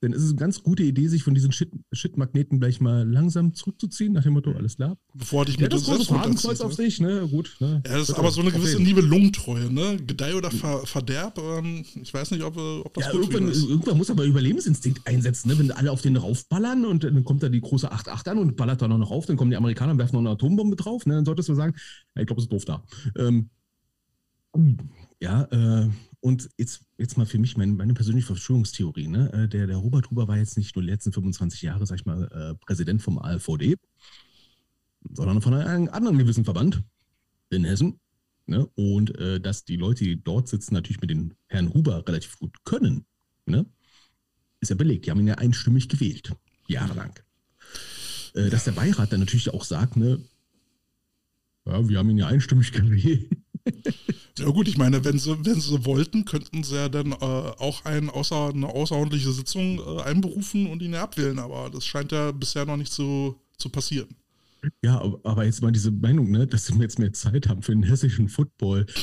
dann 0.04 0.12
ist 0.12 0.22
es 0.22 0.30
eine 0.30 0.38
ganz 0.38 0.62
gute 0.62 0.82
Idee, 0.82 1.08
sich 1.08 1.22
von 1.22 1.34
diesen 1.34 1.50
Shit-Magneten 1.50 2.60
gleich 2.60 2.78
mal 2.80 3.10
langsam 3.10 3.54
zurückzuziehen, 3.54 4.12
nach 4.12 4.22
dem 4.22 4.34
Motto, 4.34 4.52
alles 4.52 4.76
klar. 4.76 4.98
Bevor 5.14 5.46
dich 5.46 5.56
Ja, 5.56 5.62
mit 5.62 5.72
das 5.72 5.84
große 5.84 6.04
Fadenkreuz 6.04 6.60
auf 6.60 6.74
sich, 6.74 7.00
ne? 7.00 7.26
Gut. 7.30 7.56
Ne? 7.60 7.82
Ja, 7.86 7.98
das 7.98 8.10
ist 8.10 8.14
aber 8.18 8.30
so 8.30 8.42
eine 8.42 8.52
gewisse 8.52 8.82
Nibelungentreue, 8.82 9.72
ne? 9.72 9.96
Gedeih 9.96 10.34
oder 10.34 10.50
Ver 10.50 10.86
Verderb. 10.86 11.38
Ähm, 11.38 11.84
ich 12.02 12.12
weiß 12.12 12.32
nicht, 12.32 12.42
ob, 12.42 12.56
äh, 12.56 12.80
ob 12.80 12.92
das 12.94 13.06
Ja, 13.06 13.12
gut 13.12 13.22
irgendwann, 13.22 13.48
ist. 13.48 13.64
irgendwann 13.64 13.96
muss 13.96 14.10
aber 14.10 14.24
Überlebensinstinkt 14.24 15.06
einsetzen, 15.06 15.48
ne? 15.48 15.58
wenn 15.58 15.70
alle 15.70 15.90
auf 15.90 16.02
den 16.02 16.16
raufballern 16.16 16.84
und 16.84 17.04
dann 17.04 17.24
kommt 17.24 17.42
da 17.42 17.48
die 17.48 17.62
große 17.62 17.90
8-8 17.90 18.28
an 18.28 18.38
und 18.38 18.56
ballert 18.56 18.82
da 18.82 18.88
noch 18.88 19.10
auf, 19.10 19.24
dann 19.24 19.36
kommen 19.36 19.50
die 19.50 19.56
Amerikaner 19.56 19.92
und 19.92 19.98
werfen 19.98 20.16
noch 20.16 20.20
eine 20.20 20.30
Atombombe 20.30 20.76
drauf, 20.76 21.06
ne? 21.06 21.14
dann 21.14 21.24
solltest 21.24 21.48
du 21.48 21.54
sagen, 21.54 21.74
ja, 22.14 22.20
ich 22.22 22.26
glaube, 22.26 22.40
es 22.40 22.44
ist 22.44 22.52
doof 22.52 22.64
da. 22.66 22.84
Ähm, 23.16 23.48
ja, 25.20 25.42
äh, 25.44 25.88
und 26.24 26.48
jetzt, 26.56 26.86
jetzt 26.96 27.18
mal 27.18 27.26
für 27.26 27.38
mich 27.38 27.58
meine, 27.58 27.74
meine 27.74 27.92
persönliche 27.92 28.28
Verschwörungstheorie. 28.28 29.08
Ne? 29.08 29.30
Äh, 29.34 29.46
Der, 29.46 29.66
der 29.66 29.76
Robert 29.76 30.10
Huber 30.10 30.26
war 30.26 30.38
jetzt 30.38 30.56
nicht 30.56 30.74
nur 30.74 30.82
die 30.82 30.88
letzten 30.88 31.12
25 31.12 31.60
Jahre, 31.60 31.84
sag 31.84 31.96
ich 32.00 32.06
mal, 32.06 32.24
äh, 32.32 32.54
Präsident 32.64 33.02
vom 33.02 33.18
AfVD, 33.18 33.76
sondern 35.12 35.42
von 35.42 35.52
einem 35.52 35.90
anderen 35.90 36.16
gewissen 36.16 36.46
Verband 36.46 36.82
in 37.50 37.64
Hessen. 37.64 38.00
Ne? 38.46 38.66
Und 38.74 39.14
äh, 39.18 39.38
dass 39.38 39.66
die 39.66 39.76
Leute, 39.76 40.04
die 40.04 40.22
dort 40.22 40.48
sitzen, 40.48 40.72
natürlich 40.72 41.02
mit 41.02 41.10
den 41.10 41.34
Herrn 41.46 41.74
Huber 41.74 42.02
relativ 42.08 42.38
gut 42.38 42.56
können, 42.64 43.04
ne? 43.44 43.66
ist 44.60 44.70
ja 44.70 44.76
belegt. 44.76 45.04
Die 45.04 45.10
haben 45.10 45.20
ihn 45.20 45.26
ja 45.26 45.34
einstimmig 45.34 45.90
gewählt, 45.90 46.32
jahrelang. 46.68 47.12
Äh, 48.32 48.48
dass 48.48 48.64
der 48.64 48.72
Beirat 48.72 49.12
dann 49.12 49.20
natürlich 49.20 49.50
auch 49.50 49.64
sagt, 49.64 49.98
ne, 49.98 50.24
ja, 51.66 51.86
wir 51.86 51.98
haben 51.98 52.08
ihn 52.08 52.18
ja 52.18 52.28
einstimmig 52.28 52.72
gewählt. 52.72 53.28
Ja 54.38 54.46
gut, 54.46 54.66
ich 54.66 54.76
meine, 54.76 55.04
wenn 55.04 55.18
sie, 55.18 55.36
wenn 55.44 55.60
sie 55.60 55.84
wollten, 55.84 56.24
könnten 56.24 56.64
sie 56.64 56.74
ja 56.74 56.88
dann 56.88 57.12
äh, 57.12 57.14
auch 57.14 57.84
ein, 57.84 58.10
außer, 58.10 58.48
eine 58.48 58.66
außerordentliche 58.66 59.30
Sitzung 59.30 59.78
äh, 59.78 60.02
einberufen 60.02 60.66
und 60.66 60.82
ihn 60.82 60.92
ja 60.94 61.04
abwählen, 61.04 61.38
aber 61.38 61.70
das 61.70 61.86
scheint 61.86 62.10
ja 62.10 62.32
bisher 62.32 62.64
noch 62.66 62.76
nicht 62.76 62.92
zu, 62.92 63.36
zu 63.58 63.68
passieren. 63.68 64.08
Ja, 64.82 65.00
aber- 65.00 65.44
jetzt 65.44 65.62
mal 65.62 65.70
diese 65.70 65.90
Meinung, 65.92 66.30
ne, 66.30 66.46
dass 66.46 66.72
wir 66.72 66.80
jetzt 66.82 66.98
mehr 66.98 67.12
Zeit 67.12 67.48
haben 67.48 67.62
für 67.62 67.72
den 67.72 67.82
hessischen 67.82 68.28
Football. 68.28 68.86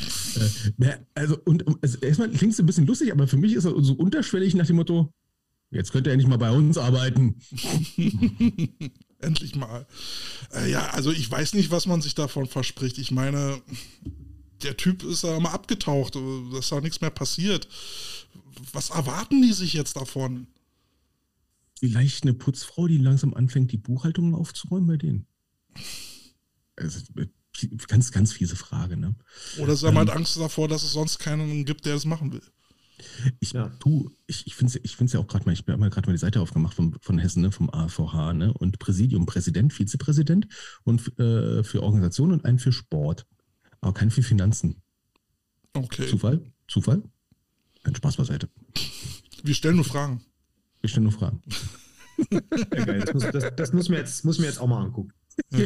Äh, 0.80 0.98
also, 1.14 1.38
und 1.44 1.66
also 1.84 1.98
erstmal 2.00 2.30
klingt 2.30 2.54
es 2.54 2.60
ein 2.60 2.66
bisschen 2.66 2.88
lustig, 2.88 3.12
aber 3.12 3.28
für 3.28 3.36
mich 3.36 3.54
ist 3.54 3.66
er 3.66 3.74
so 3.84 3.94
unterschwellig 3.94 4.56
nach 4.56 4.66
dem 4.66 4.78
Motto, 4.78 5.12
jetzt 5.72 5.92
könnt 5.92 6.08
ihr 6.08 6.14
endlich 6.14 6.30
mal 6.30 6.38
bei 6.38 6.52
uns 6.52 6.78
arbeiten. 6.78 7.36
Endlich 9.20 9.56
mal. 9.56 9.86
Äh, 10.56 10.72
ja, 10.72 10.88
also 10.92 11.12
ich 11.12 11.30
weiß 11.30 11.54
nicht, 11.54 11.70
was 11.70 11.86
man 11.86 12.02
sich 12.02 12.16
davon 12.16 12.46
verspricht. 12.48 12.98
Ich 12.98 13.12
meine, 13.12 13.62
der 14.64 14.78
Typ 14.78 15.04
ist 15.04 15.24
ja 15.24 15.40
mal 15.40 15.52
abgetaucht, 15.52 16.16
dass 16.54 16.70
da 16.70 16.82
nichts 16.82 17.02
mehr 17.02 17.10
passiert. 17.10 17.68
Was 18.74 18.90
erwarten 18.90 19.42
die 19.42 19.54
sich 19.54 19.74
jetzt 19.74 19.96
davon? 19.96 20.48
Vielleicht 21.80 22.24
eine 22.24 22.34
Putzfrau, 22.34 22.88
die 22.88 22.98
langsam 22.98 23.34
anfängt, 23.34 23.72
die 23.72 23.78
Buchhaltung 23.78 24.36
aufzuräumen 24.36 24.88
bei 24.88 24.98
denen. 24.98 25.26
Also, 26.76 27.02
ganz, 27.88 28.12
ganz 28.12 28.34
fiese 28.34 28.56
Frage, 28.56 28.98
ne? 28.98 29.16
Oder 29.60 29.76
sie 29.76 29.88
haben 29.88 29.98
halt 29.98 30.10
Ähm. 30.10 30.18
Angst 30.18 30.38
davor, 30.38 30.68
dass 30.68 30.84
es 30.84 30.94
sonst 30.94 31.20
keinen 31.20 31.66
gibt, 31.66 31.86
der 31.86 31.96
das 31.96 32.06
machen 32.06 32.32
will. 32.32 32.44
Ich, 33.40 33.54
Ja. 33.54 33.72
du, 33.80 34.12
ich, 34.28 34.46
ich 34.46 34.56
finde 34.56 34.78
es 34.78 34.84
ich 34.84 34.96
find's 34.96 35.14
ja 35.14 35.20
auch 35.20 35.28
gerade 35.28 35.46
mal, 35.46 35.54
ich 35.54 35.62
habe 35.62 35.76
mal 35.78 35.90
gerade 35.90 36.08
mal 36.08 36.14
die 36.14 36.20
Seite 36.20 36.40
aufgemacht 36.40 36.76
von, 36.76 36.96
von 37.02 37.18
Hessen, 37.18 37.42
ne, 37.42 37.52
vom 37.52 37.70
AVH, 37.72 38.34
ne, 38.34 38.54
und 38.54 38.78
Präsidium, 38.78 39.26
Präsident, 39.26 39.74
Vizepräsident 39.74 40.48
und 40.84 41.02
äh, 41.20 41.64
für 41.64 41.82
Organisation 41.82 42.32
und 42.32 42.46
einen 42.46 42.60
für 42.60 42.72
Sport. 42.72 43.26
Aber 43.82 43.94
keinen 43.94 44.12
für 44.12 44.24
Finanzen. 44.24 44.82
Okay. 45.74 46.08
Zufall? 46.08 46.42
Zufall? 46.68 47.04
Ein 47.84 47.96
Spaß 47.96 48.18
beiseite. 48.18 48.50
Wir 49.44 49.56
stellen 49.56 49.76
nur 49.76 49.86
Fragen. 49.86 50.22
Ich 50.82 50.92
stelle 50.92 51.06
nur 51.06 51.14
Fragen. 51.14 51.42
Ja, 52.30 52.86
geil. 52.86 53.00
Das, 53.00 53.14
muss, 53.16 53.24
das, 53.32 53.56
das 53.56 53.74
muss, 53.74 53.90
mir 53.90 53.98
jetzt, 53.98 54.24
muss 54.26 54.38
mir 54.38 54.46
jetzt 54.46 54.60
auch 54.60 54.68
mal 54.68 54.84
angucken. 54.84 55.12
Ja, 55.52 55.66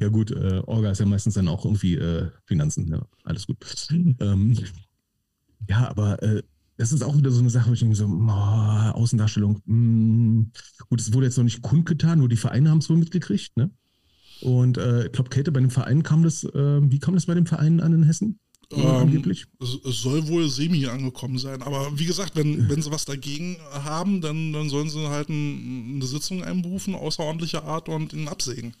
ja 0.00 0.08
gut, 0.08 0.30
äh, 0.32 0.60
Orga 0.66 0.90
ist 0.90 0.98
ja 0.98 1.06
meistens 1.06 1.34
dann 1.34 1.48
auch 1.48 1.64
irgendwie 1.64 1.94
äh, 1.94 2.28
Finanzen, 2.44 2.88
ja, 2.88 3.02
alles 3.24 3.46
gut. 3.46 3.56
Ähm, 3.90 4.58
ja, 5.68 5.88
aber 5.88 6.22
äh, 6.22 6.42
das 6.76 6.92
ist 6.92 7.02
auch 7.02 7.16
wieder 7.16 7.30
so 7.30 7.40
eine 7.40 7.50
Sache, 7.50 7.70
wo 7.70 7.72
ich 7.72 7.80
denke 7.80 7.96
so, 7.96 8.06
oh, 8.06 8.90
Außendarstellung, 8.92 9.62
mh, 9.64 10.46
gut, 10.88 11.00
es 11.00 11.12
wurde 11.12 11.26
jetzt 11.26 11.38
noch 11.38 11.44
nicht 11.44 11.62
kundgetan, 11.62 12.18
nur 12.18 12.28
die 12.28 12.36
Vereine 12.36 12.70
haben 12.70 12.78
es 12.78 12.90
wohl 12.90 12.98
mitgekriegt, 12.98 13.56
ne? 13.56 13.70
Und 14.40 14.78
äh, 14.78 15.06
ich 15.06 15.12
glaube, 15.12 15.30
Käthe, 15.30 15.52
bei 15.52 15.60
dem 15.60 15.70
Verein 15.70 16.02
kam 16.02 16.22
das, 16.22 16.44
äh, 16.44 16.80
wie 16.90 16.98
kam 16.98 17.14
das 17.14 17.26
bei 17.26 17.34
dem 17.34 17.46
Verein 17.46 17.80
an 17.80 17.92
in 17.92 18.02
Hessen? 18.04 18.38
Äh, 18.70 18.76
Ähm, 18.80 18.86
angeblich? 18.86 19.46
Es, 19.60 19.78
es 19.84 20.00
soll 20.02 20.28
wohl 20.28 20.48
semi 20.48 20.86
angekommen 20.86 21.38
sein. 21.38 21.62
Aber 21.62 21.98
wie 21.98 22.04
gesagt, 22.04 22.36
wenn, 22.36 22.68
wenn 22.68 22.82
sie 22.82 22.90
was 22.90 23.04
dagegen 23.04 23.56
haben, 23.72 24.20
dann, 24.20 24.52
dann 24.52 24.68
sollen 24.68 24.90
sie 24.90 25.08
halt 25.08 25.28
ein, 25.28 25.94
eine 25.96 26.06
Sitzung 26.06 26.44
einberufen, 26.44 26.94
außerordentlicher 26.94 27.64
Art 27.64 27.88
und 27.88 28.12
ihn 28.12 28.28
absägen. 28.28 28.74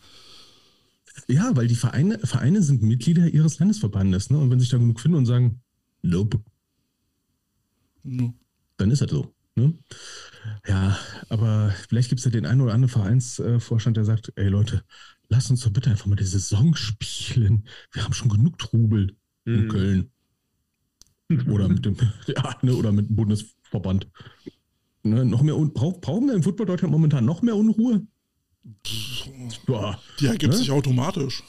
Ja, 1.26 1.56
weil 1.56 1.66
die 1.66 1.74
Vereine, 1.74 2.18
Vereine 2.20 2.62
sind 2.62 2.82
Mitglieder 2.82 3.26
ihres 3.28 3.58
Landesverbandes, 3.58 4.30
ne? 4.30 4.38
Und 4.38 4.50
wenn 4.50 4.60
sich 4.60 4.68
da 4.68 4.78
genug 4.78 5.00
finden 5.00 5.16
und 5.18 5.26
sagen, 5.26 5.60
nope, 6.02 6.40
Ja. 8.04 8.32
dann 8.76 8.90
ist 8.90 9.02
das 9.02 9.10
so. 9.10 9.34
Ne? 9.56 9.74
Ja, 10.68 10.96
aber 11.28 11.74
vielleicht 11.88 12.08
gibt 12.10 12.20
es 12.20 12.24
ja 12.24 12.30
den 12.30 12.46
einen 12.46 12.60
oder 12.60 12.72
anderen 12.74 12.92
Vereinsvorstand, 12.92 13.96
der 13.96 14.04
sagt, 14.04 14.32
ey 14.36 14.48
Leute, 14.48 14.84
lasst 15.28 15.50
uns 15.50 15.60
doch 15.62 15.70
bitte 15.70 15.90
einfach 15.90 16.06
mal 16.06 16.16
die 16.16 16.24
Saison 16.24 16.74
spielen. 16.74 17.64
Wir 17.92 18.04
haben 18.04 18.12
schon 18.14 18.28
genug 18.28 18.58
Trubel 18.58 19.16
in 19.44 19.64
Mhm. 19.64 19.68
Köln. 19.68 20.10
Oder 21.50 21.68
mit 21.68 21.84
dem, 21.84 21.94
ja, 22.26 22.56
ne, 22.62 22.74
oder 22.74 22.90
mit 22.90 23.10
dem 23.10 23.16
Bundesverband. 23.16 24.08
Ne, 25.02 25.26
noch 25.26 25.42
mehr 25.42 25.54
brauchen 25.54 26.26
wir 26.26 26.34
im 26.34 26.42
Football 26.42 26.66
Deutschland 26.66 26.90
momentan 26.90 27.26
noch 27.26 27.42
mehr 27.42 27.54
Unruhe? 27.54 28.06
Ja, 29.66 30.00
Die 30.20 30.26
ergibt 30.26 30.52
Ne? 30.54 30.58
sich 30.58 30.70
automatisch. 30.70 31.42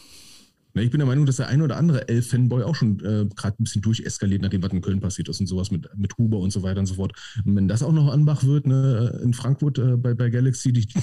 Ich 0.76 0.91
bin 0.91 0.99
der 0.99 1.07
Meinung, 1.07 1.26
dass 1.26 1.38
der 1.38 1.47
ein 1.47 1.61
oder 1.61 1.78
andere 1.78 2.07
Elf-Fanboy 2.07 2.63
auch 2.63 2.76
schon 2.76 2.99
äh, 2.99 3.26
gerade 3.36 3.55
ein 3.59 3.63
bisschen 3.63 3.82
durcheskaliert, 3.82 4.41
nachdem 4.41 4.61
was 4.61 4.72
in 4.72 4.82
Köln 4.82 4.99
passiert 4.99 5.28
ist 5.28 5.39
und 5.39 5.47
sowas 5.47 5.72
mit, 5.72 5.89
mit 5.97 6.17
Huber 6.17 6.38
und 6.38 6.51
so 6.51 6.61
weiter 6.61 6.80
und 6.80 6.86
so 6.86 6.95
fort. 6.95 7.13
Und 7.43 7.55
wenn 7.55 7.67
das 7.67 7.82
auch 7.82 7.91
noch 7.91 8.11
Anbach 8.11 8.43
wird, 8.43 8.67
ne, 8.67 9.11
äh, 9.15 9.24
in 9.24 9.34
Frankfurt 9.34 9.80
äh, 9.80 9.97
bei, 9.97 10.13
bei 10.13 10.30
Galaxy, 10.30 10.72
die, 10.72 10.86
die 10.86 10.93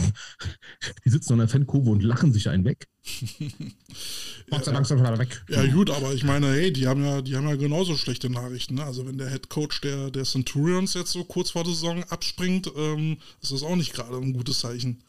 sitzen 1.11 1.33
in 1.33 1.41
der 1.41 1.49
Fankurve 1.49 1.91
und 1.91 2.03
lachen 2.05 2.33
sich 2.33 2.49
einen 2.49 2.64
weg. 2.64 2.87
Gott 4.51 4.64
sei 4.64 4.73
Dank 4.73 4.87
sind 4.87 5.03
wir 5.03 5.19
weg. 5.19 5.43
Ja, 5.49 5.67
gut, 5.67 5.91
aber 5.91 6.14
ich 6.14 6.23
meine, 6.23 6.53
hey, 6.53 6.73
die 6.73 6.87
haben 6.87 7.05
ja, 7.05 7.21
die 7.21 7.37
haben 7.37 7.49
ja 7.49 7.57
genauso 7.57 7.97
schlechte 7.97 8.31
Nachrichten. 8.31 8.77
Ne? 8.77 8.85
Also 8.85 9.07
wenn 9.07 9.19
der 9.19 9.31
Head 9.31 9.49
Coach 9.49 9.81
der, 9.81 10.11
der 10.11 10.25
Centurions 10.25 10.95
jetzt 10.95 11.12
so 11.12 11.25
kurz 11.25 11.51
vor 11.51 11.64
der 11.64 11.73
Saison 11.73 12.05
abspringt, 12.05 12.71
ähm, 12.77 13.19
ist 13.43 13.53
das 13.53 13.64
auch 13.64 13.77
nicht 13.77 13.93
gerade 13.93 14.17
ein 14.17 14.33
gutes 14.33 14.61
Zeichen. 14.61 15.03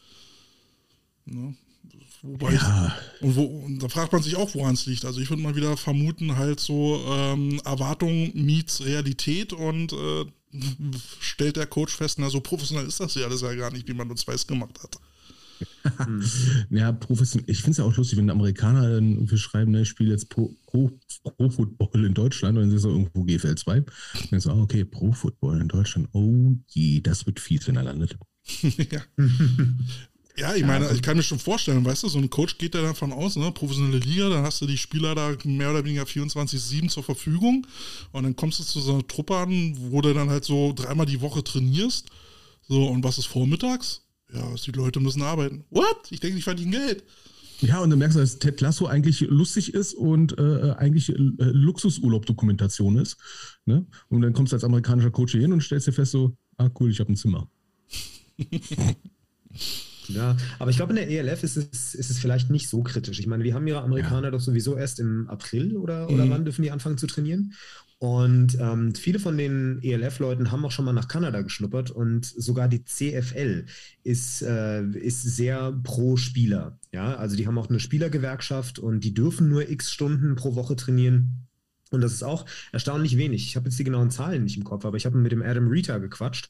Ne? 1.26 1.56
Wobei 2.28 2.54
Ja, 2.54 2.94
ich, 3.16 3.22
und, 3.24 3.36
wo, 3.36 3.44
und 3.44 3.82
da 3.82 3.88
fragt 3.88 4.12
man 4.12 4.22
sich 4.22 4.36
auch, 4.36 4.54
woran 4.54 4.74
es 4.74 4.86
liegt. 4.86 5.06
Also 5.06 5.22
ich 5.22 5.30
würde 5.30 5.42
mal 5.42 5.56
wieder 5.56 5.78
vermuten, 5.78 6.36
halt 6.36 6.60
so 6.60 7.02
ähm, 7.08 7.62
Erwartung 7.64 8.32
meets 8.34 8.84
Realität 8.84 9.54
und 9.54 9.94
äh, 9.94 10.26
stellt 11.20 11.56
der 11.56 11.68
Coach 11.68 11.96
fest, 11.96 12.20
na 12.20 12.30
so 12.30 12.42
professionell 12.42 12.86
ist 12.86 13.00
das 13.00 13.16
ja 13.16 13.26
alles 13.26 13.42
ja 13.42 13.54
gar 13.56 13.72
nicht, 13.72 13.88
wie 13.88 13.94
man 13.94 14.10
uns 14.12 14.28
weiß 14.28 14.46
gemacht 14.46 14.78
hat. 14.84 14.98
ja 16.70 16.92
professionell. 16.92 17.50
Ich 17.50 17.60
finde 17.60 17.72
es 17.72 17.78
ja 17.78 17.86
auch 17.86 17.96
lustig, 17.96 18.18
wenn 18.18 18.30
Amerikaner 18.30 18.90
dann 18.90 19.14
irgendwie 19.14 19.38
schreiben, 19.38 19.72
ne, 19.72 19.82
ich 19.82 19.90
spiele 19.90 20.12
jetzt 20.12 20.30
Pro, 20.30 20.54
Pro, 20.66 20.92
Pro 21.24 21.50
Football 21.50 22.06
in 22.06 22.14
Deutschland 22.14 22.58
und 22.58 22.64
dann 22.64 22.70
sind 22.70 22.80
so 22.80 22.90
irgendwo 22.90 23.24
GFL 23.24 23.56
2. 23.56 23.78
Und 23.78 23.88
dann 24.32 24.40
so, 24.40 24.52
ah, 24.52 24.62
okay, 24.62 24.86
Pro 24.86 25.12
Football 25.12 25.62
in 25.62 25.68
Deutschland. 25.68 26.10
Oh 26.12 26.54
je, 26.68 27.02
das 27.02 27.26
wird 27.26 27.40
fies, 27.40 27.68
wenn 27.68 27.78
er 27.78 27.84
landet. 27.84 28.18
ja. 28.62 29.02
Ja, 30.38 30.54
ich 30.54 30.64
meine, 30.64 30.92
ich 30.92 31.02
kann 31.02 31.18
mir 31.18 31.24
schon 31.24 31.40
vorstellen, 31.40 31.84
weißt 31.84 32.04
du, 32.04 32.10
so 32.10 32.20
ein 32.20 32.30
Coach 32.30 32.58
geht 32.58 32.76
ja 32.76 32.82
davon 32.82 33.12
aus, 33.12 33.36
ne, 33.36 33.52
professionelle 33.52 33.98
Liga, 33.98 34.30
dann 34.30 34.44
hast 34.44 34.62
du 34.62 34.68
die 34.68 34.78
Spieler 34.78 35.16
da 35.16 35.36
mehr 35.44 35.72
oder 35.72 35.84
weniger 35.84 36.04
24-7 36.04 36.90
zur 36.90 37.04
Verfügung 37.04 37.66
und 38.12 38.24
dann 38.24 38.36
kommst 38.36 38.60
du 38.60 38.64
zu 38.64 38.80
so 38.80 38.94
einer 38.94 39.08
Truppe 39.08 39.36
an, 39.36 39.76
wo 39.78 40.02
du 40.02 40.14
dann 40.14 40.30
halt 40.30 40.46
so 40.46 40.74
dreimal 40.74 41.08
die 41.08 41.22
Woche 41.22 41.44
trainierst. 41.44 42.10
So, 42.68 42.88
und 42.88 43.04
was 43.04 43.18
ist 43.18 43.26
vormittags? 43.26 44.04
Ja, 44.32 44.54
die 44.54 44.72
Leute 44.72 45.00
müssen 45.00 45.22
arbeiten. 45.22 45.64
What? 45.70 46.08
Ich 46.10 46.20
denke, 46.20 46.36
die 46.36 46.42
verdienen 46.42 46.72
Geld. 46.72 47.04
Ja, 47.62 47.80
und 47.80 47.90
dann 47.90 47.98
merkst 47.98 48.18
du, 48.18 48.20
dass 48.20 48.38
Ted 48.38 48.62
Lasso 48.62 48.86
eigentlich 48.86 49.22
lustig 49.22 49.74
ist 49.74 49.96
und 49.96 50.38
äh, 50.38 50.76
eigentlich 50.78 51.10
äh, 51.10 51.16
Luxusurlaub-Dokumentation 51.18 52.98
ist. 52.98 53.18
Ne? 53.66 53.88
Und 54.10 54.22
dann 54.22 54.34
kommst 54.34 54.52
du 54.52 54.56
als 54.56 54.64
amerikanischer 54.64 55.10
Coach 55.10 55.32
hier 55.32 55.42
hin 55.42 55.54
und 55.54 55.64
stellst 55.64 55.88
dir 55.88 55.94
fest, 55.94 56.12
so, 56.12 56.38
ah 56.58 56.70
cool, 56.80 56.92
ich 56.92 57.00
habe 57.00 57.12
ein 57.12 57.16
Zimmer. 57.16 57.50
Ja, 60.10 60.36
aber 60.60 60.72
ich 60.72 60.78
glaube, 60.78 60.92
in 60.92 60.96
der 60.98 61.10
ELF 61.10 61.44
ist 61.44 61.58
es, 61.58 61.96
ist 61.96 62.10
es 62.10 62.20
vielleicht 62.20 62.50
nicht 62.50 62.70
so 62.70 62.84
kritisch. 62.84 63.20
Ich 63.20 63.28
meine, 63.28 63.44
wir 63.44 63.54
haben 63.54 63.68
ihre 63.68 63.82
Amerikaner 63.82 64.32
doch 64.32 64.40
sowieso 64.40 64.76
erst 64.78 65.00
im 65.00 65.28
April 65.30 65.76
oder, 65.78 66.10
oder 66.10 66.26
Mhm. 66.26 66.30
wann 66.30 66.46
dürfen 66.46 66.62
die 66.64 66.72
anfangen 66.72 66.98
zu 66.98 67.08
trainieren? 67.08 67.54
Und 68.00 68.58
ähm, 68.60 68.94
viele 68.94 69.18
von 69.18 69.38
den 69.40 69.80
ELF-Leuten 69.82 70.52
haben 70.52 70.64
auch 70.64 70.72
schon 70.72 70.86
mal 70.86 70.94
nach 70.94 71.08
Kanada 71.08 71.42
geschnuppert 71.42 71.90
und 71.90 72.26
sogar 72.26 72.68
die 72.68 72.84
CFL 72.86 73.66
ist, 74.04 74.44
äh, 74.44 74.84
ist 74.84 75.24
sehr 75.24 75.72
pro 75.84 76.16
Spieler. 76.16 76.80
Ja, 76.94 77.16
also 77.16 77.36
die 77.36 77.48
haben 77.48 77.58
auch 77.58 77.70
eine 77.70 77.80
Spielergewerkschaft 77.80 78.78
und 78.78 79.04
die 79.04 79.16
dürfen 79.16 79.50
nur 79.50 79.68
x 79.68 79.92
Stunden 79.92 80.36
pro 80.36 80.54
Woche 80.54 80.76
trainieren. 80.76 81.47
Und 81.92 82.02
das 82.02 82.14
ist 82.14 82.24
auch 82.24 82.46
erstaunlich 82.72 83.18
wenig. 83.18 83.48
Ich 83.48 83.56
habe 83.56 83.70
jetzt 83.70 83.80
die 83.80 83.84
genauen 83.84 84.12
Zahlen 84.12 84.44
nicht 84.44 84.58
im 84.58 84.64
Kopf, 84.64 84.86
aber 84.86 84.98
ich 84.98 85.06
habe 85.06 85.18
mit 85.18 85.32
dem 85.32 85.42
Adam 85.42 85.68
Rita 85.68 85.98
gequatscht. 85.98 86.50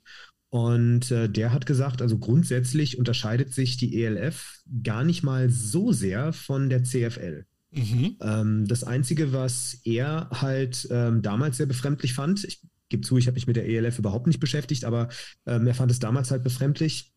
Und 0.49 1.11
äh, 1.11 1.29
der 1.29 1.51
hat 1.51 1.65
gesagt, 1.65 2.01
also 2.01 2.17
grundsätzlich 2.17 2.97
unterscheidet 2.97 3.53
sich 3.53 3.77
die 3.77 4.01
ELF 4.01 4.61
gar 4.83 5.03
nicht 5.03 5.23
mal 5.23 5.49
so 5.49 5.91
sehr 5.91 6.31
von 6.31 6.69
der 6.69 6.83
CFL. 6.83 7.45
Mhm. 7.71 8.15
Ähm, 8.21 8.67
das 8.67 8.83
Einzige, 8.83 9.33
was 9.33 9.81
er 9.83 10.29
halt 10.31 10.87
ähm, 10.89 11.21
damals 11.21 11.57
sehr 11.57 11.65
befremdlich 11.65 12.13
fand, 12.13 12.45
ich 12.45 12.61
gebe 12.89 13.03
zu, 13.03 13.17
ich 13.17 13.27
habe 13.27 13.35
mich 13.35 13.47
mit 13.47 13.57
der 13.57 13.67
ELF 13.67 13.99
überhaupt 13.99 14.27
nicht 14.27 14.39
beschäftigt, 14.39 14.85
aber 14.85 15.09
ähm, 15.45 15.67
er 15.67 15.73
fand 15.73 15.91
es 15.91 15.99
damals 15.99 16.31
halt 16.31 16.43
befremdlich, 16.43 17.11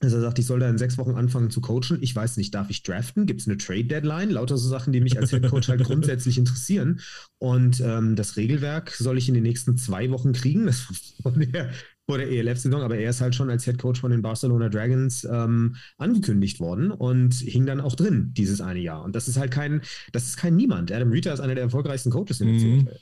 dass 0.00 0.12
er 0.12 0.20
sagt, 0.20 0.38
ich 0.38 0.46
soll 0.46 0.60
da 0.60 0.68
in 0.68 0.78
sechs 0.78 0.98
Wochen 0.98 1.14
anfangen 1.14 1.50
zu 1.50 1.60
coachen. 1.60 1.98
Ich 2.00 2.14
weiß 2.14 2.36
nicht, 2.36 2.54
darf 2.54 2.70
ich 2.70 2.82
draften? 2.82 3.26
Gibt 3.26 3.40
es 3.40 3.48
eine 3.48 3.56
Trade-Deadline? 3.56 4.30
Lauter 4.30 4.56
so 4.58 4.68
Sachen, 4.68 4.92
die 4.92 5.00
mich 5.00 5.18
als 5.18 5.30
Head 5.30 5.48
Coach 5.48 5.68
halt 5.68 5.82
grundsätzlich 5.84 6.36
interessieren. 6.36 7.00
Und 7.38 7.80
ähm, 7.80 8.16
das 8.16 8.36
Regelwerk 8.36 8.90
soll 8.90 9.18
ich 9.18 9.28
in 9.28 9.34
den 9.34 9.44
nächsten 9.44 9.76
zwei 9.76 10.10
Wochen 10.10 10.32
kriegen. 10.32 10.66
Das 10.66 10.88
war 11.22 11.32
von 11.32 11.40
der, 11.40 11.70
vor 12.06 12.18
der 12.18 12.30
ELF-Saison, 12.30 12.82
aber 12.82 12.96
er 12.96 13.10
ist 13.10 13.20
halt 13.20 13.34
schon 13.34 13.50
als 13.50 13.64
Head 13.64 13.78
Coach 13.78 14.00
von 14.00 14.10
den 14.10 14.22
Barcelona 14.22 14.68
Dragons 14.68 15.24
ähm, 15.24 15.76
angekündigt 15.96 16.60
worden 16.60 16.90
und 16.90 17.34
hing 17.34 17.64
dann 17.64 17.80
auch 17.80 17.94
drin 17.94 18.32
dieses 18.36 18.60
eine 18.60 18.80
Jahr. 18.80 19.02
Und 19.02 19.16
das 19.16 19.28
ist 19.28 19.38
halt 19.38 19.50
kein, 19.50 19.80
das 20.12 20.26
ist 20.26 20.36
kein 20.36 20.56
Niemand. 20.56 20.92
Adam 20.92 21.10
Rita 21.10 21.32
ist 21.32 21.40
einer 21.40 21.54
der 21.54 21.64
erfolgreichsten 21.64 22.10
Coaches 22.10 22.40
in 22.40 22.48
der 22.48 22.56
mhm. 22.56 22.86
CFL. 22.86 23.00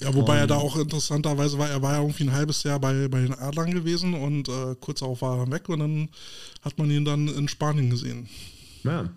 Ja, 0.00 0.14
wobei 0.14 0.34
um, 0.34 0.38
er 0.38 0.46
da 0.46 0.56
auch 0.56 0.76
interessanterweise 0.76 1.58
war, 1.58 1.68
er 1.68 1.82
war 1.82 1.94
ja 1.94 2.00
irgendwie 2.00 2.24
ein 2.24 2.32
halbes 2.32 2.62
Jahr 2.62 2.80
bei, 2.80 3.08
bei 3.08 3.22
den 3.22 3.34
Adlern 3.34 3.72
gewesen 3.72 4.14
und 4.14 4.48
äh, 4.48 4.74
kurz 4.80 5.00
darauf 5.00 5.22
war 5.22 5.38
er 5.38 5.50
weg 5.50 5.68
und 5.68 5.80
dann 5.80 6.08
hat 6.62 6.78
man 6.78 6.90
ihn 6.90 7.04
dann 7.04 7.28
in 7.28 7.48
Spanien 7.48 7.90
gesehen. 7.90 8.28
Ja. 8.82 9.10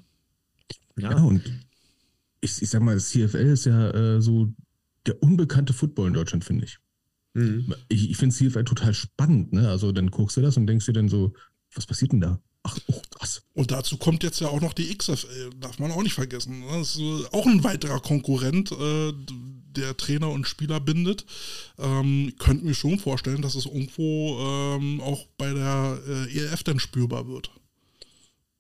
Ja, 0.97 1.11
ja 1.11 1.17
und 1.17 1.43
ich, 2.41 2.61
ich 2.61 2.69
sag 2.69 2.81
mal, 2.81 2.95
das 2.95 3.09
CFL 3.09 3.47
ist 3.47 3.65
ja 3.65 3.91
äh, 3.91 4.21
so 4.21 4.53
der 5.05 5.21
unbekannte 5.23 5.73
Football 5.73 6.07
in 6.07 6.13
Deutschland, 6.13 6.43
finde 6.43 6.65
ich. 6.65 6.77
Mhm. 7.33 7.73
Ich, 7.87 8.09
ich 8.09 8.17
finde 8.17 8.35
CFL 8.35 8.63
total 8.63 8.93
spannend, 8.93 9.53
ne? 9.53 9.69
Also 9.69 9.91
dann 9.91 10.11
guckst 10.11 10.37
du 10.37 10.41
das 10.41 10.57
und 10.57 10.67
denkst 10.67 10.85
dir 10.85 10.93
dann 10.93 11.09
so, 11.09 11.33
was 11.73 11.85
passiert 11.85 12.11
denn 12.11 12.21
da? 12.21 12.39
Ach, 12.63 12.77
oh, 12.87 13.01
krass. 13.11 13.43
Und 13.53 13.71
dazu 13.71 13.97
kommt 13.97 14.23
jetzt 14.23 14.41
ja 14.41 14.47
auch 14.47 14.59
noch 14.59 14.73
die 14.73 14.93
XFL, 14.95 15.51
darf 15.59 15.79
man 15.79 15.91
auch 15.91 16.03
nicht 16.03 16.15
vergessen. 16.15 16.59
Ne? 16.59 16.65
Das 16.71 16.95
ist 16.95 17.33
auch 17.33 17.45
ein 17.45 17.63
weiterer 17.63 17.99
Konkurrent, 18.01 18.71
äh, 18.71 19.13
der 19.77 19.95
Trainer 19.95 20.29
und 20.29 20.47
Spieler 20.47 20.79
bindet. 20.79 21.25
Ähm, 21.77 22.33
könnte 22.37 22.65
mir 22.65 22.73
schon 22.73 22.99
vorstellen, 22.99 23.41
dass 23.41 23.55
es 23.55 23.65
irgendwo 23.65 24.39
ähm, 24.39 25.01
auch 25.01 25.27
bei 25.37 25.53
der 25.53 25.99
äh, 26.07 26.37
ELF 26.37 26.63
dann 26.63 26.79
spürbar 26.79 27.27
wird. 27.27 27.51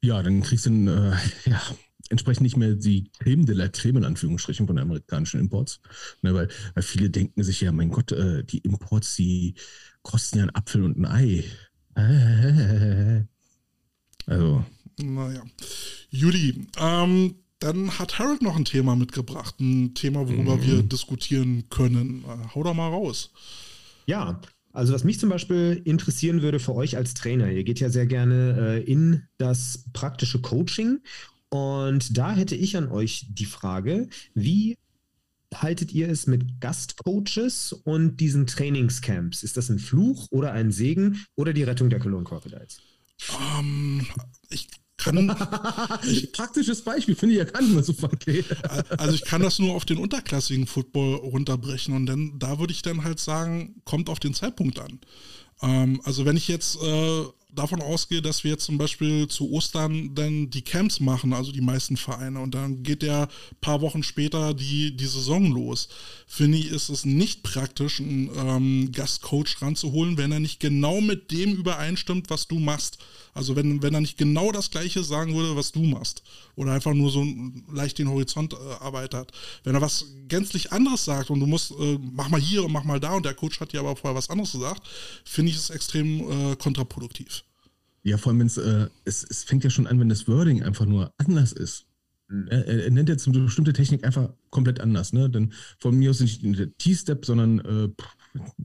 Ja, 0.01 0.21
dann 0.21 0.41
kriegst 0.41 0.65
du 0.65 0.69
ein, 0.69 0.87
äh, 0.87 1.15
ja, 1.49 1.61
entsprechend 2.09 2.43
nicht 2.43 2.57
mehr 2.57 2.75
die 2.75 3.11
Creme 3.19 3.45
de 3.45 3.55
la 3.55 3.67
Creme 3.67 3.97
in 3.97 4.05
Anführungsstrichen 4.05 4.67
von 4.67 4.75
den 4.75 4.83
amerikanischen 4.83 5.39
Imports. 5.39 5.81
Ne, 6.21 6.33
weil, 6.33 6.49
weil 6.73 6.83
viele 6.83 7.09
denken 7.09 7.43
sich 7.43 7.61
ja, 7.61 7.71
mein 7.71 7.89
Gott, 7.89 8.11
äh, 8.11 8.43
die 8.43 8.59
Imports, 8.59 9.15
die 9.15 9.55
kosten 10.01 10.37
ja 10.37 10.43
einen 10.43 10.55
Apfel 10.55 10.83
und 10.83 10.97
ein 10.97 11.05
Ei. 11.05 11.43
Also. 14.29 14.65
Naja. 14.99 15.41
Judy, 16.09 16.67
ähm, 16.77 17.35
dann 17.59 17.97
hat 17.97 18.19
Harold 18.19 18.41
noch 18.41 18.55
ein 18.55 18.65
Thema 18.65 18.95
mitgebracht, 18.95 19.59
ein 19.59 19.93
Thema, 19.93 20.27
worüber 20.27 20.57
mhm. 20.57 20.65
wir 20.65 20.83
diskutieren 20.83 21.69
können. 21.69 22.23
Äh, 22.23 22.55
hau 22.55 22.63
doch 22.63 22.73
mal 22.73 22.89
raus. 22.89 23.31
Ja, 24.05 24.41
also 24.73 24.93
was 24.93 25.03
mich 25.03 25.19
zum 25.19 25.29
Beispiel 25.29 25.81
interessieren 25.85 26.41
würde 26.41 26.59
für 26.59 26.75
euch 26.75 26.97
als 26.97 27.13
Trainer, 27.13 27.51
ihr 27.51 27.63
geht 27.63 27.79
ja 27.79 27.89
sehr 27.89 28.05
gerne 28.05 28.57
äh, 28.77 28.83
in 28.83 29.23
das 29.37 29.85
praktische 29.93 30.39
Coaching 30.39 30.99
und 31.49 32.17
da 32.17 32.35
hätte 32.35 32.55
ich 32.55 32.77
an 32.77 32.89
euch 32.91 33.25
die 33.29 33.45
Frage, 33.45 34.09
wie 34.33 34.77
haltet 35.53 35.93
ihr 35.93 36.09
es 36.09 36.27
mit 36.27 36.59
Gastcoaches 36.59 37.73
und 37.73 38.17
diesen 38.17 38.47
Trainingscamps? 38.47 39.43
Ist 39.43 39.57
das 39.57 39.69
ein 39.69 39.79
Fluch 39.79 40.27
oder 40.29 40.51
ein 40.51 40.71
Segen 40.71 41.25
oder 41.35 41.53
die 41.53 41.63
Rettung 41.63 41.89
der 41.89 41.99
Cologne 41.99 42.25
Crocodiles? 42.25 42.81
Um, 43.29 43.99
ähm, 43.99 44.07
ich 44.49 44.67
kann. 45.11 45.99
ich, 46.07 46.31
Praktisches 46.31 46.81
Beispiel, 46.81 47.15
finde 47.15 47.35
ich 47.35 47.39
ja 47.39 47.45
gar 47.45 47.61
nicht 47.61 47.73
mehr 47.73 47.83
so 47.83 47.93
verkehrt. 47.93 48.45
Also 48.99 49.13
ich 49.13 49.23
kann 49.23 49.41
das 49.41 49.59
nur 49.59 49.75
auf 49.75 49.85
den 49.85 49.97
unterklassigen 49.97 50.67
Football 50.67 51.15
runterbrechen 51.15 51.95
und 51.95 52.05
dann 52.05 52.37
da 52.39 52.59
würde 52.59 52.73
ich 52.73 52.81
dann 52.81 53.03
halt 53.03 53.19
sagen, 53.19 53.81
kommt 53.85 54.09
auf 54.09 54.19
den 54.19 54.33
Zeitpunkt 54.33 54.79
an. 54.79 54.99
Ähm, 55.61 56.01
also 56.03 56.25
wenn 56.25 56.37
ich 56.37 56.47
jetzt 56.47 56.81
äh, 56.81 57.23
davon 57.57 57.81
ausgehe, 57.81 58.21
dass 58.21 58.43
wir 58.43 58.51
jetzt 58.51 58.65
zum 58.65 58.77
Beispiel 58.77 59.27
zu 59.27 59.51
Ostern 59.51 60.13
dann 60.13 60.49
die 60.49 60.61
Camps 60.61 60.99
machen, 60.99 61.33
also 61.33 61.51
die 61.51 61.61
meisten 61.61 61.97
Vereine, 61.97 62.39
und 62.39 62.53
dann 62.53 62.83
geht 62.83 63.03
ja 63.03 63.27
paar 63.61 63.81
Wochen 63.81 64.03
später 64.03 64.53
die, 64.53 64.95
die 64.95 65.05
Saison 65.05 65.51
los, 65.51 65.89
finde 66.27 66.57
ich, 66.57 66.71
ist 66.71 66.89
es 66.89 67.05
nicht 67.05 67.43
praktisch, 67.43 67.99
einen 67.99 68.29
ähm, 68.35 68.91
Gastcoach 68.91 69.61
ranzuholen, 69.61 70.17
wenn 70.17 70.31
er 70.31 70.39
nicht 70.39 70.59
genau 70.59 71.01
mit 71.01 71.31
dem 71.31 71.53
übereinstimmt, 71.55 72.29
was 72.29 72.47
du 72.47 72.59
machst. 72.59 72.99
Also 73.37 73.55
wenn, 73.55 73.81
wenn 73.83 73.93
er 73.93 74.01
nicht 74.01 74.17
genau 74.17 74.51
das 74.51 74.71
Gleiche 74.71 75.03
sagen 75.03 75.35
würde, 75.35 75.55
was 75.55 75.71
du 75.71 75.83
machst. 75.83 76.23
Oder 76.55 76.73
einfach 76.73 76.93
nur 76.93 77.11
so 77.11 77.25
leicht 77.71 77.99
den 77.99 78.09
Horizont 78.09 78.53
äh, 78.53 78.83
erweitert. 78.83 79.31
Wenn 79.63 79.75
er 79.75 79.81
was 79.81 80.05
gänzlich 80.27 80.71
anderes 80.71 81.05
sagt 81.05 81.29
und 81.29 81.39
du 81.39 81.45
musst, 81.45 81.71
äh, 81.71 81.99
mach 82.13 82.29
mal 82.29 82.41
hier 82.41 82.65
und 82.65 82.71
mach 82.71 82.83
mal 82.83 82.99
da 82.99 83.13
und 83.13 83.25
der 83.25 83.35
Coach 83.35 83.59
hat 83.59 83.73
dir 83.73 83.79
aber 83.79 83.95
vorher 83.95 84.17
was 84.17 84.29
anderes 84.29 84.51
gesagt, 84.51 84.87
finde 85.23 85.51
ich 85.51 85.57
es 85.57 85.69
extrem 85.69 86.51
äh, 86.51 86.55
kontraproduktiv. 86.55 87.43
Ja, 88.03 88.17
vor 88.17 88.31
allem, 88.31 88.39
wenn's, 88.39 88.57
äh, 88.57 88.87
es, 89.05 89.23
es 89.23 89.43
fängt 89.43 89.63
ja 89.63 89.69
schon 89.69 89.85
an, 89.85 89.99
wenn 89.99 90.09
das 90.09 90.27
Wording 90.27 90.63
einfach 90.63 90.85
nur 90.85 91.13
anders 91.17 91.51
ist. 91.51 91.85
Mhm. 92.29 92.47
Er, 92.47 92.65
er, 92.65 92.91
nennt 92.91 93.09
jetzt 93.09 93.27
eine 93.27 93.39
bestimmte 93.39 93.73
Technik 93.73 94.03
einfach 94.03 94.29
komplett 94.49 94.79
anders. 94.79 95.13
Ne? 95.13 95.29
Denn 95.29 95.53
von 95.77 95.95
mir 95.95 96.09
aus 96.09 96.19
nicht 96.19 96.43
der 96.43 96.75
T-Step, 96.77 97.25
sondern, 97.25 97.59
äh, 97.59 97.89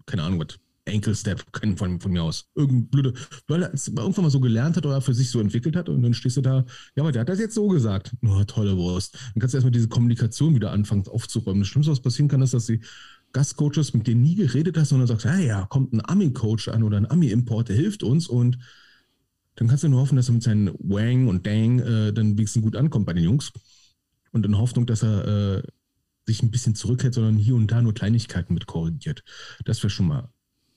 keine 0.06 0.22
Ahnung, 0.22 0.40
was, 0.40 0.58
Ankle 0.88 1.14
Step, 1.14 1.44
von, 1.76 2.00
von 2.00 2.12
mir 2.12 2.22
aus. 2.22 2.50
Irgendein 2.54 2.88
blöde, 2.88 3.14
weil 3.46 3.62
er 3.62 3.74
es 3.74 3.88
irgendwann 3.88 4.24
mal 4.24 4.30
so 4.30 4.40
gelernt 4.40 4.76
hat 4.76 4.84
oder 4.84 5.00
für 5.00 5.14
sich 5.14 5.30
so 5.30 5.40
entwickelt 5.40 5.76
hat 5.76 5.88
und 5.88 6.02
dann 6.02 6.14
stehst 6.14 6.36
du 6.36 6.40
da, 6.40 6.64
ja, 6.96 7.02
aber 7.02 7.12
der 7.12 7.20
hat 7.20 7.28
das 7.28 7.38
jetzt 7.38 7.54
so 7.54 7.68
gesagt. 7.68 8.14
Oh, 8.22 8.42
tolle 8.44 8.76
Wurst. 8.76 9.14
Dann 9.14 9.40
kannst 9.40 9.54
du 9.54 9.58
erstmal 9.58 9.70
diese 9.70 9.88
Kommunikation 9.88 10.54
wieder 10.54 10.72
anfangen 10.72 11.06
aufzuräumen. 11.06 11.60
Das 11.60 11.68
Schlimmste, 11.68 11.92
was 11.92 12.00
passieren 12.02 12.28
kann, 12.28 12.42
ist, 12.42 12.54
dass 12.54 12.66
die 12.66 12.80
Gastcoaches, 13.32 13.94
mit 13.94 14.06
denen 14.06 14.22
nie 14.22 14.34
geredet 14.34 14.76
hast, 14.76 14.90
sondern 14.90 15.06
sagst, 15.06 15.24
ja, 15.24 15.38
ja, 15.38 15.66
kommt 15.66 15.92
ein 15.92 16.04
Ami-Coach 16.04 16.68
an 16.68 16.82
oder 16.82 16.96
ein 16.96 17.10
Ami-Import, 17.10 17.68
der 17.68 17.76
hilft 17.76 18.02
uns 18.02 18.28
und 18.28 18.58
dann 19.54 19.68
kannst 19.68 19.84
du 19.84 19.88
nur 19.88 20.00
hoffen, 20.00 20.16
dass 20.16 20.28
er 20.28 20.34
mit 20.34 20.42
seinen 20.42 20.68
Wang 20.78 21.28
und 21.28 21.46
Dang 21.46 21.78
äh, 21.78 22.12
dann 22.12 22.36
wenigstens 22.36 22.62
gut 22.62 22.76
ankommt 22.76 23.06
bei 23.06 23.12
den 23.12 23.24
Jungs. 23.24 23.52
Und 24.32 24.46
in 24.46 24.56
Hoffnung, 24.56 24.86
dass 24.86 25.02
er 25.02 25.58
äh, 25.58 25.62
sich 26.26 26.42
ein 26.42 26.50
bisschen 26.50 26.74
zurückhält, 26.74 27.14
sondern 27.14 27.36
hier 27.36 27.54
und 27.54 27.70
da 27.70 27.82
nur 27.82 27.92
Kleinigkeiten 27.92 28.54
mit 28.54 28.66
korrigiert. 28.66 29.22
Das 29.64 29.82
wäre 29.82 29.90
schon 29.90 30.08
mal 30.08 30.30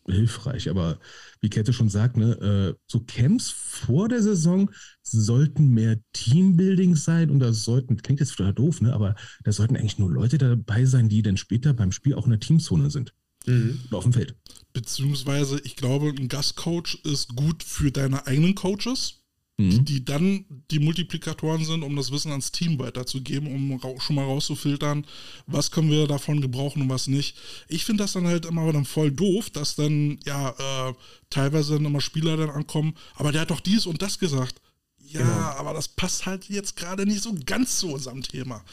hilfreich. 0.07 0.69
Aber 0.69 0.99
wie 1.41 1.49
Kette 1.49 1.73
schon 1.73 1.89
sagt, 1.89 2.17
ne, 2.17 2.33
äh, 2.33 2.79
so 2.87 3.01
Camps 3.01 3.49
vor 3.49 4.07
der 4.09 4.21
Saison 4.21 4.71
sollten 5.01 5.69
mehr 5.69 5.99
Teambuilding 6.13 6.95
sein 6.95 7.29
und 7.29 7.39
da 7.39 7.53
sollten, 7.53 7.97
klingt 7.97 8.19
jetzt 8.19 8.35
total 8.35 8.53
doof, 8.53 8.81
ne, 8.81 8.93
aber 8.93 9.15
da 9.43 9.51
sollten 9.51 9.75
eigentlich 9.75 9.99
nur 9.99 10.11
Leute 10.11 10.37
dabei 10.37 10.85
sein, 10.85 11.09
die 11.09 11.21
dann 11.21 11.37
später 11.37 11.73
beim 11.73 11.91
Spiel 11.91 12.15
auch 12.15 12.25
in 12.25 12.31
der 12.31 12.39
Teamzone 12.39 12.89
sind. 12.89 13.13
Mhm. 13.45 13.79
Auf 13.91 14.03
dem 14.03 14.13
Feld. 14.13 14.35
Beziehungsweise, 14.73 15.59
ich 15.63 15.75
glaube, 15.75 16.09
ein 16.09 16.27
Gastcoach 16.27 16.99
ist 17.03 17.35
gut 17.35 17.63
für 17.63 17.91
deine 17.91 18.25
eigenen 18.25 18.55
Coaches, 18.55 19.24
mhm. 19.57 19.85
die 19.85 20.03
dann 20.03 20.45
die 20.71 20.79
Multiplikatoren 20.79 21.63
sind, 21.63 21.83
um 21.83 21.95
das 21.95 22.11
Wissen 22.11 22.31
ans 22.31 22.51
Team 22.51 22.79
weiterzugeben, 22.79 23.53
um 23.53 23.99
schon 23.99 24.15
mal 24.15 24.25
rauszufiltern, 24.25 25.05
was 25.47 25.71
können 25.71 25.89
wir 25.89 26.07
davon 26.07 26.41
gebrauchen 26.41 26.83
und 26.83 26.89
was 26.89 27.07
nicht. 27.07 27.37
Ich 27.67 27.85
finde 27.85 28.03
das 28.03 28.13
dann 28.13 28.27
halt 28.27 28.45
immer 28.45 28.71
dann 28.71 28.85
voll 28.85 29.11
doof, 29.11 29.49
dass 29.49 29.75
dann, 29.75 30.19
ja, 30.25 30.89
äh, 30.89 30.93
teilweise 31.29 31.73
dann 31.73 31.85
immer 31.85 32.01
Spieler 32.01 32.37
dann 32.37 32.49
ankommen, 32.49 32.95
aber 33.15 33.31
der 33.31 33.41
hat 33.41 33.51
doch 33.51 33.61
dies 33.61 33.85
und 33.85 34.01
das 34.01 34.19
gesagt. 34.19 34.61
Ja, 35.07 35.21
genau. 35.21 35.59
aber 35.59 35.73
das 35.73 35.87
passt 35.87 36.25
halt 36.25 36.49
jetzt 36.49 36.75
gerade 36.75 37.05
nicht 37.05 37.21
so 37.21 37.35
ganz 37.45 37.79
zu 37.79 37.93
unserem 37.93 38.23
Thema. 38.23 38.63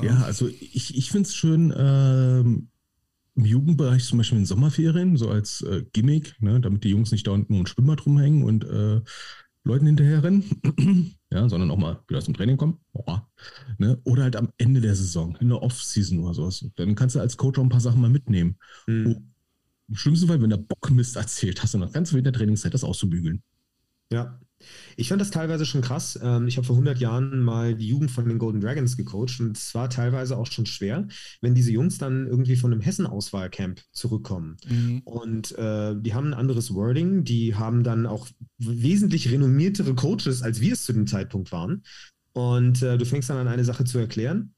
Ja, 0.00 0.22
also 0.22 0.48
ich, 0.48 0.96
ich 0.96 1.10
finde 1.10 1.28
es 1.28 1.34
schön, 1.34 1.72
ähm, 1.76 2.68
im 3.34 3.44
Jugendbereich 3.44 4.04
zum 4.04 4.18
Beispiel 4.18 4.38
in 4.38 4.46
Sommerferien, 4.46 5.16
so 5.16 5.30
als 5.30 5.62
äh, 5.62 5.84
Gimmick, 5.92 6.34
ne, 6.40 6.60
damit 6.60 6.84
die 6.84 6.90
Jungs 6.90 7.12
nicht 7.12 7.26
da 7.26 7.30
unten 7.30 7.54
nur 7.54 7.62
ein 7.62 7.66
Schwimmbad 7.66 8.04
rumhängen 8.04 8.44
und 8.44 8.64
äh, 8.64 9.00
Leuten 9.64 9.86
hinterherrennen, 9.86 10.44
ja, 11.30 11.48
sondern 11.48 11.70
auch 11.70 11.78
mal 11.78 12.02
wieder 12.08 12.20
zum 12.20 12.34
Training 12.34 12.56
kommen. 12.56 12.78
Boah, 12.92 13.28
ne? 13.78 14.00
Oder 14.04 14.24
halt 14.24 14.36
am 14.36 14.50
Ende 14.58 14.80
der 14.80 14.96
Saison, 14.96 15.36
in 15.40 15.48
der 15.48 15.62
Off-Season 15.62 16.18
oder 16.18 16.34
sowas. 16.34 16.64
Dann 16.76 16.94
kannst 16.94 17.14
du 17.14 17.20
als 17.20 17.36
Coach 17.36 17.58
auch 17.58 17.62
ein 17.62 17.68
paar 17.68 17.80
Sachen 17.80 18.00
mal 18.00 18.10
mitnehmen. 18.10 18.56
Mhm. 18.86 19.32
Im 19.88 19.94
schlimmsten 19.94 20.26
Fall, 20.26 20.40
wenn 20.42 20.50
der 20.50 20.56
Bock 20.56 20.90
Mist 20.90 21.16
erzählt, 21.16 21.62
hast 21.62 21.74
du 21.74 21.78
noch 21.78 21.92
ganz 21.92 22.10
viel 22.10 22.18
in 22.18 22.24
der 22.24 22.32
Trainingszeit, 22.32 22.74
das 22.74 22.84
auszubügeln. 22.84 23.42
Ja, 24.10 24.40
ich 24.96 25.08
fand 25.08 25.20
das 25.20 25.30
teilweise 25.30 25.66
schon 25.66 25.80
krass. 25.80 26.18
Ähm, 26.22 26.48
ich 26.48 26.56
habe 26.56 26.66
vor 26.66 26.76
100 26.76 26.98
Jahren 26.98 27.42
mal 27.42 27.74
die 27.74 27.88
Jugend 27.88 28.10
von 28.10 28.28
den 28.28 28.38
Golden 28.38 28.60
Dragons 28.60 28.96
gecoacht 28.96 29.40
und 29.40 29.56
es 29.56 29.74
war 29.74 29.90
teilweise 29.90 30.36
auch 30.36 30.46
schon 30.46 30.66
schwer, 30.66 31.06
wenn 31.40 31.54
diese 31.54 31.72
Jungs 31.72 31.98
dann 31.98 32.26
irgendwie 32.26 32.56
von 32.56 32.72
einem 32.72 32.80
Hessen-Auswahlcamp 32.80 33.80
zurückkommen. 33.92 34.56
Mhm. 34.68 35.02
Und 35.04 35.52
äh, 35.58 35.94
die 36.00 36.14
haben 36.14 36.28
ein 36.28 36.34
anderes 36.34 36.74
Wording, 36.74 37.24
die 37.24 37.54
haben 37.54 37.82
dann 37.82 38.06
auch 38.06 38.28
wesentlich 38.58 39.30
renommiertere 39.30 39.94
Coaches, 39.94 40.42
als 40.42 40.60
wir 40.60 40.74
es 40.74 40.84
zu 40.84 40.92
dem 40.92 41.06
Zeitpunkt 41.06 41.52
waren. 41.52 41.82
Und 42.32 42.82
äh, 42.82 42.96
du 42.96 43.04
fängst 43.04 43.28
dann 43.28 43.36
an, 43.36 43.48
eine 43.48 43.64
Sache 43.64 43.84
zu 43.84 43.98
erklären 43.98 44.54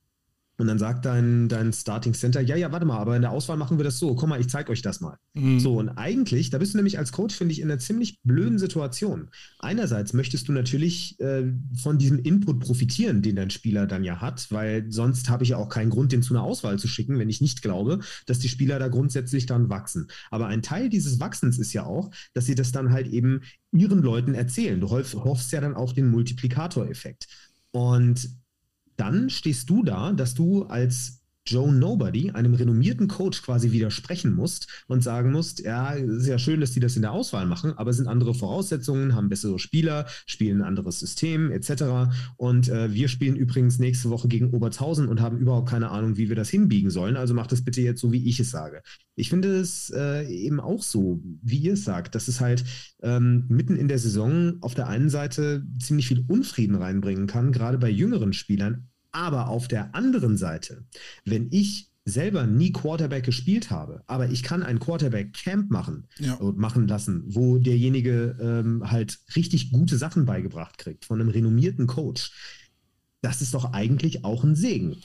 Und 0.56 0.68
dann 0.68 0.78
sagt 0.78 1.05
dein, 1.05 1.48
dein 1.48 1.72
Starting 1.72 2.14
Center, 2.14 2.40
ja, 2.40 2.55
ja, 2.55 2.70
warte 2.70 2.86
mal, 2.86 2.98
aber 2.98 3.16
in 3.16 3.22
der 3.22 3.32
Auswahl 3.32 3.56
machen 3.56 3.76
wir 3.78 3.85
das 3.85 3.98
so. 3.98 4.14
Komm 4.14 4.31
mal, 4.31 4.40
ich 4.40 4.48
zeige 4.48 4.70
euch 4.70 4.82
das 4.82 5.01
mal. 5.01 5.16
Mhm. 5.35 5.59
So, 5.59 5.78
und 5.78 5.89
eigentlich, 5.89 6.51
da 6.51 6.59
bist 6.59 6.74
du 6.74 6.78
nämlich 6.78 6.97
als 6.97 7.10
Coach, 7.10 7.35
finde 7.35 7.52
ich, 7.52 7.60
in 7.60 7.70
einer 7.70 7.81
ziemlich 7.81 8.20
blöden 8.22 8.60
Situation. 8.60 9.31
Einerseits 9.59 10.12
möchtest 10.12 10.47
du 10.47 10.52
natürlich 10.52 11.18
äh, 11.18 11.52
von 11.82 11.98
diesem 11.98 12.20
Input 12.20 12.60
profitieren, 12.60 13.20
den 13.20 13.35
dein 13.35 13.51
Spieler 13.51 13.89
dann 13.89 14.05
ja 14.05 14.20
hat, 14.20 14.47
weil 14.52 14.93
sonst 14.93 15.28
habe 15.28 15.43
ich 15.43 15.51
ja 15.51 15.56
auch 15.56 15.68
keinen 15.68 15.90
Grund, 15.90 16.12
den 16.12 16.22
zu 16.22 16.35
einer 16.35 16.44
Auswahl 16.44 16.78
zu 16.78 16.86
schicken, 16.86 17.18
wenn 17.18 17.31
ich 17.31 17.40
nicht 17.40 17.60
glaube, 17.60 17.98
dass 18.26 18.39
die 18.39 18.48
Spieler 18.48 18.78
da 18.78 18.86
grundsätzlich 18.86 19.47
dann 19.47 19.70
wachsen. 19.70 20.06
Aber 20.31 20.47
ein 20.47 20.62
Teil 20.62 20.89
dieses 20.89 21.18
Wachsens 21.18 21.59
ist 21.59 21.72
ja 21.72 21.85
auch, 21.85 22.10
dass 22.32 22.47
sie 22.47 22.55
das 22.55 22.70
dann 22.70 22.93
halt 22.93 23.09
eben 23.09 23.40
ihren 23.72 24.02
Leuten 24.02 24.35
erzählen. 24.35 24.81
Du 24.81 24.89
hoffst 24.90 25.51
ja 25.51 25.60
dann 25.60 25.74
auf 25.74 25.94
den 25.94 26.09
Multiplikatoreffekt. 26.10 27.26
Und 27.72 28.31
dann 28.97 29.31
stehst 29.31 29.71
du 29.71 29.83
da, 29.83 30.12
dass 30.12 30.35
du 30.35 30.65
als 30.65 31.24
Joe 31.47 31.73
Nobody, 31.73 32.31
einem 32.31 32.55
renommierten 32.55 33.09
Coach, 33.09 33.43
quasi 33.43 33.73
widersprechen 33.73 34.35
musst 34.35 34.85
und 34.87 35.03
sagen 35.03 35.31
musst, 35.31 35.61
ja, 35.61 35.91
ist 35.91 36.27
ja 36.27 36.39
schön, 36.39 36.61
dass 36.61 36.73
die 36.73 36.81
das 36.81 36.97
in 36.97 37.03
der 37.03 37.12
Auswahl 37.12 37.47
machen, 37.47 37.75
aber 37.77 37.91
es 37.91 37.97
sind 37.97 38.07
andere 38.07 38.35
Voraussetzungen, 38.35 39.15
haben 39.15 39.29
bessere 39.29 39.59
Spieler, 39.59 40.07
spielen 40.27 40.62
ein 40.62 40.66
anderes 40.66 41.01
System 41.01 41.51
etc. 41.51 42.15
Und 42.37 42.69
äh, 42.69 42.93
wir 42.93 43.09
spielen 43.09 43.37
übrigens 43.37 43.79
nächste 43.79 44.11
Woche 44.11 44.29
gegen 44.29 44.51
Obertshausen 44.51 45.09
und 45.09 45.21
haben 45.21 45.39
überhaupt 45.39 45.69
keine 45.69 45.91
Ahnung, 45.91 46.16
wie 46.16 46.29
wir 46.29 46.37
das 46.37 46.49
hinbiegen 46.49 46.91
sollen. 46.91 47.16
Also 47.16 47.35
macht 47.35 47.53
es 47.53 47.65
bitte 47.65 47.83
jetzt 47.83 48.01
so, 48.01 48.12
wie 48.12 48.27
ich 48.27 48.41
es 48.41 48.51
sage. 48.51 48.83
Ich 49.16 49.29
finde 49.29 49.57
es 49.57 49.91
äh, 49.95 50.27
eben 50.27 50.61
auch 50.61 50.83
so, 50.83 51.21
wie 51.43 51.59
ihr 51.59 51.75
es 51.75 51.85
sagt, 51.85 52.15
dass 52.15 52.29
es 52.29 52.41
halt 52.41 52.65
ähm, 53.03 53.45
mitten 53.49 53.77
in 53.77 53.89
der 53.89 53.99
Saison 53.99 54.57
auf 54.61 54.75
der 54.75 54.89
einen 54.89 55.11
Seite 55.11 55.65
ziemlich 55.79 56.09
viel 56.09 56.25
Unfrieden 56.27 56.75
reinbringen 56.75 57.27
kann, 57.27 57.53
gerade 57.53 57.79
bei 57.79 57.91
jüngeren 57.91 58.33
Spielern, 58.33 58.89
aber 59.15 59.49
auf 59.49 59.69
der 59.69 59.95
anderen 59.95 60.36
Seite, 60.36 60.85
wenn 61.24 61.49
ich 61.51 61.91
selber 62.05 62.47
nie 62.47 62.73
Quarterback 62.73 63.24
gespielt 63.24 63.70
habe, 63.70 64.03
aber 64.07 64.28
ich 64.28 64.43
kann 64.43 64.62
ein 64.62 64.78
Quarterback-Camp 64.78 65.70
machen 65.70 66.07
ja. 66.19 66.35
und 66.35 66.59
machen 66.59 66.86
lassen, 66.86 67.24
wo 67.27 67.57
derjenige 67.57 68.36
ähm, 68.41 68.91
halt 68.91 69.19
richtig 69.35 69.73
gute 69.73 69.97
Sachen 69.97 70.27
beigebracht 70.27 70.77
kriegt 70.77 71.07
von 71.07 71.20
einem 71.20 71.31
renommierten 71.31 71.86
Coach. 71.86 72.32
Das 73.23 73.41
ist 73.41 73.55
doch 73.55 73.73
eigentlich 73.73 74.24
auch 74.24 74.45
ein 74.45 74.55
Segen. 74.55 74.97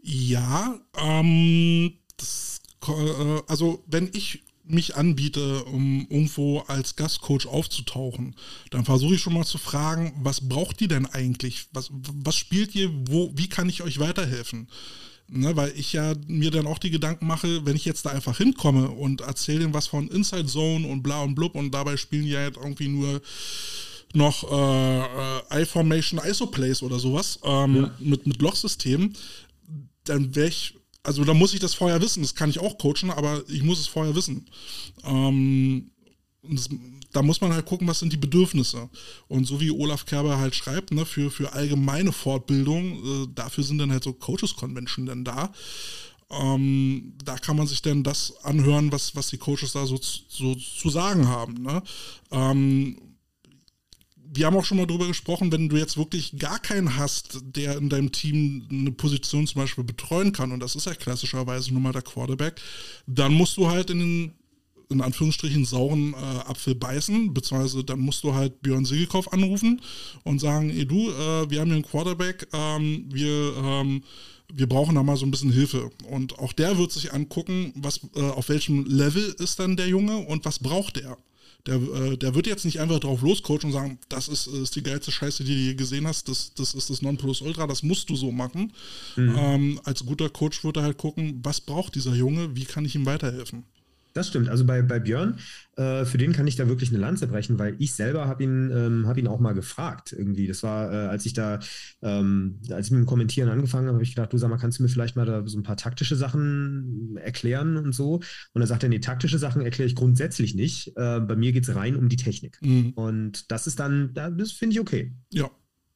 Ja, 0.00 0.80
ähm, 0.96 1.92
das, 2.16 2.60
äh, 2.86 3.42
also 3.46 3.84
wenn 3.86 4.08
ich 4.14 4.44
mich 4.68 4.96
anbiete, 4.96 5.64
um 5.64 6.06
irgendwo 6.10 6.60
als 6.60 6.96
Gastcoach 6.96 7.46
aufzutauchen, 7.46 8.34
dann 8.70 8.84
versuche 8.84 9.14
ich 9.14 9.20
schon 9.20 9.34
mal 9.34 9.44
zu 9.44 9.58
fragen, 9.58 10.12
was 10.22 10.48
braucht 10.48 10.80
ihr 10.80 10.88
denn 10.88 11.06
eigentlich? 11.06 11.66
Was, 11.72 11.90
was 11.92 12.36
spielt 12.36 12.74
ihr? 12.74 12.90
Wo, 13.08 13.32
wie 13.34 13.48
kann 13.48 13.68
ich 13.68 13.82
euch 13.82 13.98
weiterhelfen? 13.98 14.68
Ne, 15.30 15.54
weil 15.56 15.72
ich 15.76 15.92
ja 15.92 16.14
mir 16.26 16.50
dann 16.50 16.66
auch 16.66 16.78
die 16.78 16.90
Gedanken 16.90 17.26
mache, 17.26 17.66
wenn 17.66 17.76
ich 17.76 17.84
jetzt 17.84 18.06
da 18.06 18.10
einfach 18.10 18.38
hinkomme 18.38 18.88
und 18.88 19.20
erzähle 19.20 19.60
denen 19.60 19.74
was 19.74 19.86
von 19.86 20.08
Inside 20.08 20.46
Zone 20.46 20.86
und 20.86 21.02
bla 21.02 21.22
und 21.22 21.34
blub 21.34 21.54
und 21.54 21.70
dabei 21.70 21.98
spielen 21.98 22.24
die 22.24 22.30
ja 22.30 22.44
jetzt 22.44 22.56
irgendwie 22.56 22.88
nur 22.88 23.20
noch 24.14 24.50
äh, 24.50 25.58
äh, 25.58 25.62
I-Formation, 25.62 26.20
ISO-Plays 26.24 26.82
oder 26.82 26.98
sowas 26.98 27.38
ähm, 27.44 27.76
ja. 27.76 27.94
mit, 27.98 28.26
mit 28.26 28.40
Lochsystemen, 28.40 29.14
dann 30.04 30.34
wäre 30.34 30.48
ich 30.48 30.77
also 31.08 31.24
da 31.24 31.32
muss 31.32 31.54
ich 31.54 31.60
das 31.60 31.72
vorher 31.72 32.02
wissen. 32.02 32.22
Das 32.22 32.34
kann 32.34 32.50
ich 32.50 32.58
auch 32.58 32.76
coachen, 32.76 33.10
aber 33.10 33.42
ich 33.48 33.62
muss 33.62 33.80
es 33.80 33.86
vorher 33.86 34.14
wissen. 34.14 34.44
Ähm, 35.04 35.90
das, 36.42 36.68
da 37.12 37.22
muss 37.22 37.40
man 37.40 37.54
halt 37.54 37.64
gucken, 37.64 37.88
was 37.88 37.98
sind 37.98 38.12
die 38.12 38.18
Bedürfnisse. 38.18 38.90
Und 39.26 39.46
so 39.46 39.58
wie 39.58 39.70
Olaf 39.70 40.04
Kerber 40.04 40.36
halt 40.36 40.54
schreibt, 40.54 40.92
ne, 40.92 41.06
für, 41.06 41.30
für 41.30 41.54
allgemeine 41.54 42.12
Fortbildung, 42.12 43.24
äh, 43.24 43.26
dafür 43.34 43.64
sind 43.64 43.78
dann 43.78 43.90
halt 43.90 44.04
so 44.04 44.12
Coaches 44.12 44.54
Convention 44.54 45.06
dann 45.06 45.24
da. 45.24 45.50
Ähm, 46.30 47.14
da 47.24 47.38
kann 47.38 47.56
man 47.56 47.66
sich 47.66 47.80
dann 47.80 48.02
das 48.02 48.34
anhören, 48.44 48.92
was, 48.92 49.16
was 49.16 49.28
die 49.28 49.38
Coaches 49.38 49.72
da 49.72 49.86
so, 49.86 49.98
so 50.28 50.54
zu 50.54 50.90
sagen 50.90 51.26
haben. 51.26 51.54
Ne? 51.62 51.82
Ähm, 52.30 52.98
wir 54.32 54.46
haben 54.46 54.56
auch 54.56 54.64
schon 54.64 54.78
mal 54.78 54.86
drüber 54.86 55.06
gesprochen, 55.06 55.52
wenn 55.52 55.68
du 55.68 55.76
jetzt 55.76 55.96
wirklich 55.96 56.38
gar 56.38 56.58
keinen 56.58 56.96
hast, 56.96 57.40
der 57.42 57.76
in 57.78 57.88
deinem 57.88 58.12
Team 58.12 58.66
eine 58.70 58.92
Position 58.92 59.46
zum 59.46 59.62
Beispiel 59.62 59.84
betreuen 59.84 60.32
kann, 60.32 60.52
und 60.52 60.60
das 60.60 60.76
ist 60.76 60.86
ja 60.86 60.94
klassischerweise 60.94 61.72
nun 61.72 61.82
mal 61.82 61.92
der 61.92 62.02
Quarterback, 62.02 62.60
dann 63.06 63.32
musst 63.32 63.56
du 63.56 63.68
halt 63.68 63.90
in 63.90 63.98
den 63.98 64.32
in 64.90 65.02
Anführungsstrichen 65.02 65.64
sauren 65.64 66.14
äh, 66.14 66.16
Apfel 66.16 66.74
beißen, 66.74 67.34
beziehungsweise 67.34 67.84
dann 67.84 68.00
musst 68.00 68.24
du 68.24 68.34
halt 68.34 68.62
Björn 68.62 68.84
Sigelkopf 68.84 69.28
anrufen 69.28 69.82
und 70.24 70.40
sagen, 70.40 70.70
ey 70.70 70.86
du, 70.86 71.10
äh, 71.10 71.50
wir 71.50 71.60
haben 71.60 71.68
hier 71.68 71.74
einen 71.74 71.82
Quarterback, 71.82 72.48
ähm, 72.52 73.04
wir, 73.12 73.54
ähm, 73.56 74.02
wir 74.52 74.66
brauchen 74.66 74.94
da 74.94 75.02
mal 75.02 75.16
so 75.16 75.26
ein 75.26 75.30
bisschen 75.30 75.52
Hilfe. 75.52 75.90
Und 76.08 76.38
auch 76.38 76.54
der 76.54 76.78
wird 76.78 76.90
sich 76.90 77.12
angucken, 77.12 77.72
was, 77.76 78.00
äh, 78.14 78.22
auf 78.22 78.48
welchem 78.48 78.86
Level 78.86 79.34
ist 79.38 79.58
dann 79.58 79.76
der 79.76 79.88
Junge 79.88 80.18
und 80.18 80.44
was 80.46 80.58
braucht 80.58 80.96
der. 80.96 81.18
Der, 81.66 81.74
äh, 81.74 82.16
der 82.16 82.34
wird 82.34 82.46
jetzt 82.46 82.64
nicht 82.64 82.80
einfach 82.80 83.00
drauf 83.00 83.20
loscoachen 83.20 83.64
und 83.64 83.72
sagen, 83.72 83.98
das 84.08 84.28
ist, 84.28 84.46
ist, 84.46 84.76
die 84.76 84.82
geilste 84.82 85.10
Scheiße, 85.10 85.44
die 85.44 85.54
du 85.54 85.60
je 85.60 85.74
gesehen 85.74 86.06
hast, 86.06 86.28
das, 86.28 86.54
das 86.54 86.74
ist 86.74 86.88
das 86.88 87.02
Nonplusultra, 87.02 87.66
das 87.66 87.82
musst 87.82 88.08
du 88.08 88.16
so 88.16 88.32
machen. 88.32 88.72
Mhm. 89.16 89.36
Ähm, 89.36 89.80
als 89.84 90.04
guter 90.06 90.30
Coach 90.30 90.64
wird 90.64 90.76
er 90.76 90.84
halt 90.84 90.98
gucken, 90.98 91.40
was 91.42 91.60
braucht 91.60 91.94
dieser 91.94 92.14
Junge, 92.14 92.54
wie 92.56 92.64
kann 92.64 92.84
ich 92.84 92.94
ihm 92.94 93.06
weiterhelfen. 93.06 93.64
Das 94.18 94.26
stimmt. 94.26 94.48
Also 94.48 94.66
bei, 94.66 94.82
bei 94.82 94.98
Björn, 94.98 95.38
äh, 95.76 96.04
für 96.04 96.18
den 96.18 96.32
kann 96.32 96.48
ich 96.48 96.56
da 96.56 96.66
wirklich 96.66 96.90
eine 96.90 96.98
Lanze 96.98 97.28
brechen, 97.28 97.56
weil 97.60 97.76
ich 97.78 97.94
selber 97.94 98.26
habe 98.26 98.42
ihn, 98.42 98.68
ähm, 98.74 99.06
hab 99.06 99.16
ihn 99.16 99.28
auch 99.28 99.38
mal 99.38 99.52
gefragt 99.52 100.12
irgendwie. 100.12 100.48
Das 100.48 100.64
war, 100.64 100.92
äh, 100.92 101.06
als 101.06 101.24
ich 101.24 101.34
da, 101.34 101.60
ähm, 102.02 102.58
als 102.68 102.86
ich 102.86 102.90
mit 102.90 102.98
dem 102.98 103.06
Kommentieren 103.06 103.48
angefangen 103.48 103.86
habe, 103.86 103.94
habe 103.94 104.02
ich 104.02 104.16
gedacht, 104.16 104.32
du 104.32 104.38
sag 104.38 104.50
mal, 104.50 104.56
kannst 104.56 104.80
du 104.80 104.82
mir 104.82 104.88
vielleicht 104.88 105.14
mal 105.14 105.24
da 105.24 105.46
so 105.46 105.56
ein 105.56 105.62
paar 105.62 105.76
taktische 105.76 106.16
Sachen 106.16 107.16
erklären 107.22 107.76
und 107.76 107.94
so? 107.94 108.20
Und 108.54 108.60
er 108.60 108.66
sagte, 108.66 108.88
nee, 108.88 108.98
taktische 108.98 109.38
Sachen 109.38 109.62
erkläre 109.62 109.86
ich 109.86 109.94
grundsätzlich 109.94 110.56
nicht. 110.56 110.88
Äh, 110.96 111.20
bei 111.20 111.36
mir 111.36 111.52
geht 111.52 111.68
es 111.68 111.76
rein 111.76 111.94
um 111.94 112.08
die 112.08 112.16
Technik. 112.16 112.58
Mhm. 112.60 112.94
Und 112.96 113.52
das 113.52 113.68
ist 113.68 113.78
dann, 113.78 114.14
das 114.14 114.50
finde 114.50 114.74
ich 114.74 114.80
okay. 114.80 115.14
Ja. 115.32 115.48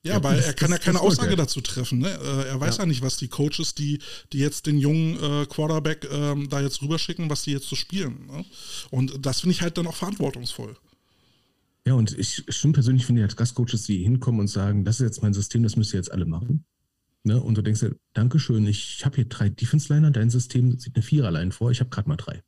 Ja, 0.05 0.15
ja 0.15 0.25
weil 0.25 0.41
er 0.41 0.53
kann 0.53 0.71
ja 0.71 0.79
keine 0.79 1.01
Aussage 1.01 1.31
gut, 1.31 1.39
ja. 1.39 1.45
dazu 1.45 1.61
treffen. 1.61 1.99
Ne? 1.99 2.09
Äh, 2.09 2.49
er 2.49 2.61
weiß 2.61 2.79
ja. 2.79 2.83
ja. 2.83 2.87
nicht, 2.87 3.03
was 3.03 3.17
die 3.17 3.29
Coaches, 3.29 3.75
die, 3.75 4.01
die 4.33 4.39
jetzt 4.39 4.67
den 4.67 4.79
jungen 4.79 5.23
äh, 5.23 5.47
Quarterback 5.47 6.09
ähm, 6.11 6.49
da 6.49 6.61
jetzt 6.61 6.83
rüberschicken, 6.83 7.31
was 7.31 7.43
die 7.43 7.53
jetzt 7.53 7.69
so 7.69 7.77
spielen. 7.77 8.27
Ne? 8.27 8.45
Und 8.91 9.25
das 9.25 9.41
finde 9.41 9.55
ich 9.55 9.63
halt 9.63 9.79
dann 9.79 9.87
auch 9.87 9.97
verantwortungsvoll. 9.97 10.77
Ja, 11.85 11.95
und 11.95 12.17
ich 12.17 12.45
schon 12.49 12.73
persönlich 12.73 13.07
finde 13.07 13.23
als 13.23 13.37
Gastcoaches, 13.37 13.85
die 13.85 14.03
hinkommen 14.03 14.41
und 14.41 14.49
sagen, 14.49 14.85
das 14.85 15.01
ist 15.01 15.05
jetzt 15.05 15.23
mein 15.23 15.35
System, 15.35 15.63
das 15.63 15.77
müsst 15.77 15.93
ihr 15.93 15.99
jetzt 15.99 16.13
alle 16.13 16.27
machen. 16.27 16.65
Ne? 17.25 17.41
Und 17.41 17.57
du 17.57 17.63
denkst 17.63 17.81
dir, 17.81 17.97
Dankeschön, 18.15 18.67
ich 18.67 19.05
habe 19.05 19.17
hier 19.17 19.25
drei 19.25 19.49
Defense-Liner, 19.49 20.11
dein 20.11 20.31
System 20.31 20.79
sieht 20.79 20.95
eine 20.95 21.03
Viererline 21.03 21.53
vor, 21.53 21.71
ich 21.71 21.81
habe 21.81 21.91
gerade 21.91 22.09
mal 22.09 22.17
drei. 22.17 22.43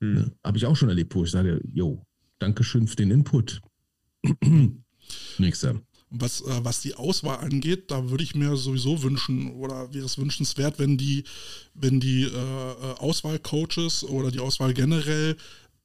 Mhm. 0.00 0.14
Ne? 0.14 0.32
Habe 0.44 0.58
ich 0.58 0.66
auch 0.66 0.76
schon 0.76 0.88
erlebt, 0.88 1.14
wo 1.14 1.24
ich 1.24 1.30
sage, 1.30 1.60
yo, 1.64 2.04
Dankeschön 2.38 2.88
für 2.88 2.96
den 2.96 3.10
Input. 3.10 3.60
Nächster. 5.38 5.80
Was, 6.10 6.40
äh, 6.40 6.64
was 6.64 6.80
die 6.80 6.94
Auswahl 6.94 7.38
angeht, 7.38 7.90
da 7.90 8.10
würde 8.10 8.24
ich 8.24 8.34
mir 8.34 8.56
sowieso 8.56 9.02
wünschen 9.02 9.52
oder 9.52 9.94
wäre 9.94 10.06
es 10.06 10.18
wünschenswert, 10.18 10.78
wenn 10.78 10.98
die, 10.98 11.22
wenn 11.74 12.00
die 12.00 12.24
äh, 12.24 12.26
äh, 12.26 12.94
Auswahlcoaches 12.98 14.04
oder 14.04 14.32
die 14.32 14.40
Auswahl 14.40 14.74
generell 14.74 15.36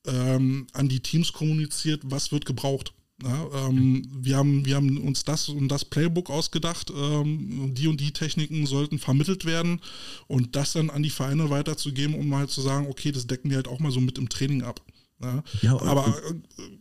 ähm, 0.07 0.65
an 0.73 0.89
die 0.89 0.99
Teams 0.99 1.31
kommuniziert, 1.31 2.01
was 2.05 2.31
wird 2.31 2.45
gebraucht. 2.45 2.93
Ja, 3.23 3.67
ähm, 3.67 4.05
wir, 4.11 4.35
haben, 4.35 4.65
wir 4.65 4.75
haben 4.75 4.97
uns 4.97 5.23
das 5.23 5.47
und 5.47 5.69
das 5.69 5.85
Playbook 5.85 6.29
ausgedacht, 6.29 6.91
ähm, 6.93 7.73
die 7.73 7.87
und 7.87 8.01
die 8.01 8.11
Techniken 8.11 8.65
sollten 8.65 8.99
vermittelt 8.99 9.45
werden 9.45 9.79
und 10.27 10.55
das 10.57 10.73
dann 10.73 10.89
an 10.89 11.01
die 11.01 11.09
Vereine 11.09 11.49
weiterzugeben, 11.49 12.15
um 12.15 12.35
halt 12.35 12.49
zu 12.49 12.61
sagen, 12.61 12.87
okay, 12.89 13.13
das 13.13 13.25
decken 13.25 13.49
wir 13.49 13.57
halt 13.57 13.69
auch 13.69 13.79
mal 13.79 13.91
so 13.91 14.01
mit 14.01 14.17
im 14.17 14.27
Training 14.27 14.63
ab. 14.63 14.81
Ja, 15.21 15.43
ja 15.61 15.81
aber 15.81 16.07
äh, 16.07 16.33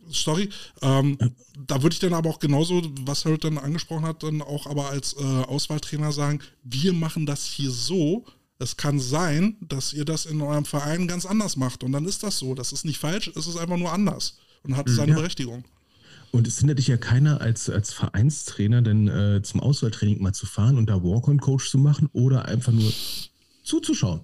sorry, 0.09 0.49
ähm, 0.81 1.17
da 1.57 1.81
würde 1.81 1.93
ich 1.93 1.99
dann 1.99 2.13
aber 2.13 2.29
auch 2.29 2.39
genauso, 2.39 2.81
was 3.01 3.25
Harold 3.25 3.43
dann 3.43 3.57
angesprochen 3.57 4.05
hat, 4.05 4.23
dann 4.23 4.41
auch 4.41 4.67
aber 4.67 4.89
als 4.89 5.13
äh, 5.13 5.23
Auswahltrainer 5.23 6.11
sagen, 6.11 6.39
wir 6.63 6.93
machen 6.93 7.25
das 7.25 7.45
hier 7.45 7.71
so. 7.71 8.25
Es 8.57 8.77
kann 8.77 8.99
sein, 8.99 9.57
dass 9.61 9.93
ihr 9.93 10.05
das 10.05 10.25
in 10.25 10.41
eurem 10.41 10.65
Verein 10.65 11.07
ganz 11.07 11.25
anders 11.25 11.57
macht. 11.57 11.83
Und 11.83 11.91
dann 11.91 12.05
ist 12.05 12.23
das 12.23 12.39
so. 12.39 12.55
Das 12.55 12.71
ist 12.71 12.85
nicht 12.85 12.99
falsch, 12.99 13.31
es 13.35 13.47
ist 13.47 13.57
einfach 13.57 13.77
nur 13.77 13.91
anders 13.91 14.37
und 14.63 14.77
hat 14.77 14.89
seine 14.89 15.11
ja. 15.11 15.17
Berechtigung. 15.17 15.65
Und 16.31 16.47
es 16.47 16.59
hindert 16.59 16.79
dich 16.79 16.87
ja 16.87 16.97
keiner 16.97 17.39
als, 17.39 17.69
als 17.69 17.93
Vereinstrainer, 17.93 18.81
denn 18.81 19.07
äh, 19.07 19.41
zum 19.43 19.61
Auswahltraining 19.61 20.21
mal 20.21 20.33
zu 20.33 20.45
fahren 20.45 20.77
und 20.77 20.87
da 20.87 21.01
Walk-on-Coach 21.01 21.69
zu 21.69 21.77
machen 21.77 22.09
oder 22.11 22.45
einfach 22.45 22.73
nur 22.73 22.91
zuzuschauen. 23.63 24.21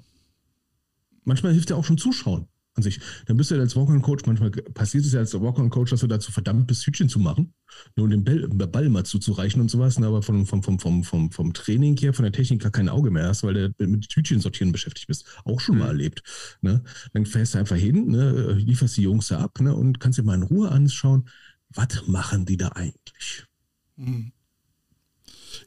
Manchmal 1.24 1.54
hilft 1.54 1.70
ja 1.70 1.76
auch 1.76 1.86
schon 1.86 1.98
zuschauen 1.98 2.48
an 2.76 2.84
sich. 2.84 3.00
Dann 3.26 3.38
bist 3.38 3.52
du 3.52 3.60
als 3.60 3.76
Walk-on-Coach, 3.76 4.24
manchmal 4.26 4.52
passiert 4.52 5.06
es 5.06 5.14
ja 5.14 5.20
als 5.20 5.34
Walk-on-Coach, 5.34 5.92
dass 5.92 6.00
du 6.00 6.08
dazu 6.08 6.32
verdammt 6.32 6.68
bist, 6.68 6.86
Hütchen 6.86 7.10
zu 7.10 7.20
machen, 7.20 7.54
nur 7.96 8.08
den 8.08 8.24
Ball, 8.24 8.48
Ball 8.48 8.90
mal 8.90 9.04
zuzureichen 9.04 9.62
und 9.62 9.70
sowas, 9.70 10.00
ne, 10.00 10.08
aber 10.08 10.22
vom, 10.22 10.46
vom, 10.46 10.64
vom, 10.64 10.80
vom, 10.80 11.04
vom, 11.04 11.32
vom 11.32 11.54
Training 11.54 11.98
her, 11.98 12.14
von 12.14 12.24
der 12.24 12.32
Technik 12.32 12.62
gar 12.62 12.72
kein 12.72 12.88
Auge 12.88 13.12
mehr 13.12 13.28
hast, 13.28 13.44
weil 13.44 13.74
du 13.78 13.88
mit 13.88 14.08
Hütchen 14.14 14.40
sortieren 14.40 14.72
beschäftigt 14.72 15.08
bist. 15.08 15.26
Auch 15.44 15.60
schon 15.60 15.78
mal 15.78 15.86
mhm. 15.86 15.90
erlebt. 15.90 16.24
Ne? 16.62 16.84
Dann 17.14 17.26
fährst 17.26 17.56
du 17.56 17.60
einfach 17.60 17.76
hin, 17.76 18.08
ne, 18.08 18.54
lieferst 18.54 18.98
die 18.98 19.04
Jungs 19.04 19.28
da 19.28 19.40
ab 19.40 19.60
ne, 19.60 19.76
und 19.76 20.00
kannst 20.00 20.18
dir 20.20 20.24
mal 20.24 20.36
in 20.36 20.44
Ruhe 20.44 20.70
anschauen, 20.70 21.28
was 21.74 22.08
machen 22.08 22.46
die 22.46 22.58
da 22.58 22.70
eigentlich? 22.70 23.46
Mhm. 23.98 24.32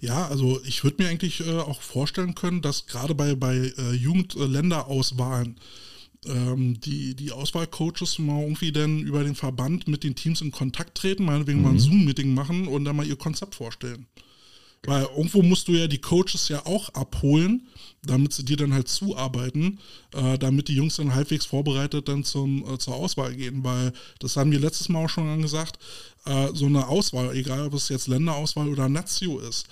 Ja, 0.01 0.27
also 0.29 0.61
ich 0.65 0.85
würde 0.85 1.03
mir 1.03 1.11
eigentlich 1.11 1.47
äh, 1.47 1.59
auch 1.59 1.83
vorstellen 1.83 2.35
können, 2.35 2.63
dass 2.63 2.87
gerade 2.87 3.15
bei, 3.15 3.35
bei 3.35 3.73
äh, 3.77 3.93
Jugendländerauswahlen 3.93 5.61
ähm, 6.27 6.81
die, 6.81 7.15
die 7.15 7.33
Auswahlcoaches 7.33 8.19
mal 8.19 8.43
irgendwie 8.43 8.73
dann 8.73 9.01
über 9.01 9.25
den 9.25 9.35
Verband 9.35 9.89
mit 9.89 10.05
den 10.05 10.15
Teams 10.15 10.41
in 10.41 10.51
Kontakt 10.51 10.97
treten, 10.97 11.25
meinetwegen 11.25 11.59
mhm. 11.59 11.65
mal 11.65 11.71
ein 11.71 11.77
mhm. 11.77 11.81
Zoom-Meeting 11.81 12.35
machen 12.35 12.69
und 12.69 12.85
dann 12.85 12.97
mal 12.97 13.07
ihr 13.07 13.17
Konzept 13.17 13.55
vorstellen. 13.55 14.07
Weil 14.87 15.05
irgendwo 15.17 15.43
musst 15.43 15.69
du 15.69 15.73
ja 15.73 15.87
die 15.87 16.01
Coaches 16.01 16.49
ja 16.49 16.67
auch 16.67 16.91
abholen, 16.91 17.67
damit 18.03 18.35
sie 18.35 18.45
dir 18.45 18.57
dann 18.57 18.75
halt 18.75 18.89
zuarbeiten, 18.89 19.79
äh, 20.13 20.39
damit 20.39 20.69
die 20.69 20.75
Jungs 20.75 20.97
dann 20.97 21.15
halbwegs 21.15 21.47
vorbereitet 21.47 22.09
dann 22.09 22.23
zum, 22.23 22.65
äh, 22.69 22.79
zur 22.79 22.95
Auswahl 22.95 23.35
gehen. 23.35 23.65
Weil, 23.65 23.93
das 24.19 24.37
haben 24.37 24.53
wir 24.53 24.61
letztes 24.61 24.91
Mal 24.91 25.05
auch 25.05 25.09
schon 25.09 25.29
angesagt, 25.29 25.79
äh, 26.27 26.49
so 26.53 26.67
eine 26.67 26.87
Auswahl, 26.89 27.35
egal 27.35 27.67
ob 27.67 27.75
es 27.75 27.89
jetzt 27.89 28.09
Länderauswahl 28.09 28.69
oder 28.69 28.89
Nazio 28.89 29.39
ist, 29.39 29.67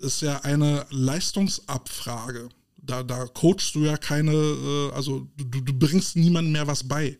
ist 0.00 0.22
ja 0.22 0.40
eine 0.42 0.86
Leistungsabfrage 0.90 2.48
da, 2.86 3.02
da 3.02 3.26
coachst 3.26 3.74
du 3.74 3.84
ja 3.84 3.96
keine, 3.96 4.32
äh, 4.32 4.92
also 4.92 5.28
du, 5.36 5.60
du 5.60 5.72
bringst 5.72 6.16
niemandem 6.16 6.52
mehr 6.52 6.66
was 6.66 6.86
bei. 6.86 7.18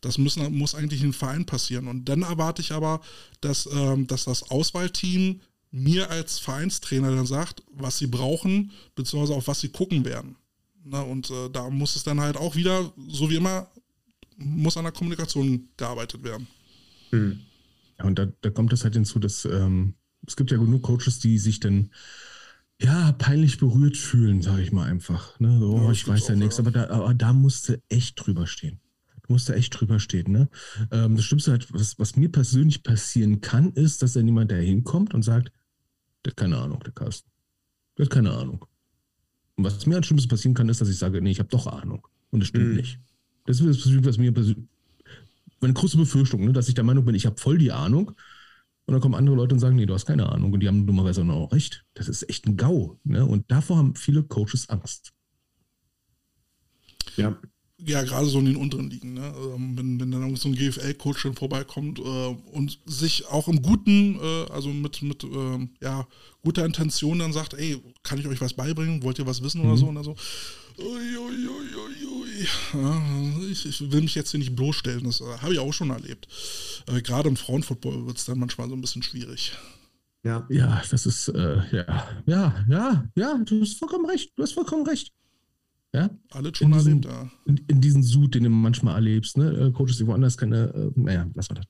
Das 0.00 0.18
müssen, 0.18 0.56
muss 0.56 0.74
eigentlich 0.74 1.02
im 1.02 1.12
Verein 1.12 1.44
passieren. 1.44 1.88
Und 1.88 2.04
dann 2.08 2.22
erwarte 2.22 2.62
ich 2.62 2.72
aber, 2.72 3.00
dass, 3.40 3.68
ähm, 3.72 4.06
dass 4.06 4.24
das 4.24 4.50
Auswahlteam 4.50 5.40
mir 5.70 6.10
als 6.10 6.38
Vereinstrainer 6.38 7.14
dann 7.14 7.26
sagt, 7.26 7.62
was 7.72 7.98
sie 7.98 8.06
brauchen, 8.06 8.70
beziehungsweise 8.94 9.34
auf 9.34 9.48
was 9.48 9.60
sie 9.60 9.68
gucken 9.68 10.04
werden. 10.04 10.36
Na, 10.84 11.02
und 11.02 11.30
äh, 11.30 11.50
da 11.50 11.68
muss 11.68 11.96
es 11.96 12.04
dann 12.04 12.20
halt 12.20 12.36
auch 12.36 12.56
wieder, 12.56 12.92
so 13.08 13.28
wie 13.28 13.36
immer, 13.36 13.68
muss 14.36 14.76
an 14.76 14.84
der 14.84 14.92
Kommunikation 14.92 15.68
gearbeitet 15.76 16.22
werden. 16.22 16.46
Hm. 17.10 17.40
Ja, 17.98 18.04
und 18.04 18.18
da, 18.18 18.26
da 18.40 18.50
kommt 18.50 18.72
es 18.72 18.84
halt 18.84 18.94
hinzu, 18.94 19.18
dass 19.18 19.44
ähm, 19.44 19.94
es 20.26 20.36
gibt 20.36 20.50
ja 20.50 20.56
genug 20.56 20.82
Coaches, 20.82 21.18
die 21.18 21.38
sich 21.38 21.60
dann 21.60 21.90
ja, 22.80 23.12
peinlich 23.12 23.58
berührt 23.58 23.96
fühlen, 23.96 24.40
sage 24.40 24.62
ich 24.62 24.72
mal 24.72 24.88
einfach. 24.88 25.38
Ne? 25.40 25.58
So, 25.58 25.76
ja, 25.76 25.90
ich 25.90 26.06
weiß 26.06 26.28
ja 26.28 26.36
nichts, 26.36 26.58
aber 26.60 26.70
da, 26.70 26.88
aber 26.90 27.14
da 27.14 27.32
musste 27.32 27.82
echt 27.88 28.14
drüber 28.24 28.46
stehen. 28.46 28.80
Du 29.26 29.32
musst 29.32 29.50
echt 29.50 29.78
drüber 29.78 29.98
stehen. 29.98 30.30
Ne? 30.30 30.48
Ähm, 30.92 31.16
das 31.16 31.24
Schlimmste 31.24 31.50
halt, 31.50 31.72
was, 31.72 31.98
was 31.98 32.16
mir 32.16 32.30
persönlich 32.30 32.82
passieren 32.82 33.40
kann, 33.40 33.72
ist, 33.72 34.02
dass 34.02 34.12
dann 34.12 34.26
jemand 34.26 34.52
da 34.52 34.56
hinkommt 34.56 35.12
und 35.12 35.22
sagt, 35.22 35.52
der 36.24 36.30
hat 36.30 36.36
keine 36.36 36.58
Ahnung, 36.58 36.80
der 36.84 36.92
Carsten. 36.92 37.28
Der 37.96 38.04
hat 38.04 38.12
keine 38.12 38.32
Ahnung. 38.32 38.64
Und 39.56 39.64
was 39.64 39.84
mir 39.86 39.96
als 39.96 40.06
Schlimmstes 40.06 40.28
passieren 40.28 40.54
kann, 40.54 40.68
ist, 40.68 40.80
dass 40.80 40.88
ich 40.88 40.98
sage, 40.98 41.20
nee, 41.20 41.32
ich 41.32 41.40
habe 41.40 41.48
doch 41.48 41.66
Ahnung. 41.66 42.06
Und 42.30 42.40
das 42.40 42.48
stimmt 42.48 42.68
mhm. 42.68 42.76
nicht. 42.76 43.00
Das 43.46 43.60
ist 43.60 43.86
das, 43.86 44.04
was 44.04 44.18
mir 44.18 44.32
persönlich, 44.32 44.64
meine 45.60 45.74
große 45.74 45.96
Befürchtung, 45.96 46.44
ne, 46.44 46.52
dass 46.52 46.68
ich 46.68 46.74
der 46.74 46.84
Meinung 46.84 47.04
bin, 47.04 47.16
ich 47.16 47.26
habe 47.26 47.40
voll 47.40 47.58
die 47.58 47.72
Ahnung 47.72 48.12
und 48.88 48.94
dann 48.94 49.02
kommen 49.02 49.14
andere 49.14 49.36
Leute 49.36 49.54
und 49.54 49.60
sagen, 49.60 49.76
nee, 49.76 49.84
du 49.84 49.92
hast 49.92 50.06
keine 50.06 50.32
Ahnung. 50.32 50.50
Und 50.50 50.60
die 50.60 50.66
haben 50.66 50.86
dummerweise 50.86 51.22
auch 51.22 51.52
recht. 51.52 51.84
Das 51.92 52.08
ist 52.08 52.26
echt 52.30 52.46
ein 52.46 52.56
GAU. 52.56 52.98
Ne? 53.04 53.22
Und 53.22 53.50
davor 53.50 53.76
haben 53.76 53.94
viele 53.94 54.22
Coaches 54.22 54.70
Angst. 54.70 55.12
Ja. 57.16 57.38
Ja, 57.84 58.02
gerade 58.02 58.24
so 58.24 58.38
in 58.38 58.46
den 58.46 58.56
unteren 58.56 58.88
Ligen. 58.88 59.12
Ne? 59.12 59.30
Ähm, 59.54 59.76
wenn, 59.76 60.00
wenn 60.00 60.10
dann 60.10 60.34
so 60.36 60.48
ein 60.48 60.54
GFL-Coach 60.54 61.18
schon 61.18 61.34
vorbeikommt 61.34 61.98
äh, 61.98 62.02
und 62.02 62.80
sich 62.86 63.26
auch 63.26 63.46
im 63.48 63.60
Guten, 63.60 64.18
äh, 64.22 64.50
also 64.50 64.70
mit, 64.70 65.02
mit 65.02 65.22
äh, 65.22 65.68
ja, 65.82 66.08
guter 66.42 66.64
Intention 66.64 67.18
dann 67.18 67.34
sagt, 67.34 67.52
ey, 67.52 67.76
kann 68.02 68.18
ich 68.18 68.26
euch 68.26 68.40
was 68.40 68.54
beibringen? 68.54 69.02
Wollt 69.02 69.18
ihr 69.18 69.26
was 69.26 69.42
wissen 69.42 69.60
mhm. 69.60 69.68
oder 69.68 69.76
so? 69.76 69.86
Und 69.88 70.02
so. 70.02 70.16
Uiuiuiui. 70.78 72.27
Ja, 72.74 73.02
ich, 73.50 73.66
ich, 73.66 73.90
will 73.90 74.02
mich 74.02 74.14
jetzt 74.14 74.30
hier 74.30 74.38
nicht 74.38 74.54
bloßstellen, 74.54 75.04
das 75.04 75.20
äh, 75.20 75.38
habe 75.40 75.54
ich 75.54 75.58
auch 75.58 75.72
schon 75.72 75.90
erlebt. 75.90 76.28
Äh, 76.86 77.02
Gerade 77.02 77.28
im 77.28 77.36
Frauenfootball 77.36 78.06
wird 78.06 78.18
es 78.18 78.24
dann 78.24 78.38
manchmal 78.38 78.68
so 78.68 78.74
ein 78.74 78.80
bisschen 78.80 79.02
schwierig. 79.02 79.52
Ja, 80.24 80.46
ja, 80.50 80.82
das 80.90 81.06
ist, 81.06 81.28
äh, 81.28 81.62
ja, 81.70 82.08
ja, 82.26 82.64
ja, 82.68 83.08
ja, 83.14 83.38
du 83.44 83.60
hast 83.60 83.78
vollkommen 83.78 84.06
recht, 84.06 84.32
du 84.36 84.42
hast 84.42 84.52
vollkommen 84.52 84.86
recht. 84.86 85.12
Ja? 85.94 86.10
Alles 86.30 86.58
schon 86.58 86.72
in 86.72 86.78
erlebt, 86.78 87.04
ja. 87.06 87.30
In, 87.46 87.56
in 87.68 87.80
diesen 87.80 88.02
Sud, 88.02 88.34
den 88.34 88.44
du 88.44 88.50
manchmal 88.50 88.96
erlebst, 88.96 89.38
ne? 89.38 89.50
Äh, 89.50 89.72
Coaches, 89.72 89.96
die 89.96 90.06
woanders 90.06 90.36
keine, 90.36 90.66
äh, 90.74 91.00
naja, 91.00 91.26
lass 91.34 91.48
mal 91.48 91.56
das. 91.56 91.66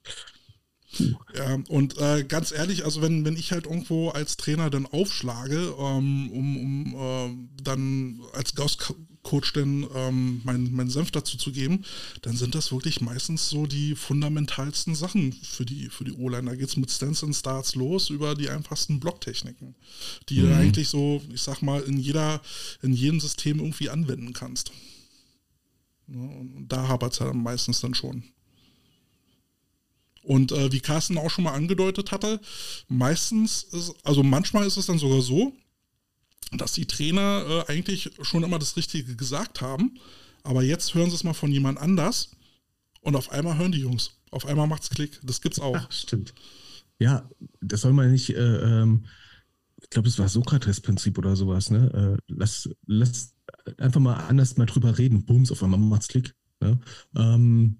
Ja, 1.36 1.58
und 1.68 1.98
äh, 1.98 2.24
ganz 2.24 2.50
ehrlich, 2.50 2.84
also 2.84 3.02
wenn, 3.02 3.24
wenn 3.24 3.36
ich 3.36 3.52
halt 3.52 3.66
irgendwo 3.66 4.08
als 4.08 4.38
Trainer 4.38 4.70
dann 4.70 4.86
aufschlage, 4.86 5.74
ähm, 5.78 6.30
um, 6.32 6.56
um 6.56 6.94
äh, 6.96 7.62
dann 7.62 8.20
als 8.32 8.54
Gauss-Coach 9.28 9.52
dann 9.52 9.86
ähm, 9.94 10.40
meinen 10.44 10.74
mein 10.74 10.90
Senf 10.90 11.10
dazu 11.10 11.36
zu 11.36 11.52
geben, 11.52 11.84
dann 12.22 12.36
sind 12.36 12.54
das 12.54 12.72
wirklich 12.72 13.00
meistens 13.00 13.48
so 13.48 13.66
die 13.66 13.94
fundamentalsten 13.94 14.94
Sachen 14.94 15.32
für 15.32 15.64
die, 15.64 15.88
für 15.88 16.04
die 16.04 16.12
O-Line. 16.12 16.50
Da 16.50 16.56
geht 16.56 16.68
es 16.68 16.76
mit 16.76 16.90
Stance 16.90 17.24
and 17.26 17.36
Starts 17.36 17.74
los 17.74 18.10
über 18.10 18.34
die 18.34 18.48
einfachsten 18.48 19.00
Blocktechniken, 19.00 19.74
die 20.28 20.40
mhm. 20.40 20.48
du 20.48 20.56
eigentlich 20.56 20.88
so, 20.88 21.22
ich 21.32 21.42
sag 21.42 21.62
mal, 21.62 21.82
in 21.82 21.98
jeder, 21.98 22.40
in 22.82 22.92
jedem 22.92 23.20
System 23.20 23.58
irgendwie 23.58 23.90
anwenden 23.90 24.32
kannst. 24.32 24.72
Ja, 26.08 26.20
und 26.20 26.66
da 26.68 26.88
hapert 26.88 27.12
es 27.12 27.18
ja 27.18 27.32
meistens 27.32 27.80
dann 27.80 27.94
schon. 27.94 28.24
Und 30.22 30.52
äh, 30.52 30.72
wie 30.72 30.80
Carsten 30.80 31.16
auch 31.16 31.30
schon 31.30 31.44
mal 31.44 31.54
angedeutet 31.54 32.12
hatte, 32.12 32.40
meistens, 32.88 33.62
ist, 33.62 33.94
also 34.04 34.22
manchmal 34.22 34.66
ist 34.66 34.76
es 34.76 34.86
dann 34.86 34.98
sogar 34.98 35.22
so, 35.22 35.54
dass 36.52 36.72
die 36.72 36.86
Trainer 36.86 37.44
äh, 37.68 37.72
eigentlich 37.72 38.10
schon 38.22 38.42
immer 38.42 38.58
das 38.58 38.76
Richtige 38.76 39.16
gesagt 39.16 39.60
haben, 39.60 39.98
aber 40.42 40.62
jetzt 40.62 40.94
hören 40.94 41.10
sie 41.10 41.16
es 41.16 41.24
mal 41.24 41.34
von 41.34 41.50
jemand 41.50 41.78
anders 41.78 42.30
und 43.00 43.16
auf 43.16 43.30
einmal 43.30 43.58
hören 43.58 43.72
die 43.72 43.80
Jungs. 43.80 44.12
Auf 44.30 44.46
einmal 44.46 44.66
macht's 44.66 44.90
Klick. 44.90 45.20
Das 45.22 45.40
gibt's 45.40 45.58
auch. 45.60 45.76
Ach, 45.76 45.90
stimmt. 45.92 46.34
Ja, 46.98 47.28
das 47.60 47.82
soll 47.82 47.92
man 47.92 48.10
nicht, 48.10 48.30
äh, 48.30 48.80
ähm, 48.82 49.06
ich 49.80 49.90
glaube, 49.90 50.08
es 50.08 50.18
war 50.18 50.28
Sokrates-Prinzip 50.28 51.18
oder 51.18 51.36
sowas, 51.36 51.70
ne? 51.70 52.18
Äh, 52.18 52.22
lass, 52.26 52.68
lass 52.86 53.34
einfach 53.78 54.00
mal 54.00 54.14
anders 54.14 54.56
mal 54.56 54.66
drüber 54.66 54.98
reden. 54.98 55.24
Bums, 55.24 55.52
auf 55.52 55.62
einmal 55.62 55.78
macht's 55.78 56.08
Klick. 56.08 56.34
Ne? 56.60 56.78
Ähm, 57.16 57.78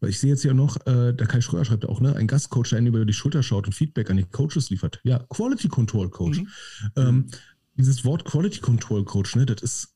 weil 0.00 0.10
ich 0.10 0.18
sehe 0.18 0.30
jetzt 0.30 0.44
ja 0.44 0.54
noch, 0.54 0.76
äh, 0.86 1.12
der 1.12 1.26
Kai 1.26 1.40
Schröer 1.42 1.64
schreibt 1.64 1.84
auch, 1.84 2.00
ne, 2.00 2.16
ein 2.16 2.26
Gastcoach, 2.26 2.70
der 2.70 2.78
einen 2.78 2.86
über 2.86 3.04
die 3.04 3.12
Schulter 3.12 3.42
schaut 3.42 3.66
und 3.66 3.74
Feedback 3.74 4.10
an 4.10 4.16
die 4.16 4.24
Coaches 4.24 4.70
liefert. 4.70 5.00
Ja, 5.04 5.18
Quality 5.28 5.68
Control 5.68 6.08
Coach. 6.08 6.38
Mhm. 6.38 6.48
Ähm, 6.96 7.26
dieses 7.76 8.04
Wort 8.04 8.24
Quality 8.24 8.60
Control 8.60 9.04
Coach, 9.04 9.36
ne, 9.36 9.46
das 9.46 9.62
ist, 9.62 9.88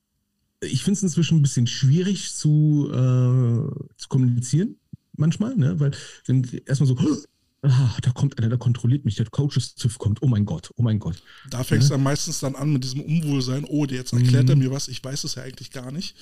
ich 0.60 0.82
finde 0.82 0.98
es 0.98 1.02
inzwischen 1.02 1.38
ein 1.38 1.42
bisschen 1.42 1.66
schwierig 1.66 2.32
zu, 2.34 2.88
äh, 2.90 3.94
zu 3.96 4.08
kommunizieren, 4.08 4.76
manchmal, 5.16 5.56
ne, 5.56 5.78
weil 5.80 5.92
wenn 6.26 6.44
erstmal 6.66 6.88
so, 6.88 6.96
ah, 7.62 7.96
da 8.02 8.10
kommt 8.12 8.38
einer, 8.38 8.48
der 8.48 8.58
kontrolliert 8.58 9.04
mich, 9.04 9.16
der 9.16 9.26
Coaches-Ziff 9.26 9.98
kommt, 9.98 10.22
oh 10.22 10.26
mein 10.26 10.44
Gott, 10.44 10.70
oh 10.76 10.82
mein 10.82 10.98
Gott. 10.98 11.22
Da 11.50 11.64
fängst 11.64 11.88
du 11.88 11.92
ja? 11.92 11.96
dann 11.96 12.04
meistens 12.04 12.40
dann 12.40 12.54
an 12.54 12.72
mit 12.72 12.84
diesem 12.84 13.00
Unwohlsein, 13.00 13.64
oh, 13.64 13.86
der 13.86 13.98
jetzt 13.98 14.12
erklärt 14.12 14.44
mhm. 14.44 14.50
er 14.50 14.56
mir 14.56 14.70
was, 14.70 14.88
ich 14.88 15.02
weiß 15.02 15.24
es 15.24 15.34
ja 15.34 15.42
eigentlich 15.42 15.70
gar 15.70 15.90
nicht. 15.90 16.16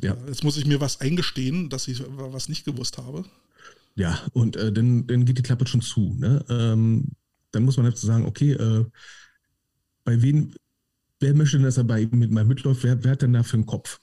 Ja. 0.00 0.16
Jetzt 0.26 0.44
muss 0.44 0.56
ich 0.56 0.66
mir 0.66 0.80
was 0.80 1.00
eingestehen, 1.00 1.68
dass 1.68 1.88
ich 1.88 2.02
was 2.08 2.48
nicht 2.48 2.64
gewusst 2.64 2.98
habe. 2.98 3.24
Ja, 3.94 4.18
und 4.32 4.56
äh, 4.56 4.72
dann, 4.72 5.06
dann 5.06 5.24
geht 5.24 5.38
die 5.38 5.42
Klappe 5.42 5.66
schon 5.66 5.82
zu. 5.82 6.14
Ne? 6.18 6.44
Ähm, 6.48 7.08
dann 7.50 7.64
muss 7.64 7.76
man 7.76 7.84
halt 7.84 7.98
sagen, 7.98 8.24
okay, 8.24 8.52
äh, 8.52 8.86
bei 10.04 10.22
wem, 10.22 10.54
wer 11.22 11.34
möchte 11.34 11.56
denn, 11.56 11.64
dass 11.64 11.78
er 11.78 11.84
bei 11.84 12.06
mit 12.10 12.30
meinem 12.30 12.48
mitläuft, 12.48 12.84
wer, 12.84 13.02
wer 13.02 13.12
hat 13.12 13.22
denn 13.22 13.32
da 13.32 13.42
für 13.42 13.54
einen 13.54 13.66
Kopf? 13.66 13.98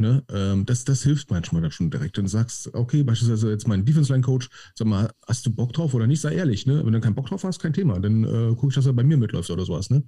Ne? 0.00 0.24
Ähm, 0.32 0.64
das, 0.64 0.84
das 0.84 1.02
hilft 1.02 1.30
manchmal 1.30 1.60
dann 1.60 1.72
schon 1.72 1.90
direkt. 1.90 2.16
Dann 2.16 2.26
sagst, 2.26 2.72
okay, 2.74 3.02
beispielsweise 3.02 3.50
jetzt 3.50 3.68
mein 3.68 3.84
Defense-Line-Coach, 3.84 4.48
sag 4.74 4.86
mal, 4.86 5.12
hast 5.26 5.44
du 5.44 5.50
Bock 5.50 5.74
drauf 5.74 5.92
oder 5.92 6.06
nicht? 6.06 6.22
Sei 6.22 6.34
ehrlich, 6.34 6.64
ne? 6.64 6.84
Wenn 6.84 6.94
du 6.94 7.00
keinen 7.00 7.14
Bock 7.14 7.26
drauf 7.26 7.44
hast, 7.44 7.60
kein 7.60 7.74
Thema. 7.74 8.00
Dann 8.00 8.24
äh, 8.24 8.54
gucke 8.54 8.68
ich, 8.68 8.74
dass 8.74 8.86
er 8.86 8.94
bei 8.94 9.02
mir 9.02 9.18
mitläuft 9.18 9.50
oder 9.50 9.66
sowas, 9.66 9.90
ne? 9.90 10.02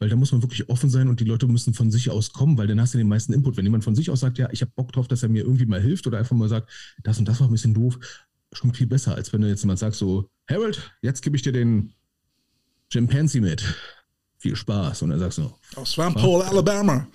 Weil 0.00 0.08
da 0.08 0.16
muss 0.16 0.32
man 0.32 0.42
wirklich 0.42 0.68
offen 0.68 0.90
sein 0.90 1.08
und 1.08 1.20
die 1.20 1.24
Leute 1.24 1.46
müssen 1.46 1.74
von 1.74 1.92
sich 1.92 2.10
aus 2.10 2.32
kommen, 2.32 2.58
weil 2.58 2.66
dann 2.66 2.80
hast 2.80 2.94
du 2.94 2.98
den 2.98 3.08
meisten 3.08 3.32
Input. 3.32 3.56
Wenn 3.56 3.64
jemand 3.64 3.84
von 3.84 3.94
sich 3.94 4.10
aus 4.10 4.20
sagt, 4.20 4.38
ja, 4.38 4.48
ich 4.50 4.62
habe 4.62 4.72
Bock 4.74 4.90
drauf, 4.90 5.06
dass 5.06 5.22
er 5.22 5.28
mir 5.28 5.44
irgendwie 5.44 5.66
mal 5.66 5.80
hilft 5.80 6.08
oder 6.08 6.18
einfach 6.18 6.34
mal 6.36 6.48
sagt, 6.48 6.68
das 7.04 7.18
und 7.20 7.28
das 7.28 7.38
war 7.38 7.46
ein 7.46 7.52
bisschen 7.52 7.74
doof, 7.74 8.00
schon 8.52 8.74
viel 8.74 8.88
besser, 8.88 9.14
als 9.14 9.32
wenn 9.32 9.42
du 9.42 9.48
jetzt 9.48 9.64
mal 9.64 9.76
sagst, 9.76 10.00
so, 10.00 10.28
Harold, 10.50 10.92
jetzt 11.02 11.22
gebe 11.22 11.36
ich 11.36 11.42
dir 11.42 11.52
den 11.52 11.92
Chimpanzee 12.90 13.40
mit. 13.40 13.64
Viel 14.38 14.56
Spaß. 14.56 15.02
Und 15.02 15.10
dann 15.10 15.18
sagst 15.20 15.38
du, 15.38 15.50
aus 15.76 15.92
Swamp 15.92 16.20
Hole, 16.20 16.44
Alabama. 16.44 17.06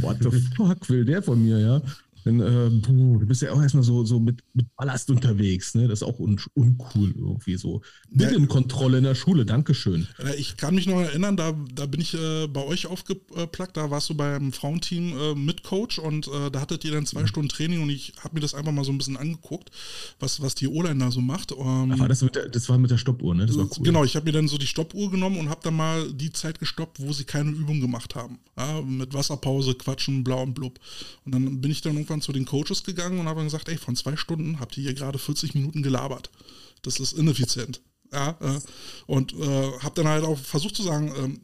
What 0.00 0.18
the 0.20 0.30
fuck 0.56 0.88
will 0.88 1.04
der 1.04 1.22
von 1.22 1.42
mir, 1.44 1.58
ja? 1.58 1.82
Denn, 2.28 2.40
äh, 2.40 2.70
puh, 2.82 3.18
du 3.18 3.26
bist 3.26 3.40
ja 3.40 3.52
auch 3.52 3.62
erstmal 3.62 3.82
so, 3.82 4.04
so 4.04 4.20
mit, 4.20 4.42
mit 4.52 4.66
Ballast 4.76 5.08
unterwegs, 5.08 5.74
ne? 5.74 5.88
Das 5.88 6.02
ist 6.02 6.06
auch 6.06 6.18
un 6.18 6.38
uncool 6.52 7.14
irgendwie 7.16 7.56
so. 7.56 7.80
Binnenkontrolle 8.10 8.98
in 8.98 9.04
der 9.04 9.14
Schule, 9.14 9.46
Dankeschön. 9.46 10.06
Ich 10.36 10.58
kann 10.58 10.74
mich 10.74 10.86
noch 10.86 11.00
erinnern, 11.00 11.38
da, 11.38 11.54
da 11.74 11.86
bin 11.86 12.02
ich 12.02 12.12
äh, 12.12 12.46
bei 12.48 12.62
euch 12.66 12.86
aufgeplackt, 12.86 13.78
da 13.78 13.90
warst 13.90 14.10
du 14.10 14.14
beim 14.14 14.52
Frauenteam 14.52 15.16
äh, 15.18 15.34
mit 15.36 15.62
Coach 15.62 15.98
und 15.98 16.28
äh, 16.28 16.50
da 16.50 16.60
hattet 16.60 16.84
ihr 16.84 16.92
dann 16.92 17.06
zwei 17.06 17.22
mhm. 17.22 17.28
Stunden 17.28 17.48
Training 17.48 17.80
und 17.80 17.88
ich 17.88 18.12
habe 18.22 18.34
mir 18.34 18.40
das 18.40 18.52
einfach 18.52 18.72
mal 18.72 18.84
so 18.84 18.92
ein 18.92 18.98
bisschen 18.98 19.16
angeguckt, 19.16 19.70
was, 20.20 20.42
was 20.42 20.54
die 20.54 20.68
O-Line 20.68 20.98
da 20.98 21.10
so 21.10 21.22
macht. 21.22 21.52
Ähm, 21.52 21.94
Ach, 21.98 22.08
das, 22.08 22.20
der, 22.20 22.50
das 22.50 22.68
war 22.68 22.76
mit 22.76 22.90
der 22.90 22.98
Stoppuhr, 22.98 23.34
ne? 23.34 23.46
Das 23.46 23.56
war 23.56 23.64
cool. 23.64 23.84
Genau, 23.84 24.04
ich 24.04 24.16
habe 24.16 24.26
mir 24.26 24.32
dann 24.32 24.48
so 24.48 24.58
die 24.58 24.66
Stoppuhr 24.66 25.10
genommen 25.10 25.38
und 25.38 25.48
habe 25.48 25.60
dann 25.64 25.76
mal 25.76 26.12
die 26.12 26.30
Zeit 26.32 26.58
gestoppt, 26.58 27.00
wo 27.00 27.10
sie 27.14 27.24
keine 27.24 27.52
Übung 27.52 27.80
gemacht 27.80 28.14
haben. 28.14 28.38
Ja, 28.58 28.82
mit 28.82 29.14
Wasserpause, 29.14 29.74
Quatschen, 29.76 30.24
blau 30.24 30.42
und 30.42 30.52
blub. 30.52 30.78
Und 31.24 31.34
dann 31.34 31.60
bin 31.62 31.70
ich 31.70 31.80
dann 31.80 31.94
irgendwann 31.94 32.17
zu 32.20 32.32
den 32.32 32.44
Coaches 32.44 32.84
gegangen 32.84 33.20
und 33.20 33.28
habe 33.28 33.42
gesagt, 33.42 33.68
ey, 33.68 33.76
von 33.76 33.96
zwei 33.96 34.16
Stunden 34.16 34.60
habt 34.60 34.76
ihr 34.76 34.84
hier 34.84 34.94
gerade 34.94 35.18
40 35.18 35.54
Minuten 35.54 35.82
gelabert. 35.82 36.30
Das 36.82 37.00
ist 37.00 37.12
ineffizient. 37.12 37.80
Ja, 38.12 38.38
äh, 38.40 38.60
und 39.06 39.34
äh, 39.34 39.72
habe 39.80 39.94
dann 39.94 40.08
halt 40.08 40.24
auch 40.24 40.38
versucht 40.38 40.76
zu 40.76 40.82
sagen, 40.82 41.12
ähm, 41.16 41.40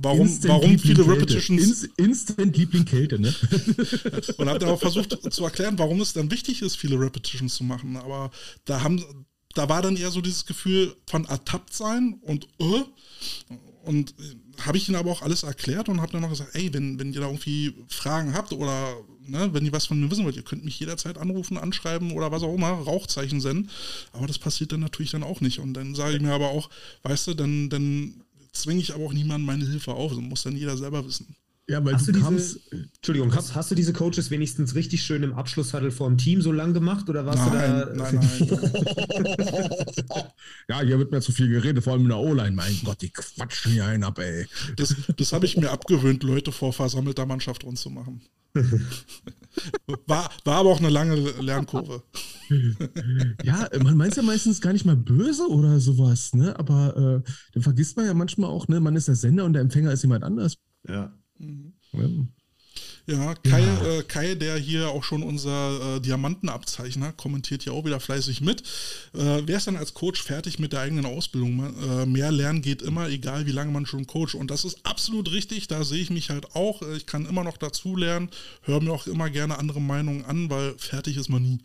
warum, 0.00 0.28
warum 0.44 0.78
viele 0.78 1.06
Repetitions. 1.06 1.62
Inst 1.62 1.88
Instant 1.96 2.56
Liebling 2.56 2.84
Kälte, 2.84 3.18
ne? 3.18 3.34
und 4.36 4.48
habe 4.48 4.58
dann 4.58 4.68
auch 4.68 4.80
versucht 4.80 5.18
zu 5.32 5.44
erklären, 5.44 5.78
warum 5.78 6.00
es 6.00 6.12
dann 6.12 6.30
wichtig 6.30 6.62
ist, 6.62 6.76
viele 6.76 7.00
Repetitions 7.00 7.54
zu 7.54 7.64
machen. 7.64 7.96
Aber 7.96 8.30
da 8.64 8.82
haben, 8.82 9.02
da 9.54 9.68
war 9.68 9.82
dann 9.82 9.96
eher 9.96 10.10
so 10.10 10.20
dieses 10.20 10.44
Gefühl 10.44 10.94
von 11.06 11.24
ertappt 11.24 11.72
sein 11.72 12.18
und 12.22 12.46
uh, 12.60 12.84
und 13.84 14.14
habe 14.60 14.76
ich 14.76 14.88
ihnen 14.88 14.96
aber 14.96 15.10
auch 15.10 15.22
alles 15.22 15.42
erklärt 15.42 15.88
und 15.88 16.00
habe 16.00 16.12
dann 16.12 16.22
noch 16.22 16.30
gesagt, 16.30 16.54
ey, 16.54 16.72
wenn, 16.72 16.98
wenn 16.98 17.12
ihr 17.12 17.20
da 17.20 17.26
irgendwie 17.26 17.74
Fragen 17.88 18.34
habt 18.34 18.52
oder 18.52 18.94
ne, 19.26 19.52
wenn 19.52 19.64
ihr 19.64 19.72
was 19.72 19.86
von 19.86 20.00
mir 20.00 20.10
wissen 20.10 20.24
wollt, 20.24 20.36
ihr 20.36 20.42
könnt 20.42 20.64
mich 20.64 20.78
jederzeit 20.78 21.18
anrufen, 21.18 21.56
anschreiben 21.56 22.12
oder 22.12 22.30
was 22.30 22.42
auch 22.42 22.54
immer, 22.54 22.70
Rauchzeichen 22.70 23.40
senden. 23.40 23.70
Aber 24.12 24.26
das 24.26 24.38
passiert 24.38 24.72
dann 24.72 24.80
natürlich 24.80 25.12
dann 25.12 25.22
auch 25.22 25.40
nicht. 25.40 25.58
Und 25.58 25.74
dann 25.74 25.94
sage 25.94 26.16
ich 26.16 26.22
mir 26.22 26.32
aber 26.32 26.50
auch, 26.50 26.70
weißt 27.02 27.28
du, 27.28 27.34
dann, 27.34 27.70
dann 27.70 28.14
zwinge 28.52 28.80
ich 28.80 28.94
aber 28.94 29.04
auch 29.04 29.12
niemandem 29.12 29.46
meine 29.46 29.66
Hilfe 29.66 29.92
auf. 29.92 30.12
Das 30.12 30.20
muss 30.20 30.42
dann 30.42 30.56
jeder 30.56 30.76
selber 30.76 31.06
wissen. 31.06 31.34
Ja, 31.68 31.84
weil 31.84 31.94
hast 31.94 32.08
du, 32.08 32.12
du 32.12 32.20
kamst, 32.20 32.60
diese, 32.70 32.88
Entschuldigung, 32.96 33.34
hast, 33.34 33.54
hast, 33.54 33.70
du 33.70 33.74
diese 33.76 33.92
Coaches 33.92 34.30
wenigstens 34.30 34.74
richtig 34.74 35.02
schön 35.04 35.22
im 35.22 35.32
Abschlusshuddle 35.32 35.92
vor 35.92 36.08
dem 36.08 36.18
Team 36.18 36.42
so 36.42 36.50
lang 36.50 36.74
gemacht 36.74 37.08
oder 37.08 37.24
warst 37.24 37.38
nein, 37.38 37.50
du 37.50 37.86
da? 37.86 38.10
Nein, 38.10 38.20
nein. 38.20 39.26
ja, 40.68 40.80
hier 40.80 40.98
wird 40.98 41.10
mir 41.12 41.20
zu 41.20 41.32
viel 41.32 41.48
geredet, 41.48 41.84
vor 41.84 41.94
allem 41.94 42.02
in 42.02 42.08
der 42.08 42.18
O-Line. 42.18 42.52
Mein 42.52 42.78
Gott, 42.84 43.02
die 43.02 43.10
quatschen 43.10 43.72
hier 43.72 43.86
einen 43.86 44.04
ab, 44.04 44.18
ey. 44.18 44.46
Das, 44.76 44.94
das 45.16 45.32
habe 45.32 45.46
ich 45.46 45.56
mir 45.56 45.70
abgewöhnt, 45.70 46.22
Leute 46.22 46.52
vor 46.52 46.72
versammelter 46.72 47.26
Mannschaft 47.26 47.64
rund 47.64 47.78
zu 47.78 47.90
machen. 47.90 48.22
War, 50.06 50.30
war 50.44 50.56
aber 50.56 50.70
auch 50.70 50.78
eine 50.78 50.88
lange 50.88 51.14
Lernkurve. 51.14 52.02
ja, 53.42 53.68
man 53.82 53.96
meint 53.96 54.16
ja 54.16 54.22
meistens 54.22 54.60
gar 54.60 54.72
nicht 54.72 54.84
mal 54.86 54.96
böse 54.96 55.46
oder 55.48 55.78
sowas, 55.78 56.32
ne? 56.34 56.58
Aber 56.58 57.22
äh, 57.24 57.30
dann 57.52 57.62
vergisst 57.62 57.96
man 57.96 58.06
ja 58.06 58.14
manchmal 58.14 58.50
auch, 58.50 58.68
ne, 58.68 58.80
man 58.80 58.96
ist 58.96 59.08
der 59.08 59.14
Sender 59.14 59.44
und 59.44 59.52
der 59.52 59.62
Empfänger 59.62 59.92
ist 59.92 60.02
jemand 60.02 60.24
anders. 60.24 60.56
Ja. 60.88 61.12
Mhm. 61.38 61.74
Ja, 61.92 62.08
Kai, 63.06 63.60
ja. 63.60 63.84
Äh, 63.84 64.02
Kai, 64.04 64.34
der 64.36 64.56
hier 64.56 64.88
auch 64.88 65.02
schon 65.02 65.22
unser 65.22 65.96
äh, 65.96 66.00
Diamantenabzeichner, 66.00 67.12
kommentiert 67.12 67.64
ja 67.64 67.72
auch 67.72 67.84
wieder 67.84 67.98
fleißig 67.98 68.40
mit. 68.40 68.62
Äh, 69.12 69.42
wer 69.44 69.56
ist 69.56 69.66
dann 69.66 69.76
als 69.76 69.94
Coach 69.94 70.22
fertig 70.22 70.58
mit 70.58 70.72
der 70.72 70.80
eigenen 70.80 71.06
Ausbildung? 71.06 71.74
Äh, 71.82 72.06
mehr 72.06 72.30
lernen 72.30 72.62
geht 72.62 72.80
immer, 72.80 73.08
egal 73.08 73.46
wie 73.46 73.52
lange 73.52 73.72
man 73.72 73.86
schon 73.86 74.06
coacht. 74.06 74.34
Und 74.34 74.50
das 74.50 74.64
ist 74.64 74.86
absolut 74.86 75.32
richtig, 75.32 75.66
da 75.66 75.82
sehe 75.82 76.00
ich 76.00 76.10
mich 76.10 76.30
halt 76.30 76.54
auch. 76.54 76.82
Äh, 76.82 76.96
ich 76.96 77.06
kann 77.06 77.26
immer 77.26 77.42
noch 77.42 77.56
dazu 77.56 77.96
lernen, 77.96 78.30
höre 78.62 78.80
mir 78.80 78.92
auch 78.92 79.06
immer 79.08 79.30
gerne 79.30 79.58
andere 79.58 79.80
Meinungen 79.80 80.24
an, 80.24 80.48
weil 80.48 80.74
fertig 80.78 81.16
ist 81.16 81.28
man 81.28 81.42
nie. 81.42 81.58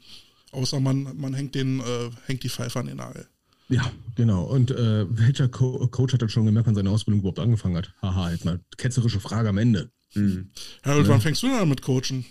Außer 0.52 0.80
man, 0.80 1.16
man 1.18 1.36
hängt, 1.36 1.54
den, 1.54 1.82
äh, 1.82 2.10
hängt 2.26 2.44
die 2.44 2.50
Pfeife 2.50 2.80
an 2.80 2.88
den 2.88 2.98
Nagel. 2.98 3.28
Ja, 3.70 3.92
genau. 4.16 4.46
Und 4.46 4.70
welcher 4.70 5.50
Co 5.50 5.86
Coach 5.90 6.14
hat 6.14 6.22
dann 6.22 6.30
schon 6.30 6.46
gemerkt, 6.46 6.68
wann 6.68 6.76
seine 6.76 6.90
Ausbildung 6.90 7.20
überhaupt 7.20 7.40
angefangen 7.40 7.76
hat? 7.76 7.92
Haha, 8.02 8.32
jetzt 8.32 8.46
mal 8.46 8.62
ketzerische 8.78 9.20
Frage 9.20 9.50
am 9.50 9.58
Ende. 9.58 9.92
Mhm. 10.16 10.50
Harold, 10.84 11.08
ja. 11.08 11.14
wann 11.14 11.22
fängst 11.22 11.44
du 11.44 11.48
denn 11.48 11.58
an 11.58 11.70
mit 11.70 11.82
Coachen? 11.82 12.26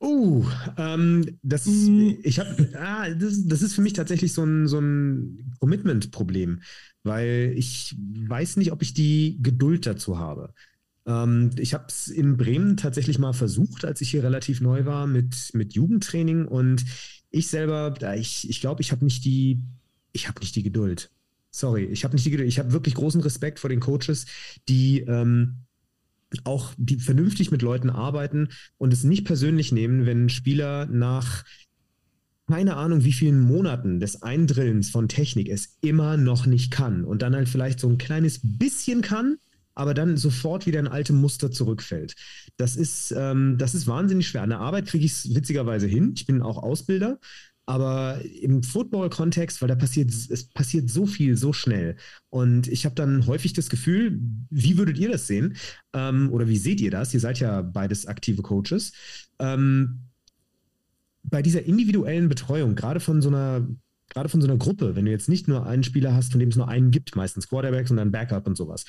Oh, 0.00 0.46
ähm, 0.76 1.38
das, 1.42 1.66
mhm. 1.66 2.18
ich 2.22 2.38
habe, 2.38 2.70
ah, 2.78 3.10
das, 3.10 3.46
das, 3.46 3.62
ist 3.62 3.74
für 3.74 3.80
mich 3.82 3.94
tatsächlich 3.94 4.32
so 4.32 4.44
ein, 4.44 4.68
so 4.68 4.78
ein 4.78 5.54
Commitment-Problem, 5.58 6.62
weil 7.02 7.52
ich 7.56 7.96
weiß 7.98 8.58
nicht, 8.58 8.70
ob 8.70 8.82
ich 8.82 8.94
die 8.94 9.38
Geduld 9.42 9.86
dazu 9.86 10.18
habe. 10.18 10.54
Ähm, 11.04 11.50
ich 11.58 11.74
habe 11.74 11.86
es 11.88 12.06
in 12.06 12.36
Bremen 12.36 12.76
tatsächlich 12.76 13.18
mal 13.18 13.32
versucht, 13.32 13.84
als 13.84 14.00
ich 14.00 14.10
hier 14.10 14.22
relativ 14.22 14.60
neu 14.60 14.84
war 14.84 15.08
mit, 15.08 15.50
mit 15.54 15.74
Jugendtraining 15.74 16.46
und 16.46 16.84
ich 17.30 17.48
selber, 17.48 17.94
ich, 18.14 18.48
ich 18.48 18.60
glaube, 18.60 18.82
ich 18.82 18.92
habe 18.92 19.04
nicht 19.04 19.24
die 19.24 19.60
ich 20.12 20.28
habe 20.28 20.40
nicht 20.40 20.56
die 20.56 20.62
Geduld. 20.62 21.10
Sorry, 21.50 21.84
ich 21.84 22.04
habe 22.04 22.14
nicht 22.14 22.26
die 22.26 22.30
Geduld. 22.30 22.48
Ich 22.48 22.58
habe 22.58 22.72
wirklich 22.72 22.94
großen 22.94 23.20
Respekt 23.20 23.58
vor 23.58 23.70
den 23.70 23.80
Coaches, 23.80 24.26
die 24.68 25.00
ähm, 25.00 25.64
auch 26.44 26.74
die 26.76 26.98
vernünftig 26.98 27.50
mit 27.50 27.62
Leuten 27.62 27.90
arbeiten 27.90 28.48
und 28.76 28.92
es 28.92 29.04
nicht 29.04 29.24
persönlich 29.24 29.72
nehmen, 29.72 30.06
wenn 30.06 30.26
ein 30.26 30.28
Spieler 30.30 30.86
nach 30.86 31.44
keine 32.48 32.76
Ahnung, 32.76 33.04
wie 33.04 33.12
vielen 33.12 33.40
Monaten 33.40 34.00
des 34.00 34.22
Eindrillens 34.22 34.88
von 34.88 35.06
Technik 35.08 35.50
es 35.50 35.76
immer 35.82 36.16
noch 36.16 36.46
nicht 36.46 36.70
kann 36.70 37.04
und 37.04 37.20
dann 37.20 37.34
halt 37.34 37.48
vielleicht 37.48 37.78
so 37.78 37.88
ein 37.88 37.98
kleines 37.98 38.40
bisschen 38.42 39.02
kann, 39.02 39.36
aber 39.74 39.92
dann 39.92 40.16
sofort 40.16 40.66
wieder 40.66 40.80
in 40.80 40.88
alte 40.88 41.12
Muster 41.12 41.50
zurückfällt. 41.50 42.14
Das 42.56 42.74
ist, 42.74 43.14
ähm, 43.16 43.58
das 43.58 43.74
ist 43.74 43.86
wahnsinnig 43.86 44.28
schwer. 44.28 44.42
An 44.42 44.48
der 44.48 44.60
Arbeit 44.60 44.86
kriege 44.86 45.04
ich 45.04 45.12
es 45.12 45.34
witzigerweise 45.34 45.86
hin. 45.86 46.14
Ich 46.16 46.26
bin 46.26 46.40
auch 46.40 46.56
Ausbilder 46.56 47.20
aber 47.68 48.22
im 48.40 48.62
Football-Kontext, 48.62 49.60
weil 49.60 49.68
da 49.68 49.74
passiert, 49.74 50.08
es 50.08 50.48
passiert 50.48 50.88
so 50.88 51.04
viel, 51.04 51.36
so 51.36 51.52
schnell. 51.52 51.96
Und 52.30 52.66
ich 52.66 52.86
habe 52.86 52.94
dann 52.94 53.26
häufig 53.26 53.52
das 53.52 53.68
Gefühl, 53.68 54.18
wie 54.48 54.78
würdet 54.78 54.96
ihr 54.96 55.10
das 55.10 55.26
sehen? 55.26 55.54
Ähm, 55.92 56.32
oder 56.32 56.48
wie 56.48 56.56
seht 56.56 56.80
ihr 56.80 56.90
das? 56.90 57.12
Ihr 57.12 57.20
seid 57.20 57.40
ja 57.40 57.60
beides 57.60 58.06
aktive 58.06 58.40
Coaches. 58.40 58.92
Ähm, 59.38 60.04
bei 61.22 61.42
dieser 61.42 61.62
individuellen 61.62 62.30
Betreuung, 62.30 62.74
gerade 62.74 63.00
von 63.00 63.20
so 63.20 63.28
einer 63.28 63.68
gerade 64.08 64.30
von 64.30 64.40
so 64.40 64.46
einer 64.46 64.56
Gruppe, 64.56 64.96
wenn 64.96 65.04
du 65.04 65.10
jetzt 65.10 65.28
nicht 65.28 65.46
nur 65.46 65.66
einen 65.66 65.84
Spieler 65.84 66.14
hast, 66.14 66.32
von 66.32 66.40
dem 66.40 66.48
es 66.48 66.56
nur 66.56 66.68
einen 66.68 66.90
gibt, 66.90 67.16
meistens 67.16 67.48
Quarterbacks 67.48 67.90
und 67.90 67.98
dann 67.98 68.10
Backup 68.10 68.46
und 68.46 68.56
sowas, 68.56 68.86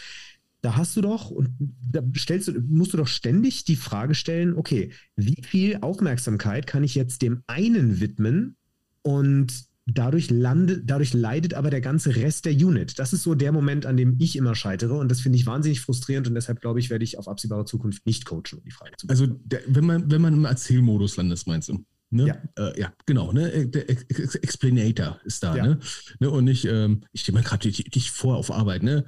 da 0.61 0.77
hast 0.77 0.95
du 0.95 1.01
doch 1.01 1.29
und 1.29 1.49
da 1.59 2.01
stellst 2.15 2.47
du, 2.47 2.61
musst 2.61 2.93
du 2.93 2.97
doch 2.97 3.07
ständig 3.07 3.65
die 3.65 3.75
Frage 3.75 4.15
stellen, 4.15 4.55
okay, 4.55 4.93
wie 5.17 5.43
viel 5.43 5.79
Aufmerksamkeit 5.81 6.65
kann 6.65 6.85
ich 6.85 6.95
jetzt 6.95 7.21
dem 7.21 7.43
einen 7.47 7.99
widmen 7.99 8.55
und 9.01 9.69
dadurch, 9.85 10.29
landet, 10.29 10.83
dadurch 10.85 11.13
leidet 11.13 11.53
aber 11.53 11.69
der 11.69 11.81
ganze 11.81 12.15
Rest 12.15 12.45
der 12.45 12.53
Unit. 12.53 12.99
Das 12.99 13.13
ist 13.13 13.23
so 13.23 13.35
der 13.35 13.51
Moment, 13.51 13.85
an 13.85 13.97
dem 13.97 14.15
ich 14.19 14.35
immer 14.35 14.55
scheitere 14.55 14.93
und 14.93 15.09
das 15.09 15.21
finde 15.21 15.37
ich 15.37 15.45
wahnsinnig 15.45 15.81
frustrierend 15.81 16.27
und 16.27 16.35
deshalb 16.35 16.61
glaube 16.61 16.79
ich, 16.79 16.89
werde 16.89 17.03
ich 17.03 17.17
auf 17.17 17.27
absehbare 17.27 17.65
Zukunft 17.65 18.05
nicht 18.05 18.25
coachen, 18.25 18.59
um 18.59 18.63
die 18.63 18.71
Frage 18.71 18.91
zu 18.97 19.07
beantworten. 19.07 19.33
Also 19.33 19.45
der, 19.45 19.61
wenn, 19.67 19.85
man, 19.85 20.11
wenn 20.11 20.21
man 20.21 20.33
im 20.33 20.45
Erzählmodus 20.45 21.17
landet, 21.17 21.45
meinst 21.47 21.69
du? 21.69 21.83
Ne? 22.11 22.27
Ja. 22.27 22.67
Äh, 22.67 22.79
ja, 22.79 22.93
genau. 23.05 23.31
Ne? 23.31 23.51
Äh, 23.51 23.67
der 23.67 23.89
Ex 23.89 24.35
Explanator 24.35 25.19
ist 25.25 25.43
da. 25.43 25.55
Ja. 25.55 25.65
Ne? 25.65 25.79
ne? 26.19 26.29
Und 26.29 26.45
nicht, 26.45 26.65
ähm, 26.65 27.01
ich 27.11 27.21
stelle 27.21 27.37
mir 27.37 27.43
gerade 27.43 27.69
dich 27.69 28.11
vor 28.11 28.37
auf 28.37 28.51
Arbeit, 28.51 28.81
ne? 28.83 29.05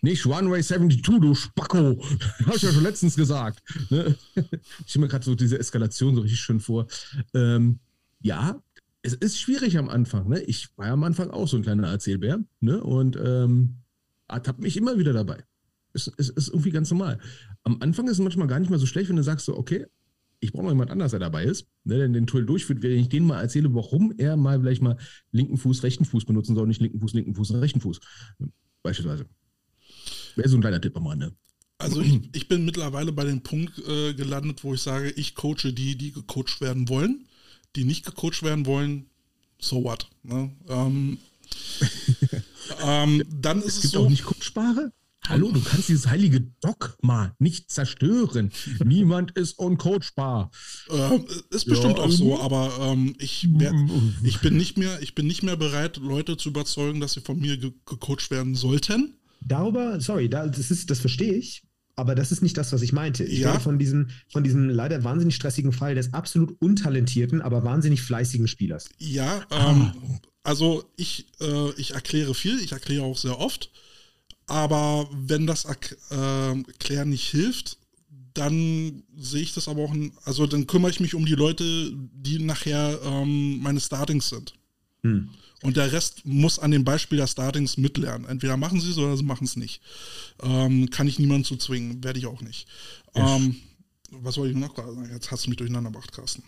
Nicht 0.00 0.26
Runway 0.26 0.62
72, 0.62 1.02
du 1.02 1.34
Spacko. 1.34 2.02
Habe 2.46 2.56
ich 2.56 2.62
ja 2.62 2.72
schon 2.72 2.82
letztens 2.82 3.16
gesagt. 3.16 3.62
Ne? 3.90 4.14
Ich 4.84 4.90
stelle 4.90 5.04
mir 5.04 5.08
gerade 5.08 5.24
so 5.24 5.34
diese 5.34 5.58
Eskalation 5.58 6.14
so 6.14 6.20
richtig 6.20 6.40
schön 6.40 6.60
vor. 6.60 6.86
Ähm, 7.34 7.80
ja, 8.20 8.62
es 9.04 9.12
ist 9.12 9.38
schwierig 9.38 9.76
am 9.76 9.90
Anfang. 9.90 10.28
Ne? 10.28 10.40
Ich 10.42 10.68
war 10.76 10.86
am 10.86 11.04
Anfang 11.04 11.30
auch 11.30 11.46
so 11.46 11.58
ein 11.58 11.62
kleiner 11.62 11.88
Erzählbär 11.88 12.42
ne? 12.60 12.82
und 12.82 13.16
ähm, 13.22 13.82
ertappt 14.28 14.60
mich 14.60 14.78
immer 14.78 14.98
wieder 14.98 15.12
dabei. 15.12 15.44
Es, 15.92 16.10
es, 16.16 16.30
ist 16.30 16.48
irgendwie 16.48 16.70
ganz 16.70 16.90
normal. 16.90 17.20
Am 17.64 17.80
Anfang 17.80 18.06
ist 18.06 18.14
es 18.14 18.18
manchmal 18.18 18.48
gar 18.48 18.58
nicht 18.58 18.70
mal 18.70 18.78
so 18.78 18.86
schlecht, 18.86 19.10
wenn 19.10 19.16
du 19.16 19.22
sagst 19.22 19.44
so, 19.44 19.56
okay, 19.56 19.84
ich 20.40 20.52
brauche 20.52 20.64
noch 20.64 20.70
jemand 20.70 20.90
anders, 20.90 21.10
der 21.10 21.20
dabei 21.20 21.44
ist, 21.44 21.66
ne, 21.84 21.98
der 21.98 22.08
den 22.08 22.26
Tool 22.26 22.46
durchführt, 22.46 22.82
wenn 22.82 22.92
ich 22.92 23.10
denen 23.10 23.26
mal 23.26 23.40
erzähle, 23.40 23.74
warum 23.74 24.14
er 24.16 24.36
mal 24.36 24.58
vielleicht 24.60 24.82
mal 24.82 24.96
linken 25.32 25.58
Fuß, 25.58 25.82
rechten 25.82 26.06
Fuß 26.06 26.24
benutzen 26.24 26.54
soll, 26.54 26.66
nicht 26.66 26.80
linken 26.80 27.00
Fuß, 27.00 27.12
linken 27.12 27.34
Fuß 27.34 27.54
rechten 27.54 27.82
Fuß. 27.82 28.00
Beispielsweise. 28.82 29.26
Wäre 30.34 30.48
so 30.48 30.56
ein 30.56 30.62
kleiner 30.62 30.80
Tipp 30.80 30.96
am 30.96 31.06
Rande. 31.06 31.32
Also 31.76 32.00
ich, 32.00 32.30
ich 32.34 32.48
bin 32.48 32.64
mittlerweile 32.64 33.12
bei 33.12 33.24
dem 33.24 33.42
Punkt 33.42 33.78
äh, 33.86 34.14
gelandet, 34.14 34.64
wo 34.64 34.72
ich 34.72 34.80
sage, 34.80 35.10
ich 35.10 35.34
coache 35.34 35.72
die, 35.72 35.96
die 35.96 36.12
gecoacht 36.12 36.62
werden 36.62 36.88
wollen 36.88 37.26
die 37.76 37.84
nicht 37.84 38.04
gecoacht 38.04 38.42
werden 38.42 38.66
wollen, 38.66 39.06
so 39.58 39.84
what. 39.84 40.08
Ne? 40.22 40.52
Ähm, 40.68 41.18
ähm, 42.82 43.22
dann 43.28 43.58
ist 43.58 43.66
es, 43.66 43.76
es 43.76 43.82
gibt 43.82 43.94
so, 43.94 44.04
auch 44.04 44.10
nicht 44.10 44.24
coachbare? 44.24 44.92
Hallo, 45.26 45.50
du 45.50 45.60
kannst 45.60 45.88
dieses 45.88 46.08
heilige 46.08 46.42
Dogma 46.60 47.34
nicht 47.38 47.70
zerstören. 47.70 48.52
Niemand 48.84 49.30
ist 49.32 49.58
uncoachbar. 49.58 50.50
Äh, 50.90 51.18
ist 51.50 51.64
bestimmt 51.64 51.96
ja, 51.96 52.04
auch 52.04 52.10
so, 52.10 52.38
aber 52.40 52.76
ähm, 52.80 53.14
ich, 53.18 53.48
wär, 53.58 53.72
ich, 54.22 54.40
bin 54.40 54.56
nicht 54.56 54.76
mehr, 54.76 55.00
ich 55.00 55.14
bin 55.14 55.26
nicht 55.26 55.42
mehr 55.42 55.56
bereit, 55.56 55.96
Leute 55.96 56.36
zu 56.36 56.50
überzeugen, 56.50 57.00
dass 57.00 57.14
sie 57.14 57.22
von 57.22 57.40
mir 57.40 57.56
ge 57.56 57.72
gecoacht 57.86 58.30
werden 58.30 58.54
sollten. 58.54 59.14
Darüber, 59.40 59.98
sorry, 60.00 60.28
das, 60.28 60.70
ist, 60.70 60.90
das 60.90 61.00
verstehe 61.00 61.34
ich. 61.34 61.62
Aber 61.96 62.14
das 62.14 62.32
ist 62.32 62.42
nicht 62.42 62.56
das, 62.56 62.72
was 62.72 62.82
ich 62.82 62.92
meinte. 62.92 63.24
Ich 63.24 63.40
ja. 63.40 63.52
rede 63.52 63.62
von 63.62 63.78
diesem, 63.78 64.08
von 64.28 64.42
diesem 64.42 64.68
leider 64.68 65.04
wahnsinnig 65.04 65.36
stressigen 65.36 65.72
Fall 65.72 65.94
des 65.94 66.12
absolut 66.12 66.60
untalentierten, 66.60 67.40
aber 67.40 67.62
wahnsinnig 67.62 68.02
fleißigen 68.02 68.48
Spielers. 68.48 68.88
Ja, 68.98 69.44
ähm, 69.50 69.92
also 70.42 70.84
ich, 70.96 71.26
äh, 71.40 71.70
ich 71.76 71.92
erkläre 71.92 72.34
viel, 72.34 72.58
ich 72.60 72.72
erkläre 72.72 73.04
auch 73.04 73.18
sehr 73.18 73.38
oft. 73.38 73.70
Aber 74.46 75.08
wenn 75.12 75.46
das 75.46 75.66
ähm, 76.10 76.64
Erklären 76.66 77.10
nicht 77.10 77.28
hilft, 77.30 77.78
dann 78.34 79.04
sehe 79.16 79.42
ich 79.42 79.54
das 79.54 79.68
aber 79.68 79.82
auch, 79.82 79.94
also 80.24 80.46
dann 80.46 80.66
kümmere 80.66 80.90
ich 80.90 81.00
mich 81.00 81.14
um 81.14 81.24
die 81.24 81.34
Leute, 81.34 81.92
die 81.94 82.40
nachher 82.40 82.98
ähm, 83.04 83.60
meine 83.60 83.80
Startings 83.80 84.28
sind. 84.28 84.54
Hm. 85.04 85.28
Und 85.62 85.76
der 85.76 85.92
Rest 85.92 86.26
muss 86.26 86.58
an 86.58 86.72
dem 86.72 86.84
Beispiel 86.84 87.18
der 87.18 87.26
Startings 87.26 87.76
mitlernen. 87.76 88.28
Entweder 88.28 88.56
machen 88.56 88.80
sie 88.80 88.90
es 88.90 88.98
oder 88.98 89.16
sie 89.16 89.22
machen 89.22 89.44
es 89.44 89.56
nicht. 89.56 89.80
Ähm, 90.42 90.90
kann 90.90 91.06
ich 91.06 91.18
niemanden 91.18 91.44
zu 91.44 91.56
zwingen, 91.56 92.02
werde 92.04 92.18
ich 92.18 92.26
auch 92.26 92.40
nicht. 92.42 92.66
Ähm, 93.14 93.56
was 94.10 94.36
wollte 94.36 94.52
ich 94.52 94.58
noch 94.58 94.76
sagen? 94.76 95.08
Jetzt 95.10 95.30
hast 95.30 95.46
du 95.46 95.50
mich 95.50 95.56
durcheinander 95.56 95.90
gebracht, 95.90 96.12
Carsten. 96.12 96.42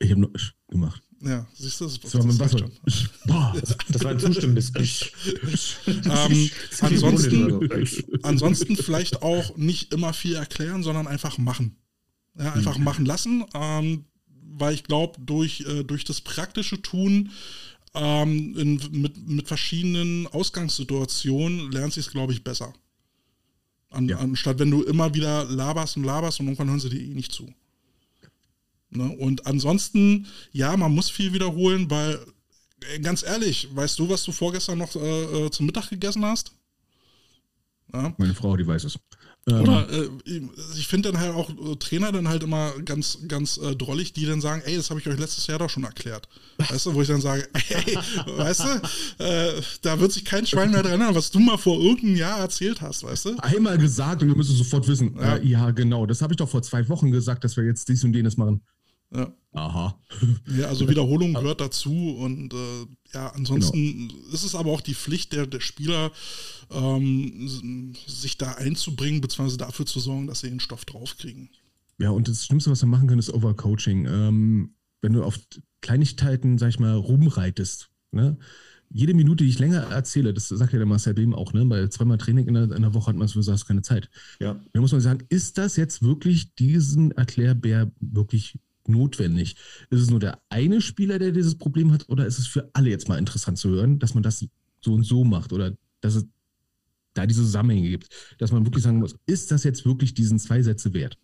Ich 0.00 0.10
habe 0.10 0.30
gemacht. 0.68 1.02
Ja, 1.22 1.46
siehst 1.54 1.80
du, 1.80 1.84
das, 1.84 2.00
Das 2.00 2.14
reicht 2.14 2.38
Wasser. 2.38 2.70
Boah. 3.26 3.54
Das 3.88 4.04
war 4.04 4.12
ein 4.12 4.18
zustimmendes 4.18 4.72
Ich. 4.76 5.12
Ähm, 5.86 6.50
ansonsten, 6.80 7.68
ansonsten 8.22 8.76
vielleicht 8.76 9.22
auch 9.22 9.56
nicht 9.56 9.92
immer 9.92 10.14
viel 10.14 10.34
erklären, 10.34 10.82
sondern 10.82 11.06
einfach 11.06 11.36
machen. 11.36 11.76
Ja, 12.38 12.52
einfach 12.52 12.78
machen 12.78 13.04
lassen, 13.04 13.44
ähm, 13.54 14.04
weil 14.58 14.74
ich 14.74 14.84
glaube, 14.84 15.20
durch, 15.20 15.60
äh, 15.60 15.84
durch 15.84 16.04
das 16.04 16.20
praktische 16.20 16.80
Tun 16.82 17.30
ähm, 17.94 18.56
in, 18.56 19.00
mit, 19.00 19.28
mit 19.28 19.48
verschiedenen 19.48 20.26
Ausgangssituationen 20.28 21.72
lernt 21.72 21.92
sich 21.92 22.06
es, 22.06 22.12
glaube 22.12 22.32
ich, 22.32 22.44
besser. 22.44 22.72
An, 23.90 24.08
Ja. 24.08 24.18
Anstatt 24.18 24.58
wenn 24.58 24.70
du 24.70 24.82
immer 24.82 25.14
wieder 25.14 25.44
laberst 25.44 25.96
und 25.96 26.04
laberst 26.04 26.40
und 26.40 26.46
irgendwann 26.46 26.68
hören 26.68 26.80
sie 26.80 26.90
dir 26.90 27.00
eh 27.00 27.14
nicht 27.14 27.32
zu. 27.32 27.52
Ne? 28.90 29.08
Und 29.08 29.46
ansonsten, 29.46 30.26
ja, 30.52 30.76
man 30.76 30.92
muss 30.92 31.10
viel 31.10 31.32
wiederholen, 31.32 31.90
weil, 31.90 32.18
äh, 32.92 33.00
ganz 33.00 33.22
ehrlich, 33.22 33.68
weißt 33.74 33.98
du, 33.98 34.08
was 34.08 34.24
du 34.24 34.32
vorgestern 34.32 34.78
noch 34.78 34.94
äh, 34.96 35.46
äh, 35.46 35.50
zum 35.50 35.66
Mittag 35.66 35.90
gegessen 35.90 36.24
hast? 36.24 36.52
Ja. 37.92 38.14
Meine 38.18 38.34
Frau, 38.34 38.56
die 38.56 38.66
weiß 38.66 38.84
es. 38.84 38.98
Ähm, 39.48 39.60
Oder 39.62 39.88
äh, 39.90 40.08
ich 40.76 40.86
finde 40.86 41.10
dann 41.10 41.20
halt 41.20 41.34
auch 41.34 41.48
äh, 41.50 41.76
Trainer 41.76 42.12
dann 42.12 42.28
halt 42.28 42.42
immer 42.42 42.72
ganz, 42.84 43.18
ganz 43.26 43.56
äh, 43.56 43.74
drollig, 43.74 44.12
die 44.12 44.26
dann 44.26 44.40
sagen, 44.40 44.62
ey, 44.66 44.76
das 44.76 44.90
habe 44.90 45.00
ich 45.00 45.08
euch 45.08 45.18
letztes 45.18 45.46
Jahr 45.46 45.58
doch 45.58 45.70
schon 45.70 45.84
erklärt. 45.84 46.28
Weißt 46.58 46.86
du, 46.86 46.94
wo 46.94 47.00
ich 47.00 47.08
dann 47.08 47.22
sage, 47.22 47.48
ey, 47.70 47.96
weißt 48.26 48.64
du, 48.64 49.24
äh, 49.24 49.62
da 49.82 49.98
wird 49.98 50.12
sich 50.12 50.24
kein 50.24 50.46
Schwein 50.46 50.70
mehr 50.70 50.82
dran 50.82 50.92
erinnern, 50.92 51.14
was 51.14 51.30
du 51.30 51.40
mal 51.40 51.56
vor 51.56 51.80
irgendeinem 51.80 52.16
Jahr 52.16 52.38
erzählt 52.38 52.80
hast, 52.82 53.02
weißt 53.02 53.24
du? 53.26 53.36
einmal 53.38 53.78
gesagt 53.78 54.22
und 54.22 54.28
wir 54.28 54.36
müssen 54.36 54.56
sofort 54.56 54.86
wissen. 54.88 55.16
Ja. 55.16 55.36
Ja, 55.36 55.42
ja 55.42 55.70
genau. 55.70 56.06
Das 56.06 56.20
habe 56.20 56.34
ich 56.34 56.36
doch 56.36 56.48
vor 56.48 56.62
zwei 56.62 56.88
Wochen 56.88 57.10
gesagt, 57.10 57.44
dass 57.44 57.56
wir 57.56 57.64
jetzt 57.64 57.88
dies 57.88 58.04
und 58.04 58.14
jenes 58.14 58.36
machen. 58.36 58.62
Ja. 59.12 59.32
Aha. 59.52 59.98
Ja, 60.56 60.66
also 60.66 60.88
Wiederholung 60.88 61.34
gehört 61.34 61.60
dazu 61.60 62.16
und 62.18 62.54
äh, 62.54 62.86
ja, 63.12 63.28
ansonsten 63.30 64.12
ist 64.32 64.44
es 64.44 64.54
aber 64.54 64.70
auch 64.70 64.80
die 64.80 64.94
Pflicht 64.94 65.32
der, 65.32 65.46
der 65.46 65.60
Spieler, 65.60 66.12
ähm, 66.70 67.50
sich 68.06 68.38
da 68.38 68.52
einzubringen, 68.52 69.20
beziehungsweise 69.20 69.58
dafür 69.58 69.86
zu 69.86 69.98
sorgen, 69.98 70.28
dass 70.28 70.40
sie 70.40 70.50
den 70.50 70.60
Stoff 70.60 70.84
draufkriegen. 70.84 71.50
Ja, 71.98 72.10
und 72.10 72.28
das 72.28 72.46
Schlimmste, 72.46 72.70
was 72.70 72.82
wir 72.82 72.88
machen 72.88 73.08
können, 73.08 73.18
ist 73.18 73.32
Overcoaching. 73.32 74.06
Ähm, 74.06 74.74
wenn 75.02 75.12
du 75.12 75.24
auf 75.24 75.38
Kleinigkeiten, 75.80 76.58
sag 76.58 76.68
ich 76.68 76.78
mal, 76.78 76.94
rumreitest, 76.94 77.90
ne? 78.12 78.38
Jede 78.92 79.14
Minute, 79.14 79.44
die 79.44 79.50
ich 79.50 79.60
länger 79.60 79.82
erzähle, 79.82 80.34
das 80.34 80.48
sagt 80.48 80.72
ja 80.72 80.78
der 80.78 80.86
Marcel 80.86 81.14
Behm 81.14 81.32
auch, 81.32 81.52
ne? 81.52 81.64
Bei 81.64 81.86
zweimal 81.86 82.18
Training 82.18 82.48
in 82.48 82.54
der, 82.54 82.72
in 82.72 82.82
der 82.82 82.94
Woche 82.94 83.08
hat 83.08 83.16
man 83.16 83.28
so 83.28 83.38
gesagt, 83.38 83.66
keine 83.66 83.82
Zeit. 83.82 84.10
Ja. 84.40 84.58
Da 84.72 84.80
muss 84.80 84.92
man 84.92 85.00
sagen, 85.00 85.24
ist 85.28 85.58
das 85.58 85.76
jetzt 85.76 86.02
wirklich 86.02 86.54
diesen 86.54 87.12
Erklärbär 87.12 87.92
wirklich 88.00 88.58
notwendig? 88.86 89.56
Ist 89.90 90.00
es 90.00 90.10
nur 90.10 90.20
der 90.20 90.40
eine 90.48 90.80
Spieler, 90.80 91.18
der 91.18 91.32
dieses 91.32 91.56
Problem 91.56 91.92
hat, 91.92 92.08
oder 92.08 92.26
ist 92.26 92.38
es 92.38 92.46
für 92.46 92.70
alle 92.72 92.90
jetzt 92.90 93.08
mal 93.08 93.18
interessant 93.18 93.58
zu 93.58 93.70
hören, 93.70 93.98
dass 93.98 94.14
man 94.14 94.22
das 94.22 94.46
so 94.80 94.94
und 94.94 95.04
so 95.04 95.24
macht 95.24 95.52
oder 95.52 95.76
dass 96.00 96.14
es 96.14 96.26
da 97.14 97.26
diese 97.26 97.42
Zusammenhänge 97.42 97.90
gibt, 97.90 98.08
dass 98.38 98.52
man 98.52 98.64
wirklich 98.64 98.84
sagen 98.84 98.98
muss, 98.98 99.16
ist 99.26 99.50
das 99.50 99.64
jetzt 99.64 99.84
wirklich 99.84 100.14
diesen 100.14 100.38
zwei 100.38 100.62
Sätze 100.62 100.94
wert? 100.94 101.18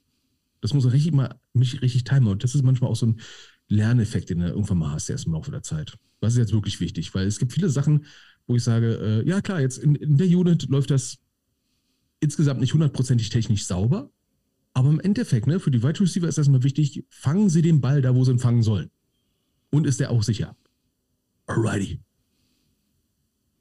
Das 0.61 0.75
muss 0.75 0.85
man 0.85 0.93
richtig 0.93 1.13
mal 1.13 1.39
mich 1.53 1.81
richtig 1.83 2.05
timen 2.05 2.29
und 2.29 2.43
das 2.43 2.55
ist 2.55 2.65
manchmal 2.65 2.91
auch 2.91 2.97
so 2.97 3.07
ein 3.07 3.21
Lerneffekt, 3.69 4.31
den 4.31 4.41
du 4.41 4.49
irgendwann 4.49 4.79
mal 4.79 4.93
hast 4.93 5.09
erst 5.09 5.27
im 5.27 5.33
Laufe 5.33 5.51
der 5.51 5.63
Zeit. 5.63 5.97
Was 6.21 6.35
ist 6.35 6.39
jetzt 6.39 6.53
wirklich 6.53 6.81
wichtig? 6.81 7.15
Weil 7.15 7.27
es 7.27 7.39
gibt 7.39 7.53
viele 7.53 7.69
Sachen, 7.69 8.05
wo 8.47 8.57
ich 8.57 8.65
sage, 8.65 9.23
äh, 9.25 9.29
ja 9.29 9.41
klar, 9.41 9.61
jetzt 9.61 9.79
in, 9.79 9.95
in 9.97 10.17
der 10.17 10.29
Unit 10.29 10.69
läuft 10.69 10.91
das 10.91 11.19
insgesamt 12.21 12.61
nicht 12.61 12.75
hundertprozentig 12.75 13.29
technisch 13.29 13.67
sauber, 13.67 14.11
aber 14.77 14.91
im 14.91 15.01
Endeffekt, 15.01 15.47
ne, 15.47 15.59
für 15.59 15.71
die 15.71 15.83
Wide 15.83 16.01
Receiver 16.01 16.29
ist 16.29 16.37
das 16.37 16.49
immer 16.49 16.63
wichtig, 16.63 17.03
fangen 17.09 17.49
sie 17.49 17.63
den 17.63 17.81
Ball 17.81 18.03
da, 18.03 18.15
wo 18.15 18.25
sie 18.25 18.33
ihn 18.33 18.39
fangen 18.39 18.63
sollen. 18.63 18.91
Und 19.71 19.87
ist 19.87 20.01
der 20.01 20.11
auch 20.11 20.23
sicher? 20.23 20.55
Alrighty. 21.47 22.03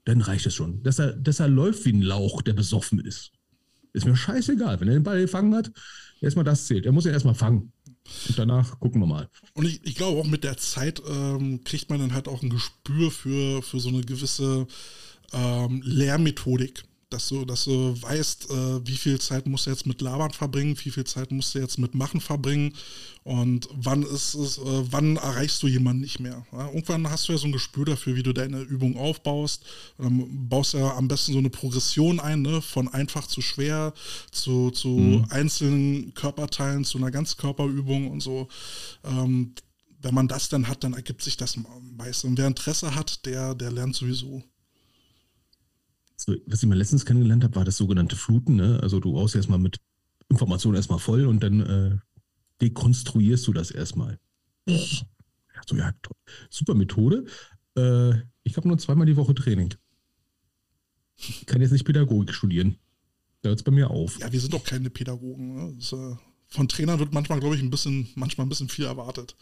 Dann 0.04 0.20
reicht 0.20 0.44
es 0.44 0.54
schon. 0.54 0.82
Dass 0.82 0.98
er, 0.98 1.14
dass 1.14 1.40
er 1.40 1.48
läuft 1.48 1.86
wie 1.86 1.94
ein 1.94 2.02
Lauch, 2.02 2.42
der 2.42 2.52
besoffen 2.52 3.00
ist. 3.00 3.32
Ist 3.94 4.04
mir 4.04 4.14
scheißegal. 4.14 4.78
Wenn 4.78 4.88
er 4.88 4.94
den 4.94 5.04
Ball 5.04 5.22
gefangen 5.22 5.54
hat, 5.54 5.72
erstmal 6.20 6.44
das 6.44 6.66
zählt. 6.66 6.84
Er 6.84 6.92
muss 6.92 7.06
ihn 7.06 7.12
erstmal 7.12 7.34
fangen. 7.34 7.72
Und 8.28 8.38
danach 8.38 8.78
gucken 8.78 9.00
wir 9.00 9.06
mal. 9.06 9.30
Und 9.54 9.64
ich, 9.64 9.80
ich 9.86 9.94
glaube 9.94 10.20
auch 10.20 10.26
mit 10.26 10.44
der 10.44 10.58
Zeit 10.58 11.00
ähm, 11.08 11.64
kriegt 11.64 11.88
man 11.88 11.98
dann 11.98 12.12
halt 12.12 12.28
auch 12.28 12.42
ein 12.42 12.50
Gespür 12.50 13.10
für, 13.10 13.62
für 13.62 13.80
so 13.80 13.88
eine 13.88 14.02
gewisse 14.02 14.66
ähm, 15.32 15.80
Lehrmethodik. 15.82 16.84
Dass 17.08 17.28
du, 17.28 17.44
dass 17.44 17.64
du 17.64 17.94
weißt, 18.02 18.50
äh, 18.50 18.86
wie 18.86 18.96
viel 18.96 19.20
Zeit 19.20 19.46
musst 19.46 19.66
du 19.66 19.70
jetzt 19.70 19.86
mit 19.86 20.00
Labern 20.00 20.32
verbringen, 20.32 20.76
wie 20.82 20.90
viel 20.90 21.04
Zeit 21.04 21.30
musst 21.30 21.54
du 21.54 21.60
jetzt 21.60 21.78
mit 21.78 21.94
Machen 21.94 22.20
verbringen 22.20 22.72
und 23.22 23.68
wann 23.72 24.02
ist 24.02 24.34
es, 24.34 24.58
äh, 24.58 24.62
wann 24.90 25.16
erreichst 25.16 25.62
du 25.62 25.68
jemanden 25.68 26.00
nicht 26.00 26.18
mehr. 26.18 26.44
Ja? 26.50 26.66
Irgendwann 26.66 27.08
hast 27.08 27.28
du 27.28 27.32
ja 27.32 27.38
so 27.38 27.46
ein 27.46 27.52
Gespür 27.52 27.84
dafür, 27.84 28.16
wie 28.16 28.24
du 28.24 28.32
deine 28.32 28.60
Übung 28.60 28.96
aufbaust. 28.96 29.64
Dann 29.98 30.48
baust 30.48 30.74
du 30.74 30.78
ja 30.78 30.96
am 30.96 31.06
besten 31.06 31.32
so 31.32 31.38
eine 31.38 31.50
Progression 31.50 32.18
ein, 32.18 32.42
ne? 32.42 32.60
von 32.60 32.88
einfach 32.88 33.28
zu 33.28 33.40
schwer 33.40 33.94
zu, 34.32 34.72
zu 34.72 35.24
einzelnen 35.30 36.12
Körperteilen, 36.14 36.84
zu 36.84 36.98
einer 36.98 37.12
Ganzkörperübung 37.12 38.10
und 38.10 38.20
so. 38.20 38.48
Ähm, 39.04 39.54
wenn 40.02 40.14
man 40.14 40.28
das 40.28 40.48
dann 40.48 40.68
hat, 40.68 40.84
dann 40.84 40.94
ergibt 40.94 41.22
sich 41.22 41.36
das 41.36 41.56
meist. 41.96 42.24
Und 42.24 42.38
wer 42.38 42.46
Interesse 42.46 42.94
hat, 42.94 43.26
der, 43.26 43.54
der 43.54 43.70
lernt 43.70 43.94
sowieso. 43.94 44.42
So, 46.16 46.34
was 46.46 46.62
ich 46.62 46.68
mal 46.68 46.78
letztens 46.78 47.04
kennengelernt 47.04 47.44
habe, 47.44 47.56
war 47.56 47.64
das 47.64 47.76
sogenannte 47.76 48.16
Fluten. 48.16 48.56
Ne? 48.56 48.80
Also 48.82 49.00
du 49.00 49.12
baust 49.12 49.34
erstmal 49.34 49.58
mit 49.58 49.80
Informationen 50.28 50.76
erstmal 50.76 50.98
voll 50.98 51.26
und 51.26 51.42
dann 51.42 51.60
äh, 51.60 51.98
dekonstruierst 52.60 53.46
du 53.46 53.52
das 53.52 53.70
erstmal. 53.70 54.18
So, 55.66 55.76
ja, 55.76 55.92
toll. 56.02 56.16
super 56.50 56.74
Methode. 56.74 57.26
Äh, 57.76 58.14
ich 58.42 58.56
habe 58.56 58.68
nur 58.68 58.78
zweimal 58.78 59.06
die 59.06 59.16
Woche 59.16 59.34
Training. 59.34 59.74
Ich 61.16 61.46
kann 61.46 61.60
jetzt 61.60 61.72
nicht 61.72 61.84
Pädagogik 61.84 62.34
studieren. 62.34 62.76
Da 63.42 63.48
hört 63.50 63.58
es 63.58 63.64
bei 63.64 63.72
mir 63.72 63.90
auf. 63.90 64.18
Ja, 64.18 64.32
wir 64.32 64.40
sind 64.40 64.52
doch 64.52 64.64
keine 64.64 64.90
Pädagogen. 64.90 65.54
Ne? 65.54 65.74
Das, 65.76 65.92
äh, 65.92 66.16
von 66.48 66.68
Trainern 66.68 66.98
wird 66.98 67.12
manchmal, 67.12 67.40
glaube 67.40 67.56
ich, 67.56 67.62
ein 67.62 67.70
bisschen, 67.70 68.08
manchmal 68.14 68.46
ein 68.46 68.48
bisschen 68.48 68.68
viel 68.68 68.84
erwartet. 68.84 69.36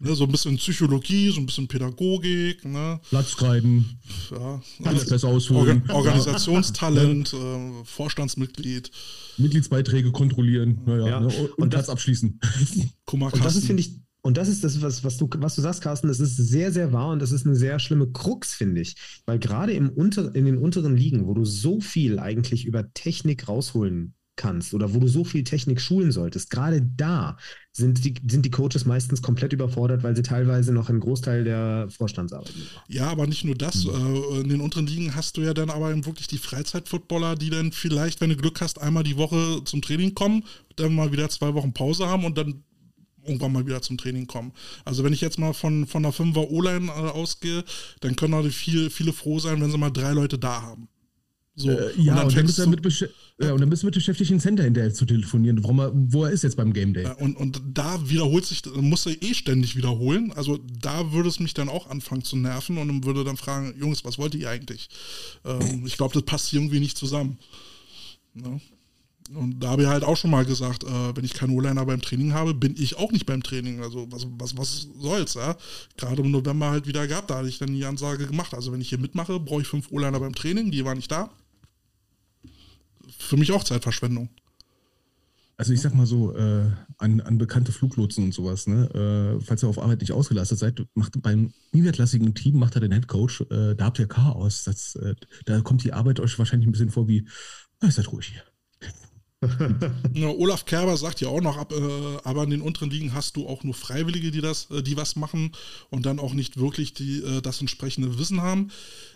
Ne? 0.00 0.14
So 0.14 0.24
ein 0.24 0.30
bisschen 0.30 0.56
Psychologie, 0.56 1.30
so 1.30 1.40
ein 1.40 1.46
bisschen 1.46 1.66
Pädagogik, 1.66 2.64
ne? 2.64 3.00
Platzreiten, 3.08 3.98
ja. 4.30 4.60
alles 4.84 5.08
besser 5.08 5.28
ausholen, 5.28 5.82
Orga 5.88 5.94
Organisationstalent, 5.94 7.32
äh, 7.34 7.84
Vorstandsmitglied, 7.84 8.90
Mitgliedsbeiträge 9.38 10.12
kontrollieren 10.12 10.80
naja, 10.86 11.06
Ja. 11.08 11.20
ne? 11.20 11.26
und, 11.28 11.50
und 11.58 11.70
Platz 11.70 11.86
das- 11.86 11.90
abschließen. 11.90 12.38
Und 13.10 13.42
das 13.44 13.56
ist, 13.56 13.66
finde 13.66 13.80
ich, 13.80 13.98
und 14.20 14.36
das 14.36 14.48
ist 14.48 14.62
das, 14.62 14.82
was, 14.82 15.02
was, 15.02 15.16
du, 15.16 15.28
was 15.38 15.54
du 15.54 15.62
sagst, 15.62 15.80
Carsten, 15.80 16.08
das 16.08 16.20
ist 16.20 16.36
sehr, 16.36 16.70
sehr 16.72 16.92
wahr 16.92 17.10
und 17.12 17.22
das 17.22 17.32
ist 17.32 17.46
eine 17.46 17.56
sehr 17.56 17.78
schlimme 17.78 18.08
Krux, 18.10 18.52
finde 18.52 18.82
ich. 18.82 18.96
Weil 19.24 19.38
gerade 19.38 19.72
im 19.72 19.88
Unter, 19.88 20.34
in 20.34 20.44
den 20.44 20.58
unteren 20.58 20.94
Ligen, 20.96 21.26
wo 21.26 21.32
du 21.32 21.46
so 21.46 21.80
viel 21.80 22.18
eigentlich 22.18 22.66
über 22.66 22.92
Technik 22.92 23.48
rausholen 23.48 24.12
kannst 24.38 24.72
oder 24.72 24.94
wo 24.94 25.00
du 25.00 25.08
so 25.08 25.24
viel 25.24 25.44
Technik 25.44 25.82
schulen 25.82 26.10
solltest, 26.12 26.48
gerade 26.48 26.80
da 26.80 27.36
sind 27.72 28.04
die, 28.04 28.14
sind 28.26 28.44
die 28.46 28.50
Coaches 28.50 28.86
meistens 28.86 29.20
komplett 29.20 29.52
überfordert, 29.52 30.02
weil 30.02 30.16
sie 30.16 30.22
teilweise 30.22 30.72
noch 30.72 30.88
einen 30.88 31.00
Großteil 31.00 31.44
der 31.44 31.88
Vorstandsarbeit 31.90 32.56
machen. 32.56 32.84
Ja, 32.88 33.08
aber 33.08 33.26
nicht 33.26 33.44
nur 33.44 33.54
das. 33.54 33.84
Äh, 33.84 34.40
in 34.40 34.48
den 34.48 34.60
unteren 34.60 34.86
Ligen 34.86 35.14
hast 35.14 35.36
du 35.36 35.42
ja 35.42 35.52
dann 35.52 35.70
aber 35.70 35.94
wirklich 36.06 36.26
die 36.26 36.38
Freizeitfootballer, 36.38 37.36
die 37.36 37.50
dann 37.50 37.72
vielleicht, 37.72 38.20
wenn 38.20 38.30
du 38.30 38.36
Glück 38.36 38.60
hast, 38.60 38.80
einmal 38.80 39.04
die 39.04 39.18
Woche 39.18 39.62
zum 39.64 39.82
Training 39.82 40.14
kommen, 40.14 40.44
dann 40.76 40.94
mal 40.94 41.12
wieder 41.12 41.28
zwei 41.28 41.52
Wochen 41.54 41.72
Pause 41.72 42.08
haben 42.08 42.24
und 42.24 42.38
dann 42.38 42.64
irgendwann 43.24 43.52
mal 43.52 43.66
wieder 43.66 43.82
zum 43.82 43.98
Training 43.98 44.26
kommen. 44.26 44.52
Also 44.84 45.04
wenn 45.04 45.12
ich 45.12 45.20
jetzt 45.20 45.38
mal 45.38 45.52
von, 45.52 45.86
von 45.86 46.02
der 46.02 46.12
5er 46.12 46.48
O-Line 46.48 46.86
äh, 46.86 46.90
ausgehe, 46.90 47.64
dann 48.00 48.16
können 48.16 48.34
auch 48.34 48.46
viel, 48.48 48.90
viele 48.90 49.12
froh 49.12 49.38
sein, 49.38 49.60
wenn 49.60 49.70
sie 49.70 49.78
mal 49.78 49.90
drei 49.90 50.12
Leute 50.12 50.38
da 50.38 50.62
haben. 50.62 50.88
So, 51.60 51.70
Äh, 51.70 52.00
ja, 52.00 52.12
und 52.12 52.18
dann, 52.18 52.30
fängst 52.30 52.46
bist 52.46 52.58
du 52.58 52.62
damit 52.62 52.80
beschä- 52.80 53.08
ja, 53.40 53.52
und 53.52 53.60
dann 53.60 53.68
bist 53.68 53.82
du 53.82 53.86
mit 53.86 53.94
beschäftigt, 53.94 54.30
den 54.30 54.38
Center 54.40 54.62
hinterher 54.62 54.94
zu 54.94 55.04
telefonieren, 55.04 55.62
warum 55.62 55.80
er, 55.80 55.90
wo 55.92 56.24
er 56.24 56.30
ist 56.30 56.44
jetzt 56.44 56.56
beim 56.56 56.72
Game 56.72 56.94
Day. 56.94 57.04
Ja, 57.04 57.14
und, 57.14 57.36
und 57.36 57.60
da 57.74 58.08
wiederholt 58.08 58.44
sich, 58.46 58.62
muss 58.76 59.06
er 59.06 59.20
eh 59.22 59.34
ständig 59.34 59.76
wiederholen. 59.76 60.32
Also 60.34 60.58
da 60.80 61.12
würde 61.12 61.28
es 61.28 61.40
mich 61.40 61.54
dann 61.54 61.68
auch 61.68 61.90
anfangen 61.90 62.22
zu 62.22 62.36
nerven 62.36 62.78
und 62.78 63.04
würde 63.04 63.24
dann 63.24 63.36
fragen, 63.36 63.74
Jungs, 63.78 64.04
was 64.04 64.18
wollt 64.18 64.34
ihr 64.36 64.48
eigentlich? 64.48 64.88
Ähm, 65.44 65.84
ich 65.84 65.96
glaube, 65.96 66.14
das 66.14 66.22
passt 66.24 66.48
hier 66.48 66.60
irgendwie 66.60 66.80
nicht 66.80 66.96
zusammen. 66.96 67.38
Ne? 68.34 68.60
Und 69.34 69.60
da 69.60 69.70
habe 69.70 69.82
ich 69.82 69.88
halt 69.88 70.04
auch 70.04 70.16
schon 70.16 70.30
mal 70.30 70.44
gesagt, 70.44 70.84
äh, 70.84 71.16
wenn 71.16 71.24
ich 71.24 71.34
keinen 71.34 71.50
O-Liner 71.50 71.84
beim 71.84 72.00
Training 72.00 72.32
habe, 72.32 72.54
bin 72.54 72.74
ich 72.78 72.96
auch 72.96 73.12
nicht 73.12 73.26
beim 73.26 73.42
Training. 73.42 73.82
Also 73.82 74.06
was, 74.10 74.26
was, 74.38 74.56
was 74.56 74.88
soll's, 74.98 75.34
ja? 75.34 75.56
Gerade 75.96 76.22
im 76.22 76.30
November 76.30 76.70
halt 76.70 76.86
wieder 76.86 77.06
gehabt, 77.06 77.30
da 77.30 77.36
hatte 77.38 77.48
ich 77.48 77.58
dann 77.58 77.74
die 77.74 77.84
Ansage 77.84 78.26
gemacht. 78.26 78.54
Also 78.54 78.72
wenn 78.72 78.80
ich 78.80 78.88
hier 78.88 78.98
mitmache, 78.98 79.38
brauche 79.38 79.60
ich 79.62 79.68
fünf 79.68 79.92
O-Liner 79.92 80.18
beim 80.18 80.34
Training, 80.34 80.70
die 80.70 80.84
waren 80.84 80.96
nicht 80.96 81.10
da. 81.10 81.30
Für 83.18 83.36
mich 83.36 83.52
auch 83.52 83.64
Zeitverschwendung. 83.64 84.30
Also 85.58 85.72
ich 85.72 85.80
sag 85.80 85.92
mal 85.92 86.06
so, 86.06 86.36
äh, 86.36 86.70
an, 86.98 87.20
an 87.20 87.36
bekannte 87.36 87.72
Fluglotsen 87.72 88.24
und 88.24 88.32
sowas, 88.32 88.68
ne? 88.68 88.88
Äh, 89.40 89.44
falls 89.44 89.64
ihr 89.64 89.68
auf 89.68 89.80
Arbeit 89.80 90.00
nicht 90.00 90.12
ausgelastet 90.12 90.56
seid, 90.56 90.86
macht 90.94 91.20
beim 91.20 91.52
niederklassigen 91.72 92.32
Team 92.32 92.60
macht 92.60 92.76
er 92.76 92.80
den 92.80 92.92
Headcoach, 92.92 93.40
äh, 93.50 93.74
da 93.74 93.86
habt 93.86 93.98
ihr 93.98 94.06
Chaos. 94.06 94.62
Das, 94.62 94.94
äh, 94.94 95.16
da 95.46 95.60
kommt 95.60 95.82
die 95.82 95.92
Arbeit 95.92 96.20
euch 96.20 96.38
wahrscheinlich 96.38 96.68
ein 96.68 96.72
bisschen 96.72 96.90
vor 96.90 97.08
wie, 97.08 97.26
ah, 97.80 97.90
seid 97.90 98.12
ruhig 98.12 98.28
hier. 98.32 98.42
ja, 100.14 100.28
Olaf 100.28 100.64
Kerber 100.64 100.96
sagt 100.96 101.20
ja 101.20 101.28
auch 101.28 101.40
noch, 101.40 101.56
ab, 101.56 101.72
äh, 101.72 102.18
aber 102.22 102.44
in 102.44 102.50
den 102.50 102.60
unteren 102.60 102.90
Ligen 102.90 103.12
hast 103.12 103.36
du 103.36 103.48
auch 103.48 103.64
nur 103.64 103.74
Freiwillige, 103.74 104.30
die 104.30 104.40
das, 104.40 104.70
äh, 104.70 104.82
die 104.82 104.96
was 104.96 105.16
machen 105.16 105.50
und 105.90 106.06
dann 106.06 106.20
auch 106.20 106.34
nicht 106.34 106.56
wirklich 106.58 106.94
die, 106.94 107.40
das 107.42 107.60
entsprechende 107.60 108.16
Wissen 108.16 108.42
haben. 108.42 108.70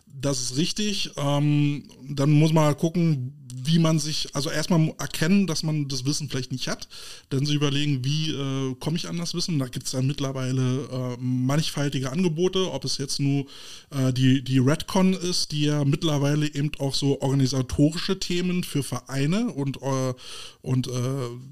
Das 0.07 0.41
ist 0.41 0.57
richtig. 0.57 1.11
Ähm, 1.17 1.85
dann 2.09 2.31
muss 2.31 2.53
man 2.53 2.77
gucken, 2.77 3.33
wie 3.65 3.79
man 3.79 3.99
sich, 3.99 4.29
also 4.35 4.51
erstmal 4.51 4.93
erkennen, 4.99 5.47
dass 5.47 5.63
man 5.63 5.89
das 5.89 6.05
Wissen 6.05 6.29
vielleicht 6.29 6.53
nicht 6.53 6.69
hat, 6.69 6.89
dann 7.31 7.47
sich 7.47 7.55
überlegen, 7.55 8.05
wie 8.05 8.31
äh, 8.31 8.75
komme 8.81 8.97
ich 8.97 9.09
an 9.09 9.19
das 9.19 9.35
Wissen. 9.35 9.59
Da 9.59 9.67
gibt 9.67 9.87
es 9.87 9.93
ja 9.93 10.03
mittlerweile 10.03 10.89
äh, 10.91 11.17
mannigfaltige 11.21 12.11
Angebote, 12.11 12.73
ob 12.73 12.85
es 12.85 12.99
jetzt 12.99 13.21
nur 13.21 13.47
äh, 13.91 14.13
die, 14.13 14.43
die 14.43 14.59
Redcon 14.59 15.13
ist, 15.15 15.53
die 15.53 15.65
ja 15.65 15.85
mittlerweile 15.85 16.53
eben 16.53 16.71
auch 16.79 16.95
so 16.95 17.21
organisatorische 17.21 18.19
Themen 18.19 18.65
für 18.65 18.83
Vereine 18.83 19.53
und, 19.53 19.81
äh, 19.83 20.15
und 20.63 20.89
äh, 20.89 20.91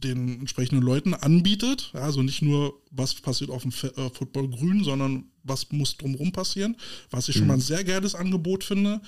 den 0.02 0.40
entsprechenden 0.40 0.82
Leuten 0.82 1.14
anbietet. 1.14 1.90
Also 1.92 2.22
nicht 2.22 2.42
nur, 2.42 2.74
was 2.90 3.14
passiert 3.14 3.50
auf 3.50 3.62
dem 3.62 3.72
äh, 3.72 4.10
Football 4.10 4.48
grün, 4.48 4.84
sondern 4.84 5.24
was 5.42 5.70
muss 5.70 5.96
drumherum 5.96 6.32
passieren, 6.32 6.76
was 7.10 7.28
ich 7.28 7.36
schon 7.36 7.46
mal 7.46 7.54
ein 7.54 7.60
mhm. 7.60 7.64
sehr 7.64 7.84
geiles 7.84 8.14
Angebot 8.14 8.64
finde. 8.64 9.00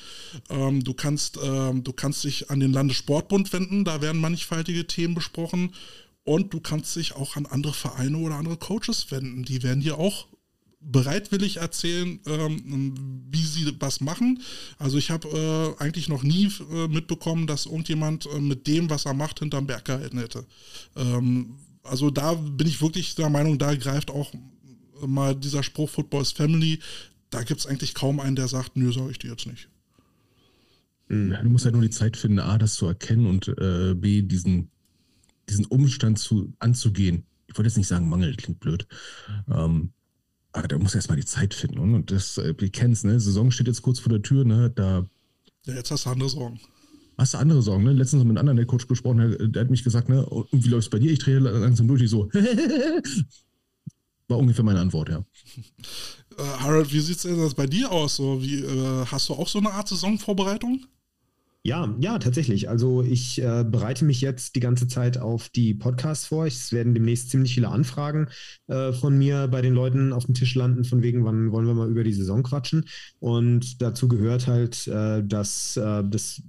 Ähm, 0.50 0.82
du, 0.82 0.94
kannst, 0.94 1.38
ähm, 1.42 1.82
du 1.82 1.92
kannst 1.92 2.24
dich 2.24 2.50
an 2.50 2.60
den 2.60 2.72
Landessportbund 2.72 3.52
wenden, 3.52 3.84
da 3.84 4.00
werden 4.00 4.20
mannigfaltige 4.20 4.86
Themen 4.86 5.14
besprochen 5.14 5.74
und 6.24 6.54
du 6.54 6.60
kannst 6.60 6.94
dich 6.96 7.14
auch 7.14 7.36
an 7.36 7.46
andere 7.46 7.74
Vereine 7.74 8.18
oder 8.18 8.36
andere 8.36 8.56
Coaches 8.56 9.10
wenden. 9.10 9.44
Die 9.44 9.62
werden 9.62 9.82
dir 9.82 9.98
auch 9.98 10.28
bereitwillig 10.84 11.58
erzählen, 11.58 12.18
ähm, 12.26 13.24
wie 13.30 13.44
sie 13.44 13.72
was 13.78 14.00
machen. 14.00 14.42
Also 14.78 14.98
ich 14.98 15.10
habe 15.10 15.28
äh, 15.78 15.82
eigentlich 15.82 16.08
noch 16.08 16.22
nie 16.22 16.46
äh, 16.72 16.88
mitbekommen, 16.88 17.46
dass 17.46 17.66
irgendjemand 17.66 18.26
äh, 18.26 18.40
mit 18.40 18.66
dem, 18.66 18.90
was 18.90 19.06
er 19.06 19.14
macht, 19.14 19.38
hinterm 19.38 19.66
Berg 19.66 19.84
gehalten 19.84 20.18
hätte. 20.18 20.44
Ähm, 20.96 21.56
also 21.82 22.10
da 22.10 22.34
bin 22.34 22.66
ich 22.66 22.80
wirklich 22.80 23.14
der 23.14 23.28
Meinung, 23.28 23.58
da 23.58 23.74
greift 23.74 24.10
auch 24.10 24.32
mal 25.06 25.34
dieser 25.34 25.62
Spruch 25.62 25.90
Football 25.90 26.22
is 26.22 26.32
Family, 26.32 26.78
da 27.30 27.42
gibt 27.42 27.60
es 27.60 27.66
eigentlich 27.66 27.94
kaum 27.94 28.20
einen, 28.20 28.36
der 28.36 28.48
sagt, 28.48 28.76
nö, 28.76 28.92
sag 28.92 29.10
ich 29.10 29.18
dir 29.18 29.30
jetzt 29.30 29.46
nicht. 29.46 29.68
Hm. 31.08 31.32
Ja, 31.32 31.42
du 31.42 31.50
musst 31.50 31.64
ja 31.64 31.70
nur 31.70 31.82
die 31.82 31.90
Zeit 31.90 32.16
finden, 32.16 32.38
A, 32.38 32.58
das 32.58 32.74
zu 32.74 32.86
erkennen 32.86 33.26
und 33.26 33.48
äh, 33.48 33.94
B, 33.94 34.22
diesen, 34.22 34.70
diesen 35.48 35.64
Umstand 35.66 36.18
zu, 36.18 36.52
anzugehen. 36.58 37.24
Ich 37.46 37.56
wollte 37.56 37.68
jetzt 37.68 37.76
nicht 37.76 37.88
sagen, 37.88 38.08
Mangel, 38.08 38.34
klingt 38.36 38.60
blöd. 38.60 38.86
Ähm, 39.50 39.92
aber 40.52 40.68
da 40.68 40.78
muss 40.78 40.94
erstmal 40.94 41.16
die 41.18 41.24
Zeit 41.24 41.54
finden. 41.54 41.78
Und 41.78 42.10
das, 42.10 42.38
äh, 42.38 42.54
wir 42.56 42.70
kennen 42.70 42.92
es, 42.92 43.04
ne? 43.04 43.18
Saison 43.18 43.50
steht 43.50 43.66
jetzt 43.66 43.82
kurz 43.82 43.98
vor 43.98 44.10
der 44.10 44.22
Tür, 44.22 44.44
ne? 44.44 44.70
Da. 44.70 45.06
Ja, 45.66 45.74
jetzt 45.74 45.90
hast 45.90 46.06
du 46.06 46.10
andere 46.10 46.28
Sorgen. 46.28 46.60
Hast 47.18 47.34
du 47.34 47.38
andere 47.38 47.62
Sorgen, 47.62 47.84
ne? 47.84 47.92
Letztens 47.92 48.24
mit 48.24 48.38
einem 48.38 48.48
anderen 48.48 48.66
Coach 48.66 48.86
gesprochen, 48.86 49.18
der, 49.18 49.48
der 49.48 49.62
hat 49.62 49.70
mich 49.70 49.84
gesagt, 49.84 50.08
ne, 50.08 50.24
und 50.24 50.64
wie 50.64 50.68
läuft 50.68 50.86
es 50.86 50.90
bei 50.90 50.98
dir? 50.98 51.12
Ich 51.12 51.18
drehe 51.18 51.38
langsam 51.38 51.88
durch, 51.88 52.02
ich 52.02 52.10
so, 52.10 52.28
War 54.28 54.38
ungefähr 54.38 54.64
meine 54.64 54.80
Antwort, 54.80 55.08
ja. 55.10 55.24
Äh, 56.38 56.42
Harold, 56.60 56.90
wie 56.94 57.00
sieht 57.00 57.22
es 57.22 57.54
bei 57.54 57.66
dir 57.66 57.92
aus? 57.92 58.16
So, 58.16 58.42
wie, 58.42 58.60
äh, 58.60 59.04
hast 59.04 59.28
du 59.28 59.34
auch 59.34 59.48
so 59.48 59.58
eine 59.58 59.70
Art 59.70 59.86
Saisonvorbereitung? 59.88 60.86
Ja, 61.64 61.94
ja, 62.00 62.18
tatsächlich. 62.18 62.70
Also 62.70 63.02
ich 63.02 63.40
äh, 63.40 63.64
bereite 63.64 64.04
mich 64.04 64.20
jetzt 64.22 64.56
die 64.56 64.60
ganze 64.60 64.88
Zeit 64.88 65.18
auf 65.18 65.48
die 65.50 65.74
Podcasts 65.74 66.26
vor. 66.26 66.46
Es 66.46 66.72
werden 66.72 66.92
demnächst 66.92 67.30
ziemlich 67.30 67.54
viele 67.54 67.68
Anfragen 67.68 68.28
äh, 68.66 68.92
von 68.92 69.16
mir 69.16 69.46
bei 69.46 69.60
den 69.60 69.74
Leuten 69.74 70.12
auf 70.12 70.24
dem 70.24 70.34
Tisch 70.34 70.54
landen, 70.54 70.84
von 70.84 71.02
wegen, 71.02 71.24
wann 71.24 71.52
wollen 71.52 71.66
wir 71.66 71.74
mal 71.74 71.90
über 71.90 72.02
die 72.02 72.14
Saison 72.14 72.42
quatschen. 72.42 72.86
Und 73.20 73.80
dazu 73.82 74.08
gehört 74.08 74.48
halt, 74.48 74.88
äh, 74.88 75.22
dass 75.22 75.76
äh, 75.76 76.02
das 76.04 76.42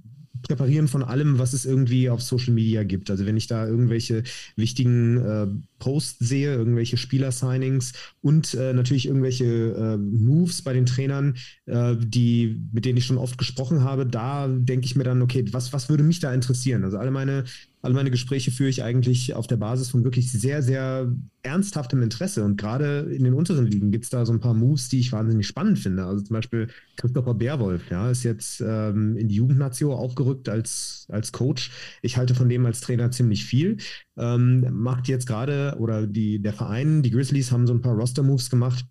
Präparieren 0.44 0.88
von 0.88 1.02
allem, 1.02 1.38
was 1.38 1.52
es 1.52 1.64
irgendwie 1.64 2.08
auf 2.08 2.22
Social 2.22 2.54
Media 2.54 2.84
gibt. 2.84 3.10
Also 3.10 3.26
wenn 3.26 3.36
ich 3.36 3.46
da 3.46 3.66
irgendwelche 3.66 4.22
wichtigen 4.56 5.18
äh, 5.18 5.46
Posts 5.78 6.20
sehe, 6.20 6.54
irgendwelche 6.54 6.96
Spieler-Signings 6.96 7.92
und 8.20 8.54
äh, 8.54 8.72
natürlich 8.72 9.06
irgendwelche 9.06 9.44
äh, 9.44 9.96
Moves 9.96 10.62
bei 10.62 10.72
den 10.72 10.86
Trainern, 10.86 11.36
äh, 11.66 11.96
die, 11.98 12.62
mit 12.72 12.84
denen 12.84 12.98
ich 12.98 13.06
schon 13.06 13.18
oft 13.18 13.38
gesprochen 13.38 13.82
habe, 13.82 14.06
da 14.06 14.48
denke 14.48 14.86
ich 14.86 14.96
mir 14.96 15.04
dann, 15.04 15.22
okay, 15.22 15.44
was, 15.50 15.72
was 15.72 15.88
würde 15.88 16.04
mich 16.04 16.20
da 16.20 16.32
interessieren? 16.32 16.84
Also 16.84 16.98
alle 16.98 17.10
meine 17.10 17.44
alle 17.84 17.92
meine 17.92 18.10
Gespräche 18.10 18.50
führe 18.50 18.70
ich 18.70 18.82
eigentlich 18.82 19.34
auf 19.34 19.46
der 19.46 19.58
Basis 19.58 19.90
von 19.90 20.04
wirklich 20.04 20.32
sehr, 20.32 20.62
sehr 20.62 21.14
ernsthaftem 21.42 22.02
Interesse. 22.02 22.42
Und 22.42 22.56
gerade 22.56 23.00
in 23.14 23.24
den 23.24 23.34
unteren 23.34 23.66
Ligen 23.66 23.90
gibt 23.90 24.04
es 24.04 24.10
da 24.10 24.24
so 24.24 24.32
ein 24.32 24.40
paar 24.40 24.54
Moves, 24.54 24.88
die 24.88 25.00
ich 25.00 25.12
wahnsinnig 25.12 25.46
spannend 25.46 25.78
finde. 25.78 26.06
Also 26.06 26.24
zum 26.24 26.32
Beispiel 26.32 26.68
Christopher 26.96 27.34
Beerwolf, 27.34 27.90
ja, 27.90 28.10
ist 28.10 28.22
jetzt 28.22 28.62
ähm, 28.66 29.18
in 29.18 29.28
die 29.28 29.34
Jugendnation 29.34 29.94
aufgerückt 29.94 30.48
als, 30.48 31.06
als 31.10 31.30
Coach. 31.32 31.72
Ich 32.00 32.16
halte 32.16 32.34
von 32.34 32.48
dem 32.48 32.64
als 32.64 32.80
Trainer 32.80 33.10
ziemlich 33.10 33.44
viel. 33.44 33.76
Ähm, 34.16 34.66
macht 34.72 35.06
jetzt 35.08 35.26
gerade, 35.26 35.76
oder 35.78 36.06
die, 36.06 36.40
der 36.40 36.54
Verein, 36.54 37.02
die 37.02 37.10
Grizzlies 37.10 37.52
haben 37.52 37.66
so 37.66 37.74
ein 37.74 37.82
paar 37.82 37.96
Roster-Moves 37.96 38.48
gemacht, 38.48 38.86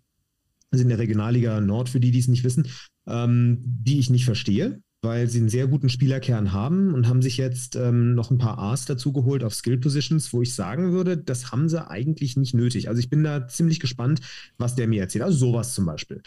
sind 0.70 0.82
in 0.82 0.90
der 0.90 0.98
Regionalliga 1.00 1.60
Nord, 1.60 1.88
für 1.88 1.98
die, 1.98 2.12
die 2.12 2.20
es 2.20 2.28
nicht 2.28 2.44
wissen, 2.44 2.68
ähm, 3.08 3.58
die 3.60 3.98
ich 3.98 4.08
nicht 4.08 4.24
verstehe 4.24 4.80
weil 5.04 5.28
sie 5.28 5.38
einen 5.38 5.48
sehr 5.48 5.66
guten 5.66 5.88
Spielerkern 5.88 6.52
haben 6.52 6.94
und 6.94 7.06
haben 7.06 7.22
sich 7.22 7.36
jetzt 7.36 7.76
ähm, 7.76 8.14
noch 8.14 8.30
ein 8.30 8.38
paar 8.38 8.58
A's 8.58 8.86
dazu 8.86 9.12
geholt 9.12 9.44
auf 9.44 9.54
Skill 9.54 9.78
Positions, 9.78 10.32
wo 10.32 10.42
ich 10.42 10.54
sagen 10.54 10.92
würde, 10.92 11.16
das 11.16 11.52
haben 11.52 11.68
sie 11.68 11.88
eigentlich 11.88 12.36
nicht 12.36 12.54
nötig. 12.54 12.88
Also 12.88 12.98
ich 12.98 13.10
bin 13.10 13.22
da 13.22 13.46
ziemlich 13.46 13.80
gespannt, 13.80 14.20
was 14.58 14.74
der 14.74 14.88
mir 14.88 15.02
erzählt. 15.02 15.24
Also 15.24 15.38
sowas 15.38 15.74
zum 15.74 15.86
Beispiel. 15.86 16.22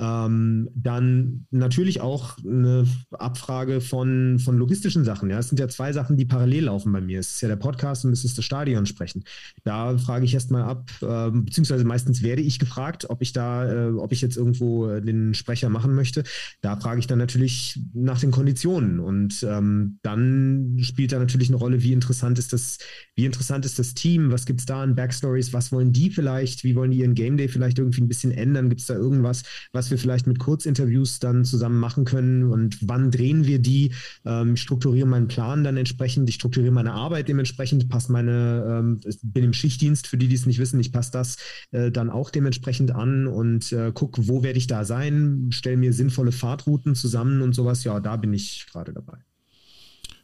Ähm, 0.00 0.70
dann 0.74 1.46
natürlich 1.50 2.00
auch 2.00 2.38
eine 2.38 2.86
Abfrage 3.10 3.82
von, 3.82 4.38
von 4.38 4.56
logistischen 4.56 5.04
Sachen. 5.04 5.28
Ja, 5.28 5.38
es 5.38 5.50
sind 5.50 5.60
ja 5.60 5.68
zwei 5.68 5.92
Sachen, 5.92 6.16
die 6.16 6.24
parallel 6.24 6.64
laufen 6.64 6.90
bei 6.90 7.02
mir. 7.02 7.20
Es 7.20 7.32
ist 7.32 7.42
ja 7.42 7.48
der 7.48 7.56
Podcast 7.56 8.06
und 8.06 8.12
es 8.12 8.24
ist 8.24 8.38
das 8.38 8.46
Stadion 8.46 8.86
sprechen. 8.86 9.24
Da 9.62 9.98
frage 9.98 10.24
ich 10.24 10.32
erstmal 10.32 10.62
ab, 10.62 10.90
äh, 11.02 11.30
beziehungsweise 11.30 11.84
meistens 11.84 12.22
werde 12.22 12.40
ich 12.40 12.58
gefragt, 12.58 13.10
ob 13.10 13.20
ich 13.20 13.34
da, 13.34 13.70
äh, 13.70 13.90
ob 13.90 14.12
ich 14.12 14.22
jetzt 14.22 14.38
irgendwo 14.38 14.88
äh, 14.88 15.02
den 15.02 15.34
Sprecher 15.34 15.68
machen 15.68 15.94
möchte. 15.94 16.24
Da 16.62 16.76
frage 16.76 17.00
ich 17.00 17.06
dann 17.06 17.18
natürlich 17.18 17.78
nach 17.92 18.20
den 18.20 18.30
Konditionen 18.30 19.00
und 19.00 19.42
ähm, 19.42 19.98
dann 20.00 20.78
spielt 20.80 21.12
da 21.12 21.18
natürlich 21.18 21.48
eine 21.50 21.58
Rolle, 21.58 21.82
wie 21.82 21.92
interessant 21.92 22.38
ist 22.38 22.54
das, 22.54 22.78
wie 23.16 23.26
interessant 23.26 23.66
ist 23.66 23.78
das 23.78 23.92
Team, 23.92 24.32
was 24.32 24.46
gibt 24.46 24.60
es 24.60 24.66
da 24.66 24.82
an 24.82 24.94
Backstories, 24.94 25.52
was 25.52 25.72
wollen 25.72 25.92
die 25.92 26.08
vielleicht, 26.08 26.64
wie 26.64 26.74
wollen 26.74 26.90
die 26.90 27.00
ihren 27.00 27.14
Game 27.14 27.36
Day 27.36 27.48
vielleicht 27.48 27.78
irgendwie 27.78 28.00
ein 28.00 28.08
bisschen 28.08 28.32
ändern, 28.32 28.70
gibt 28.70 28.80
es 28.80 28.86
da 28.86 28.94
irgendwas, 28.94 29.42
was 29.72 29.89
wir 29.90 29.98
vielleicht 29.98 30.26
mit 30.26 30.38
Kurzinterviews 30.38 31.18
dann 31.18 31.44
zusammen 31.44 31.78
machen 31.78 32.04
können 32.04 32.44
und 32.44 32.78
wann 32.88 33.10
drehen 33.10 33.46
wir 33.46 33.58
die. 33.58 33.92
Ähm, 34.24 34.54
ich 34.54 34.62
strukturiere 34.62 35.06
meinen 35.06 35.28
Plan 35.28 35.64
dann 35.64 35.76
entsprechend, 35.76 36.28
ich 36.28 36.36
strukturiere 36.36 36.72
meine 36.72 36.92
Arbeit 36.92 37.28
dementsprechend, 37.28 37.88
passe 37.88 38.12
meine, 38.12 38.80
ähm, 38.80 39.00
bin 39.22 39.44
im 39.44 39.52
Schichtdienst, 39.52 40.06
für 40.06 40.16
die, 40.16 40.28
die 40.28 40.34
es 40.34 40.46
nicht 40.46 40.58
wissen, 40.58 40.80
ich 40.80 40.92
passe 40.92 41.10
das 41.12 41.36
äh, 41.72 41.90
dann 41.90 42.10
auch 42.10 42.30
dementsprechend 42.30 42.92
an 42.92 43.26
und 43.26 43.72
äh, 43.72 43.92
gucke, 43.92 44.28
wo 44.28 44.42
werde 44.42 44.58
ich 44.58 44.66
da 44.66 44.84
sein, 44.84 45.50
stelle 45.52 45.76
mir 45.76 45.92
sinnvolle 45.92 46.32
Fahrtrouten 46.32 46.94
zusammen 46.94 47.42
und 47.42 47.54
sowas. 47.54 47.84
Ja, 47.84 48.00
da 48.00 48.16
bin 48.16 48.32
ich 48.32 48.66
gerade 48.70 48.92
dabei. 48.92 49.18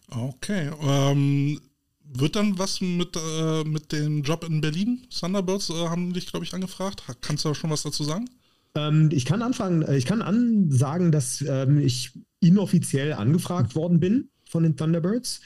Okay. 0.09 0.71
Ähm, 0.83 1.61
wird 2.05 2.37
dann 2.37 2.59
was 2.59 2.81
mit, 2.81 3.17
äh, 3.17 3.65
mit 3.65 3.93
dem 3.93 4.23
Job 4.23 4.45
in 4.45 4.61
Berlin? 4.61 5.07
Thunderbirds 5.11 5.71
äh, 5.71 5.89
haben 5.89 6.13
dich, 6.13 6.27
glaube 6.27 6.45
ich, 6.45 6.55
angefragt. 6.55 7.03
Kannst 7.21 7.45
du 7.45 7.49
da 7.49 7.55
schon 7.55 7.71
was 7.71 7.83
dazu 7.83 8.05
sagen? 8.05 8.29
Ähm, 8.77 9.09
ich 9.13 9.25
kann 9.25 9.43
anfangen, 9.43 9.83
äh, 9.83 9.97
ich 9.97 10.07
kann 10.07 10.23
ansagen, 10.23 11.11
dass 11.11 11.45
ähm, 11.47 11.81
ich 11.81 12.13
inoffiziell 12.41 13.15
angefragt 13.15 13.75
worden 13.75 13.99
bin 13.99 14.29
von 14.49 14.63
den 14.63 14.77
Thunderbirds. 14.77 15.41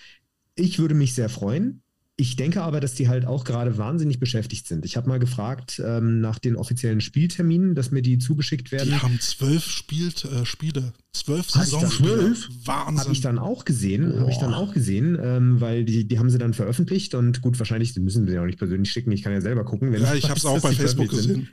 Ich 0.57 0.79
würde 0.79 0.95
mich 0.95 1.15
sehr 1.15 1.29
freuen. 1.29 1.83
Ich 2.17 2.37
denke 2.37 2.61
aber, 2.61 2.81
dass 2.81 2.93
die 2.93 3.09
halt 3.09 3.25
auch 3.25 3.45
gerade 3.45 3.79
wahnsinnig 3.79 4.21
beschäftigt 4.21 4.67
sind. 4.67 4.85
Ich 4.85 4.99
habe 4.99 5.09
mal 5.09 5.19
gefragt 5.19 5.81
ähm, 5.83 6.21
nach 6.21 6.39
den 6.39 6.55
offiziellen 6.55 7.01
Spielterminen, 7.01 7.75
dass 7.75 7.93
mir 7.93 8.03
die 8.03 8.19
zugeschickt 8.19 8.73
werden. 8.73 8.91
Die 8.91 8.97
haben 8.97 9.19
zwölf 9.21 9.65
Spiel, 9.65 10.09
äh, 10.09 10.45
Spiele, 10.45 10.93
zwölf 11.15 11.51
Saisonspiele. 11.51 12.37
Wahnsinn. 12.67 12.99
Habe 13.01 13.13
ich 13.13 13.23
dann 13.23 13.39
auch 13.39 13.65
gesehen, 13.65 14.21
habe 14.21 14.31
ich 14.31 14.37
dann 14.37 14.53
auch 14.53 14.75
gesehen, 14.75 15.19
ähm, 15.19 15.63
weil 15.63 15.87
die, 15.87 16.07
die 16.07 16.19
haben 16.19 16.29
sie 16.29 16.37
dann 16.37 16.53
veröffentlicht 16.53 17.15
und 17.15 17.41
gut, 17.41 17.59
wahrscheinlich 17.59 17.97
müssen 17.97 18.27
sie 18.27 18.35
ja 18.35 18.43
auch 18.43 18.47
nicht 18.47 18.59
persönlich 18.59 18.93
schicken. 18.93 19.13
Ich 19.13 19.23
kann 19.23 19.33
ja 19.33 19.41
selber 19.41 19.65
gucken. 19.65 19.91
ja, 19.95 20.13
ich, 20.13 20.25
ich 20.25 20.29
habe 20.29 20.39
es 20.39 20.45
auch 20.45 20.61
bei 20.61 20.73
Facebook 20.73 21.09
gesehen. 21.09 21.49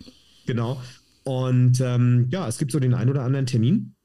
Genau. 0.47 0.81
Und 1.27 1.81
ähm, 1.81 2.27
ja, 2.29 2.47
es 2.47 2.57
gibt 2.57 2.71
so 2.71 2.79
den 2.79 2.93
ein 2.93 3.09
oder 3.09 3.23
anderen 3.23 3.45
Termin, 3.45 3.95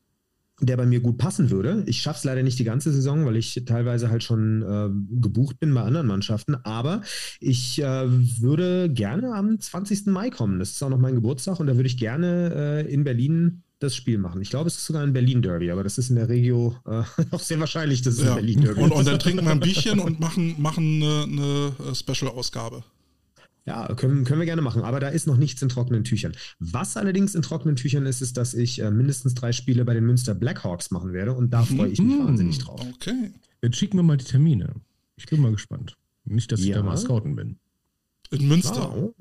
der 0.61 0.77
bei 0.77 0.86
mir 0.86 0.99
gut 0.99 1.19
passen 1.19 1.51
würde. 1.51 1.85
Ich 1.86 2.03
schaffe 2.03 2.19
es 2.19 2.24
leider 2.24 2.43
nicht 2.43 2.59
die 2.59 2.65
ganze 2.65 2.93
Saison, 2.93 3.24
weil 3.24 3.36
ich 3.36 3.62
teilweise 3.65 4.11
halt 4.11 4.24
schon 4.24 4.62
äh, 4.62 4.89
gebucht 5.20 5.61
bin 5.61 5.73
bei 5.73 5.82
anderen 5.82 6.09
Mannschaften. 6.09 6.57
Aber 6.65 7.03
ich 7.39 7.81
äh, 7.81 8.07
würde 8.40 8.90
gerne 8.90 9.35
am 9.35 9.61
20. 9.61 10.07
Mai 10.07 10.31
kommen. 10.31 10.59
Das 10.59 10.70
ist 10.70 10.82
auch 10.82 10.89
noch 10.89 10.99
mein 10.99 11.15
Geburtstag 11.15 11.61
und 11.61 11.69
da 11.69 11.77
würde 11.77 11.86
ich 11.86 11.97
gerne 11.97 12.85
äh, 12.85 12.93
in 12.93 13.05
Berlin 13.05 13.62
das 13.78 13.94
Spiel 13.94 14.19
machen. 14.19 14.43
Ich 14.43 14.51
glaube, 14.51 14.66
es 14.66 14.77
ist 14.77 14.86
sogar 14.86 15.05
ein 15.05 15.12
Berlin-Derby, 15.12 15.70
aber 15.70 15.85
das 15.85 15.99
ist 15.99 16.11
in 16.11 16.16
der 16.16 16.28
Regio 16.28 16.74
äh, 16.86 17.03
auch 17.31 17.40
sehr 17.40 17.61
wahrscheinlich, 17.61 18.03
dass 18.03 18.15
es 18.15 18.24
ja. 18.24 18.31
ein 18.31 18.35
Berlin-Derby 18.36 18.81
und, 18.81 18.90
und, 18.90 19.07
dann 19.07 19.20
trinken 19.20 19.44
wir 19.44 19.53
ein 19.53 19.61
Bierchen 19.61 20.01
und 20.01 20.19
machen, 20.19 20.61
machen 20.61 21.03
eine, 21.03 21.23
eine 21.23 21.90
äh, 21.90 21.94
Special-Ausgabe. 21.94 22.82
Ja, 23.64 23.94
können, 23.94 24.24
können 24.24 24.40
wir 24.40 24.47
gerne 24.47 24.62
machen, 24.62 24.82
aber 24.82 24.98
da 24.98 25.09
ist 25.09 25.26
noch 25.26 25.36
nichts 25.36 25.62
in 25.62 25.68
trockenen 25.68 26.02
Tüchern. 26.02 26.32
Was 26.59 26.97
allerdings 26.97 27.34
in 27.34 27.43
trockenen 27.43 27.76
Tüchern 27.76 28.06
ist, 28.06 28.20
ist, 28.20 28.36
dass 28.36 28.55
ich 28.55 28.80
äh, 28.80 28.90
mindestens 28.90 29.34
drei 29.34 29.52
Spiele 29.52 29.84
bei 29.84 29.94
den 29.94 30.05
Münster 30.05 30.34
Blackhawks 30.34 30.90
machen 30.90 31.12
werde 31.12 31.32
und 31.32 31.51
da 31.51 31.62
freue 31.62 31.89
ich 31.89 32.01
mich 32.01 32.16
mhm. 32.16 32.26
wahnsinnig 32.26 32.59
drauf. 32.59 32.80
Okay. 32.94 33.32
Jetzt 33.62 33.76
schicken 33.76 33.97
wir 33.98 34.02
mal 34.02 34.16
die 34.16 34.24
Termine. 34.24 34.74
Ich 35.16 35.26
bin 35.26 35.40
mal 35.40 35.52
gespannt. 35.52 35.97
Nicht, 36.24 36.51
dass 36.51 36.60
ich 36.60 36.66
Ja. 36.66 36.76
da 36.76 36.82
mal 36.82 36.97
scouten 36.97 37.36
bin. 37.36 37.59
In 38.30 38.48
Münster. 38.48 38.97
Oh. 38.97 39.14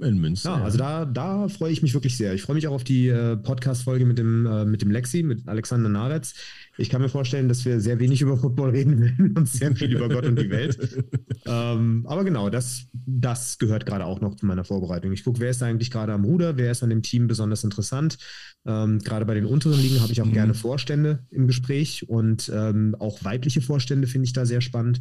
In 0.00 0.18
Münster. 0.20 0.50
Ja, 0.50 0.62
also 0.62 0.78
da, 0.78 1.04
da 1.04 1.48
freue 1.48 1.72
ich 1.72 1.82
mich 1.82 1.92
wirklich 1.92 2.16
sehr. 2.16 2.32
Ich 2.32 2.42
freue 2.42 2.54
mich 2.54 2.68
auch 2.68 2.72
auf 2.74 2.84
die 2.84 3.08
äh, 3.08 3.36
Podcast-Folge 3.36 4.06
mit 4.06 4.16
dem, 4.16 4.46
äh, 4.46 4.64
mit 4.64 4.80
dem 4.80 4.92
Lexi, 4.92 5.24
mit 5.24 5.48
Alexander 5.48 5.88
Naretz. 5.88 6.34
Ich 6.76 6.88
kann 6.88 7.02
mir 7.02 7.08
vorstellen, 7.08 7.48
dass 7.48 7.64
wir 7.64 7.80
sehr 7.80 7.98
wenig 7.98 8.20
über 8.22 8.36
Football 8.36 8.70
reden 8.70 9.00
werden 9.00 9.34
und 9.36 9.48
sehr 9.48 9.74
viel 9.74 9.92
über 9.92 10.08
Gott 10.08 10.24
und 10.26 10.38
die 10.38 10.50
Welt. 10.50 10.78
Ähm, 11.50 12.04
aber 12.06 12.24
genau, 12.24 12.50
das, 12.50 12.88
das 12.92 13.56
gehört 13.58 13.86
gerade 13.86 14.04
auch 14.04 14.20
noch 14.20 14.34
zu 14.34 14.44
meiner 14.44 14.64
Vorbereitung. 14.64 15.12
Ich 15.12 15.24
gucke, 15.24 15.40
wer 15.40 15.48
ist 15.48 15.62
da 15.62 15.66
eigentlich 15.66 15.90
gerade 15.90 16.12
am 16.12 16.24
Ruder, 16.24 16.58
wer 16.58 16.70
ist 16.72 16.82
an 16.82 16.90
dem 16.90 17.00
Team 17.02 17.26
besonders 17.26 17.64
interessant. 17.64 18.18
Ähm, 18.66 18.98
gerade 18.98 19.24
bei 19.24 19.32
den 19.32 19.46
unteren 19.46 19.80
Ligen 19.80 20.02
habe 20.02 20.12
ich 20.12 20.20
auch 20.20 20.26
Mhm. 20.26 20.32
gerne 20.34 20.52
Vorstände 20.52 21.20
im 21.30 21.46
Gespräch 21.46 22.06
und 22.06 22.50
ähm, 22.54 22.94
auch 22.98 23.24
weibliche 23.24 23.62
Vorstände 23.62 24.06
finde 24.08 24.26
ich 24.26 24.34
da 24.34 24.44
sehr 24.44 24.60
spannend. 24.60 25.00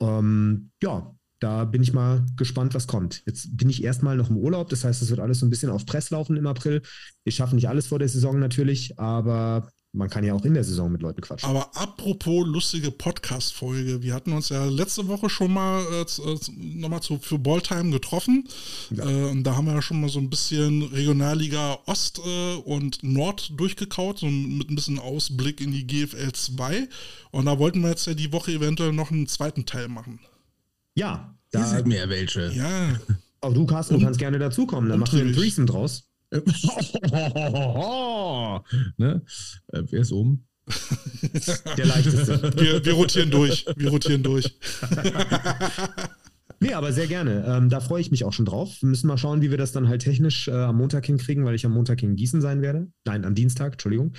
Ähm, 0.00 0.70
ja, 0.82 1.14
da 1.40 1.64
bin 1.64 1.82
ich 1.82 1.92
mal 1.92 2.24
gespannt, 2.36 2.74
was 2.74 2.86
kommt. 2.86 3.22
Jetzt 3.26 3.56
bin 3.56 3.70
ich 3.70 3.82
erstmal 3.82 4.16
noch 4.16 4.30
im 4.30 4.36
Urlaub, 4.36 4.68
das 4.68 4.84
heißt, 4.84 5.02
es 5.02 5.10
wird 5.10 5.20
alles 5.20 5.40
so 5.40 5.46
ein 5.46 5.50
bisschen 5.50 5.70
auf 5.70 5.86
Press 5.86 6.10
laufen 6.10 6.36
im 6.36 6.46
April. 6.46 6.82
Wir 7.24 7.32
schaffen 7.32 7.56
nicht 7.56 7.68
alles 7.68 7.86
vor 7.88 7.98
der 7.98 8.08
Saison 8.08 8.38
natürlich, 8.38 8.98
aber 8.98 9.68
man 9.92 10.08
kann 10.08 10.22
ja 10.22 10.34
auch 10.34 10.44
in 10.44 10.54
der 10.54 10.62
Saison 10.62 10.92
mit 10.92 11.02
Leuten 11.02 11.20
quatschen. 11.20 11.48
Aber 11.48 11.76
apropos 11.76 12.46
lustige 12.46 12.92
Podcast-Folge, 12.92 14.02
wir 14.02 14.14
hatten 14.14 14.32
uns 14.32 14.48
ja 14.48 14.64
letzte 14.66 15.08
Woche 15.08 15.28
schon 15.28 15.52
mal 15.52 15.82
äh, 15.92 16.02
äh, 16.02 16.38
nochmal 16.56 17.00
zu, 17.00 17.18
für 17.18 17.38
Balltime 17.38 17.90
getroffen. 17.90 18.46
Ja. 18.90 19.08
Äh, 19.08 19.30
und 19.30 19.42
da 19.42 19.56
haben 19.56 19.66
wir 19.66 19.74
ja 19.74 19.82
schon 19.82 20.00
mal 20.00 20.08
so 20.08 20.20
ein 20.20 20.30
bisschen 20.30 20.82
Regionalliga 20.82 21.78
Ost 21.86 22.20
äh, 22.24 22.54
und 22.56 23.02
Nord 23.02 23.58
durchgekaut, 23.58 24.18
so 24.20 24.26
mit 24.26 24.70
ein 24.70 24.76
bisschen 24.76 25.00
Ausblick 25.00 25.60
in 25.60 25.72
die 25.72 25.86
GFL 25.86 26.32
2. 26.32 26.88
Und 27.32 27.46
da 27.46 27.58
wollten 27.58 27.80
wir 27.80 27.90
jetzt 27.90 28.06
ja 28.06 28.14
die 28.14 28.32
Woche 28.32 28.52
eventuell 28.52 28.92
noch 28.92 29.10
einen 29.10 29.26
zweiten 29.26 29.66
Teil 29.66 29.88
machen. 29.88 30.20
Ja, 31.00 31.34
Ihr 31.54 31.60
da, 31.60 31.66
seid 31.66 31.86
mir 31.86 32.08
welche. 32.10 32.52
Ja, 32.52 32.90
auch 33.40 33.54
du, 33.54 33.64
Carsten, 33.64 33.94
du 33.94 33.98
Und- 33.98 34.04
kannst 34.04 34.20
gerne 34.20 34.38
dazukommen. 34.38 34.90
Dann 34.90 35.00
machen 35.00 35.18
wir 35.18 35.24
einen. 35.24 35.34
Threesome 35.34 35.66
draus. 35.66 36.06
ne? 38.98 39.22
äh, 39.72 39.82
wer 39.90 40.00
ist 40.00 40.12
oben? 40.12 40.46
Der 41.76 41.86
leichteste. 41.86 42.52
wir, 42.56 42.84
wir 42.84 42.92
rotieren 42.92 43.30
durch. 43.30 43.64
Wir 43.76 43.90
rotieren 43.90 44.22
durch. 44.22 44.56
Nee, 46.60 46.74
aber 46.74 46.92
sehr 46.92 47.06
gerne. 47.08 47.44
Ähm, 47.48 47.70
da 47.70 47.80
freue 47.80 48.00
ich 48.02 48.10
mich 48.12 48.24
auch 48.24 48.32
schon 48.34 48.44
drauf. 48.44 48.76
Wir 48.80 48.90
müssen 48.90 49.08
mal 49.08 49.16
schauen, 49.18 49.40
wie 49.42 49.50
wir 49.50 49.58
das 49.58 49.72
dann 49.72 49.88
halt 49.88 50.02
technisch 50.02 50.46
äh, 50.46 50.52
am 50.52 50.76
Montag 50.76 51.06
hinkriegen, 51.06 51.44
weil 51.44 51.54
ich 51.56 51.66
am 51.66 51.72
Montag 51.72 52.02
in 52.02 52.14
Gießen 52.14 52.40
sein 52.40 52.60
werde. 52.62 52.92
Nein, 53.06 53.24
am 53.24 53.34
Dienstag, 53.34 53.72
Entschuldigung. 53.72 54.12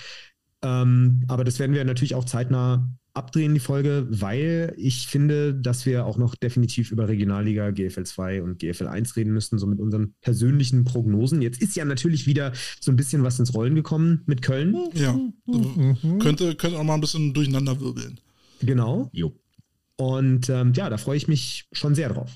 Ähm, 0.64 1.24
aber 1.28 1.44
das 1.46 1.60
werden 1.60 1.74
wir 1.76 1.86
natürlich 1.86 2.16
auch 2.16 2.26
zeitnah 2.26 2.90
abdrehen, 3.14 3.54
die 3.54 3.60
Folge, 3.60 4.08
weil 4.10 4.74
ich 4.78 5.08
finde, 5.08 5.54
dass 5.54 5.86
wir 5.86 6.06
auch 6.06 6.18
noch 6.18 6.36
definitiv 6.36 6.92
über 6.92 7.08
Regionalliga, 7.10 7.72
GFL 7.72 8.04
2 8.06 8.44
und 8.44 8.60
GFL 8.60 8.88
1 8.88 9.16
reden 9.18 9.34
müssen, 9.34 9.60
so 9.60 9.68
mit 9.68 9.80
unseren 9.80 10.14
persönlichen 10.22 10.84
Prognosen. 10.86 11.42
Jetzt 11.42 11.62
ist 11.62 11.76
ja 11.76 11.84
natürlich 11.86 12.26
wieder 12.26 12.54
so 12.80 12.92
ein 12.92 12.96
bisschen 12.96 13.24
was 13.24 13.38
ins 13.40 13.54
Rollen 13.54 13.76
gekommen 13.76 14.22
mit 14.28 14.42
Köln. 14.42 14.76
Ja, 14.94 15.14
Mhm. 15.46 16.20
könnte, 16.20 16.56
könnte 16.56 16.80
auch 16.80 16.84
mal 16.84 16.94
ein 16.96 17.02
bisschen 17.02 17.34
durcheinander 17.34 17.80
wirbeln. 17.82 18.20
Genau. 18.62 19.10
Jo. 19.12 19.36
Und 19.98 20.50
ähm, 20.50 20.74
ja, 20.76 20.90
da 20.90 20.98
freue 20.98 21.18
ich 21.18 21.28
mich 21.28 21.68
schon 21.72 21.96
sehr 21.96 22.10
drauf. 22.10 22.36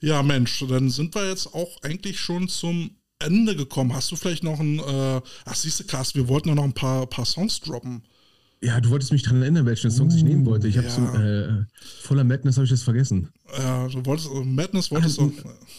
Ja, 0.00 0.22
Mensch, 0.22 0.64
dann 0.68 0.90
sind 0.90 1.14
wir 1.14 1.28
jetzt 1.28 1.52
auch 1.54 1.82
eigentlich 1.82 2.20
schon 2.20 2.48
zum 2.48 2.90
Ende 3.18 3.56
gekommen. 3.56 3.94
Hast 3.94 4.10
du 4.12 4.16
vielleicht 4.16 4.44
noch 4.44 4.60
ein, 4.60 4.78
äh, 4.78 5.20
ach 5.46 5.54
siehst 5.54 5.80
du, 5.80 5.84
Carsten, 5.84 6.18
wir 6.20 6.28
wollten 6.28 6.50
ja 6.50 6.54
noch 6.54 6.64
ein 6.64 6.74
paar, 6.74 7.06
paar 7.06 7.24
Songs 7.24 7.60
droppen. 7.60 8.02
Ja, 8.62 8.80
du 8.80 8.88
wolltest 8.88 9.12
mich 9.12 9.22
daran 9.22 9.42
erinnern, 9.42 9.66
welchen 9.66 9.90
Songs 9.90 10.14
ich 10.16 10.24
nehmen 10.24 10.46
wollte. 10.46 10.66
Ich 10.66 10.78
habe 10.78 10.86
ja. 10.86 10.92
so, 10.92 11.02
äh, 11.02 11.64
voller 12.00 12.24
Madness 12.24 12.56
habe 12.56 12.64
ich 12.64 12.70
das 12.70 12.82
vergessen. 12.82 13.28
Äh, 13.54 13.90
du 13.90 14.04
wolltest, 14.06 14.30
äh, 14.32 14.44
Madness 14.44 14.90
wolltest 14.90 15.20
Ah, 15.20 15.24
du, 15.24 15.32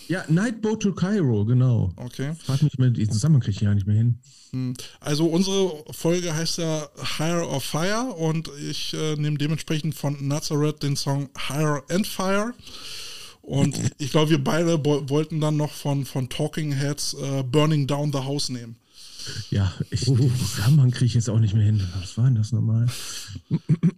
Ja, 0.07 0.23
Nightboat 0.27 0.83
to 0.83 0.93
Cairo, 0.93 1.43
genau. 1.43 1.91
okay. 1.95 2.33
Frag 2.45 2.61
mich 2.61 2.77
mal, 2.77 2.91
diesen 2.91 3.13
Zusammenhang 3.13 3.41
kriege 3.41 3.55
ich 3.55 3.61
ja 3.61 3.73
nicht 3.73 3.87
mehr 3.87 3.95
hin. 3.95 4.19
Hm. 4.51 4.73
Also 4.99 5.25
unsere 5.25 5.83
Folge 5.91 6.35
heißt 6.35 6.59
ja 6.59 6.87
Higher 7.17 7.49
or 7.49 7.61
Fire 7.61 8.13
und 8.15 8.49
ich 8.69 8.93
äh, 8.93 9.15
nehme 9.15 9.37
dementsprechend 9.37 9.95
von 9.95 10.27
Nazareth 10.27 10.83
den 10.83 10.95
Song 10.95 11.29
Higher 11.49 11.83
and 11.89 12.05
Fire. 12.05 12.53
Und 13.41 13.75
ich 13.97 14.11
glaube, 14.11 14.29
wir 14.29 14.43
beide 14.43 14.83
wollten 14.85 15.41
dann 15.41 15.57
noch 15.57 15.71
von, 15.71 16.05
von 16.05 16.29
Talking 16.29 16.73
Heads 16.73 17.15
äh, 17.15 17.43
Burning 17.43 17.87
Down 17.87 18.11
the 18.13 18.19
House 18.19 18.49
nehmen. 18.49 18.75
Ja, 19.49 19.73
ich, 19.89 20.05
den 20.05 20.31
Zusammenhang 20.35 20.91
kriege 20.91 21.05
ich 21.05 21.13
jetzt 21.13 21.29
auch 21.29 21.39
nicht 21.39 21.53
mehr 21.53 21.65
hin. 21.65 21.81
Was 21.99 22.17
war 22.17 22.25
denn 22.25 22.35
das 22.35 22.51
nochmal? 22.51 22.87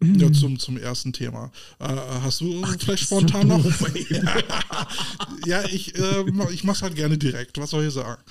Ja, 0.04 0.32
zum, 0.32 0.60
zum 0.60 0.78
ersten 0.78 1.14
Thema. 1.14 1.52
Äh, 1.80 1.88
hast 2.22 2.42
du 2.42 2.64
vielleicht 2.80 3.04
spontan 3.04 3.48
noch? 3.48 3.64
ja, 5.46 5.64
ich, 5.66 5.96
äh, 5.98 6.26
ich 6.52 6.64
mach's 6.64 6.82
halt 6.82 6.96
gerne 6.96 7.18
direkt. 7.18 7.58
Was 7.58 7.72
soll 7.72 7.86
ich 7.86 7.94
sagen? 7.94 8.22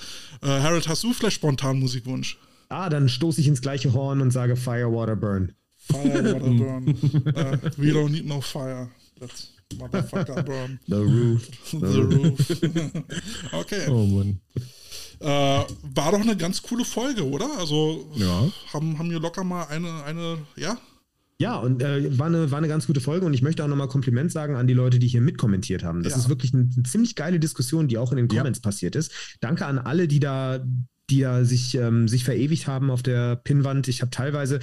Äh, 0.41 0.47
Harold, 0.47 0.87
hast 0.87 1.03
du 1.03 1.13
vielleicht 1.13 1.35
spontan 1.35 1.79
Musikwunsch? 1.79 2.37
Ah, 2.69 2.89
dann 2.89 3.09
stoße 3.09 3.41
ich 3.41 3.47
ins 3.47 3.61
gleiche 3.61 3.93
Horn 3.93 4.21
und 4.21 4.31
sage 4.31 4.55
Fire, 4.55 4.91
Water, 4.91 5.15
Burn. 5.15 5.53
Fire, 5.91 6.23
water, 6.23 6.49
burn. 6.51 6.87
Äh, 7.35 7.57
we 7.77 7.91
don't 7.91 8.11
need 8.11 8.25
no 8.25 8.41
fire. 8.41 8.89
Let's 9.19 9.49
motherfucker 9.77 10.43
burn. 10.43 10.79
The 10.87 11.03
Roof. 11.03 11.49
The 11.71 12.01
roof. 12.01 13.53
okay. 13.53 13.87
Oh 13.87 14.05
Mann. 14.05 14.39
Äh, 15.21 15.25
war 15.25 16.11
doch 16.11 16.21
eine 16.21 16.37
ganz 16.37 16.61
coole 16.61 16.85
Folge, 16.85 17.25
oder? 17.27 17.47
Also 17.57 18.09
Ja. 18.15 18.49
haben, 18.73 18.97
haben 18.97 19.09
wir 19.11 19.19
locker 19.19 19.43
mal 19.43 19.65
eine, 19.67 20.03
eine, 20.03 20.37
ja? 20.55 20.77
Ja, 21.41 21.57
und 21.57 21.81
äh, 21.81 22.17
war, 22.17 22.27
eine, 22.27 22.51
war 22.51 22.57
eine 22.57 22.67
ganz 22.67 22.85
gute 22.85 22.99
Folge 22.99 23.25
und 23.25 23.33
ich 23.33 23.41
möchte 23.41 23.63
auch 23.63 23.67
nochmal 23.69 23.87
Kompliment 23.87 24.31
sagen 24.31 24.55
an 24.55 24.67
die 24.67 24.73
Leute, 24.73 24.99
die 24.99 25.07
hier 25.07 25.21
mitkommentiert 25.21 25.83
haben. 25.83 26.03
Das 26.03 26.13
Ja. 26.13 26.19
ist 26.19 26.29
wirklich 26.29 26.53
eine, 26.53 26.69
eine 26.73 26.83
ziemlich 26.83 27.15
geile 27.15 27.39
Diskussion, 27.39 27.87
die 27.87 27.97
auch 27.97 28.11
in 28.11 28.17
den 28.17 28.27
Ja. 28.29 28.39
Comments 28.41 28.59
passiert 28.59 28.95
ist. 28.95 29.11
Danke 29.39 29.65
an 29.65 29.79
alle, 29.79 30.07
die 30.09 30.19
da, 30.19 30.59
die 31.09 31.21
da 31.21 31.45
sich, 31.45 31.75
ähm, 31.75 32.07
sich 32.09 32.23
verewigt 32.25 32.67
haben 32.67 32.91
auf 32.91 33.03
der 33.03 33.37
Pinnwand. 33.37 33.87
Ich 33.87 34.01
habe 34.01 34.11
teilweise 34.11 34.59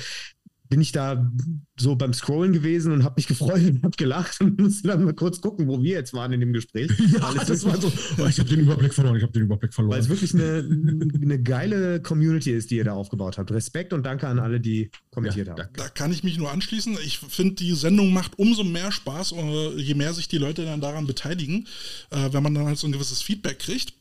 bin 0.68 0.80
ich 0.80 0.92
da 0.92 1.30
so 1.78 1.96
beim 1.96 2.12
Scrollen 2.12 2.52
gewesen 2.52 2.92
und 2.92 3.04
habe 3.04 3.14
mich 3.16 3.26
gefreut 3.26 3.62
und 3.62 3.82
habe 3.82 3.96
gelacht 3.96 4.40
und 4.40 4.60
musste 4.60 4.88
dann 4.88 5.04
mal 5.04 5.14
kurz 5.14 5.40
gucken, 5.40 5.68
wo 5.68 5.82
wir 5.82 5.92
jetzt 5.92 6.12
waren 6.14 6.32
in 6.32 6.40
dem 6.40 6.52
Gespräch. 6.52 6.90
Ja, 7.16 7.32
das 7.44 7.64
war 7.64 7.80
so. 7.80 7.90
Oh, 8.18 8.26
ich 8.26 8.38
habe 8.38 8.48
den 8.48 8.60
Überblick 8.60 8.92
verloren. 8.92 9.16
Ich 9.16 9.22
habe 9.22 9.32
den 9.32 9.42
Überblick 9.42 9.76
Weil 9.78 9.98
es 10.00 10.06
verloren. 10.06 10.08
wirklich 10.08 10.34
eine, 10.34 11.18
eine 11.22 11.42
geile 11.42 12.00
Community 12.02 12.50
ist, 12.50 12.70
die 12.70 12.76
ihr 12.76 12.84
da 12.84 12.92
aufgebaut 12.92 13.38
habt. 13.38 13.50
Respekt 13.52 13.92
und 13.92 14.04
danke 14.04 14.26
an 14.28 14.38
alle, 14.38 14.60
die 14.60 14.90
kommentiert 15.10 15.46
Ja, 15.46 15.56
haben. 15.56 15.68
Da 15.74 15.88
kann 15.88 16.12
ich 16.12 16.24
mich 16.24 16.36
nur 16.36 16.50
anschließen. 16.50 16.96
Ich 17.04 17.18
finde, 17.18 17.54
die 17.54 17.72
Sendung 17.74 18.12
macht 18.12 18.38
umso 18.38 18.64
mehr 18.64 18.92
Spaß, 18.92 19.32
äh, 19.32 19.80
je 19.80 19.94
mehr 19.94 20.12
sich 20.14 20.28
die 20.28 20.38
Leute 20.38 20.64
dann 20.64 20.80
daran 20.80 21.06
beteiligen, 21.06 21.66
äh, 22.10 22.32
wenn 22.32 22.42
man 22.42 22.54
dann 22.54 22.66
halt 22.66 22.78
so 22.78 22.86
ein 22.86 22.92
gewisses 22.92 23.22
Feedback 23.22 23.60
kriegt. 23.60 23.94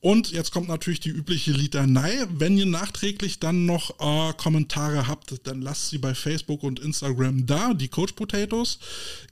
Und 0.00 0.32
jetzt 0.32 0.50
kommt 0.52 0.68
natürlich 0.68 1.00
die 1.00 1.10
übliche 1.10 1.52
Litanei. 1.52 2.26
Wenn 2.30 2.56
ihr 2.56 2.66
nachträglich 2.66 3.38
dann 3.38 3.66
noch 3.66 4.00
äh, 4.00 4.32
Kommentare 4.34 5.06
habt, 5.08 5.46
dann 5.46 5.62
lasst 5.62 5.90
sie 5.90 5.98
bei 5.98 6.11
Facebook 6.14 6.62
und 6.62 6.80
Instagram 6.80 7.46
da, 7.46 7.74
die 7.74 7.88
Coach 7.88 8.12
Potatoes. 8.12 8.78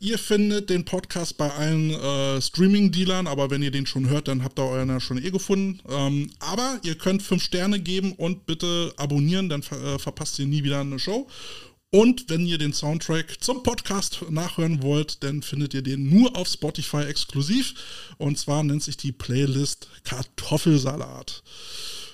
Ihr 0.01 0.19
findet 0.19 0.70
den 0.70 0.85
Podcast 0.85 1.36
bei 1.36 1.51
allen 1.51 1.90
äh, 1.90 2.40
Streaming-Dealern, 2.40 3.27
aber 3.27 3.51
wenn 3.51 3.62
ihr 3.62 3.70
den 3.70 3.86
schon 3.86 4.09
hört, 4.09 4.28
dann 4.28 4.44
habt 4.44 4.59
ihr 4.59 4.65
euren 4.65 4.89
ja 4.89 5.01
schon 5.01 5.23
eh 5.23 5.31
gefunden. 5.31 5.81
Ähm, 5.89 6.31
aber 6.39 6.78
ihr 6.82 6.94
könnt 6.97 7.23
fünf 7.23 7.43
Sterne 7.43 7.81
geben 7.81 8.12
und 8.12 8.47
bitte 8.47 8.93
abonnieren, 8.97 9.48
dann 9.48 9.62
ver 9.62 9.94
äh, 9.94 9.98
verpasst 9.98 10.39
ihr 10.39 10.47
nie 10.47 10.65
wieder 10.65 10.81
eine 10.81 10.98
Show. 10.98 11.27
Und 11.93 12.31
wenn 12.31 12.47
ihr 12.47 12.59
den 12.59 12.73
Soundtrack 12.73 13.43
zum 13.43 13.65
Podcast 13.65 14.24
nachhören 14.31 14.81
wollt, 14.81 15.24
dann 15.24 15.43
findet 15.43 15.74
ihr 15.74 15.82
den 15.82 16.09
nur 16.09 16.36
auf 16.36 16.47
Spotify 16.47 17.02
exklusiv. 17.02 17.74
Und 18.16 18.39
zwar 18.39 18.62
nennt 18.62 18.85
sich 18.85 18.97
die 18.97 19.11
Playlist 19.11 19.89
Kartoffelsalat. 20.05 21.43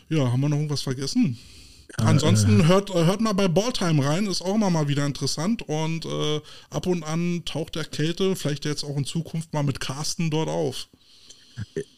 Ja, 0.08 0.32
haben 0.32 0.40
wir 0.40 0.48
noch 0.48 0.56
irgendwas 0.56 0.80
vergessen? 0.80 1.38
Ansonsten 1.98 2.68
hört, 2.68 2.90
äh, 2.90 3.04
hört 3.06 3.20
mal 3.20 3.32
bei 3.32 3.48
Balltime 3.48 4.04
rein, 4.04 4.26
ist 4.26 4.42
auch 4.42 4.54
immer 4.54 4.70
mal 4.70 4.88
wieder 4.88 5.06
interessant. 5.06 5.62
Und 5.62 6.04
äh, 6.04 6.40
ab 6.70 6.86
und 6.86 7.02
an 7.02 7.42
taucht 7.44 7.74
der 7.74 7.84
Kälte, 7.84 8.36
vielleicht 8.36 8.64
jetzt 8.64 8.84
auch 8.84 8.96
in 8.96 9.04
Zukunft 9.04 9.52
mal 9.54 9.62
mit 9.62 9.80
Carsten 9.80 10.30
dort 10.30 10.48
auf. 10.48 10.88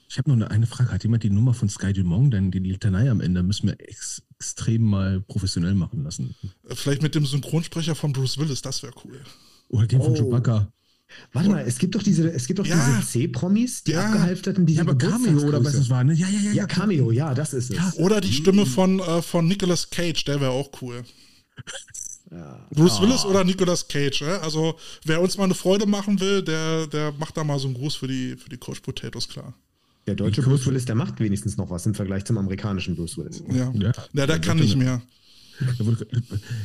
Ich 0.09 0.17
habe 0.19 0.35
noch 0.35 0.49
eine, 0.49 0.67
Frage. 0.67 0.91
Hat 0.93 1.03
jemand 1.03 1.23
die 1.25 1.31
Nummer 1.31 1.53
von 1.53 1.69
Sky 1.69 1.93
Dumont, 1.93 2.33
denn 2.33 2.51
die 2.51 2.61
Litanei 2.61 3.11
am 3.11 3.21
Ende 3.21 3.43
müssen 3.43 3.67
wir 3.69 3.81
ex, 3.81 4.23
extrem 4.37 4.83
mal 4.83 5.21
professionell 5.21 5.75
machen 5.75 6.05
lassen? 6.05 6.35
Äh, 6.69 6.75
Vielleicht 6.75 7.03
mit 7.03 7.15
dem 7.15 7.27
Synchronsprecher 7.27 7.95
von 7.95 8.13
Bruce 8.13 8.39
Willis, 8.39 8.63
das 8.63 8.83
wäre 8.83 8.93
cool. 9.05 9.21
Oder 9.69 9.87
den 9.87 10.01
von 10.01 10.13
Oh. 10.13 10.15
Chewbacca? 10.15 10.73
Warte 11.33 11.49
mal, 11.49 11.65
es 11.67 11.79
gibt 11.79 11.95
doch 11.95 12.03
diese, 12.03 12.31
es 12.31 12.47
gibt 12.47 12.59
doch 12.59 12.67
Ja. 12.67 12.77
diese 12.77 13.07
C-Promis, 13.09 13.83
die 13.85 13.93
Ja. 13.93 14.07
abgehalfterten, 14.07 14.67
diese 14.67 14.79
Ja, 14.79 14.83
aber 14.89 14.97
Cameo 14.99 15.41
oder 15.47 15.65
was 15.65 15.75
es 15.75 15.89
war, 15.89 16.05
ne? 16.05 16.13
Ja, 16.15 16.29
ja, 16.29 16.41
ja. 16.41 16.53
Ja, 16.53 16.67
Cameo, 16.67 17.11
ja, 17.11 17.35
das 17.35 17.55
ist 17.55 17.71
es. 17.71 17.77
Ja. 17.77 17.93
Oder 17.97 18.21
die 18.21 18.33
Stimme 18.33 18.67
von, 18.67 19.01
äh, 19.01 19.23
von 19.23 19.47
Nicolas 19.49 19.89
Cage, 19.91 20.25
der 20.25 20.41
wäre 20.41 20.51
auch 20.51 20.71
cool. 20.83 21.03
Ja. 22.31 22.67
Bruce 22.71 23.01
Willis 23.01 23.25
oder 23.25 23.43
Nicolas 23.43 23.89
Cage, 23.89 24.21
ne? 24.21 24.41
Also 24.43 24.77
wer 25.05 25.21
uns 25.23 25.39
mal 25.39 25.45
eine 25.45 25.55
Freude 25.55 25.87
machen 25.87 26.21
will, 26.21 26.43
der, 26.43 26.87
der 26.87 27.13
macht 27.13 27.37
da 27.37 27.43
mal 27.45 27.59
so 27.59 27.69
einen 27.69 27.75
Gruß 27.77 27.97
für 27.97 28.07
die, 28.07 28.37
für 28.37 28.51
die 28.51 28.59
Coach 28.59 28.81
Potatoes 28.81 29.29
klar. 29.29 29.55
Der 30.07 30.15
deutsche 30.15 30.43
Die 30.43 30.47
Bruce 30.47 30.67
Willis, 30.67 30.85
der 30.85 30.95
macht 30.95 31.21
wenigstens 31.21 31.57
noch 31.57 31.71
was 31.71 31.87
im 31.87 31.95
Vergleich 31.95 32.25
zum 32.27 32.37
amerikanischen 32.39 32.97
Bruce 32.97 33.17
Willis. 33.17 33.43
Ja, 33.51 33.73
Ja. 33.75 33.93
ja 34.13 34.27
der 34.27 34.39
kann 34.41 34.59
nicht 34.59 34.77
mehr. 34.77 35.01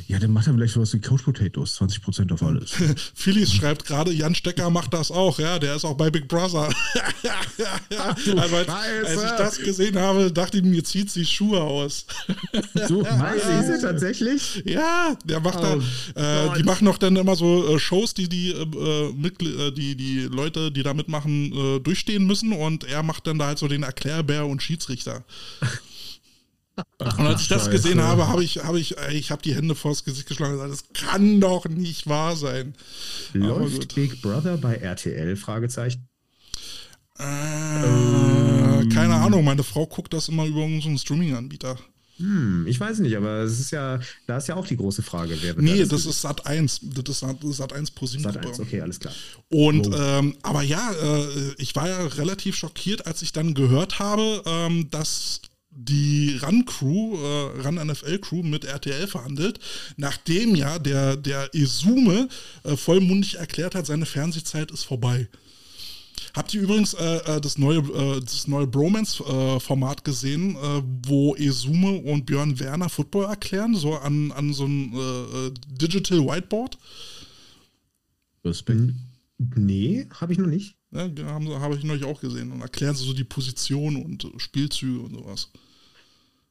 Ja, 0.07 0.19
dann 0.19 0.31
macht 0.31 0.47
er 0.47 0.53
vielleicht 0.53 0.73
sowas 0.73 0.93
wie 0.93 0.99
Couch 0.99 1.23
Potatoes, 1.23 1.79
20% 1.81 2.31
auf 2.31 2.43
alles. 2.43 2.71
Phillies 3.15 3.53
schreibt 3.53 3.85
gerade, 3.85 4.11
Jan 4.11 4.35
Stecker 4.35 4.69
macht 4.69 4.93
das 4.93 5.11
auch, 5.11 5.39
ja, 5.39 5.57
der 5.59 5.75
ist 5.75 5.85
auch 5.85 5.95
bei 5.95 6.09
Big 6.11 6.27
Brother. 6.27 6.69
also 7.97 8.37
als, 8.37 8.69
als, 8.69 9.23
ich 9.23 9.31
das 9.37 9.57
gesehen 9.57 9.97
habe, 9.97 10.31
dachte 10.31 10.57
ich 10.57 10.63
mir, 10.63 10.83
zieht 10.83 11.09
sich 11.09 11.31
Schuhe 11.31 11.61
aus. 11.61 12.05
so 12.87 13.01
ist 13.01 13.69
er 13.69 13.81
tatsächlich? 13.81 14.63
Ja, 14.65 15.17
der 15.25 15.39
macht 15.39 15.59
oh, 15.59 15.81
da, 16.15 16.49
äh, 16.51 16.57
die 16.57 16.63
machen 16.63 16.87
auch 16.87 16.97
dann 16.97 17.15
immer 17.15 17.35
so 17.35 17.75
äh, 17.75 17.79
Shows, 17.79 18.13
die 18.13 18.29
die, 18.29 18.51
äh, 18.51 18.61
äh 18.61 19.71
die 19.71 19.95
die 19.95 20.19
Leute, 20.31 20.71
die 20.71 20.83
da 20.83 20.93
mitmachen, 20.93 21.51
äh, 21.53 21.79
durchstehen 21.79 22.25
müssen 22.25 22.53
und 22.53 22.83
er 22.83 23.03
macht 23.03 23.27
dann 23.27 23.39
da 23.39 23.47
halt 23.47 23.57
so 23.57 23.67
den 23.67 23.83
Erklärbär 23.83 24.45
und 24.45 24.61
Schiedsrichter. 24.61 25.23
Ach, 26.75 27.19
und 27.19 27.27
als 27.27 27.41
ich 27.41 27.47
das 27.47 27.69
gesehen 27.69 28.01
habe, 28.01 28.27
habe 28.27 28.43
ich, 28.43 28.63
habe 28.63 28.79
ich, 28.79 28.95
ich 29.11 29.31
habe 29.31 29.41
die 29.41 29.55
Hände 29.55 29.75
vors 29.75 30.03
Gesicht 30.03 30.27
geschlagen 30.27 30.53
und 30.53 30.59
gesagt, 30.59 30.89
das 30.91 31.07
kann 31.07 31.39
doch 31.39 31.65
nicht 31.67 32.07
wahr 32.07 32.35
sein. 32.35 32.73
Läuft 33.33 33.93
Big 33.93 34.21
Brother 34.21 34.57
bei 34.57 34.75
RTL? 34.75 35.35
Fragezeichen. 35.35 36.07
Äh, 37.19 37.23
ähm. 37.85 38.89
Keine 38.89 39.15
Ahnung, 39.15 39.43
meine 39.43 39.63
Frau 39.63 39.85
guckt 39.85 40.13
das 40.13 40.29
immer 40.29 40.45
über 40.45 40.63
unseren 40.63 40.97
Streaming-Anbieter. 40.97 41.77
Hm, 42.17 42.67
ich 42.67 42.79
weiß 42.79 42.99
nicht, 42.99 43.17
aber 43.17 43.39
es 43.39 43.59
ist 43.59 43.71
ja, 43.71 43.99
da 44.27 44.37
ist 44.37 44.47
ja 44.47 44.55
auch 44.55 44.67
die 44.67 44.77
große 44.77 45.01
Frage, 45.01 45.35
wer 45.41 45.55
wird 45.55 45.65
Nee, 45.65 45.79
das, 45.79 45.89
das 45.89 46.05
ist 46.05 46.21
Sat 46.21 46.45
1. 46.45 46.81
Das 46.83 47.21
ist 47.21 47.57
Sat 47.57 47.73
1 47.73 47.91
pro 47.91 48.05
Sat 48.05 48.37
1, 48.37 48.59
okay, 48.59 48.81
alles 48.81 48.99
klar. 48.99 49.13
Und 49.49 49.87
oh. 49.87 49.95
ähm, 49.95 50.35
aber 50.43 50.61
ja, 50.61 50.91
äh, 50.91 51.53
ich 51.57 51.75
war 51.75 51.89
ja 51.89 52.05
relativ 52.05 52.55
schockiert, 52.55 53.07
als 53.07 53.23
ich 53.23 53.31
dann 53.31 53.55
gehört 53.55 53.97
habe, 53.97 54.43
ähm, 54.45 54.89
dass 54.91 55.41
die 55.75 56.39
Run-Crew, 56.41 57.17
äh, 57.17 57.61
Run-NFL-Crew 57.61 58.43
mit 58.43 58.65
RTL 58.65 59.07
verhandelt, 59.07 59.59
nachdem 59.97 60.55
ja 60.55 60.79
der, 60.79 61.17
der 61.17 61.49
Esume 61.53 62.27
äh, 62.63 62.75
vollmundig 62.75 63.35
erklärt 63.35 63.75
hat, 63.75 63.85
seine 63.85 64.05
Fernsehzeit 64.05 64.71
ist 64.71 64.83
vorbei. 64.83 65.27
Habt 66.35 66.53
ihr 66.53 66.61
übrigens 66.61 66.93
äh, 66.95 67.17
äh 67.17 67.41
das 67.41 67.57
neue, 67.57 67.79
äh, 67.79 68.19
das 68.19 68.47
neue 68.47 68.65
Bromance-Format 68.65 69.99
äh, 69.99 70.03
gesehen, 70.03 70.55
äh, 70.55 70.81
wo 71.05 71.35
Esume 71.35 71.99
und 71.99 72.25
Björn 72.25 72.59
Werner 72.59 72.89
Football 72.89 73.25
erklären, 73.25 73.75
so 73.75 73.95
an, 73.95 74.31
an 74.31 74.53
so 74.53 74.65
einem 74.65 74.93
äh, 74.93 75.51
Digital 75.69 76.19
Whiteboard? 76.19 76.77
Respekt. 78.43 78.93
Nee, 79.55 80.07
habe 80.19 80.33
ich 80.33 80.39
noch 80.39 80.47
nicht. 80.47 80.75
Ja, 80.91 81.09
habe 81.25 81.59
hab 81.59 81.73
ich 81.73 81.83
neulich 81.83 82.03
auch 82.03 82.19
gesehen. 82.21 82.51
Und 82.51 82.61
erklären 82.61 82.95
sie 82.95 83.05
so 83.05 83.13
die 83.13 83.23
Position 83.23 83.95
und 83.95 84.27
Spielzüge 84.37 84.99
und 84.99 85.15
sowas. 85.15 85.49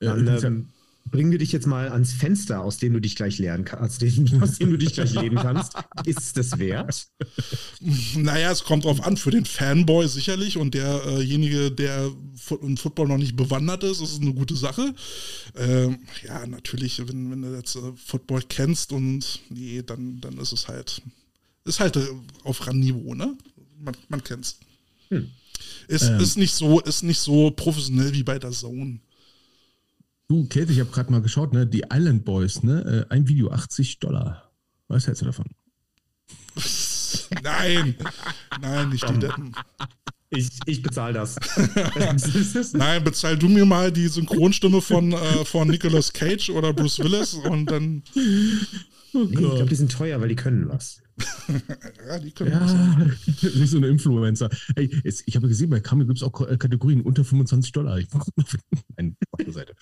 Dann, 0.03 0.45
ähm, 0.45 0.69
bringen 1.11 1.31
wir 1.31 1.39
dich 1.39 1.53
jetzt 1.53 1.67
mal 1.67 1.89
ans 1.91 2.13
Fenster, 2.13 2.63
aus 2.63 2.79
dem 2.79 2.93
du 2.93 3.01
dich 3.01 3.17
gleich 3.17 3.39
lernen 3.39 3.65
kannst, 3.65 4.05
aus 4.41 4.59
dem 4.59 4.71
du 4.71 4.79
dich 4.79 4.95
gleich 4.95 5.13
leben 5.15 5.37
kannst. 5.37 5.75
Ist 6.07 6.21
es 6.21 6.33
das 6.33 6.59
wert? 6.59 7.07
Naja, 8.17 8.53
es 8.53 8.63
kommt 8.63 8.85
drauf 8.85 9.05
an. 9.05 9.17
Für 9.17 9.31
den 9.31 9.45
Fanboy 9.45 10.07
sicherlich 10.07 10.57
und 10.57 10.75
derjenige, 10.75 11.71
der 11.71 12.11
im 12.63 12.77
Football 12.77 13.09
noch 13.09 13.19
nicht 13.19 13.37
bewandert 13.37 13.83
ist, 13.83 14.01
ist 14.01 14.13
es 14.13 14.21
eine 14.21 14.33
gute 14.33 14.55
Sache. 14.55 14.95
Ähm, 15.57 15.99
ja, 16.25 16.47
natürlich, 16.47 17.01
wenn, 17.07 17.31
wenn 17.31 17.43
du 17.43 17.57
jetzt 17.57 17.77
äh, 17.77 17.93
Football 17.97 18.43
kennst 18.49 18.93
und 18.93 19.41
nee, 19.51 19.83
dann, 19.83 20.21
dann 20.21 20.39
ist 20.39 20.53
es 20.53 20.69
halt, 20.69 21.03
ist 21.65 21.81
halt 21.81 21.97
äh, 21.97 22.07
auf 22.45 22.67
Randniveau, 22.67 23.15
ne? 23.15 23.37
Man, 23.81 23.97
man 24.09 24.23
es. 24.41 24.59
Hm. 25.09 25.31
Ist, 25.89 26.05
ähm. 26.05 26.21
ist, 26.21 26.37
nicht 26.37 26.55
so, 26.55 26.81
ist 26.81 27.03
nicht 27.03 27.19
so 27.19 27.51
professionell 27.51 28.13
wie 28.13 28.23
bei 28.23 28.39
der 28.39 28.53
Zone. 28.53 29.01
Du, 30.33 30.47
Käthe, 30.47 30.73
ich 30.73 30.81
habe 30.81 30.89
gerade 30.89 31.13
mal 31.13 31.21
geschaut, 31.21 31.53
ne? 31.53 31.67
Die 31.67 31.85
Island 31.93 32.25
Boys, 32.25 32.63
ne? 32.63 33.07
Äh, 33.11 33.13
ein 33.13 33.29
Video 33.29 33.51
80 33.51 33.99
Dollar. 33.99 34.51
Was 34.89 35.07
hältst 35.07 35.21
du 35.21 35.27
davon? 35.27 35.45
Nein, 37.43 37.95
nein, 38.63 38.89
nicht 38.89 39.07
die 39.07 39.19
Deppen. 39.19 39.55
Ich, 40.31 40.49
ich 40.65 40.81
bezahle 40.81 41.13
das. 41.13 41.37
Nein, 42.73 43.05
bezahl 43.05 43.37
du 43.37 43.51
mir 43.51 43.67
mal 43.67 43.93
die 43.93 44.09
Synchronstimme 44.09 44.81
von, 44.81 45.13
äh, 45.13 45.45
von 45.45 45.69
Nicolas 45.69 46.15
Cage 46.15 46.49
oder 46.49 46.73
Bruce 46.73 47.01
Willis 47.01 47.35
und 47.35 47.67
dann. 47.67 48.03
Oh 49.13 49.25
nee, 49.25 49.33
ich 49.33 49.39
glaube, 49.39 49.67
die 49.67 49.75
sind 49.75 49.93
teuer, 49.93 50.19
weil 50.23 50.29
die 50.29 50.37
können 50.37 50.67
was. 50.71 51.02
Ja, 52.09 52.19
die 52.19 52.31
können 52.31 52.53
ja, 52.53 53.07
Nicht 53.43 53.55
so 53.71 53.77
eine 53.77 53.89
Influencer. 53.89 54.49
Hey, 54.77 54.91
es, 55.05 55.23
ich 55.27 55.37
habe 55.37 55.49
gesehen, 55.49 55.69
bei 55.71 55.81
Camel 55.81 56.07
gibt 56.07 56.19
es 56.19 56.23
auch 56.23 56.49
äh, 56.49 56.57
Kategorien 56.57 57.03
unter 57.03 57.25
25 57.25 57.73
Dollar. 57.73 57.99
Ich 57.99 58.09
mache 58.13 58.31
eine 58.97 59.15
Seite. 59.49 59.75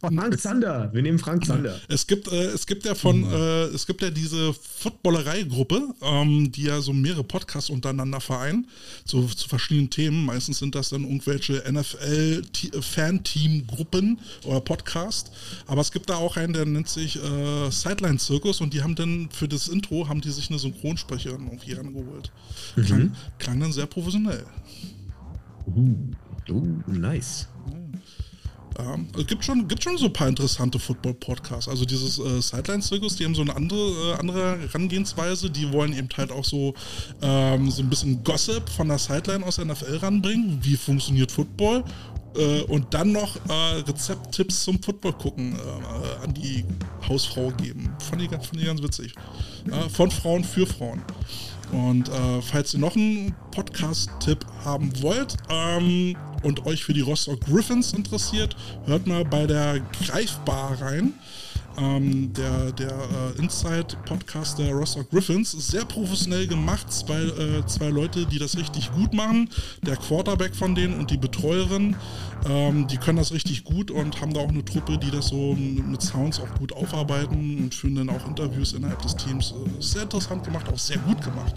Frank 0.00 0.40
Zander, 0.40 0.92
wir 0.92 1.02
nehmen 1.02 1.20
Frank 1.20 1.46
Zander. 1.46 1.80
Es 1.88 2.06
gibt, 2.06 2.28
äh, 2.28 2.44
es 2.46 2.66
gibt 2.66 2.84
ja 2.84 2.94
von, 2.94 3.20
mhm. 3.20 3.32
äh, 3.32 3.64
es 3.66 3.86
gibt 3.86 4.02
ja 4.02 4.10
diese 4.10 4.52
Footballerei-Gruppe, 4.52 5.94
ähm, 6.02 6.50
die 6.50 6.64
ja 6.64 6.80
so 6.80 6.92
mehrere 6.92 7.22
Podcasts 7.22 7.70
untereinander 7.70 8.20
vereinen, 8.20 8.66
so 9.04 9.22
zu 9.26 9.48
verschiedenen 9.48 9.90
Themen. 9.90 10.24
Meistens 10.24 10.58
sind 10.58 10.74
das 10.74 10.88
dann 10.88 11.04
irgendwelche 11.04 11.62
NFL-Fan-Team-Gruppen 11.70 14.18
oder 14.44 14.60
Podcast. 14.60 15.30
Aber 15.66 15.82
es 15.82 15.92
gibt 15.92 16.10
da 16.10 16.16
auch 16.16 16.36
einen, 16.36 16.52
der 16.52 16.66
nennt 16.66 16.88
sich 16.88 17.22
äh, 17.22 17.70
Sideline 17.70 18.18
Circus 18.18 18.60
und 18.60 18.74
die 18.74 18.82
haben 18.82 18.96
dann 18.96 19.28
für 19.30 19.46
das 19.46 19.68
Intro 19.68 20.08
haben 20.08 20.20
die 20.24 20.30
sich 20.30 20.50
eine 20.50 20.58
Synchronsprecherin 20.58 21.46
irgendwie 21.46 21.72
rangeholt. 21.72 22.32
Mhm. 22.76 22.84
Klang, 22.84 23.16
klang 23.38 23.60
dann 23.60 23.72
sehr 23.72 23.86
professionell. 23.86 24.44
Uh, 25.66 25.96
uh 26.50 26.82
nice. 26.86 27.48
Ähm, 28.78 29.06
es 29.16 29.26
gibt 29.26 29.44
schon, 29.44 29.68
gibt 29.68 29.82
schon 29.82 29.96
so 29.98 30.06
ein 30.06 30.12
paar 30.12 30.28
interessante 30.28 30.78
Football-Podcasts. 30.78 31.68
Also 31.68 31.84
dieses 31.84 32.18
äh, 32.18 32.40
Sideline-Zirkus, 32.40 33.16
die 33.16 33.24
haben 33.24 33.34
so 33.34 33.42
eine 33.42 33.54
andere, 33.54 34.12
äh, 34.12 34.14
andere 34.18 34.58
Herangehensweise. 34.58 35.50
Die 35.50 35.72
wollen 35.72 35.92
eben 35.92 36.08
halt 36.16 36.32
auch 36.32 36.44
so, 36.44 36.74
ähm, 37.22 37.70
so 37.70 37.82
ein 37.82 37.90
bisschen 37.90 38.24
Gossip 38.24 38.68
von 38.68 38.88
der 38.88 38.98
Sideline 38.98 39.44
aus 39.44 39.56
der 39.56 39.66
NFL 39.66 39.96
ranbringen. 39.98 40.58
Wie 40.62 40.76
funktioniert 40.76 41.30
Football? 41.30 41.84
Äh, 42.36 42.62
und 42.62 42.92
dann 42.94 43.12
noch 43.12 43.36
äh, 43.48 43.80
Rezepttipps 43.86 44.64
zum 44.64 44.82
Football 44.82 45.12
gucken 45.14 45.54
äh, 45.54 46.24
an 46.24 46.34
die 46.34 46.64
Hausfrau 47.08 47.50
geben. 47.52 47.94
Fand 47.98 48.22
ich, 48.22 48.30
fand 48.30 48.56
ich 48.56 48.66
ganz 48.66 48.82
witzig. 48.82 49.14
von 49.90 50.10
Frauen 50.10 50.44
für 50.44 50.66
Frauen. 50.66 51.02
Und 51.72 52.08
äh, 52.08 52.42
falls 52.42 52.74
ihr 52.74 52.80
noch 52.80 52.94
einen 52.94 53.34
Podcast-Tipp 53.50 54.44
haben 54.64 54.92
wollt 55.02 55.36
ähm, 55.50 56.16
und 56.42 56.66
euch 56.66 56.84
für 56.84 56.92
die 56.92 57.00
Rostock 57.00 57.40
Griffins 57.40 57.92
interessiert, 57.92 58.54
hört 58.86 59.06
mal 59.06 59.24
bei 59.24 59.46
der 59.46 59.80
Greifbar 59.80 60.80
rein. 60.80 61.14
Ähm, 61.76 62.32
der 62.32 62.72
der 62.72 62.92
äh, 62.92 63.40
Inside-Podcast 63.40 64.58
der 64.58 64.72
Rostock 64.72 65.10
Griffins. 65.10 65.50
Sehr 65.52 65.84
professionell 65.84 66.46
gemacht. 66.46 66.92
Zwei, 66.92 67.22
äh, 67.22 67.66
zwei 67.66 67.88
Leute, 67.88 68.26
die 68.26 68.38
das 68.38 68.56
richtig 68.56 68.92
gut 68.92 69.12
machen. 69.12 69.50
Der 69.82 69.96
Quarterback 69.96 70.54
von 70.54 70.74
denen 70.74 70.98
und 70.98 71.10
die 71.10 71.16
Betreuerin. 71.16 71.96
Ähm, 72.46 72.86
die 72.86 72.96
können 72.96 73.18
das 73.18 73.32
richtig 73.32 73.64
gut 73.64 73.90
und 73.90 74.20
haben 74.20 74.32
da 74.32 74.40
auch 74.40 74.48
eine 74.48 74.64
Truppe, 74.64 74.98
die 74.98 75.10
das 75.10 75.28
so 75.28 75.54
mit 75.54 76.02
Sounds 76.02 76.38
auch 76.40 76.54
gut 76.58 76.72
aufarbeiten 76.72 77.58
und 77.58 77.74
führen 77.74 77.94
dann 77.96 78.10
auch 78.10 78.26
Interviews 78.26 78.72
innerhalb 78.72 79.02
des 79.02 79.16
Teams. 79.16 79.52
Äh, 79.52 79.82
sehr 79.82 80.02
interessant 80.02 80.44
gemacht, 80.44 80.68
auch 80.68 80.78
sehr 80.78 80.98
gut 80.98 81.22
gemacht. 81.22 81.54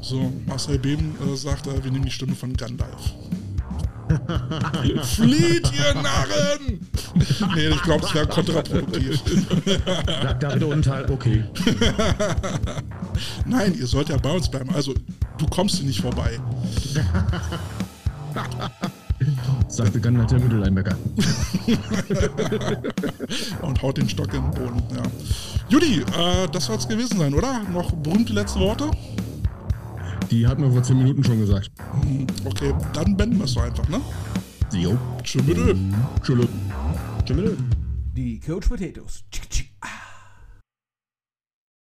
So, 0.00 0.32
Marcel 0.46 0.78
Beben 0.78 1.16
äh, 1.20 1.36
sagt, 1.36 1.66
äh, 1.66 1.82
wir 1.82 1.90
nehmen 1.90 2.04
die 2.04 2.10
Stimme 2.10 2.34
von 2.34 2.52
Gandalf. 2.52 3.12
Flieht, 5.02 5.72
ihr 5.72 5.94
Narren! 5.94 6.80
Nee, 7.54 7.68
ich 7.68 7.82
glaube, 7.82 8.04
es 8.04 8.14
wäre 8.14 8.26
kontraproduktiv. 8.26 9.22
David 10.40 10.64
Unteil, 10.64 11.10
okay. 11.10 11.44
Nein, 13.46 13.74
ihr 13.78 13.86
sollt 13.86 14.08
ja 14.08 14.16
bei 14.16 14.30
uns 14.30 14.50
bleiben. 14.50 14.70
Also, 14.74 14.94
du 15.38 15.46
kommst 15.46 15.76
hier 15.76 15.86
nicht 15.86 16.00
vorbei. 16.00 16.38
Sagte 19.68 20.00
Gandalf 20.00 20.30
der 20.30 20.40
Mitteleinberger. 20.40 20.96
Und 23.62 23.82
haut 23.82 23.96
den 23.96 24.08
Stock 24.08 24.32
in 24.34 24.42
den 24.42 24.50
Boden, 24.50 24.82
ja. 24.94 25.02
Judy, 25.68 26.00
äh, 26.00 26.48
das 26.52 26.66
soll 26.66 26.76
es 26.76 26.86
gewesen 26.86 27.18
sein, 27.18 27.34
oder? 27.34 27.62
Noch 27.72 27.90
berühmte 27.92 28.32
letzte 28.32 28.60
Worte? 28.60 28.90
Die 30.30 30.46
hat 30.46 30.58
mir 30.58 30.70
vor 30.70 30.82
10 30.82 30.98
Minuten 30.98 31.24
schon 31.24 31.38
gesagt. 31.38 31.70
Okay, 32.44 32.74
dann 32.92 33.16
beenden 33.16 33.38
wir 33.38 33.44
es 33.44 33.54
doch 33.54 33.62
einfach, 33.62 33.88
ne? 33.88 34.00
Jo. 34.72 34.96
Tschüss. 35.22 35.44
Tschüss. 37.24 37.52
Die 38.14 38.40
Coach 38.40 38.68
Potatoes. 38.68 39.24